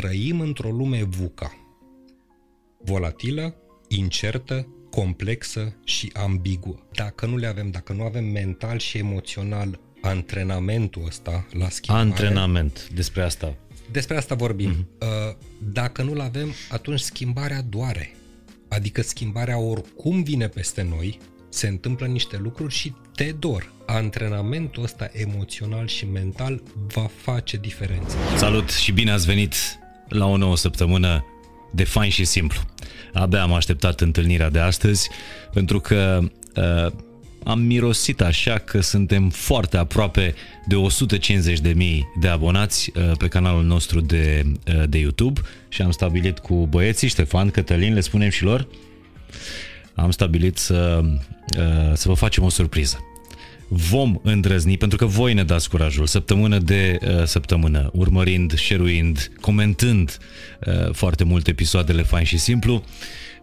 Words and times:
trăim 0.00 0.40
într-o 0.40 0.70
lume 0.70 1.02
VUCA, 1.02 1.56
volatilă, 2.84 3.54
incertă, 3.88 4.68
complexă 4.90 5.76
și 5.84 6.10
ambiguă. 6.12 6.78
Dacă 6.92 7.26
nu 7.26 7.36
le 7.36 7.46
avem, 7.46 7.70
dacă 7.70 7.92
nu 7.92 8.02
avem 8.02 8.24
mental 8.24 8.78
și 8.78 8.98
emoțional 8.98 9.80
antrenamentul 10.00 11.02
ăsta 11.06 11.46
la 11.52 11.68
schimbare... 11.68 12.06
Antrenament, 12.06 12.88
despre 12.94 13.22
asta. 13.22 13.56
Despre 13.92 14.16
asta 14.16 14.34
vorbim. 14.34 14.72
Mm-hmm. 14.72 15.36
Dacă 15.72 16.02
nu-l 16.02 16.20
avem, 16.20 16.52
atunci 16.70 17.00
schimbarea 17.00 17.62
doare. 17.62 18.14
Adică 18.68 19.02
schimbarea 19.02 19.58
oricum 19.58 20.22
vine 20.22 20.48
peste 20.48 20.82
noi, 20.82 21.18
se 21.48 21.68
întâmplă 21.68 22.06
niște 22.06 22.36
lucruri 22.36 22.74
și 22.74 22.94
te 23.14 23.32
dor. 23.38 23.72
Antrenamentul 23.86 24.82
ăsta 24.82 25.10
emoțional 25.12 25.86
și 25.86 26.06
mental 26.06 26.62
va 26.74 27.10
face 27.16 27.56
diferența. 27.56 28.16
Salut 28.36 28.70
și 28.70 28.92
bine 28.92 29.10
ați 29.10 29.26
venit 29.26 29.54
la 30.08 30.26
o 30.26 30.36
nouă 30.36 30.56
săptămână 30.56 31.24
de 31.70 31.84
fain 31.84 32.10
și 32.10 32.24
simplu. 32.24 32.60
Abia 33.12 33.42
am 33.42 33.52
așteptat 33.52 34.00
întâlnirea 34.00 34.50
de 34.50 34.58
astăzi 34.58 35.08
pentru 35.52 35.80
că 35.80 36.20
uh, 36.56 36.92
am 37.44 37.60
mirosit 37.60 38.20
așa 38.20 38.58
că 38.58 38.80
suntem 38.80 39.30
foarte 39.30 39.76
aproape 39.76 40.34
de 40.66 40.76
150.000 41.74 42.00
de 42.20 42.28
abonați 42.28 42.92
uh, 42.94 43.12
pe 43.18 43.28
canalul 43.28 43.64
nostru 43.64 44.00
de, 44.00 44.42
uh, 44.66 44.82
de 44.88 44.98
YouTube 44.98 45.40
și 45.68 45.82
am 45.82 45.90
stabilit 45.90 46.38
cu 46.38 46.66
băieții, 46.66 47.08
Ștefan, 47.08 47.50
Cătălin, 47.50 47.94
le 47.94 48.00
spunem 48.00 48.28
și 48.28 48.42
lor, 48.42 48.68
am 49.94 50.10
stabilit 50.10 50.58
să, 50.58 51.00
uh, 51.04 51.92
să 51.94 52.08
vă 52.08 52.14
facem 52.14 52.44
o 52.44 52.48
surpriză 52.48 53.07
vom 53.68 54.20
îndrăzni, 54.22 54.76
pentru 54.76 54.98
că 54.98 55.04
voi 55.04 55.34
ne 55.34 55.44
dați 55.44 55.68
curajul, 55.68 56.06
săptămână 56.06 56.58
de 56.58 56.98
uh, 57.02 57.24
săptămână, 57.24 57.90
urmărind, 57.92 58.58
share 58.58 59.12
comentând 59.40 60.18
uh, 60.66 60.92
foarte 60.92 61.24
multe 61.24 61.50
episoadele 61.50 62.02
fain 62.02 62.24
și 62.24 62.38
simplu, 62.38 62.84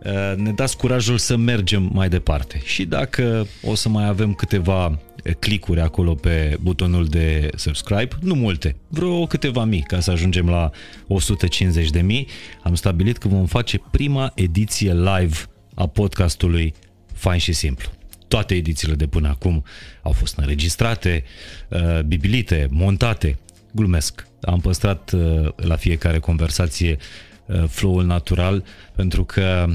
uh, 0.03 0.37
ne 0.37 0.51
dați 0.51 0.77
curajul 0.77 1.17
să 1.17 1.35
mergem 1.35 1.89
mai 1.93 2.09
departe. 2.09 2.61
Și 2.65 2.85
dacă 2.85 3.47
o 3.63 3.75
să 3.75 3.89
mai 3.89 4.07
avem 4.07 4.33
câteva 4.33 4.99
clicuri 5.39 5.79
acolo 5.79 6.13
pe 6.13 6.57
butonul 6.61 7.05
de 7.05 7.49
subscribe, 7.55 8.07
nu 8.21 8.35
multe, 8.35 8.75
vreo 8.87 9.25
câteva 9.25 9.63
mii 9.63 9.83
ca 9.87 9.99
să 9.99 10.11
ajungem 10.11 10.49
la 10.49 10.69
150 11.07 11.89
de 11.89 12.01
mii, 12.01 12.27
am 12.63 12.75
stabilit 12.75 13.17
că 13.17 13.27
vom 13.27 13.45
face 13.45 13.81
prima 13.91 14.31
ediție 14.35 14.93
live 14.93 15.37
a 15.73 15.87
podcastului 15.87 16.73
Fain 17.13 17.39
și 17.39 17.53
Simplu. 17.53 17.89
Toate 18.35 18.55
edițiile 18.55 18.95
de 18.95 19.07
până 19.07 19.27
acum 19.27 19.63
au 20.01 20.11
fost 20.11 20.37
înregistrate, 20.37 21.23
uh, 21.69 21.99
bibilite, 21.99 22.67
montate. 22.69 23.37
Glumesc. 23.71 24.27
Am 24.41 24.59
păstrat 24.59 25.11
uh, 25.11 25.47
la 25.55 25.75
fiecare 25.75 26.19
conversație 26.19 26.97
uh, 27.45 27.63
flow-ul 27.67 28.05
natural 28.05 28.63
pentru 28.95 29.23
că 29.23 29.65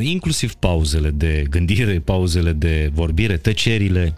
inclusiv 0.00 0.54
pauzele 0.54 1.10
de 1.10 1.46
gândire, 1.50 1.98
pauzele 1.98 2.52
de 2.52 2.90
vorbire, 2.92 3.36
tăcerile, 3.36 4.14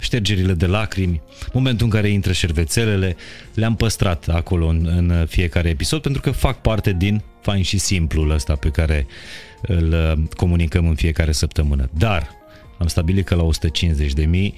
ștergerile 0.00 0.52
de 0.52 0.66
lacrimi, 0.66 1.22
momentul 1.52 1.86
în 1.86 1.92
care 1.92 2.08
intră 2.08 2.32
șervețelele, 2.32 3.16
le-am 3.54 3.76
păstrat 3.76 4.28
acolo 4.28 4.66
în, 4.66 4.86
în 4.86 5.26
fiecare 5.28 5.68
episod 5.68 6.02
pentru 6.02 6.20
că 6.20 6.30
fac 6.30 6.60
parte 6.60 6.92
din 6.92 7.22
fain 7.40 7.62
și 7.62 7.78
simplul 7.78 8.30
ăsta 8.30 8.56
pe 8.56 8.68
care 8.68 9.06
îl 9.62 10.18
comunicăm 10.36 10.88
în 10.88 10.94
fiecare 10.94 11.32
săptămână. 11.32 11.88
Dar 11.98 12.42
am 12.84 12.90
stabilit 12.90 13.24
că 13.24 13.34
la 13.34 13.42
150 13.42 14.12
de 14.12 14.24
mii 14.24 14.54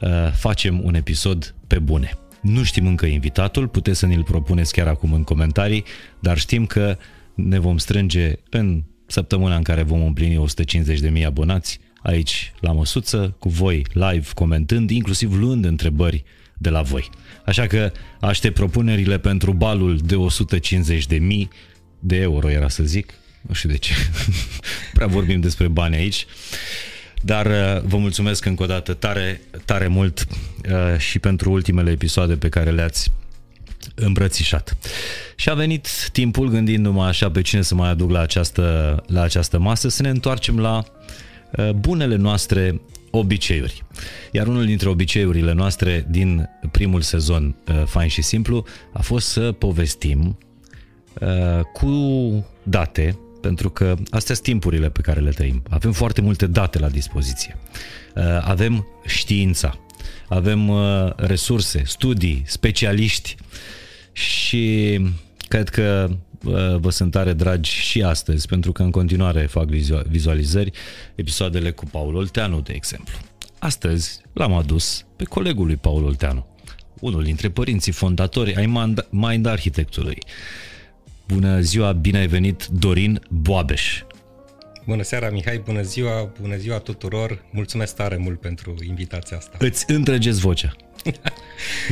uh, 0.00 0.10
facem 0.32 0.84
un 0.84 0.94
episod 0.94 1.54
pe 1.66 1.78
bune. 1.78 2.18
Nu 2.42 2.62
știm 2.62 2.86
încă 2.86 3.06
invitatul, 3.06 3.68
puteți 3.68 3.98
să 3.98 4.06
ne-l 4.06 4.22
propuneți 4.22 4.72
chiar 4.72 4.86
acum 4.86 5.12
în 5.12 5.22
comentarii, 5.22 5.84
dar 6.20 6.38
știm 6.38 6.66
că 6.66 6.96
ne 7.34 7.58
vom 7.58 7.78
strânge 7.78 8.32
în 8.50 8.82
săptămâna 9.06 9.56
în 9.56 9.62
care 9.62 9.82
vom 9.82 10.04
împlini 10.04 10.36
150 10.36 11.00
de 11.00 11.08
mii 11.08 11.24
abonați 11.24 11.80
aici 12.02 12.52
la 12.60 12.72
măsuță, 12.72 13.36
cu 13.38 13.48
voi 13.48 13.86
live 13.92 14.26
comentând, 14.34 14.90
inclusiv 14.90 15.34
luând 15.34 15.64
întrebări 15.64 16.24
de 16.58 16.70
la 16.70 16.82
voi. 16.82 17.10
Așa 17.44 17.66
că 17.66 17.92
aștept 18.20 18.54
propunerile 18.54 19.18
pentru 19.18 19.52
balul 19.52 19.98
de 20.04 20.14
150 20.16 21.06
de 21.06 21.16
mii 21.16 21.48
de 21.98 22.16
euro, 22.16 22.50
era 22.50 22.68
să 22.68 22.82
zic, 22.82 23.14
nu 23.40 23.54
știu 23.54 23.68
de 23.68 23.76
ce, 23.76 23.92
prea 24.94 25.06
vorbim 25.06 25.40
despre 25.40 25.68
bani 25.68 25.96
aici. 25.96 26.26
Dar 27.24 27.46
uh, 27.46 27.82
vă 27.82 27.96
mulțumesc 27.96 28.44
încă 28.44 28.62
o 28.62 28.66
dată 28.66 28.94
tare, 28.94 29.40
tare 29.64 29.86
mult 29.86 30.26
uh, 30.70 30.98
și 30.98 31.18
pentru 31.18 31.50
ultimele 31.50 31.90
episoade 31.90 32.34
pe 32.34 32.48
care 32.48 32.70
le-ați 32.70 33.12
îmbrățișat. 33.94 34.76
Și 35.36 35.50
a 35.50 35.54
venit 35.54 36.08
timpul, 36.12 36.48
gândindu-mă 36.48 37.04
așa 37.04 37.30
pe 37.30 37.42
cine 37.42 37.62
să 37.62 37.74
mai 37.74 37.88
aduc 37.88 38.10
la 38.10 38.20
această, 38.20 38.96
la 39.06 39.22
această 39.22 39.58
masă, 39.58 39.88
să 39.88 40.02
ne 40.02 40.08
întoarcem 40.08 40.58
la 40.58 40.84
uh, 41.56 41.70
bunele 41.70 42.16
noastre 42.16 42.80
obiceiuri. 43.10 43.82
Iar 44.32 44.46
unul 44.46 44.64
dintre 44.66 44.88
obiceiurile 44.88 45.52
noastre 45.52 46.06
din 46.08 46.48
primul 46.70 47.00
sezon 47.00 47.56
Fain 47.84 48.08
și 48.08 48.22
Simplu 48.22 48.64
a 48.92 49.02
fost 49.02 49.28
să 49.28 49.52
povestim 49.52 50.38
cu 51.72 51.90
date 52.62 53.18
pentru 53.44 53.70
că 53.70 53.94
astea 54.10 54.34
sunt 54.34 54.46
timpurile 54.46 54.90
pe 54.90 55.00
care 55.00 55.20
le 55.20 55.30
trăim. 55.30 55.62
Avem 55.70 55.92
foarte 55.92 56.20
multe 56.20 56.46
date 56.46 56.78
la 56.78 56.88
dispoziție. 56.88 57.56
Uh, 58.14 58.22
avem 58.40 58.86
știința, 59.06 59.78
avem 60.28 60.68
uh, 60.68 61.10
resurse, 61.16 61.82
studii, 61.86 62.42
specialiști 62.46 63.36
și 64.12 65.00
cred 65.48 65.68
că 65.68 66.08
uh, 66.44 66.76
vă 66.76 66.90
sunt 66.90 67.10
tare 67.10 67.32
dragi 67.32 67.70
și 67.70 68.02
astăzi, 68.02 68.46
pentru 68.46 68.72
că 68.72 68.82
în 68.82 68.90
continuare 68.90 69.46
fac 69.46 69.66
vizualizări 70.08 70.70
episoadele 71.14 71.70
cu 71.70 71.84
Paul 71.84 72.14
Olteanu, 72.14 72.60
de 72.60 72.72
exemplu. 72.72 73.16
Astăzi 73.58 74.20
l-am 74.32 74.52
adus 74.52 75.04
pe 75.16 75.24
colegul 75.24 75.66
lui 75.66 75.76
Paul 75.76 76.04
Olteanu, 76.04 76.46
unul 77.00 77.22
dintre 77.22 77.48
părinții 77.50 77.92
fondatori 77.92 78.56
ai 78.56 78.96
Mind 79.10 79.46
Arhitectului. 79.46 80.18
Bună 81.26 81.60
ziua, 81.60 81.92
bine 81.92 82.18
ai 82.18 82.26
venit, 82.26 82.66
Dorin 82.66 83.20
Boabeș. 83.30 84.02
Bună 84.86 85.02
seara, 85.02 85.30
Mihai, 85.30 85.62
bună 85.64 85.82
ziua, 85.82 86.32
bună 86.40 86.56
ziua 86.56 86.78
tuturor. 86.78 87.44
Mulțumesc 87.52 87.94
tare 87.94 88.16
mult 88.16 88.40
pentru 88.40 88.74
invitația 88.86 89.36
asta. 89.36 89.56
Îți 89.60 89.84
întregeți 89.90 90.40
vocea. 90.40 90.72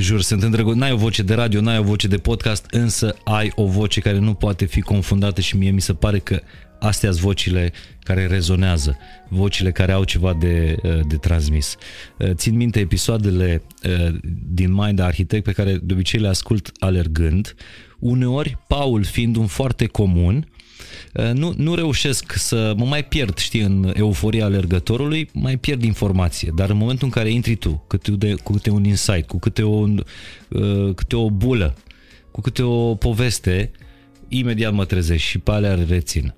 Jur, 0.01 0.23
sunt 0.23 0.43
îndrăgostit. 0.43 0.81
N-ai 0.81 0.93
o 0.93 0.97
voce 0.97 1.23
de 1.23 1.35
radio, 1.35 1.61
n-ai 1.61 1.79
o 1.79 1.83
voce 1.83 2.09
de 2.09 2.17
podcast, 2.17 2.67
însă 2.71 3.17
ai 3.25 3.53
o 3.55 3.67
voce 3.67 4.01
care 4.01 4.19
nu 4.19 4.35
poate 4.35 4.65
fi 4.65 4.81
confundată 4.81 5.41
și 5.41 5.57
mie 5.57 5.71
mi 5.71 5.81
se 5.81 5.95
pare 5.95 6.19
că 6.19 6.41
astea 6.79 7.11
sunt 7.11 7.23
vocile 7.23 7.73
care 8.01 8.27
rezonează, 8.27 8.99
vocile 9.29 9.73
care 9.73 9.93
au 9.93 10.05
ceva 10.05 10.35
de, 10.35 10.77
de 11.09 11.17
transmis. 11.17 11.77
Țin 12.33 12.57
minte 12.57 12.81
episoadele 12.81 13.63
din 14.47 14.73
Mind 14.73 14.99
Architect 14.99 15.45
pe 15.45 15.53
care 15.53 15.79
de 15.83 15.93
obicei 15.93 16.21
le 16.21 16.29
ascult 16.29 16.73
alergând, 16.79 17.55
uneori, 18.03 18.59
Paul 18.67 19.05
fiind 19.05 19.37
un 19.37 19.47
foarte 19.47 19.87
comun, 19.87 20.49
uh, 21.15 21.31
nu, 21.33 21.55
nu 21.57 21.75
reușesc 21.75 22.33
să 22.33 22.75
mă 22.77 22.85
mai 22.85 23.05
pierd, 23.05 23.39
știi, 23.39 23.61
în 23.61 23.93
euforia 23.97 24.45
alergătorului, 24.45 25.29
mai 25.33 25.57
pierd 25.57 25.83
informație, 25.83 26.53
dar 26.55 26.71
în 26.71 26.77
momentul 26.77 27.07
în 27.07 27.13
care 27.13 27.31
intri 27.31 27.55
tu, 27.55 27.85
câte, 27.87 28.11
de, 28.11 28.35
cu 28.35 28.53
câte 28.53 28.71
un 28.71 28.85
insight, 28.85 29.27
cu 29.27 29.39
câte 29.39 29.63
o, 29.63 29.87
uh, 30.49 30.95
câte 30.95 31.17
o 31.17 31.31
bulă, 31.31 31.75
cu 32.31 32.41
câte 32.41 32.63
o 32.63 32.95
poveste, 32.95 33.71
imediat 34.29 34.73
mă 34.73 34.85
trezesc 34.85 35.23
și 35.23 35.39
pe 35.39 35.51
alea 35.51 35.75
rețin. 35.89 36.35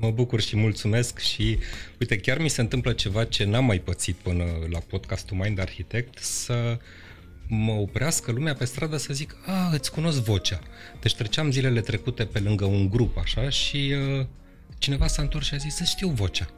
Mă 0.00 0.10
bucur 0.10 0.40
și 0.40 0.56
mulțumesc 0.56 1.18
și 1.18 1.58
uite, 2.00 2.16
chiar 2.16 2.38
mi 2.38 2.48
se 2.48 2.60
întâmplă 2.60 2.92
ceva 2.92 3.24
ce 3.24 3.44
n-am 3.44 3.64
mai 3.64 3.78
pățit 3.78 4.14
până 4.14 4.44
la 4.70 4.78
podcastul 4.78 5.36
Mind 5.36 5.60
Architect, 5.60 6.18
să 6.18 6.78
mă 7.48 7.72
oprească 7.72 8.30
lumea 8.30 8.54
pe 8.54 8.64
stradă 8.64 8.96
să 8.96 9.12
zic, 9.12 9.36
a, 9.46 9.70
îți 9.72 9.92
cunosc 9.92 10.22
vocea. 10.22 10.58
Deci 11.00 11.14
treceam 11.14 11.50
zilele 11.50 11.80
trecute 11.80 12.24
pe 12.24 12.38
lângă 12.38 12.64
un 12.64 12.88
grup 12.88 13.18
așa 13.18 13.48
și 13.48 13.94
uh, 14.18 14.26
cineva 14.78 15.06
s-a 15.06 15.22
întors 15.22 15.46
și 15.46 15.54
a 15.54 15.56
zis, 15.56 15.74
să 15.74 15.84
știu 15.84 16.08
vocea. 16.08 16.48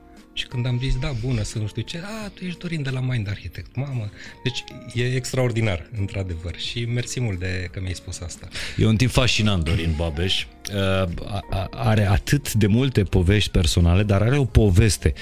Și 0.40 0.46
când 0.46 0.66
am 0.66 0.78
zis, 0.78 0.98
da, 0.98 1.12
bună, 1.20 1.42
să 1.42 1.58
nu 1.58 1.66
știu 1.66 1.82
ce, 1.82 1.98
a, 1.98 2.28
tu 2.28 2.44
ești 2.44 2.58
Dorin 2.58 2.82
de 2.82 2.90
la 2.90 3.00
Mind 3.00 3.28
Architect, 3.28 3.76
mamă. 3.76 4.10
Deci 4.42 4.64
e 4.94 5.14
extraordinar, 5.14 5.90
într-adevăr. 5.98 6.58
Și 6.58 6.84
mersi 6.84 7.20
mult 7.20 7.38
de 7.38 7.68
că 7.72 7.80
mi-ai 7.80 7.94
spus 7.94 8.20
asta. 8.20 8.48
E 8.76 8.86
un 8.86 8.96
timp 8.96 9.10
fascinant, 9.10 9.64
Dorin 9.64 9.94
Babeș. 9.96 10.46
Uh, 10.74 11.08
are 11.70 12.06
atât 12.06 12.52
de 12.52 12.66
multe 12.66 13.02
povești 13.02 13.50
personale, 13.50 14.02
dar 14.02 14.22
are 14.22 14.38
o 14.38 14.44
poveste 14.44 15.12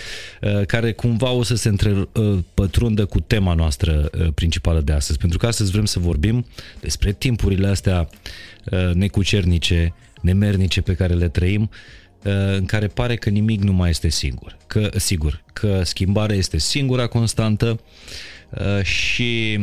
uh, 0.40 0.66
care 0.66 0.92
cumva 0.92 1.30
o 1.30 1.42
să 1.42 1.54
se 1.54 1.68
întrepătrundă 1.68 3.04
cu 3.04 3.20
tema 3.20 3.54
noastră 3.54 4.10
uh, 4.18 4.28
principală 4.34 4.80
de 4.80 4.92
astăzi. 4.92 5.18
Pentru 5.18 5.38
că 5.38 5.46
astăzi 5.46 5.70
vrem 5.70 5.84
să 5.84 5.98
vorbim 5.98 6.46
despre 6.80 7.12
timpurile 7.12 7.68
astea 7.68 8.08
necucernice, 8.92 9.94
nemernice 10.20 10.80
pe 10.80 10.94
care 10.94 11.14
le 11.14 11.28
trăim 11.28 11.62
Uh, 11.62 11.97
în 12.22 12.64
care 12.64 12.86
pare 12.86 13.16
că 13.16 13.30
nimic 13.30 13.62
nu 13.62 13.72
mai 13.72 13.90
este 13.90 14.08
singur. 14.08 14.56
Că, 14.66 14.90
sigur, 14.96 15.44
că 15.52 15.82
schimbarea 15.84 16.36
este 16.36 16.58
singura 16.58 17.06
constantă 17.06 17.80
uh, 18.50 18.82
și 18.82 19.60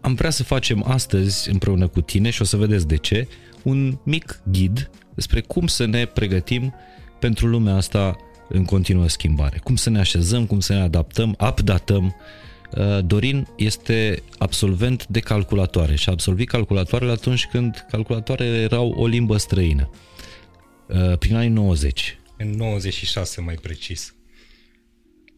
am 0.00 0.14
vrea 0.14 0.30
să 0.30 0.42
facem 0.42 0.84
astăzi 0.86 1.50
împreună 1.50 1.86
cu 1.88 2.00
tine 2.00 2.30
și 2.30 2.42
o 2.42 2.44
să 2.44 2.56
vedeți 2.56 2.86
de 2.86 2.96
ce, 2.96 3.28
un 3.62 3.98
mic 4.02 4.40
ghid 4.50 4.90
despre 5.14 5.40
cum 5.40 5.66
să 5.66 5.84
ne 5.84 6.04
pregătim 6.04 6.74
pentru 7.18 7.46
lumea 7.46 7.74
asta 7.74 8.16
în 8.48 8.64
continuă 8.64 9.08
schimbare. 9.08 9.60
Cum 9.62 9.76
să 9.76 9.90
ne 9.90 9.98
așezăm, 9.98 10.46
cum 10.46 10.60
să 10.60 10.72
ne 10.72 10.80
adaptăm, 10.80 11.36
updatăm. 11.48 12.16
Uh, 12.76 13.04
Dorin 13.04 13.48
este 13.56 14.22
absolvent 14.38 15.06
de 15.06 15.20
calculatoare 15.20 15.94
și 15.94 16.08
a 16.08 16.12
absolvit 16.12 16.48
calculatoarele 16.48 17.10
atunci 17.10 17.46
când 17.46 17.86
calculatoarele 17.90 18.56
erau 18.56 18.90
o 18.90 19.06
limbă 19.06 19.36
străină. 19.36 19.90
Uh, 20.86 21.18
prin 21.18 21.34
anii 21.34 21.48
90. 21.48 22.18
În 22.36 22.50
96 22.50 23.40
mai 23.40 23.54
precis. 23.54 24.14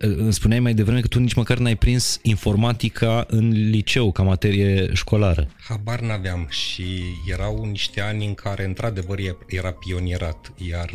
Uh, 0.05 0.17
îmi 0.17 0.33
spuneai 0.33 0.61
mai 0.61 0.75
devreme 0.75 1.01
că 1.01 1.07
tu 1.07 1.19
nici 1.19 1.35
măcar 1.35 1.59
n-ai 1.59 1.77
prins 1.77 2.19
informatica 2.23 3.25
în 3.29 3.49
liceu 3.51 4.13
ca 4.13 4.23
materie 4.23 4.95
școlară. 4.95 5.51
Habar 5.69 6.01
n-aveam 6.01 6.47
și 6.51 7.03
erau 7.27 7.65
niște 7.65 8.01
ani 8.01 8.27
în 8.27 8.35
care 8.35 8.65
într-adevăr 8.65 9.19
era 9.47 9.73
pionierat, 9.73 10.53
iar 10.57 10.91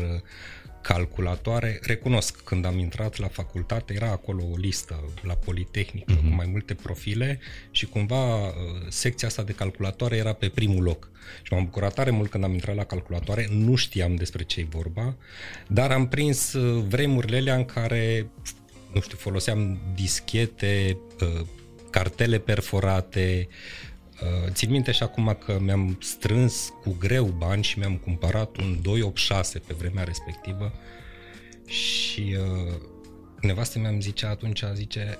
calculatoare. 0.83 1.79
Recunosc, 1.81 2.41
când 2.43 2.65
am 2.65 2.77
intrat 2.77 3.17
la 3.17 3.27
facultate, 3.27 3.93
era 3.93 4.11
acolo 4.11 4.43
o 4.51 4.57
listă 4.57 5.03
la 5.21 5.33
Politehnică 5.33 6.13
uh-huh. 6.13 6.29
cu 6.29 6.35
mai 6.35 6.47
multe 6.51 6.73
profile 6.73 7.39
și 7.71 7.85
cumva 7.85 8.47
uh, 8.47 8.53
secția 8.89 9.27
asta 9.27 9.43
de 9.43 9.51
calculatoare 9.51 10.15
era 10.15 10.33
pe 10.33 10.49
primul 10.49 10.83
loc. 10.83 11.09
Și 11.41 11.53
m-am 11.53 11.63
bucurat 11.63 11.93
tare 11.93 12.09
mult 12.09 12.29
când 12.29 12.43
am 12.43 12.53
intrat 12.53 12.75
la 12.75 12.83
calculatoare, 12.83 13.47
nu 13.49 13.75
știam 13.75 14.15
despre 14.15 14.43
ce 14.43 14.59
e 14.59 14.67
vorba, 14.69 15.15
dar 15.67 15.91
am 15.91 16.07
prins 16.07 16.53
uh, 16.53 16.83
vremurile 16.87 17.37
alea 17.37 17.55
în 17.55 17.65
care, 17.65 18.27
nu 18.93 19.01
știu, 19.01 19.17
foloseam 19.17 19.79
dischete, 19.95 20.97
uh, 21.19 21.45
cartele 21.89 22.39
perforate, 22.39 23.47
Uh, 23.47 23.92
țin 24.49 24.69
minte 24.69 24.91
și 24.91 25.03
acum 25.03 25.37
că 25.45 25.57
mi-am 25.61 25.97
strâns 26.01 26.73
cu 26.83 26.95
greu 26.99 27.25
bani 27.25 27.63
și 27.63 27.79
mi-am 27.79 27.97
cumpărat 27.97 28.57
un 28.57 28.81
286 28.81 29.59
pe 29.59 29.73
vremea 29.77 30.03
respectivă 30.03 30.73
și 31.65 32.37
uh, 32.39 32.73
nevastă 33.41 33.79
mi-am 33.79 34.01
zicea 34.01 34.29
atunci, 34.29 34.63
zice, 34.73 35.19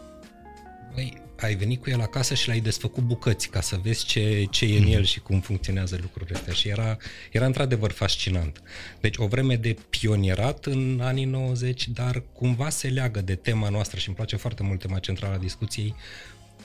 băi, 0.93 1.21
ai 1.39 1.55
venit 1.55 1.81
cu 1.81 1.89
el 1.89 2.01
acasă 2.01 2.33
și 2.33 2.47
l-ai 2.47 2.59
desfăcut 2.59 3.03
bucăți 3.03 3.49
ca 3.49 3.61
să 3.61 3.79
vezi 3.83 4.05
ce, 4.05 4.45
ce 4.49 4.65
e 4.65 4.77
în 4.77 4.87
el 4.87 5.03
și 5.03 5.19
cum 5.19 5.39
funcționează 5.39 5.97
lucrurile 6.01 6.35
astea 6.35 6.53
și 6.53 6.67
era, 6.67 6.97
era 7.31 7.45
într-adevăr 7.45 7.91
fascinant. 7.91 8.61
Deci 9.01 9.17
o 9.17 9.27
vreme 9.27 9.55
de 9.55 9.75
pionierat 9.89 10.65
în 10.65 10.99
anii 11.01 11.25
90, 11.25 11.87
dar 11.87 12.23
cumva 12.33 12.69
se 12.69 12.87
leagă 12.87 13.21
de 13.21 13.35
tema 13.35 13.69
noastră 13.69 13.99
și 13.99 14.07
îmi 14.07 14.15
place 14.15 14.35
foarte 14.35 14.63
mult 14.63 14.79
tema 14.79 14.99
centrală 14.99 15.33
a 15.33 15.37
discuției, 15.37 15.95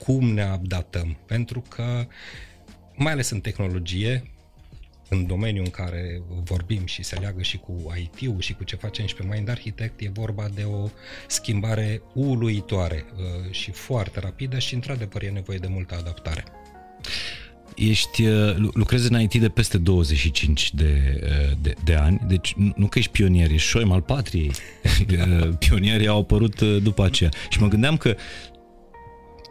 cum 0.03 0.33
ne 0.33 0.41
adaptăm. 0.41 1.17
Pentru 1.25 1.63
că, 1.69 2.07
mai 2.95 3.11
ales 3.11 3.29
în 3.29 3.39
tehnologie, 3.39 4.23
în 5.09 5.25
domeniul 5.25 5.65
în 5.65 5.71
care 5.71 6.21
vorbim 6.43 6.85
și 6.85 7.03
se 7.03 7.15
leagă 7.15 7.41
și 7.41 7.57
cu 7.57 7.93
IT-ul 7.97 8.39
și 8.39 8.53
cu 8.53 8.63
ce 8.63 8.75
facem 8.75 9.05
și 9.05 9.15
pe 9.15 9.27
Mind 9.29 9.49
Architect, 9.49 9.99
e 9.99 10.09
vorba 10.13 10.47
de 10.55 10.63
o 10.63 10.89
schimbare 11.27 12.01
uluitoare 12.13 13.05
uh, 13.15 13.51
și 13.51 13.71
foarte 13.71 14.19
rapidă 14.19 14.59
și 14.59 14.73
într-adevăr 14.73 15.23
e 15.23 15.29
nevoie 15.29 15.57
de 15.57 15.67
multă 15.69 15.95
adaptare. 15.95 16.43
Ești, 17.75 18.25
uh, 18.25 18.55
lucrezi 18.73 19.11
în 19.11 19.21
IT 19.21 19.35
de 19.35 19.49
peste 19.49 19.77
25 19.77 20.73
de, 20.73 21.21
uh, 21.23 21.57
de, 21.61 21.73
de 21.83 21.93
ani, 21.93 22.21
deci 22.27 22.55
nu 22.75 22.87
că 22.87 22.99
ești 22.99 23.11
pionier, 23.11 23.51
ești 23.51 23.67
șoim 23.67 23.91
al 23.91 24.01
patriei. 24.01 24.51
Pionierii 25.59 26.07
au 26.07 26.19
apărut 26.19 26.61
după 26.61 27.03
aceea. 27.03 27.29
Și 27.49 27.59
mă 27.61 27.67
gândeam 27.67 27.97
că 27.97 28.15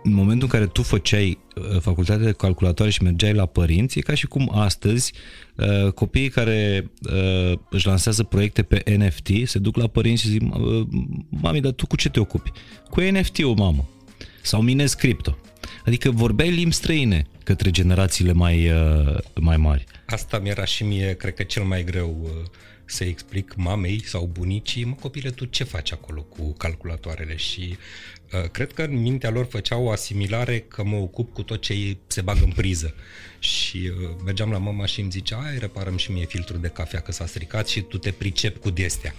în 0.09 0.15
momentul 0.15 0.49
în 0.53 0.59
care 0.59 0.67
tu 0.67 0.83
făceai 0.83 1.39
uh, 1.57 1.81
facultatea 1.81 2.25
de 2.25 2.33
calculatoare 2.33 2.91
și 2.91 3.03
mergeai 3.03 3.33
la 3.35 3.47
părinți, 3.47 3.99
e 3.99 4.01
ca 4.01 4.15
și 4.15 4.27
cum 4.27 4.51
astăzi 4.55 5.13
uh, 5.57 5.93
copiii 5.93 6.29
care 6.29 6.91
uh, 7.03 7.59
își 7.71 7.87
lansează 7.87 8.23
proiecte 8.23 8.63
pe 8.63 8.97
NFT 8.97 9.29
se 9.45 9.59
duc 9.59 9.77
la 9.77 9.87
părinți 9.87 10.23
și 10.23 10.29
zic 10.29 10.43
mami, 11.29 11.61
dar 11.61 11.73
tu 11.73 11.87
cu 11.87 11.97
ce 11.97 12.09
te 12.09 12.21
ocupi? 12.21 12.53
Cu 12.91 13.01
NFT-ul, 13.01 13.55
mamă. 13.55 13.89
Sau 14.43 14.63
minezi 14.63 14.97
cripto. 14.97 15.39
Adică 15.85 16.11
vorbeai 16.11 16.51
limbi 16.51 16.75
străine 16.75 17.27
către 17.45 17.71
generațiile 17.71 18.33
mai, 18.33 18.73
mai 19.41 19.57
mari. 19.57 19.85
Asta 20.11 20.39
mi-era 20.39 20.65
și 20.65 20.85
mie, 20.85 21.15
cred 21.15 21.35
că 21.35 21.43
cel 21.43 21.63
mai 21.63 21.85
greu 21.85 22.31
să 22.85 23.05
explic 23.05 23.55
mamei 23.57 24.05
sau 24.05 24.27
bunicii, 24.33 24.85
mă 24.85 24.95
copile, 25.01 25.31
tu 25.31 25.45
ce 25.45 25.65
faci 25.65 25.93
acolo 25.93 26.23
cu 26.23 26.53
calculatoarele? 26.53 27.37
Și 27.37 27.77
uh, 28.33 28.51
cred 28.51 28.73
că 28.73 28.83
în 28.83 29.01
mintea 29.01 29.31
lor 29.31 29.47
făceau 29.51 29.85
o 29.85 29.91
asimilare 29.91 30.61
că 30.61 30.85
mă 30.85 30.97
ocup 30.97 31.33
cu 31.33 31.43
tot 31.43 31.61
ce 31.61 31.97
se 32.07 32.21
bagă 32.21 32.45
în 32.45 32.53
priză. 32.53 32.95
Și 33.39 33.77
uh, 33.77 34.11
mergeam 34.25 34.51
la 34.51 34.59
mama 34.59 34.87
și 34.87 35.01
îmi 35.01 35.11
zicea, 35.11 35.37
ai, 35.37 35.59
reparăm 35.59 35.97
și 35.97 36.13
mie 36.13 36.27
filtrul 36.27 36.61
de 36.61 36.69
cafea 36.69 37.01
că 37.01 37.13
s-a 37.13 37.27
stricat 37.27 37.69
și 37.69 37.81
tu 37.81 37.99
te 37.99 38.11
pricep 38.11 38.57
cu 38.61 38.71
destea. 38.71 39.15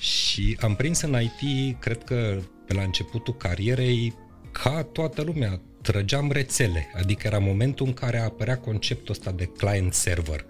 și 0.00 0.56
am 0.60 0.76
prins 0.76 1.00
în 1.00 1.20
IT, 1.22 1.76
cred 1.80 2.04
că 2.04 2.42
pe 2.66 2.74
la 2.74 2.82
începutul 2.82 3.36
carierei, 3.36 4.14
ca 4.52 4.82
toată 4.82 5.22
lumea, 5.22 5.60
trăgeam 5.86 6.30
rețele, 6.30 6.90
adică 6.94 7.26
era 7.26 7.38
momentul 7.38 7.86
în 7.86 7.92
care 7.92 8.18
apărea 8.18 8.58
conceptul 8.58 9.10
ăsta 9.10 9.32
de 9.32 9.44
client-server. 9.44 10.44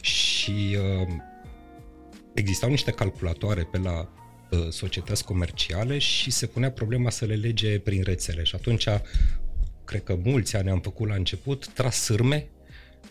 Și 0.00 0.76
uh, 0.78 1.08
existau 2.34 2.70
niște 2.70 2.90
calculatoare 2.90 3.62
pe 3.62 3.78
la 3.78 4.08
uh, 4.50 4.68
societăți 4.70 5.24
comerciale 5.24 5.98
și 5.98 6.30
se 6.30 6.46
punea 6.46 6.70
problema 6.70 7.10
să 7.10 7.24
le 7.24 7.34
lege 7.34 7.78
prin 7.78 8.02
rețele. 8.02 8.42
Și 8.42 8.54
atunci, 8.54 8.88
cred 9.84 10.02
că 10.02 10.18
mulți 10.24 10.56
ani 10.56 10.70
am 10.70 10.80
făcut 10.80 11.08
la 11.08 11.14
început, 11.14 11.68
tras 11.68 12.02
sârme, 12.02 12.46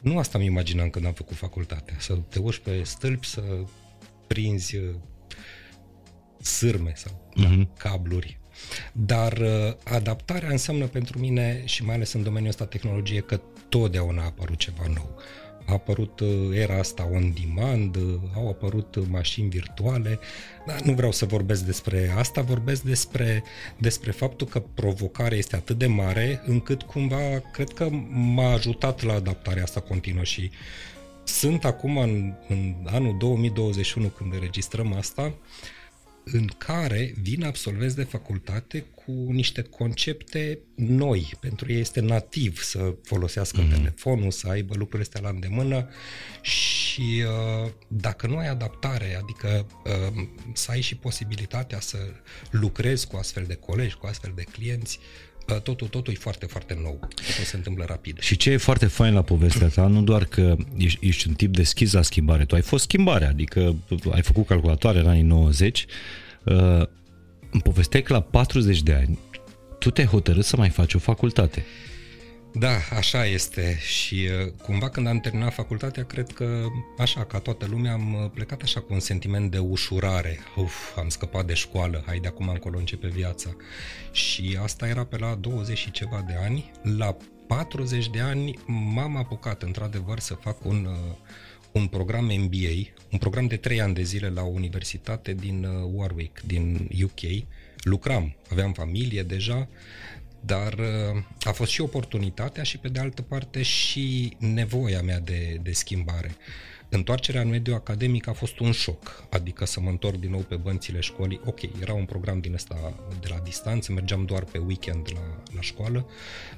nu 0.01 0.17
asta 0.17 0.37
mi 0.37 0.45
imaginam 0.45 0.89
când 0.89 1.05
am 1.05 1.13
făcut 1.13 1.35
facultatea, 1.35 1.95
să 1.99 2.13
te 2.29 2.39
urci 2.39 2.57
pe 2.57 2.83
stâlpi, 2.83 3.27
să 3.27 3.41
prinzi 4.27 4.75
uh, 4.75 4.95
sârme 6.41 6.93
sau 6.95 7.31
uh-huh. 7.39 7.77
cabluri. 7.77 8.39
Dar 8.91 9.37
uh, 9.37 9.73
adaptarea 9.83 10.49
înseamnă 10.49 10.85
pentru 10.85 11.19
mine, 11.19 11.61
și 11.65 11.83
mai 11.83 11.95
ales 11.95 12.13
în 12.13 12.23
domeniul 12.23 12.49
ăsta 12.49 12.65
tehnologie, 12.65 13.19
că 13.19 13.39
totdeauna 13.69 14.21
a 14.21 14.25
apărut 14.25 14.57
ceva 14.57 14.83
nou. 14.93 15.17
A 15.65 15.73
apărut 15.73 16.19
uh, 16.19 16.29
era 16.53 16.77
asta 16.77 17.09
on 17.13 17.33
demand, 17.41 17.95
uh, 17.95 18.19
au 18.35 18.47
apărut 18.47 18.95
uh, 18.95 19.03
mașini 19.09 19.49
virtuale, 19.49 20.19
dar 20.65 20.81
nu 20.81 20.93
vreau 20.93 21.11
să 21.11 21.25
vorbesc 21.25 21.63
despre 21.63 22.13
asta, 22.17 22.41
vorbesc 22.41 22.81
despre, 22.81 23.43
despre 23.77 24.11
faptul 24.11 24.47
că 24.47 24.59
provocarea 24.59 25.37
este 25.37 25.55
atât 25.55 25.77
de 25.77 25.87
mare 25.87 26.41
încât 26.45 26.81
cumva 26.81 27.39
cred 27.51 27.69
că 27.69 27.89
m-a 28.09 28.51
ajutat 28.51 29.03
la 29.03 29.13
adaptarea 29.13 29.63
asta 29.63 29.79
continuă 29.79 30.23
și 30.23 30.51
sunt 31.23 31.65
acum 31.65 31.97
în, 31.97 32.33
în 32.47 32.75
anul 32.85 33.17
2021 33.17 34.07
când 34.07 34.33
înregistrăm 34.33 34.93
asta, 34.93 35.21
uh, 35.21 35.33
în 36.31 36.47
care 36.57 37.13
vin 37.21 37.43
absolvenți 37.43 37.95
de 37.95 38.03
facultate 38.03 38.85
cu 38.95 39.11
niște 39.11 39.61
concepte 39.61 40.59
noi. 40.75 41.33
Pentru 41.39 41.71
ei 41.71 41.79
este 41.79 41.99
nativ 41.99 42.61
să 42.61 42.95
folosească 43.03 43.65
mm-hmm. 43.65 43.71
telefonul, 43.71 44.31
să 44.31 44.47
aibă 44.47 44.73
lucrurile 44.75 45.01
astea 45.01 45.21
la 45.21 45.29
îndemână 45.29 45.89
și 46.41 47.23
uh, 47.63 47.71
dacă 47.87 48.27
nu 48.27 48.37
ai 48.37 48.47
adaptare, 48.47 49.19
adică 49.21 49.67
uh, 49.85 50.27
să 50.53 50.71
ai 50.71 50.81
și 50.81 50.95
posibilitatea 50.95 51.79
să 51.79 51.97
lucrezi 52.51 53.07
cu 53.07 53.15
astfel 53.15 53.43
de 53.47 53.55
colegi, 53.55 53.95
cu 53.95 54.05
astfel 54.05 54.31
de 54.35 54.43
clienți, 54.43 54.99
totul, 55.55 55.87
totul 55.87 56.13
e 56.13 56.17
foarte, 56.19 56.45
foarte 56.45 56.77
nou. 56.81 56.99
Totul 56.99 57.43
se 57.43 57.55
întâmplă 57.55 57.85
rapid. 57.87 58.19
Și 58.19 58.37
ce 58.37 58.51
e 58.51 58.57
foarte 58.57 58.85
fain 58.85 59.13
la 59.13 59.21
povestea 59.21 59.67
ta, 59.67 59.87
nu 59.87 60.01
doar 60.01 60.25
că 60.25 60.55
ești, 60.77 61.07
ești 61.07 61.27
un 61.27 61.33
tip 61.33 61.55
deschis 61.55 61.93
la 61.93 62.01
schimbare, 62.01 62.45
tu 62.45 62.55
ai 62.55 62.61
fost 62.61 62.83
schimbare, 62.83 63.25
adică 63.25 63.75
ai 64.11 64.21
făcut 64.21 64.47
calculatoare 64.47 64.99
în 64.99 65.07
anii 65.07 65.21
90, 65.21 65.85
uh, 66.43 66.55
îmi 67.51 67.61
povesteai 67.63 68.03
că 68.03 68.13
la 68.13 68.21
40 68.21 68.81
de 68.81 68.93
ani 68.93 69.19
tu 69.79 69.89
te-ai 69.89 70.07
hotărât 70.07 70.45
să 70.45 70.57
mai 70.57 70.69
faci 70.69 70.93
o 70.93 70.99
facultate. 70.99 71.65
Da, 72.59 72.77
așa 72.95 73.25
este 73.25 73.77
și 73.79 74.29
uh, 74.45 74.51
cumva 74.61 74.89
când 74.89 75.07
am 75.07 75.19
terminat 75.19 75.53
facultatea, 75.53 76.03
cred 76.03 76.31
că 76.31 76.65
așa, 76.97 77.25
ca 77.25 77.39
toată 77.39 77.65
lumea, 77.65 77.93
am 77.93 78.13
uh, 78.13 78.29
plecat 78.33 78.61
așa 78.61 78.79
cu 78.79 78.93
un 78.93 78.99
sentiment 78.99 79.51
de 79.51 79.57
ușurare. 79.57 80.39
Uf, 80.55 80.97
am 80.97 81.09
scăpat 81.09 81.45
de 81.45 81.53
școală, 81.53 82.03
hai 82.05 82.19
de 82.19 82.27
acum 82.27 82.47
încolo 82.47 82.77
începe 82.77 83.07
viața. 83.07 83.55
Și 84.11 84.57
asta 84.61 84.87
era 84.87 85.05
pe 85.05 85.17
la 85.17 85.35
20 85.35 85.77
și 85.77 85.91
ceva 85.91 86.23
de 86.27 86.33
ani. 86.43 86.71
La 86.97 87.17
40 87.47 88.09
de 88.09 88.19
ani 88.19 88.59
m-am 88.65 89.17
apucat 89.17 89.63
într-adevăr 89.63 90.19
să 90.19 90.33
fac 90.33 90.65
un, 90.65 90.85
uh, 90.85 91.15
un 91.71 91.87
program 91.87 92.25
MBA, 92.25 92.89
un 93.11 93.17
program 93.19 93.47
de 93.47 93.57
3 93.57 93.81
ani 93.81 93.93
de 93.93 94.03
zile 94.03 94.29
la 94.29 94.41
o 94.41 94.47
universitate 94.49 95.33
din 95.33 95.67
Warwick, 95.93 96.41
din 96.45 96.89
UK. 97.03 97.45
Lucram, 97.83 98.35
aveam 98.49 98.73
familie 98.73 99.23
deja, 99.23 99.67
dar 100.47 100.73
uh, 100.73 101.23
a 101.39 101.51
fost 101.51 101.71
și 101.71 101.81
oportunitatea 101.81 102.63
și 102.63 102.77
pe 102.77 102.87
de 102.87 102.99
altă 102.99 103.21
parte 103.21 103.61
și 103.61 104.35
nevoia 104.37 105.01
mea 105.01 105.19
de, 105.19 105.59
de 105.61 105.71
schimbare. 105.71 106.35
Întoarcerea 106.89 107.41
în 107.41 107.49
mediul 107.49 107.75
academic 107.75 108.27
a 108.27 108.33
fost 108.33 108.59
un 108.59 108.71
șoc, 108.71 109.23
adică 109.29 109.65
să 109.65 109.79
mă 109.79 109.89
întorc 109.89 110.15
din 110.15 110.29
nou 110.29 110.39
pe 110.39 110.55
bănțile 110.55 110.99
școlii. 110.99 111.41
Ok, 111.45 111.61
era 111.81 111.93
un 111.93 112.05
program 112.05 112.39
din 112.39 112.53
ăsta 112.53 112.93
de 113.19 113.27
la 113.29 113.39
distanță, 113.43 113.91
mergeam 113.91 114.25
doar 114.25 114.43
pe 114.43 114.57
weekend 114.57 115.07
la, 115.13 115.43
la 115.55 115.61
școală, 115.61 116.05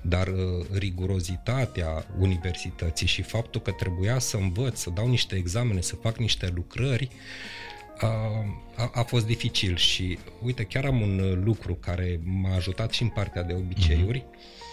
dar 0.01 0.27
uh, 0.27 0.65
rigurozitatea 0.72 2.05
universității 2.19 3.08
și 3.08 3.22
faptul 3.22 3.62
că 3.62 3.72
trebuia 3.72 4.19
să 4.19 4.38
învăț, 4.38 4.79
să 4.79 4.89
dau 4.89 5.08
niște 5.08 5.36
examene, 5.36 5.81
să 5.81 5.96
fac 5.96 6.17
niște 6.17 6.51
lucrări, 6.55 7.08
a, 7.08 7.15
a, 8.75 8.91
a 8.93 9.03
fost 9.03 9.25
dificil 9.25 9.75
și 9.75 10.17
uite, 10.41 10.63
chiar 10.63 10.85
am 10.85 11.01
un 11.01 11.41
lucru 11.43 11.75
care 11.75 12.19
m-a 12.23 12.55
ajutat 12.55 12.91
și 12.91 13.01
în 13.01 13.09
partea 13.09 13.43
de 13.43 13.53
obiceiuri. 13.53 14.19
Mm-hmm 14.19 14.67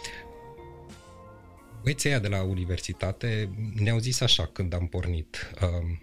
băieții 1.86 2.08
aia 2.08 2.18
de 2.18 2.28
la 2.28 2.42
universitate 2.42 3.50
ne-au 3.74 3.98
zis 3.98 4.20
așa 4.20 4.46
când 4.46 4.74
am 4.74 4.86
pornit. 4.86 5.50
Um, 5.62 6.02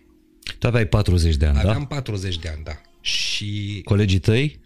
tu 0.59 0.67
aveai 0.67 0.85
40 0.85 1.35
de 1.35 1.45
ani, 1.45 1.57
aveam 1.57 1.65
da? 1.65 1.71
Aveam 1.71 1.87
40 1.87 2.37
de 2.37 2.47
ani, 2.47 2.63
da. 2.63 2.81
Și... 3.01 3.81
Colegii 3.83 4.19
tăi? 4.19 4.59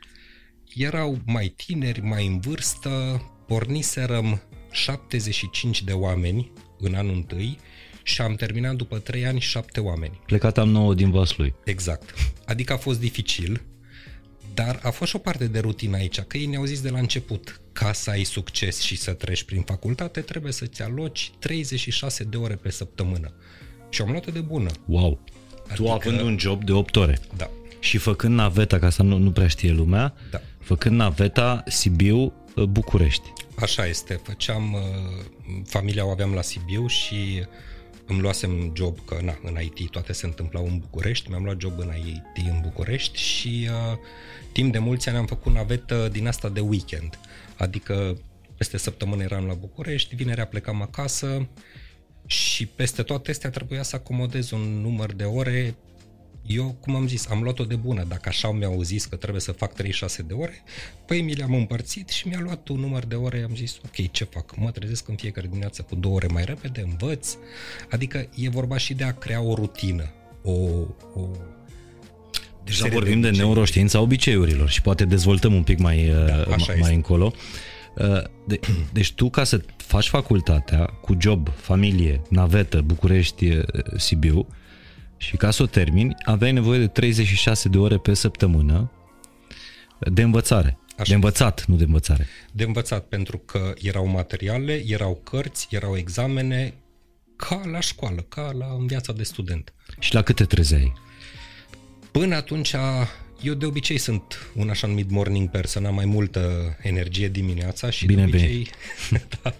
Erau 0.75 1.17
mai 1.25 1.47
tineri, 1.47 2.01
mai 2.01 2.27
în 2.27 2.39
vârstă, 2.39 3.21
porniserăm 3.47 4.41
75 4.71 5.83
de 5.83 5.91
oameni 5.91 6.51
în 6.79 6.93
anul 6.93 7.15
întâi 7.15 7.59
și 8.07 8.21
am 8.21 8.35
terminat 8.35 8.75
după 8.75 8.99
3 8.99 9.25
ani 9.25 9.39
7 9.39 9.79
oameni. 9.79 10.19
Plecat 10.25 10.57
am 10.57 10.69
9 10.69 10.93
din 10.93 11.11
Vaslui. 11.11 11.53
Exact. 11.63 12.13
Adică 12.45 12.73
a 12.73 12.77
fost 12.77 12.99
dificil, 12.99 13.61
dar 14.53 14.79
a 14.83 14.89
fost 14.89 15.09
și 15.09 15.15
o 15.15 15.19
parte 15.19 15.47
de 15.47 15.59
rutină 15.59 15.97
aici, 15.97 16.19
că 16.19 16.37
ei 16.37 16.45
ne-au 16.45 16.63
zis 16.63 16.81
de 16.81 16.89
la 16.89 16.99
început, 16.99 17.61
ca 17.71 17.93
să 17.93 18.09
ai 18.09 18.23
succes 18.23 18.79
și 18.79 18.97
să 18.97 19.11
treci 19.11 19.43
prin 19.43 19.61
facultate, 19.61 20.21
trebuie 20.21 20.51
să-ți 20.51 20.81
aloci 20.81 21.31
36 21.39 22.23
de 22.23 22.37
ore 22.37 22.55
pe 22.55 22.71
săptămână. 22.71 23.33
Și 23.89 24.01
am 24.01 24.11
luat-o 24.11 24.31
de 24.31 24.39
bună. 24.39 24.69
Wow! 24.85 25.19
Adică... 25.63 25.83
Tu 25.83 25.89
având 25.89 26.19
un 26.19 26.37
job 26.39 26.63
de 26.63 26.71
8 26.71 26.95
ore. 26.95 27.19
Da. 27.37 27.49
Și 27.79 27.97
făcând 27.97 28.35
naveta, 28.35 28.79
ca 28.79 28.89
să 28.89 29.03
nu, 29.03 29.17
nu 29.17 29.31
prea 29.31 29.47
știe 29.47 29.71
lumea, 29.71 30.13
da. 30.31 30.41
făcând 30.59 30.95
naveta 30.95 31.63
Sibiu, 31.65 32.33
uh, 32.55 32.63
București. 32.63 33.33
Așa 33.59 33.85
este. 33.85 34.19
Făceam, 34.23 34.73
uh, 34.73 34.81
familia 35.65 36.05
o 36.05 36.09
aveam 36.09 36.33
la 36.33 36.41
Sibiu 36.41 36.87
și 36.87 37.45
îmi 38.07 38.19
luasem 38.19 38.71
job, 38.75 39.05
că 39.05 39.17
na, 39.23 39.39
în 39.43 39.57
IT 39.61 39.89
toate 39.89 40.13
se 40.13 40.25
întâmplau 40.25 40.65
în 40.65 40.79
București, 40.79 41.29
mi-am 41.29 41.43
luat 41.43 41.59
job 41.59 41.79
în 41.79 41.91
IT 42.05 42.45
în 42.47 42.59
București 42.61 43.19
și 43.19 43.69
uh, 43.71 43.97
timp 44.51 44.71
de 44.71 44.79
mulți 44.79 45.09
ani 45.09 45.17
am 45.17 45.25
făcut 45.25 45.53
navetă 45.53 46.07
din 46.11 46.27
asta 46.27 46.49
de 46.49 46.59
weekend. 46.59 47.19
Adică 47.57 48.17
peste 48.57 48.77
săptămână 48.77 49.23
eram 49.23 49.45
la 49.45 49.53
București, 49.53 50.15
vinerea 50.15 50.45
plecam 50.45 50.81
acasă 50.81 51.47
și 52.25 52.65
peste 52.65 53.03
toate 53.03 53.31
astea 53.31 53.49
trebuia 53.49 53.83
să 53.83 53.95
acomodez 53.95 54.51
un 54.51 54.81
număr 54.81 55.13
de 55.13 55.23
ore 55.23 55.75
eu, 56.47 56.77
cum 56.79 56.95
am 56.95 57.07
zis, 57.07 57.29
am 57.29 57.41
luat-o 57.41 57.63
de 57.63 57.75
bună. 57.75 58.03
Dacă 58.03 58.29
așa 58.29 58.51
mi-au 58.51 58.81
zis 58.81 59.05
că 59.05 59.15
trebuie 59.15 59.41
să 59.41 59.51
fac 59.51 59.73
36 59.73 60.21
de 60.21 60.33
ore, 60.33 60.63
păi 61.05 61.21
mi 61.21 61.33
le-am 61.33 61.53
împărțit 61.53 62.09
și 62.09 62.27
mi-a 62.27 62.39
luat 62.39 62.67
un 62.67 62.79
număr 62.79 63.05
de 63.05 63.15
ore. 63.15 63.45
Am 63.49 63.55
zis, 63.55 63.77
ok, 63.85 64.11
ce 64.11 64.23
fac? 64.23 64.55
Mă 64.55 64.71
trezesc 64.71 65.07
în 65.07 65.15
fiecare 65.15 65.47
dimineață 65.47 65.81
cu 65.81 65.95
două 65.95 66.15
ore 66.15 66.27
mai 66.27 66.43
repede, 66.45 66.81
învăț. 66.81 67.35
Adică 67.89 68.29
e 68.35 68.49
vorba 68.49 68.77
și 68.77 68.93
de 68.93 69.03
a 69.03 69.13
crea 69.13 69.41
o 69.41 69.53
rutină, 69.53 70.11
o, 70.43 70.51
o 71.13 71.29
Deja 72.63 72.87
vorbim 72.87 73.21
de, 73.21 73.29
de 73.29 73.37
neuroștiința 73.37 73.99
obiceiurilor 73.99 74.69
și 74.69 74.81
poate 74.81 75.05
dezvoltăm 75.05 75.53
un 75.53 75.63
pic 75.63 75.79
mai, 75.79 76.05
da, 76.27 76.35
uh, 76.39 76.55
mai 76.67 76.79
este. 76.79 76.93
încolo. 76.93 77.33
Uh, 77.95 78.21
de, 78.47 78.59
deci 78.93 79.13
tu 79.13 79.29
ca 79.29 79.43
să 79.43 79.61
faci 79.77 80.07
facultatea 80.07 80.85
cu 80.85 81.17
job, 81.19 81.49
familie, 81.55 82.21
navetă, 82.29 82.81
București, 82.81 83.47
uh, 83.49 83.63
Sibiu 83.95 84.47
și 85.17 85.37
ca 85.37 85.51
să 85.51 85.63
o 85.63 85.65
termini, 85.65 86.15
aveai 86.23 86.51
nevoie 86.51 86.79
de 86.79 86.87
36 86.87 87.69
de 87.69 87.77
ore 87.77 87.97
pe 87.97 88.13
săptămână 88.13 88.91
de 89.99 90.21
învățare. 90.21 90.77
Așa. 90.97 91.09
De 91.09 91.13
învățat, 91.13 91.65
nu 91.65 91.75
de 91.75 91.83
învățare. 91.83 92.27
De 92.51 92.63
învățat, 92.63 93.05
pentru 93.05 93.37
că 93.37 93.73
erau 93.81 94.07
materiale, 94.07 94.83
erau 94.85 95.21
cărți, 95.23 95.67
erau 95.69 95.97
examene, 95.97 96.73
ca 97.35 97.61
la 97.71 97.79
școală, 97.79 98.21
ca 98.21 98.51
la 98.57 98.65
în 98.79 98.87
viața 98.87 99.13
de 99.13 99.23
student. 99.23 99.73
Și 99.99 100.13
la 100.13 100.21
câte 100.21 100.45
trezeai? 100.45 100.93
Până 102.11 102.35
atunci, 102.35 102.75
eu 103.41 103.53
de 103.53 103.65
obicei 103.65 103.97
sunt 103.97 104.51
un 104.55 104.69
așa 104.69 104.87
numit 104.87 105.09
morning 105.09 105.49
person, 105.49 105.85
am 105.85 105.95
mai 105.95 106.05
multă 106.05 106.75
energie 106.81 107.27
dimineața 107.27 107.89
și 107.89 108.05
bine, 108.05 108.25
de 108.25 108.27
obicei, 108.27 108.69
da, 109.41 109.55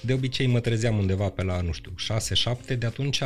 de 0.00 0.12
obicei 0.12 0.46
mă 0.46 0.60
trezeam 0.60 0.98
undeva 0.98 1.28
pe 1.28 1.42
la, 1.42 1.60
nu 1.60 1.72
știu, 1.72 1.94
6-7, 2.74 2.78
de 2.78 2.86
atunci 2.86 3.22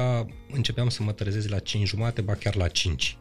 începeam 0.53 0.89
să 0.89 1.03
mă 1.03 1.13
trezesc 1.13 1.49
la 1.49 1.59
5 1.59 1.89
jumate, 1.89 2.21
ba 2.21 2.35
chiar 2.35 2.55
la 2.55 2.69
5 2.69 3.17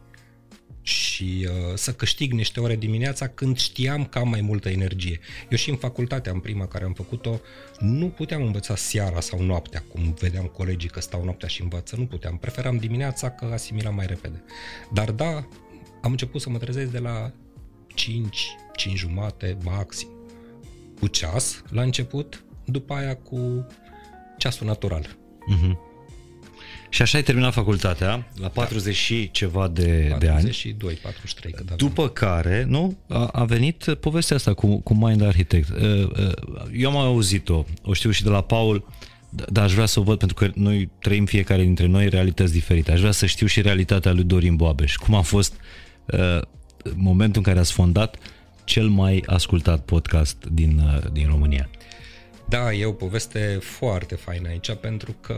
și 0.86 1.48
uh, 1.48 1.74
să 1.74 1.92
câștig 1.92 2.32
niște 2.32 2.60
ore 2.60 2.76
dimineața 2.76 3.28
când 3.28 3.58
știam 3.58 4.04
că 4.04 4.18
am 4.18 4.28
mai 4.28 4.40
multă 4.40 4.68
energie. 4.68 5.20
Eu 5.48 5.56
și 5.56 5.70
în 5.70 5.76
facultatea, 5.76 6.32
în 6.32 6.40
prima 6.40 6.66
care 6.66 6.84
am 6.84 6.92
făcut-o, 6.92 7.40
nu 7.78 8.08
puteam 8.08 8.42
învăța 8.42 8.76
seara 8.76 9.20
sau 9.20 9.42
noaptea, 9.42 9.84
cum 9.92 10.14
vedeam 10.20 10.44
colegii 10.44 10.88
că 10.88 11.00
stau 11.00 11.24
noaptea 11.24 11.48
și 11.48 11.62
învață, 11.62 11.96
nu 11.96 12.06
puteam. 12.06 12.36
Preferam 12.38 12.76
dimineața 12.76 13.30
că 13.30 13.44
asimilam 13.52 13.94
mai 13.94 14.06
repede. 14.06 14.44
Dar 14.92 15.10
da, 15.10 15.48
am 16.06 16.12
început 16.12 16.40
să 16.40 16.50
mă 16.50 16.58
trezesc 16.58 16.90
de 16.90 16.98
la 16.98 17.32
5, 17.94 18.46
5 18.76 18.98
jumate 18.98 19.56
maxim, 19.64 20.08
cu 21.00 21.06
ceas 21.06 21.62
la 21.70 21.82
început, 21.82 22.44
după 22.64 22.94
aia 22.94 23.16
cu 23.16 23.66
ceasul 24.38 24.66
natural. 24.66 25.06
Uh-huh. 25.06 25.76
Și 26.88 27.02
așa 27.02 27.16
ai 27.16 27.24
terminat 27.24 27.52
facultatea, 27.52 28.30
la 28.40 28.48
40 28.48 28.84
da. 28.84 28.92
și 28.92 29.30
ceva 29.30 29.68
de, 29.68 29.82
42, 29.82 30.18
de 30.18 30.28
ani. 30.28 30.42
42, 30.42 30.94
43. 30.94 31.52
Că 31.52 31.74
După 31.76 32.08
care, 32.08 32.64
nu, 32.68 32.96
a, 33.08 33.26
a 33.26 33.44
venit 33.44 33.96
povestea 34.00 34.36
asta 34.36 34.54
cu, 34.54 34.80
cu 34.80 34.94
Mind 34.94 35.22
Architect. 35.22 35.68
Uh, 35.68 35.80
uh, 35.82 36.32
eu 36.72 36.90
am 36.90 36.96
auzit-o, 36.96 37.64
o 37.82 37.92
știu 37.92 38.10
și 38.10 38.22
de 38.22 38.28
la 38.28 38.40
Paul, 38.40 38.88
dar 39.30 39.64
aș 39.64 39.72
vrea 39.72 39.86
să 39.86 40.00
o 40.00 40.02
văd 40.02 40.18
pentru 40.18 40.36
că 40.36 40.50
noi 40.54 40.90
trăim 41.00 41.24
fiecare 41.24 41.62
dintre 41.62 41.86
noi 41.86 42.08
realități 42.08 42.52
diferite. 42.52 42.92
Aș 42.92 42.98
vrea 43.00 43.12
să 43.12 43.26
știu 43.26 43.46
și 43.46 43.60
realitatea 43.60 44.12
lui 44.12 44.24
Dorin 44.24 44.56
Boabeș. 44.56 44.96
Cum 44.96 45.14
a 45.14 45.20
fost 45.20 45.52
uh, 45.52 45.84
momentul 46.94 47.36
în 47.36 47.42
care 47.42 47.58
ați 47.58 47.72
fondat 47.72 48.16
cel 48.64 48.88
mai 48.88 49.22
ascultat 49.26 49.80
podcast 49.80 50.44
din, 50.44 50.78
uh, 50.78 51.10
din 51.12 51.26
România? 51.28 51.68
Da, 52.48 52.72
e 52.72 52.84
o 52.84 52.92
poveste 52.92 53.58
foarte 53.60 54.14
faină 54.14 54.48
aici 54.48 54.74
pentru 54.74 55.16
că 55.20 55.34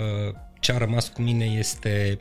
ce 0.60 0.72
a 0.72 0.78
rămas 0.78 1.08
cu 1.08 1.22
mine 1.22 1.44
este 1.44 2.18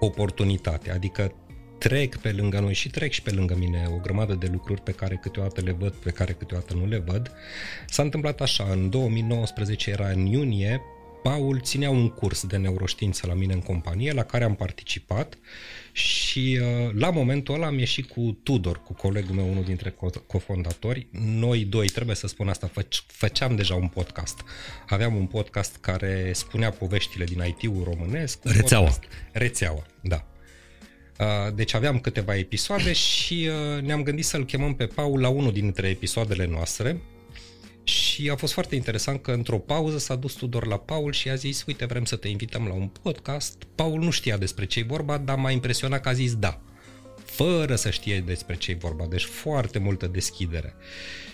oportunitate, 0.00 0.90
adică 0.90 1.32
trec 1.78 2.16
pe 2.16 2.32
lângă 2.32 2.60
noi 2.60 2.74
și 2.74 2.90
trec 2.90 3.12
și 3.12 3.22
pe 3.22 3.30
lângă 3.30 3.56
mine 3.58 3.84
o 3.94 3.96
grămadă 3.96 4.34
de 4.34 4.48
lucruri 4.52 4.80
pe 4.80 4.92
care 4.92 5.18
câteodată 5.22 5.60
le 5.60 5.72
văd, 5.72 5.92
pe 5.92 6.10
care 6.10 6.32
câteodată 6.32 6.74
nu 6.74 6.86
le 6.86 6.98
văd. 6.98 7.32
S-a 7.86 8.02
întâmplat 8.02 8.40
așa, 8.40 8.66
în 8.70 8.90
2019 8.90 9.90
era 9.90 10.08
în 10.08 10.26
iunie, 10.26 10.80
Paul 11.22 11.60
ținea 11.60 11.90
un 11.90 12.08
curs 12.08 12.46
de 12.46 12.56
neuroștiință 12.56 13.26
la 13.26 13.34
mine 13.34 13.52
în 13.52 13.60
companie, 13.60 14.12
la 14.12 14.22
care 14.22 14.44
am 14.44 14.54
participat 14.54 15.38
și 15.92 16.58
uh, 16.60 16.92
la 16.94 17.10
momentul 17.10 17.54
ăla 17.54 17.66
am 17.66 17.78
ieșit 17.78 18.08
cu 18.08 18.38
Tudor, 18.42 18.82
cu 18.82 18.92
colegul 18.92 19.34
meu, 19.34 19.50
unul 19.50 19.64
dintre 19.64 19.94
cofondatori. 20.26 21.06
Noi 21.20 21.64
doi, 21.64 21.86
trebuie 21.86 22.16
să 22.16 22.26
spun 22.26 22.48
asta, 22.48 22.70
făceam 23.06 23.56
deja 23.56 23.74
un 23.74 23.88
podcast. 23.88 24.40
Aveam 24.88 25.14
un 25.14 25.26
podcast 25.26 25.76
care 25.76 26.30
spunea 26.34 26.70
poveștile 26.70 27.24
din 27.24 27.42
IT-ul 27.46 27.84
românesc. 27.84 28.38
Rețeaua. 28.42 28.88
Podcast, 28.88 29.12
rețeaua, 29.32 29.86
da. 30.00 30.26
Uh, 31.18 31.54
deci 31.54 31.74
aveam 31.74 31.98
câteva 31.98 32.36
episoade 32.36 32.92
și 32.92 33.48
uh, 33.76 33.82
ne-am 33.82 34.02
gândit 34.02 34.24
să-l 34.24 34.44
chemăm 34.44 34.74
pe 34.74 34.86
Paul 34.86 35.20
la 35.20 35.28
unul 35.28 35.52
dintre 35.52 35.88
episoadele 35.88 36.46
noastre 36.46 37.00
și 37.84 38.30
a 38.30 38.36
fost 38.36 38.52
foarte 38.52 38.74
interesant 38.74 39.22
că 39.22 39.32
într-o 39.32 39.58
pauză 39.58 39.98
s-a 39.98 40.14
dus 40.14 40.32
Tudor 40.32 40.66
la 40.66 40.78
Paul 40.78 41.12
și 41.12 41.28
a 41.28 41.34
zis, 41.34 41.64
uite, 41.66 41.84
vrem 41.84 42.04
să 42.04 42.16
te 42.16 42.28
invităm 42.28 42.66
la 42.66 42.72
un 42.74 42.90
podcast. 43.02 43.62
Paul 43.74 44.00
nu 44.00 44.10
știa 44.10 44.36
despre 44.36 44.64
ce-i 44.64 44.82
vorba, 44.82 45.18
dar 45.18 45.38
m-a 45.38 45.50
impresionat 45.50 46.00
că 46.00 46.08
a 46.08 46.12
zis 46.12 46.34
da, 46.34 46.60
fără 47.24 47.74
să 47.74 47.90
știe 47.90 48.20
despre 48.20 48.56
ce-i 48.56 48.74
vorba, 48.74 49.06
deci 49.06 49.24
foarte 49.24 49.78
multă 49.78 50.06
deschidere. 50.06 50.74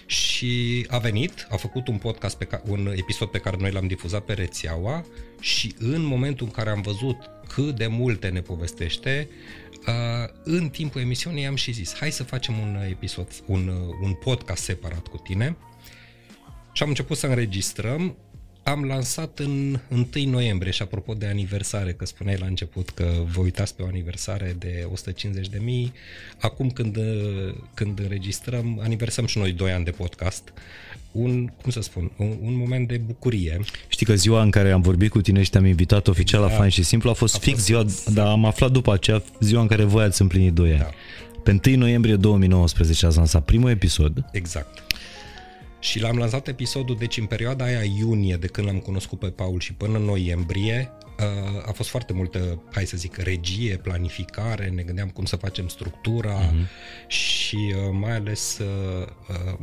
Și 0.06 0.86
a 0.88 0.98
venit, 0.98 1.46
a 1.50 1.56
făcut 1.56 1.88
un 1.88 1.96
podcast, 1.96 2.36
pe 2.36 2.44
ca, 2.44 2.62
un 2.66 2.92
episod 2.96 3.28
pe 3.28 3.38
care 3.38 3.56
noi 3.60 3.70
l-am 3.70 3.86
difuzat 3.86 4.24
pe 4.24 4.32
rețeaua 4.32 5.04
și 5.40 5.74
în 5.78 6.02
momentul 6.04 6.46
în 6.46 6.52
care 6.52 6.70
am 6.70 6.80
văzut 6.80 7.16
cât 7.54 7.76
de 7.76 7.86
multe 7.86 8.28
ne 8.28 8.40
povestește, 8.40 9.28
Uh, 9.86 10.28
în 10.42 10.68
timpul 10.68 11.00
emisiunii 11.00 11.46
am 11.46 11.54
și 11.54 11.72
zis, 11.72 11.94
hai 11.94 12.12
să 12.12 12.22
facem 12.22 12.58
un 12.58 12.78
episod, 12.90 13.28
un, 13.46 13.68
un 14.02 14.12
podcast 14.12 14.62
separat 14.62 15.06
cu 15.06 15.16
tine 15.16 15.56
și 16.78 16.84
am 16.84 16.90
început 16.90 17.16
să 17.16 17.26
înregistrăm. 17.26 18.16
am 18.62 18.84
lansat 18.84 19.38
în 19.38 19.78
1 19.88 20.06
noiembrie 20.30 20.72
și 20.72 20.82
apropo 20.82 21.14
de 21.14 21.26
aniversare, 21.26 21.92
că 21.92 22.06
spuneai 22.06 22.36
la 22.40 22.46
început 22.46 22.90
că 22.90 23.04
vă 23.32 23.40
uitați 23.40 23.74
pe 23.74 23.82
o 23.82 23.86
aniversare 23.86 24.56
de 24.58 24.86
150 24.92 25.48
de 25.48 25.58
mii, 25.62 25.92
acum 26.40 26.70
când, 26.70 26.98
când 27.74 27.98
înregistrăm, 27.98 28.80
aniversăm 28.82 29.26
și 29.26 29.38
noi 29.38 29.52
2 29.52 29.72
ani 29.72 29.84
de 29.84 29.90
podcast, 29.90 30.52
un, 31.12 31.46
cum 31.62 31.70
să 31.70 31.80
spun, 31.80 32.10
un, 32.16 32.36
un 32.42 32.56
moment 32.56 32.88
de 32.88 32.96
bucurie. 32.96 33.60
Știi 33.88 34.06
că 34.06 34.14
ziua 34.14 34.42
în 34.42 34.50
care 34.50 34.70
am 34.70 34.80
vorbit 34.80 35.10
cu 35.10 35.20
tine 35.20 35.42
și 35.42 35.50
te-am 35.50 35.64
invitat 35.64 36.08
oficial 36.08 36.40
exact. 36.40 36.52
la 36.52 36.58
Fain 36.58 36.70
și 36.70 36.82
Simplu 36.82 37.10
a 37.10 37.12
fost 37.12 37.34
a 37.34 37.38
fix 37.38 37.54
fost 37.54 37.66
ziua, 37.66 37.80
exact. 37.80 38.10
dar 38.10 38.26
am 38.26 38.44
aflat 38.44 38.70
după 38.70 38.92
aceea 38.92 39.22
ziua 39.40 39.60
în 39.60 39.66
care 39.66 39.84
voi 39.84 40.04
ați 40.04 40.22
împlinit 40.22 40.52
2 40.52 40.70
ani. 40.70 40.78
Da. 40.78 40.90
Pe 41.42 41.60
1 41.66 41.76
noiembrie 41.76 42.16
2019 42.16 43.06
ați 43.06 43.16
lansat 43.16 43.44
primul 43.44 43.70
episod. 43.70 44.24
Exact. 44.32 44.82
Și 45.80 46.00
l-am 46.00 46.16
lansat 46.16 46.48
episodul, 46.48 46.96
deci 46.96 47.16
în 47.16 47.26
perioada 47.26 47.64
aia 47.64 47.82
iunie, 47.82 48.36
de 48.36 48.46
când 48.46 48.66
l-am 48.66 48.78
cunoscut 48.78 49.18
pe 49.18 49.30
Paul 49.30 49.60
și 49.60 49.74
până 49.74 49.98
în 49.98 50.04
noiembrie, 50.04 50.92
uh, 51.18 51.68
a 51.68 51.72
fost 51.72 51.88
foarte 51.88 52.12
multă, 52.12 52.62
hai 52.72 52.86
să 52.86 52.96
zic, 52.96 53.16
regie, 53.16 53.76
planificare, 53.76 54.68
ne 54.68 54.82
gândeam 54.82 55.08
cum 55.08 55.24
să 55.24 55.36
facem 55.36 55.68
structura 55.68 56.50
uh-huh. 56.50 56.66
și 57.06 57.56
uh, 57.56 57.96
mai 58.00 58.12
ales 58.12 58.58
uh, 58.58 59.06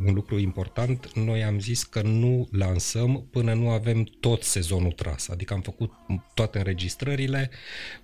un 0.06 0.14
lucru 0.14 0.38
important, 0.38 1.12
noi 1.14 1.44
am 1.44 1.58
zis 1.58 1.82
că 1.82 2.02
nu 2.02 2.48
lansăm 2.50 3.28
până 3.30 3.54
nu 3.54 3.70
avem 3.70 4.02
tot 4.20 4.42
sezonul 4.42 4.92
tras, 4.92 5.28
adică 5.28 5.54
am 5.54 5.60
făcut 5.60 5.92
toate 6.34 6.58
înregistrările, 6.58 7.50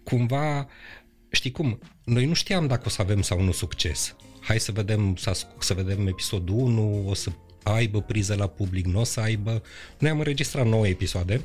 cumva, 0.03 0.69
știi 1.31 1.51
cum, 1.51 1.79
noi 2.05 2.25
nu 2.27 2.35
știam 2.35 2.67
dacă 2.67 2.83
o 2.87 2.89
să 2.89 3.03
avem 3.03 3.23
sau 3.23 3.41
nu 3.41 3.53
succes. 3.53 4.17
Hai 4.41 4.61
să 4.61 4.73
vedem, 4.73 5.17
să, 5.17 5.47
să 5.59 5.75
vedem 5.75 6.07
episodul 6.07 6.55
1, 6.57 7.05
o 7.09 7.15
să 7.15 7.31
aibă 7.63 8.01
priză 8.01 8.35
la 8.35 8.47
public, 8.47 8.87
nu 8.87 9.01
o 9.01 9.05
să 9.05 9.21
aibă. 9.21 9.63
Noi 9.99 10.11
am 10.11 10.19
înregistrat 10.19 10.67
9 10.67 10.87
episoade 10.87 11.45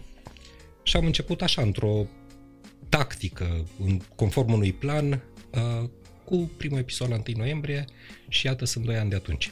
și 0.84 0.98
am 0.98 1.06
început 1.06 1.42
așa, 1.42 1.62
într-o 1.62 2.06
tactică, 2.90 3.66
în, 3.86 4.00
conform 4.16 4.54
unui 4.54 4.74
plan, 4.74 5.24
uh, 5.52 5.90
cu 6.24 6.52
primul 6.58 6.80
episod 6.80 7.10
la 7.10 7.16
1 7.16 7.24
noiembrie 7.38 7.86
și 8.28 8.46
iată, 8.46 8.66
sunt 8.66 8.86
2 8.86 8.96
ani 8.96 9.10
de 9.10 9.16
atunci. 9.16 9.52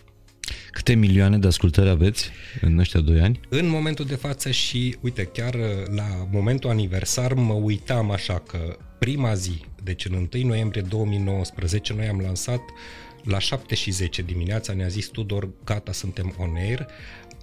Câte 0.71 0.93
milioane 0.93 1.37
de 1.37 1.47
ascultări 1.47 1.89
aveți 1.89 2.29
în 2.61 2.79
ăștia 2.79 2.99
2 2.99 3.19
ani? 3.19 3.39
În 3.49 3.67
momentul 3.67 4.05
de 4.05 4.15
față 4.15 4.51
și, 4.51 4.95
uite, 5.01 5.23
chiar 5.23 5.53
uh, 5.53 5.61
la 5.95 6.27
momentul 6.31 6.69
aniversar 6.69 7.33
mă 7.33 7.53
uitam 7.53 8.11
așa 8.11 8.39
că 8.39 8.77
prima 8.99 9.33
zi, 9.33 9.61
deci 9.83 10.05
în 10.05 10.13
1 10.33 10.47
noiembrie 10.47 10.81
2019, 10.81 11.93
noi 11.93 12.07
am 12.07 12.19
lansat 12.19 12.61
la 13.25 13.39
7 13.39 13.75
și 13.75 13.91
10 13.91 14.21
dimineața 14.21 14.73
ne-a 14.73 14.87
zis 14.87 15.07
Tudor, 15.07 15.49
gata, 15.63 15.91
suntem 15.91 16.35
on 16.37 16.55
air. 16.55 16.85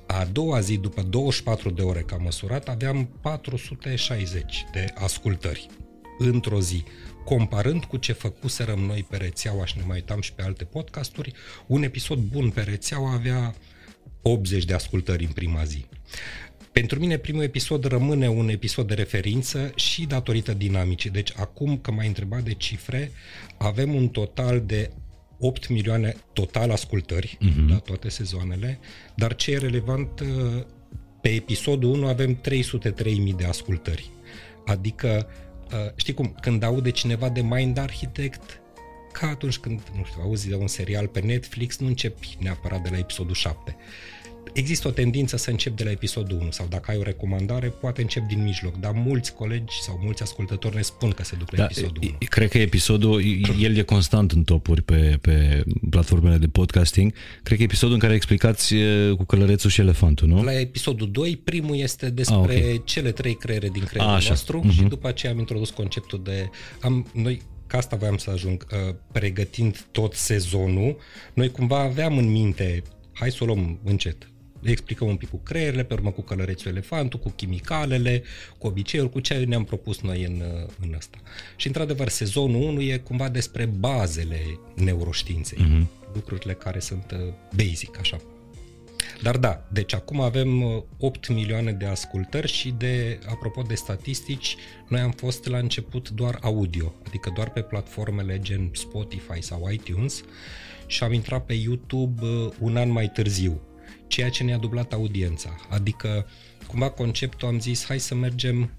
A 0.06 0.24
doua 0.24 0.60
zi, 0.60 0.76
după 0.76 1.02
24 1.02 1.70
de 1.70 1.82
ore 1.82 2.00
că 2.00 2.14
am 2.14 2.22
măsurat, 2.22 2.68
aveam 2.68 3.08
460 3.20 4.64
de 4.72 4.84
ascultări 4.94 5.66
într-o 6.18 6.60
zi. 6.60 6.84
Comparând 7.24 7.84
cu 7.84 7.96
ce 7.96 8.12
făcuserăm 8.12 8.78
noi 8.78 9.06
pe 9.10 9.16
rețeaua 9.16 9.66
și 9.66 9.76
ne 9.76 9.82
mai 9.86 9.96
uitam 9.96 10.20
și 10.20 10.32
pe 10.32 10.42
alte 10.42 10.64
podcasturi, 10.64 11.32
un 11.66 11.82
episod 11.82 12.18
bun 12.18 12.50
pe 12.50 12.60
rețeaua 12.60 13.12
avea 13.12 13.54
80 14.22 14.64
de 14.64 14.74
ascultări 14.74 15.24
în 15.24 15.32
prima 15.32 15.64
zi. 15.64 15.86
Pentru 16.72 16.98
mine 16.98 17.16
primul 17.16 17.42
episod 17.42 17.84
rămâne 17.84 18.28
un 18.28 18.48
episod 18.48 18.86
de 18.86 18.94
referință 18.94 19.72
și 19.74 20.06
datorită 20.06 20.54
dinamicii. 20.54 21.10
Deci 21.10 21.32
acum 21.36 21.78
că 21.78 21.90
m-ai 21.90 22.06
întrebat 22.06 22.42
de 22.42 22.54
cifre, 22.54 23.10
avem 23.58 23.94
un 23.94 24.08
total 24.08 24.62
de 24.66 24.90
8 25.44 25.68
milioane 25.68 26.16
total 26.32 26.70
ascultări 26.70 27.38
uh-huh. 27.40 27.68
la 27.68 27.78
toate 27.78 28.08
sezoanele, 28.08 28.78
dar 29.14 29.34
ce 29.34 29.50
e 29.50 29.58
relevant, 29.58 30.20
uh, 30.20 30.64
pe 31.20 31.28
episodul 31.28 31.90
1 31.90 32.06
avem 32.06 32.40
303.000 32.40 33.36
de 33.36 33.44
ascultări. 33.44 34.10
Adică, 34.66 35.26
uh, 35.72 35.92
știi 35.96 36.14
cum, 36.14 36.34
când 36.40 36.62
aude 36.62 36.90
cineva 36.90 37.28
de 37.28 37.40
Mind 37.40 37.78
Architect, 37.78 38.60
ca 39.12 39.26
atunci 39.28 39.58
când, 39.58 39.80
nu 39.96 40.04
știu, 40.04 40.22
auzi 40.22 40.48
de 40.48 40.54
un 40.54 40.66
serial 40.66 41.06
pe 41.06 41.20
Netflix, 41.20 41.78
nu 41.78 41.86
începi 41.86 42.36
neapărat 42.40 42.82
de 42.82 42.88
la 42.88 42.98
episodul 42.98 43.34
7 43.34 43.76
există 44.52 44.88
o 44.88 44.90
tendință 44.90 45.36
să 45.36 45.50
încep 45.50 45.76
de 45.76 45.84
la 45.84 45.90
episodul 45.90 46.38
1 46.40 46.50
sau 46.50 46.66
dacă 46.70 46.90
ai 46.90 46.96
o 46.96 47.02
recomandare, 47.02 47.68
poate 47.68 48.00
încep 48.00 48.26
din 48.26 48.42
mijloc, 48.42 48.80
dar 48.80 48.92
mulți 48.94 49.34
colegi 49.34 49.82
sau 49.82 50.00
mulți 50.02 50.22
ascultători 50.22 50.74
ne 50.74 50.82
spun 50.82 51.10
că 51.10 51.24
se 51.24 51.36
duc 51.38 51.50
la 51.50 51.56
da, 51.56 51.64
episodul 51.64 52.02
1. 52.02 52.12
Cred 52.28 52.48
că 52.48 52.58
episodul, 52.58 53.22
el 53.60 53.76
e 53.76 53.82
constant 53.82 54.32
în 54.32 54.42
topuri 54.42 54.82
pe, 54.82 55.18
pe 55.20 55.64
platformele 55.90 56.36
de 56.36 56.46
podcasting. 56.46 57.12
Cred 57.42 57.58
că 57.58 57.64
episodul 57.64 57.94
în 57.94 58.00
care 58.00 58.14
explicați 58.14 58.74
cu 59.16 59.24
călărețul 59.24 59.70
și 59.70 59.80
elefantul, 59.80 60.28
nu? 60.28 60.42
La 60.42 60.60
episodul 60.60 61.10
2, 61.10 61.36
primul 61.36 61.76
este 61.76 62.10
despre 62.10 62.36
ah, 62.36 62.42
okay. 62.42 62.82
cele 62.84 63.12
trei 63.12 63.34
creiere 63.34 63.68
din 63.68 63.84
creierul 63.84 64.14
Așa. 64.14 64.28
nostru 64.28 64.64
uh-huh. 64.64 64.74
și 64.74 64.82
după 64.82 65.08
aceea 65.08 65.32
am 65.32 65.38
introdus 65.38 65.70
conceptul 65.70 66.20
de... 66.24 66.50
Am, 66.80 67.10
noi 67.12 67.42
ca 67.66 67.78
asta 67.78 67.96
voiam 67.96 68.16
să 68.16 68.30
ajung, 68.30 68.66
uh, 68.72 68.94
pregătind 69.12 69.86
tot 69.90 70.14
sezonul, 70.14 70.96
noi 71.34 71.50
cumva 71.50 71.78
aveam 71.78 72.18
în 72.18 72.30
minte, 72.30 72.82
hai 73.12 73.30
să 73.30 73.38
o 73.40 73.46
luăm 73.46 73.78
încet, 73.84 74.31
le 74.62 74.70
explicăm 74.70 75.08
un 75.08 75.16
pic 75.16 75.30
cu 75.30 75.36
creierile, 75.36 75.84
pe 75.84 75.94
urmă 75.94 76.10
cu 76.10 76.22
călărețul 76.22 76.70
elefantul, 76.70 77.18
cu 77.18 77.28
chimicalele, 77.28 78.22
cu 78.58 78.66
obiceiuri, 78.66 79.10
cu 79.10 79.20
ce 79.20 79.34
ne-am 79.34 79.64
propus 79.64 80.00
noi 80.00 80.24
în, 80.24 80.42
în 80.80 80.94
ăsta. 80.96 81.18
Și 81.56 81.66
într-adevăr, 81.66 82.08
sezonul 82.08 82.62
1 82.62 82.80
e 82.80 82.96
cumva 82.96 83.28
despre 83.28 83.64
bazele 83.64 84.40
neuroștiinței, 84.74 85.58
uh-huh. 85.58 86.12
lucrurile 86.14 86.52
care 86.54 86.78
sunt 86.78 87.10
uh, 87.12 87.32
basic, 87.56 87.98
așa. 87.98 88.20
Dar 89.22 89.36
da, 89.36 89.66
deci 89.72 89.94
acum 89.94 90.20
avem 90.20 90.62
8 90.98 91.26
uh, 91.26 91.34
milioane 91.34 91.72
de 91.72 91.84
ascultări 91.84 92.52
și 92.52 92.74
de, 92.78 93.18
apropo 93.28 93.62
de 93.62 93.74
statistici, 93.74 94.56
noi 94.88 95.00
am 95.00 95.10
fost 95.10 95.46
la 95.46 95.58
început 95.58 96.10
doar 96.10 96.38
audio, 96.40 96.94
adică 97.06 97.32
doar 97.34 97.50
pe 97.50 97.60
platformele 97.60 98.38
gen 98.38 98.70
Spotify 98.72 99.40
sau 99.42 99.70
iTunes 99.70 100.24
și 100.86 101.04
am 101.04 101.12
intrat 101.12 101.44
pe 101.44 101.52
YouTube 101.52 102.26
uh, 102.26 102.48
un 102.58 102.76
an 102.76 102.90
mai 102.90 103.10
târziu 103.10 103.60
ceea 104.12 104.30
ce 104.30 104.42
ne-a 104.42 104.56
dublat 104.56 104.92
audiența. 104.92 105.56
Adică, 105.68 106.26
cumva 106.66 106.90
conceptul 106.90 107.48
am 107.48 107.60
zis, 107.60 107.84
hai 107.84 107.98
să 107.98 108.14
mergem 108.14 108.70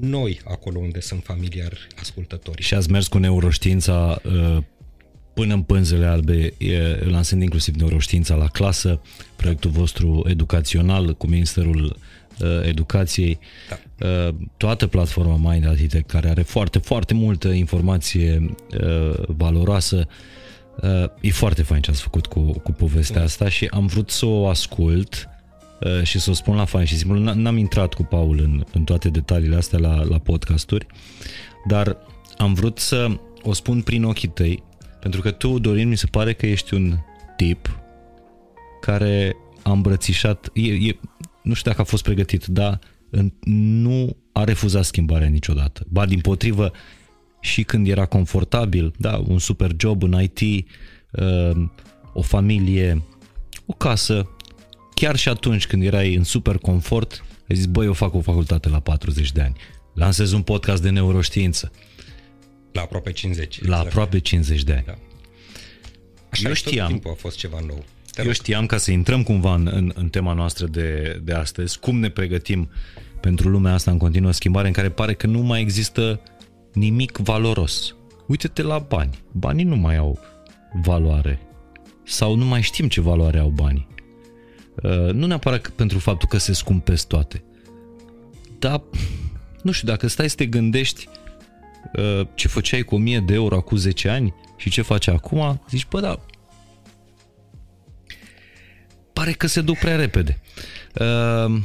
noi 0.00 0.40
acolo 0.44 0.78
unde 0.78 1.00
sunt 1.00 1.22
familiar 1.22 1.72
ascultătorii. 2.00 2.64
Și 2.64 2.74
ați 2.74 2.90
mers 2.90 3.06
cu 3.06 3.18
neuroștiința 3.18 4.20
uh, 4.24 4.58
până 5.34 5.54
în 5.54 5.62
pânzele 5.62 6.06
albe, 6.06 6.52
lansând 7.00 7.42
inclusiv 7.42 7.74
neuroștiința 7.74 8.34
la 8.34 8.46
clasă, 8.46 9.00
proiectul 9.36 9.70
vostru 9.70 10.24
educațional 10.28 11.14
cu 11.14 11.26
Ministerul 11.26 11.96
uh, 12.40 12.48
Educației, 12.62 13.38
da. 13.68 14.34
toată 14.56 14.86
platforma 14.86 15.50
Mind 15.50 15.66
Architect, 15.66 16.08
care 16.08 16.28
are 16.28 16.42
foarte, 16.42 16.78
foarte 16.78 17.14
multă 17.14 17.48
informație 17.48 18.54
valoroasă, 19.26 19.96
Uh, 19.96 20.31
e 21.20 21.30
foarte 21.30 21.62
fain 21.62 21.80
ce 21.80 21.90
ați 21.90 22.02
făcut 22.02 22.26
cu, 22.26 22.40
cu 22.40 22.72
povestea 22.72 23.18
da. 23.18 23.22
asta 23.22 23.48
și 23.48 23.66
am 23.70 23.86
vrut 23.86 24.10
să 24.10 24.26
o 24.26 24.48
ascult 24.48 25.28
uh, 25.80 26.02
și 26.02 26.18
să 26.18 26.30
o 26.30 26.32
spun 26.32 26.56
la 26.56 26.64
fain 26.64 26.84
și 26.84 26.96
simplu. 26.96 27.18
N-am 27.18 27.56
intrat 27.56 27.94
cu 27.94 28.02
Paul 28.02 28.38
în, 28.38 28.64
în 28.72 28.84
toate 28.84 29.08
detaliile 29.08 29.56
astea 29.56 29.78
la, 29.78 30.02
la 30.02 30.18
podcasturi, 30.18 30.86
dar 31.68 31.96
am 32.38 32.54
vrut 32.54 32.78
să 32.78 33.06
o 33.42 33.52
spun 33.52 33.82
prin 33.82 34.04
ochii 34.04 34.28
tăi, 34.28 34.62
pentru 35.00 35.20
că 35.20 35.30
tu, 35.30 35.58
Dorin, 35.58 35.88
mi 35.88 35.96
se 35.96 36.06
pare 36.06 36.32
că 36.32 36.46
ești 36.46 36.74
un 36.74 36.98
tip 37.36 37.80
care 38.80 39.36
a 39.62 39.72
îmbrățișat, 39.72 40.50
e, 40.52 40.72
e, 40.72 40.98
nu 41.42 41.54
știu 41.54 41.70
dacă 41.70 41.82
a 41.82 41.84
fost 41.84 42.02
pregătit, 42.02 42.46
dar 42.46 42.78
nu 43.44 44.16
a 44.32 44.44
refuzat 44.44 44.84
schimbarea 44.84 45.28
niciodată. 45.28 45.86
Ba, 45.88 46.06
din 46.06 46.20
potrivă, 46.20 46.72
și 47.42 47.62
când 47.62 47.88
era 47.88 48.04
confortabil, 48.04 48.94
da, 48.98 49.22
un 49.26 49.38
super 49.38 49.70
job 49.76 50.02
în 50.02 50.22
IT, 50.22 50.66
uh, 51.10 51.68
o 52.12 52.22
familie, 52.22 53.02
o 53.66 53.72
casă, 53.72 54.30
chiar 54.94 55.16
și 55.16 55.28
atunci 55.28 55.66
când 55.66 55.82
erai 55.82 56.14
în 56.14 56.24
super 56.24 56.56
confort, 56.56 57.24
ai 57.48 57.56
zis, 57.56 57.66
băi, 57.66 57.86
eu 57.86 57.92
fac 57.92 58.14
o 58.14 58.20
facultate 58.20 58.68
la 58.68 58.80
40 58.80 59.32
de 59.32 59.40
ani, 59.40 59.56
lansez 59.94 60.32
un 60.32 60.42
podcast 60.42 60.82
de 60.82 60.90
neuroștiință. 60.90 61.72
La 62.72 62.80
aproape 62.80 63.12
50. 63.12 63.58
La 63.60 63.66
exact. 63.66 63.86
aproape 63.86 64.18
50 64.18 64.62
de 64.62 64.72
ani. 64.72 64.84
Da. 64.86 64.94
Așa 66.30 66.48
eu 66.48 66.54
știam, 66.54 66.86
tot 66.86 66.92
timpul 66.92 67.10
a 67.10 67.14
fost 67.14 67.36
ceva 67.36 67.58
nou. 67.66 67.84
Te 68.12 68.22
eu 68.24 68.32
știam 68.32 68.66
ca 68.66 68.76
să 68.76 68.90
intrăm 68.90 69.22
cumva 69.22 69.54
în, 69.54 69.70
în, 69.72 69.92
în 69.94 70.08
tema 70.08 70.32
noastră 70.32 70.66
de, 70.66 71.20
de 71.24 71.32
astăzi, 71.32 71.78
cum 71.78 71.98
ne 71.98 72.08
pregătim 72.08 72.70
pentru 73.20 73.48
lumea 73.48 73.72
asta 73.72 73.90
în 73.90 73.98
continuă 73.98 74.30
schimbare, 74.30 74.66
în 74.66 74.72
care 74.72 74.90
pare 74.90 75.14
că 75.14 75.26
nu 75.26 75.40
mai 75.40 75.60
există 75.60 76.20
nimic 76.72 77.16
valoros. 77.16 77.94
Uite-te 78.26 78.62
la 78.62 78.78
bani. 78.78 79.18
Banii 79.32 79.64
nu 79.64 79.76
mai 79.76 79.96
au 79.96 80.18
valoare. 80.72 81.40
Sau 82.04 82.34
nu 82.34 82.44
mai 82.44 82.62
știm 82.62 82.88
ce 82.88 83.00
valoare 83.00 83.38
au 83.38 83.48
banii. 83.48 83.86
Uh, 84.82 85.12
nu 85.12 85.26
neapărat 85.26 85.68
pentru 85.68 85.98
faptul 85.98 86.28
că 86.28 86.38
se 86.38 86.52
scumpesc 86.52 87.06
toate. 87.06 87.44
Dar, 88.58 88.82
nu 89.62 89.70
știu, 89.70 89.88
dacă 89.88 90.06
stai 90.06 90.30
să 90.30 90.36
te 90.36 90.46
gândești 90.46 91.08
uh, 91.96 92.26
ce 92.34 92.48
făceai 92.48 92.82
cu 92.82 92.94
1000 92.94 93.20
de 93.20 93.34
euro 93.34 93.56
acum 93.56 93.76
10 93.76 94.08
ani 94.08 94.34
și 94.56 94.70
ce 94.70 94.82
faci 94.82 95.06
acum, 95.06 95.62
zici, 95.68 95.86
bă, 95.88 96.00
da, 96.00 96.20
pare 99.22 99.34
că 99.34 99.46
se 99.46 99.60
duc 99.60 99.78
prea 99.78 99.96
repede. 99.96 100.40
Uh, 100.94 101.62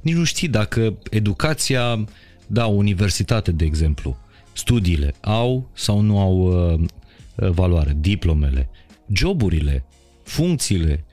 nici 0.00 0.14
nu 0.14 0.24
știi 0.24 0.48
dacă 0.48 0.98
educația, 1.10 2.04
da, 2.46 2.66
universitate, 2.66 3.52
de 3.52 3.64
exemplu, 3.64 4.16
studiile 4.52 5.14
au 5.20 5.68
sau 5.72 6.00
nu 6.00 6.18
au 6.18 6.36
uh, 6.38 6.80
uh, 7.34 7.50
valoare, 7.50 7.96
diplomele, 8.00 8.68
joburile, 9.12 9.84
funcțiile, 10.22 11.04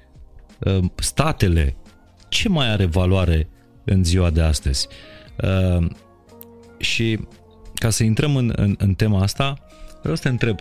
uh, 0.60 0.84
statele, 0.96 1.76
ce 2.30 2.50
mai 2.50 2.70
are 2.70 2.86
valoare 2.86 3.50
în 3.84 4.04
ziua 4.04 4.30
de 4.30 4.42
astăzi? 4.42 4.88
Uh, 5.44 5.88
și 6.78 7.20
ca 7.74 7.90
să 7.90 8.04
intrăm 8.04 8.36
în, 8.36 8.54
în, 8.56 8.76
în 8.78 8.94
tema 8.94 9.22
asta, 9.22 9.58
vreau 10.02 10.16
să 10.16 10.22
te 10.22 10.30
întreb, 10.30 10.60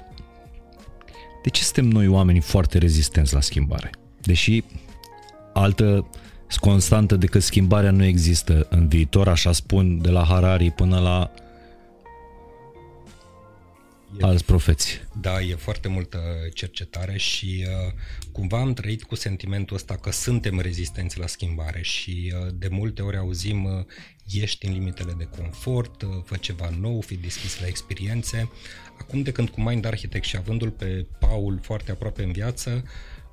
de 1.42 1.48
ce 1.48 1.62
suntem 1.62 1.88
noi 1.88 2.06
oamenii 2.06 2.40
foarte 2.40 2.78
rezistenți 2.78 3.34
la 3.34 3.40
schimbare? 3.40 3.90
Deși 4.20 4.64
altă 5.52 6.10
constantă 6.60 7.16
decât 7.16 7.42
schimbarea 7.42 7.90
nu 7.90 8.04
există 8.04 8.66
în 8.70 8.88
viitor, 8.88 9.28
așa 9.28 9.52
spun 9.52 10.00
de 10.00 10.10
la 10.10 10.24
Harari 10.24 10.70
până 10.70 10.98
la 10.98 11.30
e, 14.18 14.24
alți 14.24 14.44
profeți. 14.44 15.00
Da, 15.20 15.40
e 15.40 15.54
foarte 15.54 15.88
multă 15.88 16.18
cercetare 16.54 17.16
și 17.16 17.66
uh, 17.66 17.92
cumva 18.32 18.60
am 18.60 18.72
trăit 18.72 19.02
cu 19.02 19.14
sentimentul 19.14 19.76
ăsta 19.76 19.96
că 19.96 20.10
suntem 20.10 20.60
rezistenți 20.60 21.18
la 21.18 21.26
schimbare 21.26 21.82
și 21.82 22.32
uh, 22.34 22.52
de 22.54 22.68
multe 22.68 23.02
ori 23.02 23.16
auzim 23.16 23.64
uh, 23.64 23.84
ieși 24.26 24.56
în 24.60 24.72
limitele 24.72 25.14
de 25.18 25.28
confort, 25.38 26.02
uh, 26.02 26.08
fă 26.24 26.36
ceva 26.36 26.70
nou, 26.80 27.00
fi 27.00 27.14
deschis 27.14 27.60
la 27.60 27.66
experiențe. 27.66 28.50
Acum 28.98 29.22
de 29.22 29.32
când 29.32 29.48
cu 29.48 29.60
Mind 29.60 29.84
Architect 29.84 30.24
și 30.24 30.36
avându-l 30.36 30.70
pe 30.70 31.06
Paul 31.18 31.58
foarte 31.62 31.90
aproape 31.90 32.22
în 32.22 32.32
viață, 32.32 32.84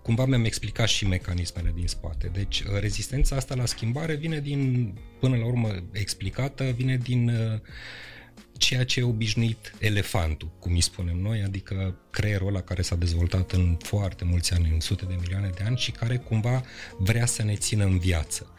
cumva 0.02 0.26
mi-am 0.26 0.44
explicat 0.44 0.88
și 0.88 1.08
mecanismele 1.08 1.72
din 1.76 1.88
spate. 1.88 2.28
Deci 2.34 2.60
uh, 2.60 2.80
rezistența 2.80 3.36
asta 3.36 3.56
la 3.56 3.66
schimbare 3.66 4.16
vine 4.16 4.40
din, 4.40 4.94
până 5.20 5.36
la 5.36 5.46
urmă 5.46 5.84
explicată, 5.92 6.64
vine 6.64 6.98
din 6.98 7.30
uh, 7.30 7.60
ceea 8.60 8.86
ce 8.86 9.00
e 9.00 9.04
obișnuit 9.04 9.74
elefantul, 9.80 10.52
cum 10.60 10.74
îi 10.74 10.82
spunem 10.82 11.18
noi, 11.18 11.42
adică 11.42 11.96
creierul 12.10 12.48
ăla 12.48 12.62
care 12.62 12.82
s-a 12.82 12.96
dezvoltat 12.96 13.52
în 13.52 13.78
foarte 13.80 14.24
mulți 14.24 14.54
ani, 14.54 14.70
în 14.74 14.80
sute 14.80 15.06
de 15.06 15.16
milioane 15.20 15.50
de 15.56 15.64
ani 15.64 15.78
și 15.78 15.92
care 15.92 16.18
cumva 16.18 16.64
vrea 16.98 17.26
să 17.26 17.44
ne 17.44 17.56
țină 17.56 17.84
în 17.84 17.98
viață. 17.98 18.54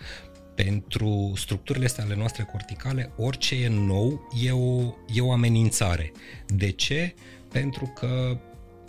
Pentru 0.54 1.32
structurile 1.36 1.84
astea 1.84 2.04
ale 2.04 2.16
noastre 2.16 2.42
corticale, 2.42 3.12
orice 3.16 3.54
e 3.54 3.68
nou 3.68 4.28
e 4.42 4.50
o, 4.50 4.94
e 5.14 5.20
o 5.20 5.32
amenințare. 5.32 6.12
De 6.46 6.70
ce? 6.70 7.14
Pentru 7.48 7.92
că 7.94 8.38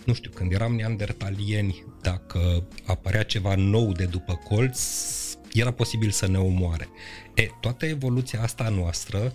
nu 0.05 0.13
știu, 0.13 0.31
când 0.31 0.51
eram 0.51 0.75
neandertalieni, 0.75 1.83
dacă 2.01 2.67
apărea 2.85 3.23
ceva 3.23 3.55
nou 3.55 3.91
de 3.91 4.05
după 4.05 4.35
colț, 4.35 4.81
era 5.53 5.71
posibil 5.71 6.09
să 6.09 6.27
ne 6.27 6.37
omoare. 6.37 6.89
E, 7.35 7.49
toată 7.59 7.85
evoluția 7.85 8.41
asta 8.41 8.69
noastră, 8.69 9.33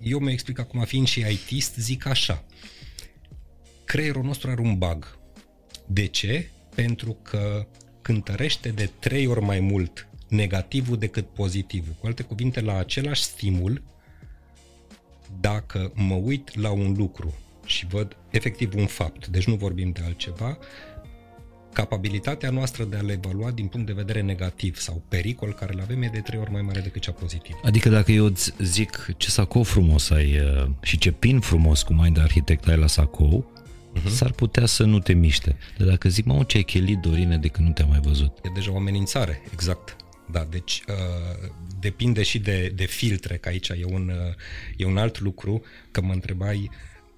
eu 0.00 0.18
mi 0.18 0.32
explic 0.32 0.58
acum, 0.58 0.84
fiind 0.84 1.06
și 1.06 1.20
ITist, 1.20 1.74
zic 1.74 2.06
așa, 2.06 2.44
creierul 3.84 4.22
nostru 4.22 4.50
are 4.50 4.60
un 4.60 4.78
bug. 4.78 5.18
De 5.86 6.06
ce? 6.06 6.50
Pentru 6.74 7.16
că 7.22 7.66
cântărește 8.02 8.68
de 8.68 8.90
trei 8.98 9.26
ori 9.26 9.40
mai 9.40 9.60
mult 9.60 10.08
negativul 10.28 10.98
decât 10.98 11.28
pozitivul. 11.28 11.94
Cu 12.00 12.06
alte 12.06 12.22
cuvinte, 12.22 12.60
la 12.60 12.78
același 12.78 13.22
stimul, 13.22 13.82
dacă 15.40 15.92
mă 15.94 16.14
uit 16.14 16.56
la 16.56 16.70
un 16.70 16.92
lucru 16.92 17.34
și 17.66 17.86
văd 17.86 18.16
efectiv 18.30 18.74
un 18.76 18.86
fapt, 18.86 19.26
deci 19.26 19.46
nu 19.46 19.54
vorbim 19.54 19.90
de 19.90 20.00
altceva, 20.04 20.58
capabilitatea 21.72 22.50
noastră 22.50 22.84
de 22.84 22.96
a 22.96 23.00
le 23.00 23.12
evalua 23.12 23.50
din 23.50 23.66
punct 23.66 23.86
de 23.86 23.92
vedere 23.92 24.20
negativ 24.20 24.76
sau 24.76 25.02
pericol 25.08 25.52
care 25.52 25.72
le 25.72 25.82
avem 25.82 26.02
e 26.02 26.10
de 26.12 26.20
trei 26.20 26.40
ori 26.40 26.50
mai 26.50 26.62
mare 26.62 26.80
decât 26.80 27.00
cea 27.00 27.12
pozitivă. 27.12 27.60
Adică 27.64 27.88
dacă 27.88 28.12
eu 28.12 28.24
îți 28.24 28.52
zic 28.58 29.14
ce 29.16 29.30
sacou 29.30 29.62
frumos 29.62 30.10
ai 30.10 30.38
uh, 30.38 30.70
și 30.82 30.98
ce 30.98 31.10
pin 31.10 31.40
frumos 31.40 31.82
cu 31.82 31.92
Mind 31.92 32.18
Architect 32.18 32.68
ai 32.68 32.76
la 32.76 32.86
sacou, 32.86 33.52
uh-huh. 33.96 34.08
s-ar 34.08 34.32
putea 34.32 34.66
să 34.66 34.84
nu 34.84 34.98
te 34.98 35.12
miște. 35.12 35.56
Dar 35.78 35.88
dacă 35.88 36.08
zic, 36.08 36.24
mă, 36.24 36.44
ce 36.46 36.56
ai 36.56 36.62
chelit, 36.62 36.98
Dorine, 36.98 37.36
de 37.36 37.48
când 37.48 37.66
nu 37.66 37.72
te-am 37.72 37.88
mai 37.88 38.00
văzut. 38.02 38.38
E 38.42 38.50
deja 38.54 38.72
o 38.72 38.76
amenințare, 38.76 39.42
exact. 39.52 39.96
Da, 40.30 40.46
deci 40.50 40.82
uh, 40.88 41.48
depinde 41.80 42.22
și 42.22 42.38
de, 42.38 42.72
de 42.74 42.84
filtre, 42.84 43.36
că 43.36 43.48
aici 43.48 43.68
e 43.68 43.84
un, 43.84 44.08
uh, 44.08 44.34
e 44.76 44.84
un 44.84 44.96
alt 44.96 45.20
lucru, 45.20 45.62
că 45.90 46.00
mă 46.00 46.12
întrebai 46.12 46.70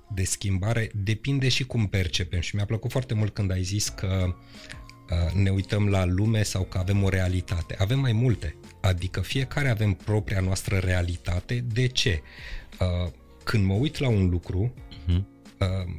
de 0.08 0.24
schimbare, 0.24 0.90
depinde 0.94 1.48
și 1.48 1.64
cum 1.64 1.86
percepem 1.86 2.40
și 2.40 2.54
mi-a 2.54 2.64
plăcut 2.64 2.90
foarte 2.90 3.14
mult 3.14 3.34
când 3.34 3.50
ai 3.50 3.62
zis 3.62 3.88
că 3.88 4.34
uh, 5.10 5.32
ne 5.32 5.50
uităm 5.50 5.88
la 5.88 6.04
lume 6.04 6.42
sau 6.42 6.62
că 6.62 6.78
avem 6.78 7.02
o 7.02 7.08
realitate. 7.08 7.76
Avem 7.78 7.98
mai 7.98 8.12
multe, 8.12 8.56
adică 8.80 9.20
fiecare 9.20 9.68
avem 9.68 9.92
propria 9.92 10.40
noastră 10.40 10.76
realitate. 10.76 11.64
De 11.72 11.86
ce? 11.86 12.22
Uh, 12.80 13.12
când 13.44 13.64
mă 13.64 13.74
uit 13.74 13.98
la 13.98 14.08
un 14.08 14.28
lucru, 14.28 14.74
uh-huh 14.74 14.94
Uh, 15.14 15.33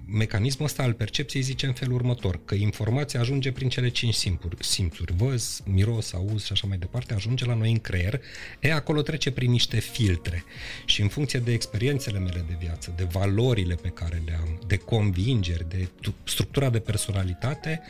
mecanismul 0.08 0.68
ăsta 0.68 0.84
al 0.84 0.94
percepției 0.94 1.44
zice 1.44 1.66
în 1.66 1.74
felul 1.74 1.96
următor, 1.96 2.40
că 2.46 2.56
informația 2.56 3.20
ajunge 3.20 3.52
prin 3.52 3.70
cele 3.70 3.90
cinci 3.90 4.14
simțuri, 4.14 4.56
simțuri 4.60 5.14
văz, 5.14 5.62
miros, 5.66 6.14
auz 6.14 6.44
și 6.44 6.52
așa 6.52 6.68
mai 6.68 6.78
departe, 6.78 7.14
ajunge 7.14 7.46
la 7.46 7.54
noi 7.54 7.72
în 7.72 7.80
creier, 7.80 8.22
e 8.60 8.74
acolo 8.74 9.02
trece 9.02 9.32
prin 9.32 9.52
niște 9.52 9.80
filtre 9.80 10.44
și 10.86 11.02
în 11.02 11.08
funcție 11.08 11.40
de 11.40 11.54
experiențele 11.54 12.20
mele 12.20 12.46
de 12.48 12.56
viață, 12.60 12.94
de 12.96 13.04
valorile 13.04 13.76
pe 13.76 13.90
care 13.90 14.22
le 14.26 14.38
am, 14.42 14.60
de 14.68 14.78
convingeri, 14.78 15.70
de 15.70 15.90
structura 16.24 16.70
de 16.70 16.80
personalitate, 16.80 17.82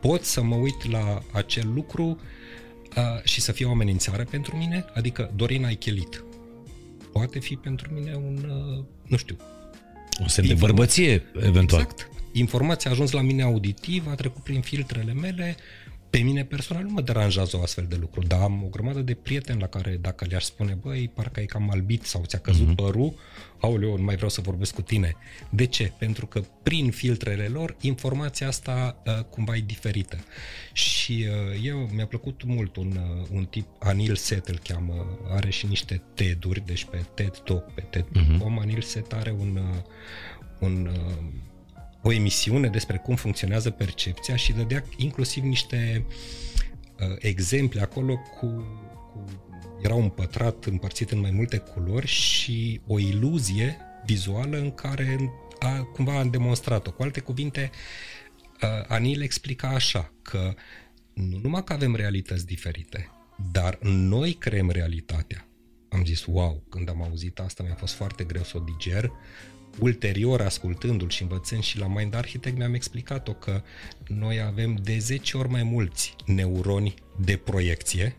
pot 0.00 0.24
să 0.24 0.42
mă 0.42 0.54
uit 0.54 0.90
la 0.90 1.22
acel 1.32 1.72
lucru 1.74 2.20
uh, 2.96 3.22
și 3.24 3.40
să 3.40 3.52
fie 3.52 3.66
o 3.66 3.70
amenințare 3.70 4.24
pentru 4.24 4.56
mine, 4.56 4.84
adică 4.94 5.32
Dorina 5.36 5.66
ai 5.66 5.74
chelit. 5.74 6.24
Poate 7.12 7.38
fi 7.38 7.56
pentru 7.56 7.94
mine 7.94 8.14
un, 8.14 8.50
uh, 8.50 8.84
nu 9.06 9.16
știu, 9.16 9.36
un 10.20 10.28
semn 10.28 10.48
de 10.48 10.54
bărbăție, 10.54 11.22
eventual. 11.42 11.80
Exact. 11.80 12.10
Informația 12.32 12.90
a 12.90 12.92
ajuns 12.92 13.10
la 13.10 13.20
mine 13.20 13.42
auditiv, 13.42 14.06
a 14.08 14.14
trecut 14.14 14.42
prin 14.42 14.60
filtrele 14.60 15.12
mele, 15.12 15.56
pe 16.10 16.18
mine 16.18 16.44
personal 16.44 16.82
nu 16.82 16.90
mă 16.90 17.00
deranjează 17.00 17.56
o 17.56 17.62
astfel 17.62 17.86
de 17.88 17.96
lucru, 17.96 18.22
dar 18.22 18.40
am 18.40 18.62
o 18.64 18.68
grămadă 18.68 19.00
de 19.00 19.14
prieteni 19.14 19.60
la 19.60 19.66
care 19.66 19.96
dacă 20.00 20.26
le-aș 20.28 20.44
spune, 20.44 20.78
băi, 20.80 21.10
parcă 21.14 21.40
ai 21.40 21.46
cam 21.46 21.70
albit 21.70 22.04
sau 22.04 22.24
ți-a 22.24 22.38
căzut 22.38 22.72
uh-huh. 22.72 22.74
părul, 22.74 23.14
aoleu, 23.60 23.96
nu 23.96 24.02
mai 24.02 24.14
vreau 24.14 24.30
să 24.30 24.40
vorbesc 24.40 24.74
cu 24.74 24.82
tine. 24.82 25.16
De 25.50 25.66
ce? 25.66 25.92
Pentru 25.98 26.26
că 26.26 26.42
prin 26.62 26.90
filtrele 26.90 27.46
lor 27.46 27.76
informația 27.80 28.46
asta 28.46 29.02
uh, 29.06 29.24
cumva 29.24 29.56
e 29.56 29.62
diferită. 29.66 30.16
Și 30.72 31.26
uh, 31.28 31.60
eu 31.64 31.78
mi-a 31.78 32.06
plăcut 32.06 32.42
mult 32.44 32.76
un, 32.76 32.98
uh, 33.20 33.26
un 33.32 33.44
tip, 33.44 33.66
Anil 33.78 34.16
Set 34.16 34.48
îl 34.48 34.58
cheamă, 34.58 35.18
are 35.30 35.50
și 35.50 35.66
niște 35.66 36.02
TED-uri, 36.14 36.66
deci 36.66 36.84
pe 36.84 37.04
TED 37.14 37.36
Talk, 37.36 37.72
pe 37.72 37.80
TED.com, 37.80 38.58
uh-huh. 38.58 38.62
Anil 38.62 38.82
Set 38.82 39.12
are 39.12 39.30
un, 39.38 39.56
uh, 39.56 39.82
un 40.58 40.90
uh, 40.92 41.24
o 42.08 42.12
emisiune 42.12 42.68
despre 42.68 42.96
cum 42.96 43.16
funcționează 43.16 43.70
percepția 43.70 44.36
și 44.36 44.52
dădea 44.52 44.84
inclusiv 44.96 45.42
niște 45.42 46.04
uh, 46.06 47.16
exemple 47.18 47.80
acolo 47.80 48.16
cu, 48.16 48.46
cu 49.10 49.24
era 49.82 49.94
un 49.94 50.08
pătrat 50.08 50.64
împărțit 50.64 51.10
în 51.10 51.20
mai 51.20 51.30
multe 51.30 51.58
culori 51.58 52.06
și 52.06 52.80
o 52.86 52.98
iluzie 52.98 53.76
vizuală 54.04 54.58
în 54.58 54.70
care 54.70 55.32
a, 55.58 55.82
cumva 55.82 56.18
a 56.18 56.24
demonstrat-o. 56.24 56.92
Cu 56.92 57.02
alte 57.02 57.20
cuvinte, 57.20 57.70
uh, 58.62 58.68
Anil 58.86 59.22
explica 59.22 59.68
așa 59.68 60.12
că 60.22 60.54
nu 61.12 61.38
numai 61.42 61.64
că 61.64 61.72
avem 61.72 61.94
realități 61.94 62.46
diferite, 62.46 63.10
dar 63.52 63.78
noi 63.82 64.32
creăm 64.32 64.70
realitatea. 64.70 65.48
Am 65.88 66.04
zis, 66.04 66.24
wow, 66.24 66.64
când 66.68 66.88
am 66.88 67.02
auzit 67.02 67.38
asta 67.38 67.62
mi-a 67.62 67.74
fost 67.74 67.94
foarte 67.94 68.24
greu 68.24 68.42
să 68.42 68.56
o 68.56 68.60
diger, 68.60 69.10
ulterior, 69.80 70.40
ascultându-l 70.40 71.08
și 71.08 71.22
învățând 71.22 71.62
și 71.62 71.78
la 71.78 71.86
Mind 71.86 72.14
Architect, 72.14 72.56
mi-am 72.56 72.74
explicat-o 72.74 73.32
că 73.32 73.62
noi 74.06 74.40
avem 74.40 74.74
de 74.82 74.98
10 74.98 75.36
ori 75.36 75.48
mai 75.48 75.62
mulți 75.62 76.16
neuroni 76.26 76.94
de 77.20 77.36
proiecție 77.36 78.16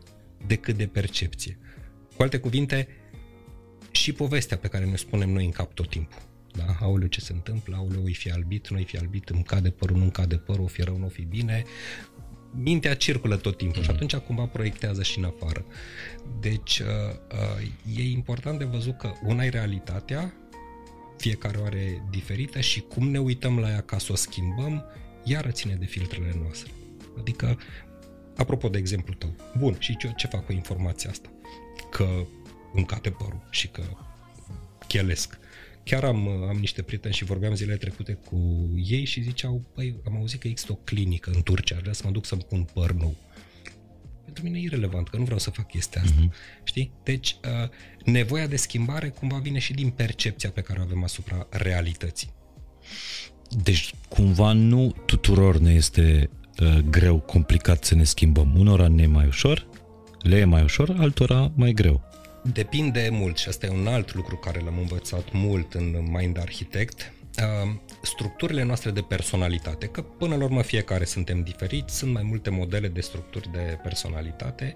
decât 0.47 0.77
de 0.77 0.87
percepție. 0.87 1.57
Cu 2.15 2.21
alte 2.21 2.37
cuvinte, 2.37 2.87
și 3.91 4.11
povestea 4.13 4.57
pe 4.57 4.67
care 4.67 4.85
ne 4.85 4.95
spunem 4.95 5.29
noi 5.29 5.45
în 5.45 5.51
cap 5.51 5.73
tot 5.73 5.89
timpul. 5.89 6.21
Da? 6.51 6.65
Aoleu, 6.79 7.07
ce 7.07 7.19
se 7.19 7.33
întâmplă? 7.33 7.75
Aoleu, 7.75 8.03
îi 8.03 8.13
fi 8.13 8.31
albit, 8.31 8.69
nu 8.69 8.77
îi 8.77 8.83
fi 8.83 8.97
albit, 8.97 9.29
îmi 9.29 9.43
cade 9.43 9.69
părul, 9.69 9.97
nu 9.97 10.01
îmi 10.01 10.11
cade 10.11 10.35
părul, 10.35 10.63
o 10.63 10.67
fi 10.67 10.81
rău, 10.81 10.97
nu 10.97 11.05
o 11.05 11.09
fi 11.09 11.21
bine. 11.21 11.63
Mintea 12.51 12.95
circulă 12.95 13.37
tot 13.37 13.57
timpul 13.57 13.81
mm-hmm. 13.81 13.85
și 13.85 13.89
atunci 13.89 14.15
cumva 14.15 14.45
proiectează 14.45 15.03
și 15.03 15.17
în 15.17 15.23
afară. 15.23 15.65
Deci, 16.39 16.79
uh, 16.79 16.87
uh, 17.31 17.97
e 17.97 18.09
important 18.09 18.59
de 18.59 18.65
văzut 18.65 18.97
că 18.97 19.11
una 19.23 19.43
e 19.43 19.49
realitatea, 19.49 20.33
fiecare 21.19 21.57
o 21.57 21.63
are 21.63 22.03
diferită 22.09 22.59
și 22.59 22.79
cum 22.79 23.09
ne 23.09 23.19
uităm 23.19 23.59
la 23.59 23.69
ea 23.69 23.81
ca 23.81 23.97
să 23.97 24.11
o 24.11 24.15
schimbăm, 24.15 24.85
iară 25.23 25.49
ține 25.51 25.73
de 25.73 25.85
filtrele 25.85 26.35
noastre. 26.41 26.71
Adică, 27.19 27.59
apropo 28.35 28.69
de 28.69 28.77
exemplu 28.77 29.13
tău, 29.13 29.35
bun, 29.57 29.75
și 29.79 29.97
ce, 29.97 30.13
ce 30.15 30.27
fac 30.27 30.45
cu 30.45 30.51
informația 30.51 31.09
asta? 31.09 31.29
Că 31.91 32.25
îmi 32.73 32.85
cate 32.85 33.09
părul 33.09 33.47
și 33.49 33.67
că 33.67 33.83
chelesc. 34.87 35.37
Chiar 35.83 36.03
am, 36.03 36.27
am 36.27 36.57
niște 36.57 36.81
prieteni 36.81 37.13
și 37.13 37.23
vorbeam 37.23 37.55
zilele 37.55 37.77
trecute 37.77 38.13
cu 38.13 38.69
ei 38.83 39.05
și 39.05 39.21
ziceau, 39.21 39.63
păi, 39.73 39.95
am 40.05 40.15
auzit 40.15 40.39
că 40.39 40.47
există 40.47 40.71
o 40.71 40.75
clinică 40.75 41.31
în 41.33 41.41
Turcia, 41.41 41.77
vrea 41.81 41.93
să 41.93 42.01
mă 42.05 42.11
duc 42.11 42.25
să-mi 42.25 42.45
pun 42.49 42.67
păr 42.73 42.91
nou. 42.91 43.15
Pentru 44.29 44.43
mine 44.43 44.57
e 44.59 44.61
irrelevant, 44.61 45.09
că 45.09 45.17
nu 45.17 45.23
vreau 45.23 45.39
să 45.39 45.49
fac 45.49 45.67
chestia 45.67 46.01
asta. 46.03 46.15
Uh-huh. 46.21 46.63
Știi? 46.63 46.91
Deci, 47.03 47.35
uh, 47.63 47.69
nevoia 48.05 48.47
de 48.47 48.55
schimbare 48.55 49.09
cumva 49.09 49.37
vine 49.37 49.59
și 49.59 49.73
din 49.73 49.89
percepția 49.89 50.49
pe 50.49 50.61
care 50.61 50.79
o 50.79 50.81
avem 50.81 51.03
asupra 51.03 51.47
realității. 51.49 52.31
Deci, 53.63 53.93
cumva 54.09 54.51
nu 54.51 54.95
tuturor 55.05 55.57
ne 55.57 55.73
este 55.73 56.29
uh, 56.61 56.77
greu, 56.89 57.19
complicat 57.19 57.83
să 57.83 57.95
ne 57.95 58.03
schimbăm. 58.03 58.55
Unora 58.59 58.87
ne 58.87 59.01
e 59.01 59.07
mai 59.07 59.25
ușor, 59.25 59.67
le 60.21 60.37
e 60.37 60.45
mai 60.45 60.63
ușor, 60.63 60.95
altora 60.99 61.51
mai 61.55 61.71
greu. 61.71 62.01
Depinde 62.43 63.09
mult 63.11 63.37
și 63.37 63.47
asta 63.47 63.65
e 63.65 63.69
un 63.69 63.87
alt 63.87 64.13
lucru 64.13 64.35
care 64.35 64.59
l-am 64.59 64.77
învățat 64.77 65.31
mult 65.31 65.73
în 65.73 65.95
Mind 66.11 66.39
Architect. 66.39 67.13
Uh, 67.37 67.75
structurile 68.01 68.63
noastre 68.63 68.91
de 68.91 69.01
personalitate, 69.01 69.87
că 69.87 70.01
până 70.01 70.35
la 70.35 70.43
urmă 70.43 70.61
fiecare 70.61 71.05
suntem 71.05 71.43
diferiți, 71.43 71.97
sunt 71.97 72.13
mai 72.13 72.23
multe 72.23 72.49
modele 72.49 72.87
de 72.87 73.01
structuri 73.01 73.51
de 73.51 73.79
personalitate. 73.83 74.75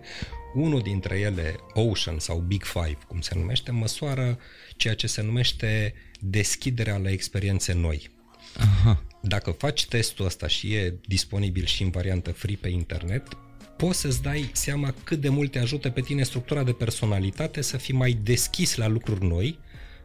Unul 0.54 0.82
dintre 0.82 1.20
ele, 1.20 1.56
Ocean 1.74 2.20
sau 2.20 2.40
Big 2.40 2.64
Five, 2.64 2.98
cum 3.08 3.22
se 3.22 3.36
numește, 3.36 3.72
măsoară 3.72 4.40
ceea 4.76 4.96
ce 4.96 5.08
se 5.08 5.22
numește 5.22 5.94
deschiderea 6.20 6.98
la 6.98 7.10
experiențe 7.10 7.74
noi. 7.74 8.10
Aha. 8.58 9.04
Dacă 9.22 9.52
faci 9.52 9.86
testul 9.86 10.26
ăsta 10.26 10.48
și 10.48 10.74
e 10.74 11.00
disponibil 11.08 11.66
și 11.66 11.84
în 11.84 11.90
variantă 11.90 12.32
free 12.32 12.58
pe 12.62 12.70
internet, 12.70 13.38
poți 13.78 14.00
să-ți 14.00 14.22
dai 14.22 14.50
seama 14.54 14.94
cât 15.04 15.22
de 15.22 15.30
mult 15.30 15.52
te 15.52 15.60
ajută 15.60 15.90
pe 15.90 16.02
tine 16.02 16.24
structura 16.24 16.64
de 16.64 16.72
personalitate 16.72 17.62
să 17.62 17.78
fii 17.78 17.94
mai 17.94 18.12
deschis 18.12 18.76
la 18.76 18.88
lucruri 18.88 19.26
noi 19.26 19.60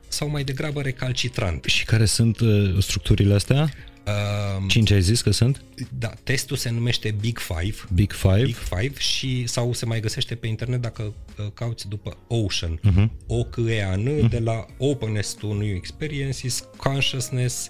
sau 0.08 0.28
mai 0.28 0.44
degrabă 0.44 0.82
recalcitrant. 0.82 1.64
Și 1.64 1.84
care 1.84 2.04
sunt 2.04 2.40
uh, 2.40 2.76
structurile 2.78 3.34
astea? 3.34 3.72
Uh, 4.06 4.64
Cinci 4.68 4.90
ai 4.90 5.02
zis 5.02 5.20
că 5.20 5.30
sunt? 5.30 5.62
Da, 5.98 6.12
testul 6.22 6.56
se 6.56 6.70
numește 6.70 7.16
Big 7.20 7.38
Five. 7.38 7.76
Big 7.94 8.12
Five. 8.12 8.42
Big 8.42 8.56
Five 8.56 8.98
și 8.98 9.46
sau 9.46 9.72
se 9.72 9.86
mai 9.86 10.00
găsește 10.00 10.34
pe 10.34 10.46
internet 10.46 10.80
dacă 10.80 11.02
uh, 11.02 11.46
cauți 11.54 11.88
după 11.88 12.16
Ocean. 12.26 12.80
Uh-huh. 12.80 13.08
O 13.26 13.44
C 13.44 13.56
E 13.68 13.84
A 13.84 13.96
N 13.96 14.08
uh-huh. 14.08 14.30
de 14.30 14.38
la 14.38 14.66
Openness 14.78 15.32
to 15.32 15.46
New 15.46 15.74
Experiences, 15.74 16.64
Consciousness, 16.76 17.68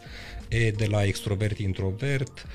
E 0.48 0.70
de 0.70 0.86
la 0.86 1.04
extrovert 1.04 1.58
introvert, 1.58 2.46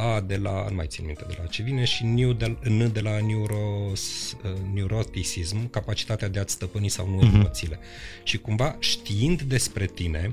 A 0.00 0.20
de 0.20 0.36
la, 0.36 0.66
nu 0.68 0.74
mai 0.74 0.86
țin 0.86 1.04
minte 1.04 1.24
de 1.28 1.36
la 1.38 1.46
ce 1.46 1.62
vine, 1.62 1.84
și 1.84 2.04
N 2.04 2.36
de, 2.36 2.56
N 2.62 2.92
de 2.92 3.00
la 3.00 3.20
neuros, 3.20 4.32
uh, 4.32 4.50
neuroticism, 4.74 5.70
capacitatea 5.70 6.28
de 6.28 6.38
a-ți 6.38 6.52
stăpâni 6.52 6.88
sau 6.88 7.08
nu 7.08 7.18
uh-huh. 7.18 7.34
emoțiile. 7.34 7.78
Și 8.22 8.38
cumva 8.38 8.76
știind 8.78 9.42
despre 9.42 9.86
tine, 9.86 10.32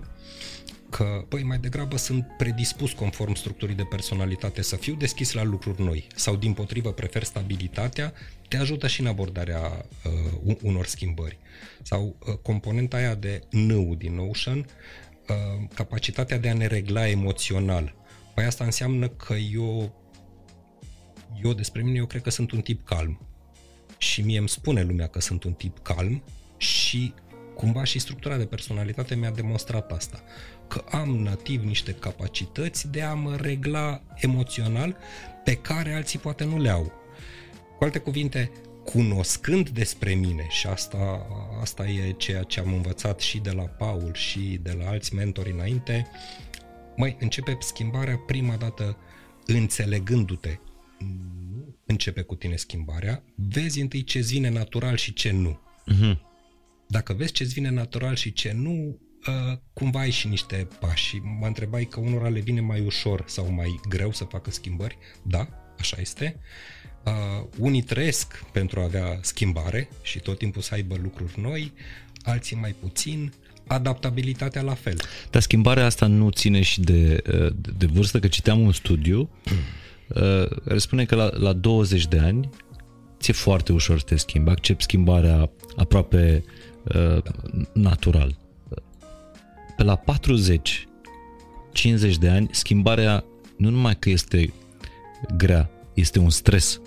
că, 0.89 1.25
păi, 1.27 1.43
mai 1.43 1.57
degrabă 1.57 1.97
sunt 1.97 2.27
predispus 2.37 2.91
conform 2.91 3.33
structurii 3.33 3.75
de 3.75 3.83
personalitate 3.83 4.61
să 4.61 4.75
fiu 4.75 4.95
deschis 4.95 5.33
la 5.33 5.43
lucruri 5.43 5.81
noi 5.81 6.07
sau, 6.15 6.35
din 6.35 6.53
potrivă, 6.53 6.91
prefer 6.91 7.23
stabilitatea, 7.23 8.13
te 8.47 8.57
ajută 8.57 8.87
și 8.87 9.01
în 9.01 9.07
abordarea 9.07 9.85
uh, 10.45 10.55
unor 10.61 10.85
schimbări. 10.85 11.37
Sau 11.81 12.15
uh, 12.19 12.33
componenta 12.33 12.97
aia 12.97 13.15
de 13.15 13.41
nău 13.49 13.95
din 13.95 14.15
Notion, 14.15 14.57
uh, 14.57 15.67
capacitatea 15.73 16.37
de 16.37 16.49
a 16.49 16.53
ne 16.53 16.65
regla 16.65 17.07
emoțional. 17.07 17.95
Păi 18.35 18.43
asta 18.43 18.63
înseamnă 18.63 19.07
că 19.07 19.33
eu, 19.33 19.95
eu 21.43 21.53
despre 21.53 21.81
mine, 21.81 21.97
eu 21.97 22.05
cred 22.05 22.21
că 22.21 22.29
sunt 22.29 22.51
un 22.51 22.61
tip 22.61 22.85
calm. 22.85 23.19
Și 23.97 24.21
mie 24.21 24.37
îmi 24.37 24.49
spune 24.49 24.83
lumea 24.83 25.07
că 25.07 25.19
sunt 25.19 25.43
un 25.43 25.53
tip 25.53 25.79
calm 25.79 26.23
și 26.57 27.13
cumva 27.55 27.83
și 27.83 27.99
structura 27.99 28.37
de 28.37 28.45
personalitate 28.45 29.15
mi-a 29.15 29.31
demonstrat 29.31 29.91
asta 29.91 30.23
că 30.67 30.83
am 30.91 31.17
nativ 31.17 31.63
niște 31.63 31.91
capacități 31.91 32.87
de 32.87 33.01
a 33.01 33.13
mă 33.13 33.35
regla 33.35 34.01
emoțional 34.15 34.97
pe 35.43 35.55
care 35.55 35.93
alții 35.93 36.19
poate 36.19 36.43
nu 36.43 36.61
le 36.61 36.69
au. 36.69 36.91
Cu 37.77 37.83
alte 37.83 37.99
cuvinte, 37.99 38.51
cunoscând 38.83 39.69
despre 39.69 40.13
mine 40.13 40.45
și 40.49 40.67
asta, 40.67 41.27
asta 41.61 41.87
e 41.87 42.11
ceea 42.11 42.43
ce 42.43 42.59
am 42.59 42.73
învățat 42.73 43.19
și 43.19 43.37
de 43.37 43.51
la 43.51 43.63
Paul 43.63 44.13
și 44.13 44.59
de 44.61 44.71
la 44.71 44.89
alți 44.89 45.15
mentori 45.15 45.51
înainte, 45.51 46.07
mai 46.95 47.17
începe 47.19 47.57
schimbarea 47.59 48.17
prima 48.17 48.55
dată 48.55 48.97
înțelegându-te. 49.45 50.57
Nu 50.99 51.75
începe 51.85 52.21
cu 52.21 52.35
tine 52.35 52.55
schimbarea, 52.55 53.23
vezi 53.35 53.81
întâi 53.81 54.03
ce 54.03 54.19
vine 54.19 54.49
natural 54.49 54.95
și 54.95 55.13
ce 55.13 55.31
nu. 55.31 55.59
Uh-huh. 55.93 56.19
Dacă 56.87 57.13
vezi 57.13 57.31
ce 57.31 57.43
vine 57.43 57.69
natural 57.69 58.15
și 58.15 58.33
ce 58.33 58.51
nu, 58.51 58.99
uh, 59.27 59.57
cumva 59.73 59.99
ai 59.99 60.09
și 60.09 60.27
niște 60.27 60.67
pași 60.79 61.05
și 61.05 61.21
mă 61.39 61.45
întrebai 61.45 61.85
că 61.85 61.99
unora 61.99 62.29
le 62.29 62.39
vine 62.39 62.61
mai 62.61 62.81
ușor 62.81 63.23
sau 63.27 63.51
mai 63.51 63.79
greu 63.89 64.11
să 64.11 64.23
facă 64.23 64.51
schimbări. 64.51 64.97
Da, 65.23 65.47
așa 65.77 65.97
este. 65.99 66.39
Uh, 67.05 67.47
unii 67.57 67.81
trăiesc 67.81 68.43
pentru 68.51 68.79
a 68.79 68.83
avea 68.83 69.19
schimbare 69.21 69.89
și 70.01 70.19
tot 70.19 70.37
timpul 70.37 70.61
să 70.61 70.73
aibă 70.73 70.95
lucruri 71.01 71.39
noi, 71.39 71.73
alții 72.23 72.55
mai 72.55 72.71
puțin, 72.71 73.33
adaptabilitatea 73.67 74.61
la 74.61 74.73
fel. 74.73 74.97
Dar 75.29 75.41
schimbarea 75.41 75.85
asta 75.85 76.05
nu 76.07 76.29
ține 76.29 76.61
și 76.61 76.81
de, 76.81 77.21
uh, 77.27 77.53
de 77.77 77.85
vârstă, 77.85 78.19
că 78.19 78.27
citeam 78.27 78.59
un 78.59 78.71
studiu 78.71 79.29
uh, 80.07 80.47
care 80.65 80.77
spune 80.77 81.05
că 81.05 81.15
la, 81.15 81.29
la 81.37 81.53
20 81.53 82.07
de 82.07 82.19
ani 82.19 82.49
ți-e 83.19 83.33
foarte 83.33 83.71
ușor 83.71 83.99
să 83.99 84.05
te 84.05 84.15
schimbi, 84.15 84.49
accept 84.49 84.81
schimbarea 84.81 85.49
aproape 85.75 86.43
uh, 86.83 87.21
natural 87.73 88.35
pe 89.75 89.83
la 89.83 89.95
40, 89.95 90.87
50 91.71 92.17
de 92.17 92.29
ani, 92.29 92.49
schimbarea 92.51 93.25
nu 93.57 93.69
numai 93.69 93.95
că 93.99 94.09
este 94.09 94.53
grea, 95.37 95.69
este 95.93 96.19
un 96.19 96.29
stres. 96.29 96.81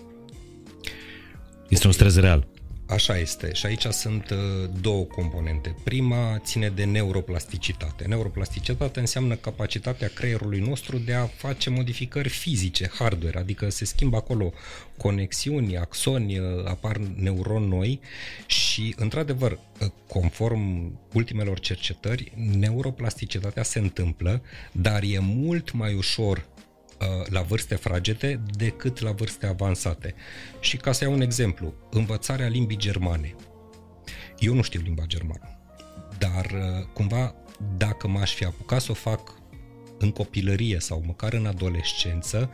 Este 1.69 1.87
un 1.87 1.93
stres 1.93 2.17
real. 2.17 2.47
Așa 2.88 3.18
este. 3.18 3.53
Și 3.53 3.66
aici 3.66 3.85
sunt 3.85 4.31
uh, 4.31 4.38
două 4.81 5.05
componente. 5.05 5.74
Prima 5.85 6.38
ține 6.38 6.68
de 6.68 6.85
neuroplasticitate. 6.85 8.05
Neuroplasticitate 8.05 9.01
înseamnă 9.01 9.35
capacitatea 9.35 10.11
creierului 10.14 10.61
nostru 10.61 10.98
de 10.98 11.14
a 11.14 11.27
face 11.27 11.70
modificări 11.70 12.29
fizice, 12.29 12.90
hardware, 12.98 13.38
adică 13.38 13.70
se 13.70 13.85
schimbă 13.85 14.16
acolo 14.16 14.53
conexiuni, 14.96 15.77
axoni, 15.77 16.38
uh, 16.38 16.46
apar 16.64 16.96
neuroni 16.96 17.68
noi 17.68 18.01
și, 18.46 18.94
într-adevăr, 18.96 19.53
uh, 19.53 19.88
conform 20.07 20.92
ultimelor 21.12 21.61
cercetări, 21.61 22.33
neuroplasticitatea 22.59 23.62
se 23.62 23.79
întâmplă, 23.79 24.42
dar 24.72 25.03
e 25.03 25.18
mult 25.18 25.72
mai 25.72 25.94
ușor 25.94 26.46
Uh, 26.58 26.58
la 27.29 27.41
vârste 27.43 27.75
fragede 27.75 28.41
decât 28.57 29.01
la 29.01 29.11
vârste 29.11 29.47
avansate. 29.47 30.15
Și 30.61 30.77
ca 30.77 30.93
să 30.93 31.05
iau 31.05 31.13
un 31.13 31.21
exemplu, 31.21 31.75
învățarea 31.91 32.49
limbii 32.49 32.77
germane. 32.77 33.35
Eu 34.39 34.55
nu 34.55 34.63
știu 34.63 34.81
limba 34.81 35.05
germană, 35.07 35.59
dar 36.19 36.45
uh, 36.45 36.87
cumva 36.93 37.35
dacă 37.77 38.09
m-aș 38.09 38.35
fi 38.35 38.45
apucat 38.45 38.81
să 38.81 38.91
o 38.91 38.95
fac 38.95 39.37
în 39.99 40.11
copilărie 40.11 40.79
sau 40.81 41.03
măcar 41.07 41.33
în 41.33 41.47
adolescență, 41.47 42.51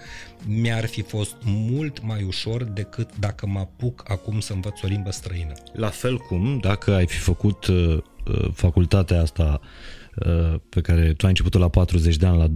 mi-ar 0.47 0.87
fi 0.87 1.03
fost 1.03 1.37
mult 1.45 2.03
mai 2.03 2.23
ușor 2.23 2.65
decât 2.65 3.17
dacă 3.19 3.47
mă 3.47 3.59
apuc 3.59 4.03
acum 4.11 4.41
să 4.41 4.53
învăț 4.53 4.83
o 4.83 4.87
limbă 4.87 5.11
străină. 5.11 5.53
La 5.73 5.89
fel 5.89 6.19
cum, 6.19 6.59
dacă 6.59 6.95
ai 6.95 7.07
fi 7.07 7.19
făcut 7.19 7.67
uh, 7.67 7.99
uh 8.27 8.51
facultatea 8.53 9.21
asta 9.21 9.61
uh, 10.15 10.55
pe 10.69 10.81
care 10.81 11.13
tu 11.13 11.25
ai 11.25 11.31
început-o 11.31 11.59
la 11.59 11.69
40 11.69 12.17
de 12.17 12.27
ani, 12.27 12.39
la 12.39 12.49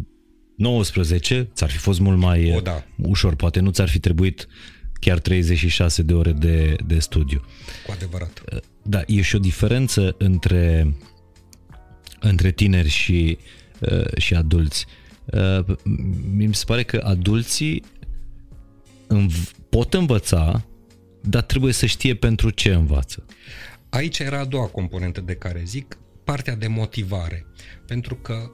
19, 0.58 1.48
ți-ar 1.54 1.70
fi 1.70 1.76
fost 1.76 2.00
mult 2.00 2.18
mai 2.18 2.54
o, 2.54 2.60
da. 2.60 2.84
ușor. 2.96 3.34
Poate 3.34 3.60
nu 3.60 3.70
ți-ar 3.70 3.88
fi 3.88 3.98
trebuit 3.98 4.48
chiar 4.92 5.18
36 5.18 6.02
de 6.02 6.14
ore 6.14 6.32
de, 6.32 6.76
de 6.86 6.98
studiu. 6.98 7.44
Cu 7.86 7.92
adevărat. 7.92 8.42
Uh, 8.52 8.58
da, 8.82 9.02
e 9.06 9.20
și 9.20 9.36
o 9.36 9.38
diferență 9.38 10.14
între, 10.18 10.94
între 12.20 12.50
tineri 12.50 12.88
și, 12.88 13.38
uh, 13.80 14.16
și 14.16 14.34
adulți. 14.34 14.86
Uh, 15.24 15.76
mi 16.32 16.54
se 16.54 16.64
pare 16.66 16.82
că 16.82 17.00
adulții 17.04 17.82
înv- 19.06 19.52
pot 19.68 19.94
învăța, 19.94 20.64
dar 21.22 21.42
trebuie 21.42 21.72
să 21.72 21.86
știe 21.86 22.14
pentru 22.14 22.50
ce 22.50 22.72
învață. 22.72 23.24
Aici 23.88 24.18
era 24.18 24.40
a 24.40 24.44
doua 24.44 24.66
componentă 24.66 25.20
de 25.20 25.34
care 25.34 25.62
zic, 25.66 25.98
partea 26.24 26.56
de 26.56 26.66
motivare. 26.66 27.46
Pentru 27.86 28.14
că 28.14 28.50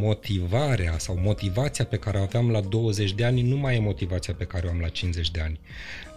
motivarea 0.00 0.98
sau 0.98 1.18
motivația 1.22 1.84
pe 1.84 1.96
care 1.96 2.18
o 2.18 2.22
aveam 2.22 2.50
la 2.50 2.60
20 2.60 3.12
de 3.12 3.24
ani 3.24 3.42
nu 3.42 3.56
mai 3.56 3.76
e 3.76 3.80
motivația 3.80 4.34
pe 4.34 4.44
care 4.44 4.66
o 4.66 4.70
am 4.70 4.80
la 4.80 4.88
50 4.88 5.30
de 5.30 5.40
ani. 5.40 5.60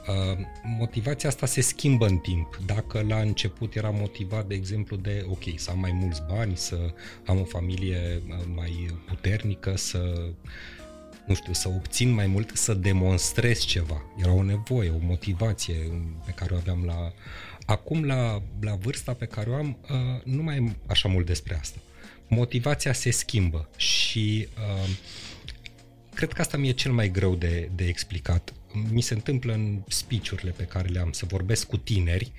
Uh, 0.08 0.46
motivația 0.78 1.30
asta 1.30 1.46
se 1.46 1.62
schimbă 1.62 2.06
în 2.06 2.18
timp. 2.18 2.60
Dacă 2.66 3.06
la 3.08 3.20
început 3.20 3.76
era 3.76 3.90
motivat, 3.90 4.48
de 4.48 4.56
exemplu, 4.56 4.96
de 4.96 5.26
ok, 5.30 5.44
să 5.56 5.72
am 5.72 5.80
mai 5.80 5.92
mulți 5.92 6.22
bani, 6.28 6.58
să 6.58 6.94
am 7.26 7.40
o 7.40 7.44
familie 7.44 8.22
uh, 8.30 8.36
mai 8.56 8.90
puternică, 9.08 9.78
să 9.78 10.30
nu 11.26 11.34
știu, 11.34 11.54
să 11.54 11.70
obțin 11.70 12.14
mai 12.14 12.28
mult, 12.28 12.52
să 12.54 12.74
demonstrez 12.74 13.60
ceva. 13.60 14.02
Era 14.18 14.32
o 14.32 14.44
nevoie, 14.44 14.90
o 14.90 15.06
motivație 15.06 15.76
pe 16.26 16.32
care 16.32 16.54
o 16.54 16.58
aveam 16.58 16.84
la... 16.86 17.14
Acum, 17.66 18.04
la, 18.04 18.42
la 18.62 18.76
vârsta 18.76 19.14
pe 19.14 19.26
care 19.26 19.50
o 19.50 19.56
am, 19.56 19.78
uh, 19.90 20.24
nu 20.24 20.44
mai 20.44 20.58
am 20.58 20.76
așa 20.88 21.10
mult 21.10 21.26
despre 21.26 21.56
asta 21.56 21.78
motivația 22.28 22.94
se 22.94 23.12
schimbă 23.12 23.70
și 23.78 24.48
uh, 24.58 24.90
cred 26.14 26.32
că 26.32 26.42
asta 26.42 26.58
mi-e 26.58 26.72
cel 26.72 26.92
mai 26.92 27.12
greu 27.12 27.36
de, 27.36 27.70
de 27.76 27.86
explicat. 27.86 28.54
mi 28.92 29.02
se 29.02 29.14
întâmplă 29.14 29.54
în 29.54 29.80
speech 29.88 30.30
pe 30.56 30.64
care 30.64 30.88
le 30.88 31.00
am 31.00 31.12
să 31.12 31.26
vorbesc 31.26 31.68
cu 31.68 31.78
tineri 31.78 32.32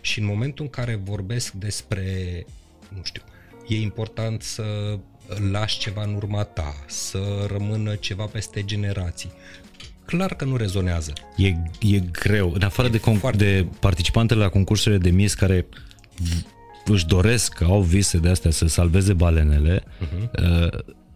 și 0.00 0.18
în 0.18 0.24
momentul 0.24 0.64
în 0.64 0.70
care 0.70 0.94
vorbesc 0.94 1.52
despre, 1.52 2.44
nu 2.88 3.00
știu, 3.02 3.22
e 3.68 3.80
important 3.80 4.42
să 4.42 4.98
lași 5.50 5.78
ceva 5.78 6.02
în 6.02 6.14
urma 6.14 6.42
ta, 6.42 6.84
să 6.86 7.46
rămână 7.50 7.94
ceva 7.94 8.24
peste 8.24 8.64
generații. 8.64 9.30
Clar 10.04 10.34
că 10.34 10.44
nu 10.44 10.56
rezonează. 10.56 11.12
E, 11.36 11.46
e 11.80 12.00
greu. 12.00 12.52
În 12.52 12.62
afară 12.62 12.88
e 12.88 12.90
de, 12.90 13.00
con- 13.00 13.36
de 13.36 13.66
participantele 13.80 14.40
la 14.40 14.48
concursurile 14.48 15.00
de 15.00 15.10
mis 15.10 15.34
care 15.34 15.66
își 16.92 17.06
doresc, 17.06 17.60
au 17.60 17.80
vise 17.80 18.18
de 18.18 18.28
astea 18.28 18.50
să 18.50 18.66
salveze 18.66 19.12
balenele, 19.12 19.84
uh-huh. 19.84 20.30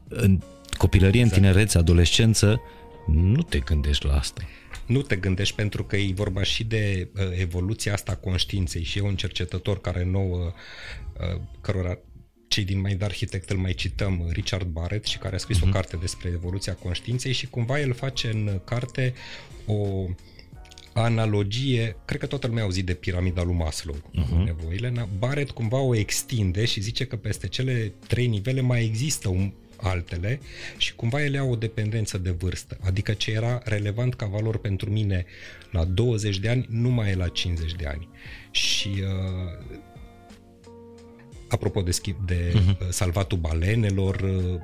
în 0.08 0.40
copilărie, 0.76 1.20
exact. 1.20 1.36
în 1.36 1.42
tinerețe, 1.42 1.78
adolescență, 1.78 2.60
nu 3.06 3.42
te 3.42 3.58
gândești 3.58 4.06
la 4.06 4.16
asta. 4.16 4.42
Nu 4.86 5.02
te 5.02 5.16
gândești 5.16 5.54
pentru 5.54 5.84
că 5.84 5.96
e 5.96 6.12
vorba 6.14 6.42
și 6.42 6.64
de 6.64 7.08
uh, 7.14 7.22
evoluția 7.40 7.92
asta 7.92 8.12
a 8.12 8.16
conștiinței 8.16 8.82
și 8.82 8.98
e 8.98 9.02
un 9.02 9.16
cercetător 9.16 9.80
care 9.80 10.04
nouă, 10.04 10.52
uh, 11.20 11.40
cărora 11.60 11.98
cei 12.48 12.64
din 12.64 12.80
Mind 12.80 13.02
Architect 13.02 13.50
îl 13.50 13.56
mai 13.56 13.72
cităm, 13.72 14.28
Richard 14.32 14.66
Barrett, 14.66 15.06
și 15.06 15.18
care 15.18 15.34
a 15.34 15.38
scris 15.38 15.58
uh-huh. 15.58 15.62
o 15.62 15.66
mhm. 15.66 15.74
carte 15.74 15.96
despre 15.96 16.30
evoluția 16.34 16.74
conștiinței 16.74 17.32
și 17.32 17.46
cumva 17.46 17.80
el 17.80 17.92
face 17.92 18.30
în 18.30 18.60
carte 18.64 19.14
o 19.66 20.06
analogie, 20.92 21.96
cred 22.04 22.20
că 22.20 22.26
toată 22.26 22.46
lumea 22.46 22.62
a 22.62 22.66
auzit 22.66 22.86
de 22.86 22.94
piramida 22.94 23.42
lui 23.42 23.54
Maslow, 23.54 23.96
uh-huh. 23.96 24.44
nevoile, 24.44 25.08
Barrett 25.18 25.50
cumva 25.50 25.78
o 25.78 25.96
extinde 25.96 26.64
și 26.64 26.80
zice 26.80 27.04
că 27.04 27.16
peste 27.16 27.48
cele 27.48 27.92
trei 28.06 28.26
nivele 28.26 28.60
mai 28.60 28.84
există 28.84 29.28
un, 29.28 29.52
altele 29.82 30.40
și 30.76 30.94
cumva 30.94 31.24
ele 31.24 31.38
au 31.38 31.50
o 31.50 31.56
dependență 31.56 32.18
de 32.18 32.30
vârstă. 32.30 32.78
Adică 32.80 33.12
ce 33.12 33.30
era 33.30 33.60
relevant 33.64 34.14
ca 34.14 34.26
valori 34.26 34.60
pentru 34.60 34.90
mine 34.90 35.24
la 35.70 35.84
20 35.84 36.38
de 36.38 36.48
ani, 36.48 36.66
nu 36.68 36.88
mai 36.88 37.10
e 37.10 37.14
la 37.14 37.28
50 37.28 37.74
de 37.74 37.86
ani. 37.86 38.08
Și 38.50 38.88
uh, 38.88 39.76
apropo 41.48 41.82
de, 41.82 41.90
schimb, 41.90 42.16
de 42.26 42.52
uh-huh. 42.52 42.88
salvatul 42.88 43.38
balenelor, 43.38 44.20
uh, 44.20 44.60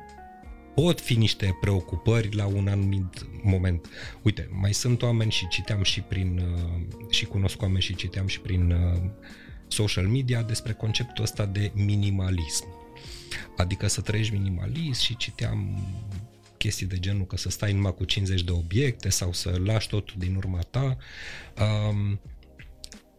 pot 0.81 1.01
fi 1.01 1.15
niște 1.15 1.57
preocupări 1.61 2.35
la 2.35 2.47
un 2.47 2.69
anumit 2.69 3.27
moment. 3.43 3.87
Uite, 4.23 4.49
mai 4.53 4.75
sunt 4.75 5.03
oameni 5.03 5.31
și 5.31 5.49
citeam 5.49 5.83
și 5.83 6.01
prin 6.01 6.39
uh, 6.39 7.11
și 7.11 7.25
cunosc 7.25 7.63
oameni 7.63 7.83
și 7.83 7.95
citeam 7.95 8.27
și 8.27 8.41
prin 8.41 8.71
uh, 8.71 9.11
social 9.69 10.07
media 10.07 10.43
despre 10.43 10.73
conceptul 10.73 11.25
ăsta 11.25 11.47
de 11.47 11.73
minimalism. 11.75 12.67
Adică 13.57 13.87
să 13.87 14.01
trăiești 14.01 14.33
minimalist 14.33 15.01
și 15.01 15.17
citeam 15.17 15.79
chestii 16.57 16.87
de 16.87 16.99
genul 16.99 17.27
că 17.27 17.37
să 17.37 17.51
stai 17.51 17.73
numai 17.73 17.95
cu 17.95 18.05
50 18.05 18.43
de 18.43 18.53
obiecte 18.53 19.09
sau 19.09 19.33
să 19.33 19.61
lași 19.65 19.89
totul 19.89 20.15
din 20.19 20.35
urma 20.35 20.61
ta. 20.61 20.97
Um, 21.61 22.21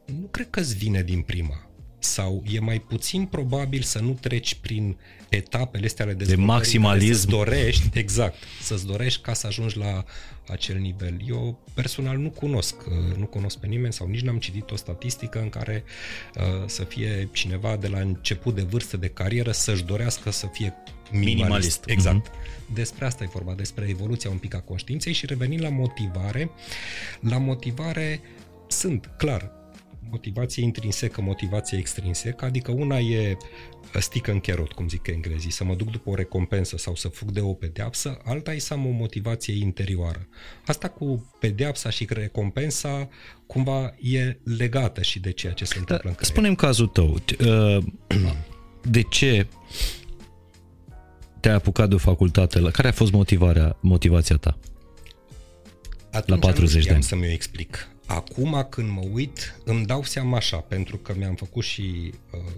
nu 0.06 0.28
cred 0.32 0.50
că 0.50 0.60
îți 0.60 0.76
vine 0.76 1.04
din 1.04 1.22
prima 1.22 1.69
sau 2.00 2.44
e 2.52 2.60
mai 2.60 2.80
puțin 2.80 3.26
probabil 3.26 3.82
să 3.82 4.00
nu 4.00 4.18
treci 4.22 4.56
prin 4.56 4.98
etapele 5.30 5.86
astea 5.86 6.06
ale 6.06 6.14
de 6.14 6.36
maximalism. 6.36 7.14
Să-ți 7.14 7.28
dorești, 7.28 7.90
exact, 7.94 8.36
să-ți 8.62 8.86
dorești 8.86 9.22
ca 9.22 9.34
să 9.34 9.48
ajungi 9.48 9.78
la 9.78 10.06
acel 10.48 10.78
nivel. 10.78 11.18
Eu 11.28 11.60
personal 11.74 12.18
nu 12.18 12.30
cunosc, 12.30 12.76
uh, 12.88 13.16
nu 13.18 13.26
cunosc 13.26 13.58
pe 13.58 13.68
nimeni 13.68 13.94
sau 13.94 14.08
nici 14.08 14.22
n-am 14.22 14.38
citit 14.38 14.72
o 14.72 14.76
statistică 14.76 15.42
în 15.42 15.50
care 15.50 15.84
uh, 16.36 16.44
să 16.66 16.84
fie 16.84 17.30
cineva 17.32 17.76
de 17.76 17.88
la 17.88 18.00
început 18.00 18.56
de 18.56 18.62
vârstă 18.62 18.98
de 18.98 19.08
carieră 19.08 19.52
să-și 19.52 19.84
dorească 19.84 20.32
să 20.32 20.48
fie 20.52 20.74
minimalist. 21.12 21.36
minimalist. 21.36 21.84
Exact. 21.86 22.28
Mm-hmm. 22.28 22.74
Despre 22.74 23.06
asta 23.06 23.24
e 23.24 23.30
vorba, 23.34 23.54
despre 23.54 23.86
evoluția 23.90 24.30
un 24.30 24.38
pic 24.38 24.56
a 24.56 24.60
conștiinței 24.60 25.14
și 25.14 25.26
revenind 25.26 25.62
la 25.62 25.70
motivare, 25.70 26.50
la 27.20 27.38
motivare 27.38 28.22
sunt, 28.68 29.10
clar, 29.18 29.59
motivație 30.12 30.64
intrinsecă, 30.64 31.22
motivație 31.22 31.78
extrinsecă, 31.78 32.46
adică 32.46 32.72
una 32.72 33.00
e 33.00 33.38
stick 34.00 34.28
în 34.28 34.40
carrot, 34.40 34.72
cum 34.72 34.88
zic 34.88 35.08
englezii, 35.08 35.52
să 35.52 35.64
mă 35.64 35.76
duc 35.76 35.92
după 35.92 36.10
o 36.10 36.16
recompensă 36.16 36.78
sau 36.78 36.96
să 36.96 37.08
fug 37.08 37.32
de 37.32 37.42
o 37.42 37.54
pedeapsă, 37.54 38.20
alta 38.24 38.54
e 38.54 38.60
să 38.60 38.74
am 38.74 38.86
o 38.86 38.90
motivație 38.90 39.58
interioară. 39.58 40.28
Asta 40.66 40.88
cu 40.88 41.36
pedeapsa 41.40 41.90
și 41.90 42.08
recompensa 42.10 43.10
cumva 43.48 43.96
e 44.02 44.38
legată 44.44 45.02
și 45.02 45.20
de 45.20 45.32
ceea 45.32 45.54
ce 45.54 45.66
se 45.66 45.78
întâmplă 45.78 46.04
da, 46.04 46.10
în 46.10 46.16
creier. 46.16 46.34
Spunem 46.34 46.56
cazul 46.56 46.88
tău. 46.88 47.18
Uh, 47.40 47.84
de 48.96 49.02
ce 49.02 49.48
te-ai 51.40 51.56
apucat 51.56 51.90
de 51.90 51.96
o 51.96 51.98
facultate? 51.98 52.62
Care 52.72 52.88
a 52.88 52.92
fost 52.92 53.12
motivarea, 53.12 53.78
motivația 53.80 54.36
ta? 54.36 54.58
Atunci 56.12 56.40
la 56.42 56.48
40 56.48 56.86
de 56.86 56.94
ani. 56.94 57.04
să 57.04 57.16
mi-o 57.16 57.32
explic. 57.32 57.88
Acum 58.10 58.68
când 58.70 58.90
mă 58.90 59.02
uit, 59.12 59.60
îmi 59.64 59.86
dau 59.86 60.04
seama 60.04 60.38
așa, 60.38 60.58
pentru 60.58 60.98
că 60.98 61.14
mi-am 61.18 61.36
făcut 61.36 61.64
și 61.64 62.14
uh, 62.34 62.54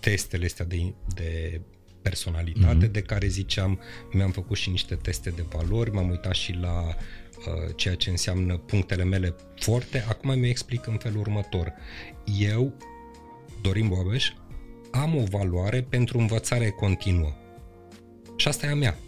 testele 0.00 0.44
astea 0.44 0.64
de, 0.64 0.94
de 1.14 1.60
personalitate 2.02 2.88
mm-hmm. 2.88 2.92
de 2.92 3.02
care 3.02 3.26
ziceam, 3.26 3.80
mi-am 4.12 4.30
făcut 4.30 4.56
și 4.56 4.70
niște 4.70 4.94
teste 4.94 5.30
de 5.30 5.44
valori, 5.52 5.90
m-am 5.90 6.10
uitat 6.10 6.34
și 6.34 6.52
la 6.52 6.84
uh, 6.86 7.74
ceea 7.76 7.94
ce 7.94 8.10
înseamnă 8.10 8.56
punctele 8.56 9.04
mele 9.04 9.34
forte. 9.54 10.04
Acum 10.08 10.38
mi 10.38 10.48
explic 10.48 10.86
în 10.86 10.96
felul 10.96 11.20
următor. 11.20 11.72
Eu, 12.38 12.76
Dorin 13.62 13.88
Boabeș, 13.88 14.32
am 14.90 15.16
o 15.16 15.22
valoare 15.22 15.82
pentru 15.82 16.18
învățare 16.18 16.70
continuă. 16.70 17.32
Și 18.36 18.48
asta 18.48 18.66
e 18.66 18.70
a 18.70 18.74
mea. 18.74 18.98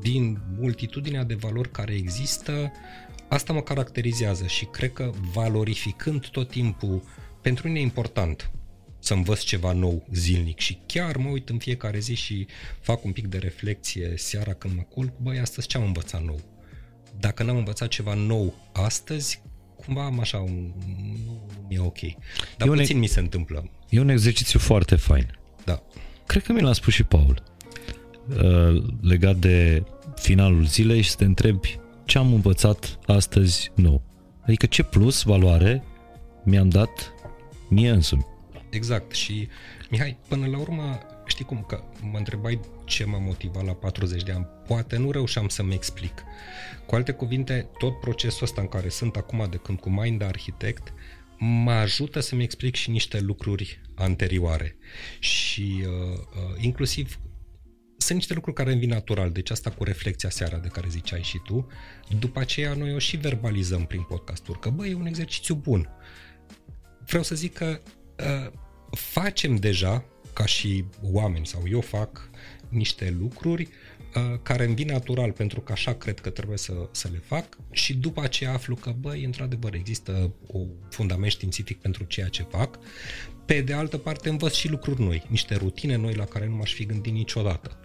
Din 0.00 0.40
multitudinea 0.58 1.24
de 1.24 1.34
valori 1.34 1.70
care 1.70 1.94
există, 1.94 2.72
Asta 3.34 3.52
mă 3.52 3.60
caracterizează 3.60 4.46
și 4.46 4.64
cred 4.64 4.92
că 4.92 5.10
valorificând 5.32 6.26
tot 6.26 6.50
timpul, 6.50 7.02
pentru 7.40 7.66
mine 7.66 7.78
e 7.78 7.82
important 7.82 8.50
să 8.98 9.14
învăț 9.14 9.40
ceva 9.40 9.72
nou 9.72 10.06
zilnic 10.12 10.58
și 10.58 10.78
chiar 10.86 11.16
mă 11.16 11.28
uit 11.28 11.48
în 11.48 11.58
fiecare 11.58 11.98
zi 11.98 12.14
și 12.14 12.46
fac 12.80 13.04
un 13.04 13.12
pic 13.12 13.26
de 13.26 13.38
reflexie 13.38 14.12
seara 14.16 14.52
când 14.52 14.76
mă 14.76 14.82
culc, 14.82 15.12
băi, 15.22 15.38
astăzi 15.38 15.66
ce 15.66 15.76
am 15.76 15.84
învățat 15.84 16.22
nou? 16.22 16.40
Dacă 17.20 17.42
n-am 17.42 17.56
învățat 17.56 17.88
ceva 17.88 18.14
nou 18.14 18.54
astăzi, 18.72 19.42
cumva 19.76 20.04
am 20.04 20.20
așa 20.20 20.38
un... 20.38 20.72
nu 21.68 21.74
e 21.74 21.78
ok. 21.78 22.00
Dar 22.56 22.68
e 22.68 22.70
puțin 22.70 22.94
un, 22.94 23.00
mi 23.00 23.06
se 23.06 23.20
întâmplă. 23.20 23.70
E 23.88 24.00
un 24.00 24.08
exercițiu 24.08 24.58
foarte 24.58 24.96
fain. 24.96 25.38
Da. 25.64 25.82
Cred 26.26 26.42
că 26.42 26.52
mi 26.52 26.60
l-a 26.60 26.72
spus 26.72 26.92
și 26.92 27.02
Paul. 27.02 27.42
Uh, 28.28 28.84
legat 29.00 29.36
de 29.36 29.82
finalul 30.16 30.64
zilei 30.64 31.00
și 31.00 31.10
să 31.10 31.16
te 31.16 31.24
întrebi 31.24 31.78
ce 32.04 32.18
am 32.18 32.32
învățat 32.32 32.98
astăzi 33.06 33.70
nou. 33.74 34.02
Adică 34.42 34.66
ce 34.66 34.82
plus, 34.82 35.22
valoare 35.22 35.84
mi-am 36.44 36.68
dat 36.68 37.12
mie 37.68 37.90
însumi. 37.90 38.26
Exact 38.70 39.12
și 39.12 39.48
Mihai, 39.90 40.16
până 40.28 40.46
la 40.46 40.58
urmă, 40.58 40.98
știi 41.26 41.44
cum, 41.44 41.64
că 41.68 41.82
mă 42.10 42.18
întrebai 42.18 42.60
ce 42.84 43.04
m-a 43.04 43.18
motivat 43.18 43.64
la 43.64 43.72
40 43.72 44.22
de 44.22 44.32
ani. 44.32 44.46
Poate 44.66 44.96
nu 44.96 45.10
reușeam 45.10 45.48
să-mi 45.48 45.74
explic. 45.74 46.22
Cu 46.86 46.94
alte 46.94 47.12
cuvinte, 47.12 47.68
tot 47.78 48.00
procesul 48.00 48.42
ăsta 48.42 48.60
în 48.60 48.68
care 48.68 48.88
sunt 48.88 49.16
acum 49.16 49.46
de 49.50 49.56
când 49.56 49.80
cu 49.80 49.90
Mind 49.90 50.22
Architect 50.22 50.92
mă 51.38 51.70
ajută 51.70 52.20
să-mi 52.20 52.42
explic 52.42 52.74
și 52.74 52.90
niște 52.90 53.20
lucruri 53.20 53.80
anterioare. 53.94 54.76
Și 55.18 55.84
uh, 55.86 56.18
uh, 56.18 56.62
inclusiv 56.62 57.18
sunt 58.04 58.18
niște 58.18 58.34
lucruri 58.34 58.56
care 58.56 58.70
îmi 58.70 58.80
vin 58.80 58.88
natural, 58.88 59.30
deci 59.30 59.50
asta 59.50 59.70
cu 59.70 59.84
reflexia 59.84 60.30
seara 60.30 60.58
de 60.58 60.68
care 60.68 60.86
ziceai 60.90 61.22
și 61.22 61.40
tu. 61.44 61.66
După 62.18 62.40
aceea 62.40 62.74
noi 62.74 62.94
o 62.94 62.98
și 62.98 63.16
verbalizăm 63.16 63.84
prin 63.84 64.02
podcasturi, 64.02 64.60
că 64.60 64.70
băi, 64.70 64.90
e 64.90 64.94
un 64.94 65.06
exercițiu 65.06 65.54
bun. 65.54 65.88
Vreau 67.06 67.22
să 67.22 67.34
zic 67.34 67.54
că 67.54 67.80
uh, 68.18 68.52
facem 68.90 69.56
deja, 69.56 70.04
ca 70.32 70.46
și 70.46 70.84
oameni, 71.02 71.46
sau 71.46 71.62
eu 71.70 71.80
fac 71.80 72.30
niște 72.68 73.16
lucruri 73.18 73.68
uh, 74.14 74.38
care 74.42 74.64
îmi 74.64 74.74
vin 74.74 74.86
natural 74.86 75.32
pentru 75.32 75.60
că 75.60 75.72
așa 75.72 75.94
cred 75.94 76.20
că 76.20 76.30
trebuie 76.30 76.58
să, 76.58 76.72
să 76.90 77.08
le 77.12 77.22
fac 77.24 77.56
și 77.70 77.94
după 77.94 78.22
aceea 78.22 78.52
aflu 78.52 78.74
că, 78.74 78.94
băi, 79.00 79.24
într-adevăr 79.24 79.74
există 79.74 80.34
un 80.46 80.68
fundament 80.90 81.32
științific 81.32 81.80
pentru 81.80 82.04
ceea 82.04 82.28
ce 82.28 82.42
fac. 82.42 82.78
Pe 83.44 83.60
de 83.60 83.72
altă 83.72 83.98
parte 83.98 84.28
învăț 84.28 84.54
și 84.54 84.68
lucruri 84.68 85.02
noi, 85.02 85.22
niște 85.28 85.54
rutine 85.54 85.96
noi 85.96 86.14
la 86.14 86.24
care 86.24 86.46
nu 86.46 86.54
m-aș 86.54 86.72
fi 86.72 86.86
gândit 86.86 87.12
niciodată. 87.12 87.78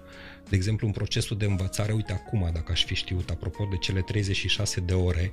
De 0.49 0.55
exemplu, 0.55 0.88
în 0.88 0.93
procesul 0.93 1.38
de 1.38 1.45
învățare, 1.45 1.91
uite 1.91 2.12
acum, 2.12 2.49
dacă 2.53 2.71
aș 2.71 2.85
fi 2.85 2.95
știut, 2.95 3.29
apropo 3.29 3.67
de 3.69 3.77
cele 3.77 4.01
36 4.01 4.79
de 4.79 4.93
ore 4.93 5.31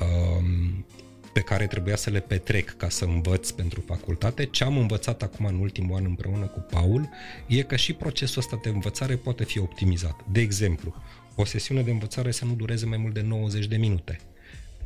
um, 0.00 0.84
pe 1.32 1.40
care 1.40 1.66
trebuia 1.66 1.96
să 1.96 2.10
le 2.10 2.20
petrec 2.20 2.76
ca 2.76 2.88
să 2.88 3.04
învăț 3.04 3.50
pentru 3.50 3.80
facultate, 3.80 4.44
ce 4.44 4.64
am 4.64 4.76
învățat 4.76 5.22
acum 5.22 5.44
în 5.44 5.58
ultimul 5.58 5.96
an 5.96 6.04
împreună 6.04 6.46
cu 6.46 6.60
Paul 6.60 7.08
e 7.46 7.62
că 7.62 7.76
și 7.76 7.92
procesul 7.92 8.38
ăsta 8.38 8.60
de 8.62 8.68
învățare 8.68 9.16
poate 9.16 9.44
fi 9.44 9.58
optimizat. 9.58 10.24
De 10.32 10.40
exemplu, 10.40 10.94
o 11.34 11.44
sesiune 11.44 11.82
de 11.82 11.90
învățare 11.90 12.30
să 12.30 12.44
nu 12.44 12.54
dureze 12.54 12.86
mai 12.86 12.98
mult 12.98 13.14
de 13.14 13.20
90 13.20 13.66
de 13.66 13.76
minute. 13.76 14.20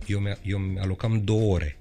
Eu, 0.06 0.18
mi 0.18 0.38
eu 0.42 0.58
mi-alocam 0.58 1.24
două 1.24 1.54
ore. 1.54 1.78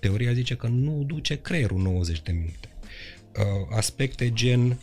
Teoria 0.00 0.32
zice 0.32 0.56
că 0.56 0.66
nu 0.66 1.02
duce 1.06 1.40
creierul 1.40 1.80
90 1.80 2.22
de 2.22 2.32
minute. 2.32 2.68
Uh, 3.36 3.76
aspecte 3.76 4.32
gen 4.32 4.78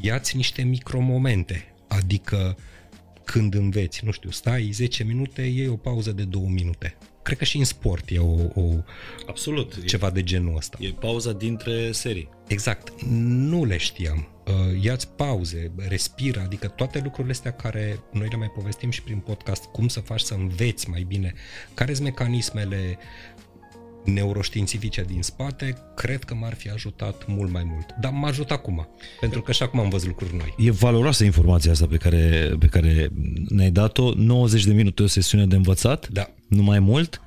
iați 0.00 0.36
niște 0.36 0.62
micromomente, 0.62 1.74
adică 1.88 2.56
când 3.24 3.54
înveți, 3.54 4.04
nu 4.04 4.10
știu, 4.10 4.30
stai 4.30 4.70
10 4.72 5.04
minute, 5.04 5.42
iei 5.42 5.68
o 5.68 5.76
pauză 5.76 6.12
de 6.12 6.24
2 6.24 6.42
minute. 6.48 6.96
Cred 7.22 7.38
că 7.38 7.44
și 7.44 7.58
în 7.58 7.64
sport 7.64 8.10
e 8.10 8.18
o, 8.18 8.60
o 8.60 8.82
Absolut. 9.26 9.84
ceva 9.84 10.10
de 10.10 10.22
genul 10.22 10.56
ăsta. 10.56 10.78
E 10.80 10.88
pauza 11.00 11.32
dintre 11.32 11.92
serii. 11.92 12.28
Exact. 12.46 13.02
Nu 13.10 13.64
le 13.64 13.76
știam. 13.76 14.28
Uh, 14.46 14.82
Ia-ți 14.82 15.08
pauze, 15.08 15.72
respira, 15.76 16.42
adică 16.42 16.68
toate 16.68 17.00
lucrurile 17.02 17.32
astea 17.32 17.52
care 17.52 18.00
noi 18.12 18.28
le 18.30 18.36
mai 18.36 18.50
povestim 18.54 18.90
și 18.90 19.02
prin 19.02 19.18
podcast, 19.18 19.64
cum 19.64 19.88
să 19.88 20.00
faci 20.00 20.20
să 20.20 20.34
înveți 20.34 20.90
mai 20.90 21.02
bine, 21.02 21.34
care 21.74 21.92
sunt 21.94 22.06
mecanismele 22.06 22.98
neuroștiințifice 24.12 25.02
din 25.02 25.22
spate, 25.22 25.76
cred 25.96 26.24
că 26.24 26.34
m-ar 26.34 26.54
fi 26.54 26.70
ajutat 26.70 27.24
mult 27.26 27.50
mai 27.52 27.62
mult. 27.66 27.86
Dar 28.00 28.12
m-a 28.12 28.28
ajutat 28.28 28.58
acum, 28.58 28.88
pentru 29.20 29.42
că 29.42 29.52
și 29.52 29.62
acum 29.62 29.80
am 29.80 29.88
văzut 29.88 30.08
lucruri 30.08 30.36
noi. 30.36 30.54
E 30.58 30.70
valoroasă 30.70 31.24
informația 31.24 31.70
asta 31.70 31.86
pe 31.86 31.96
care, 31.96 32.52
pe 32.58 32.66
care 32.66 33.08
ne-ai 33.48 33.70
dat-o. 33.70 34.12
90 34.16 34.64
de 34.64 34.72
minute 34.72 35.02
o 35.02 35.06
sesiune 35.06 35.46
de 35.46 35.56
învățat, 35.56 36.08
Da. 36.08 36.30
nu 36.48 36.62
mai 36.62 36.78
mult, 36.78 37.20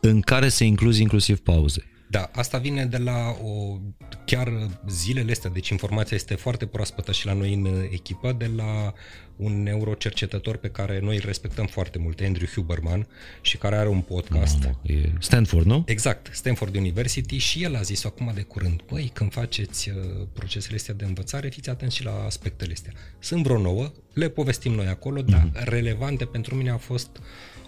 în 0.00 0.20
care 0.20 0.48
se 0.48 0.64
incluzi 0.64 1.00
inclusiv 1.02 1.38
pauze. 1.38 1.89
Da, 2.10 2.30
asta 2.34 2.58
vine 2.58 2.84
de 2.84 2.98
la 2.98 3.36
o, 3.42 3.78
chiar 4.24 4.68
zilele 4.88 5.30
astea, 5.30 5.50
deci 5.50 5.68
informația 5.68 6.16
este 6.16 6.34
foarte 6.34 6.66
proaspătă 6.66 7.12
și 7.12 7.26
la 7.26 7.32
noi 7.32 7.54
în 7.54 7.88
echipă, 7.90 8.32
de 8.32 8.50
la 8.56 8.94
un 9.36 9.62
neurocercetător 9.62 10.56
pe 10.56 10.68
care 10.68 11.00
noi 11.00 11.14
îl 11.14 11.22
respectăm 11.24 11.66
foarte 11.66 11.98
mult, 11.98 12.20
Andrew 12.20 12.48
Huberman, 12.54 13.06
și 13.40 13.56
care 13.56 13.76
are 13.76 13.88
un 13.88 14.00
podcast. 14.00 14.58
Mamă, 14.58 14.80
e 14.82 15.10
Stanford, 15.18 15.66
nu? 15.66 15.82
Exact, 15.86 16.28
Stanford 16.32 16.76
University 16.76 17.36
și 17.36 17.62
el 17.62 17.76
a 17.76 17.82
zis 17.82 18.04
acum 18.04 18.32
de 18.34 18.42
curând, 18.42 18.80
băi, 18.90 19.10
când 19.12 19.32
faceți 19.32 19.88
uh, 19.90 19.96
procesele 20.32 20.76
astea 20.76 20.94
de 20.94 21.04
învățare, 21.04 21.48
fiți 21.48 21.70
atenți 21.70 21.96
și 21.96 22.04
la 22.04 22.24
aspectele 22.24 22.72
astea. 22.72 22.92
Sunt 23.18 23.42
vreo 23.42 23.58
nouă, 23.58 23.92
le 24.12 24.28
povestim 24.28 24.72
noi 24.72 24.86
acolo, 24.86 25.22
mm-hmm. 25.22 25.26
dar 25.26 25.50
relevante 25.52 26.24
pentru 26.24 26.54
mine 26.54 26.70
au 26.70 26.78
fost, 26.78 27.20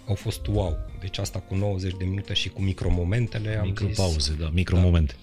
au 0.07 0.15
fost 0.15 0.47
wow. 0.47 0.77
Deci 0.99 1.17
asta 1.17 1.39
cu 1.39 1.55
90 1.55 1.93
de 1.97 2.03
minute 2.03 2.33
și 2.33 2.49
cu 2.49 2.61
micromomentele 2.61 3.57
am 3.57 3.73
zis... 3.75 3.79
Micropauze, 3.79 4.35
da, 4.39 4.49
micromomente. 4.53 5.15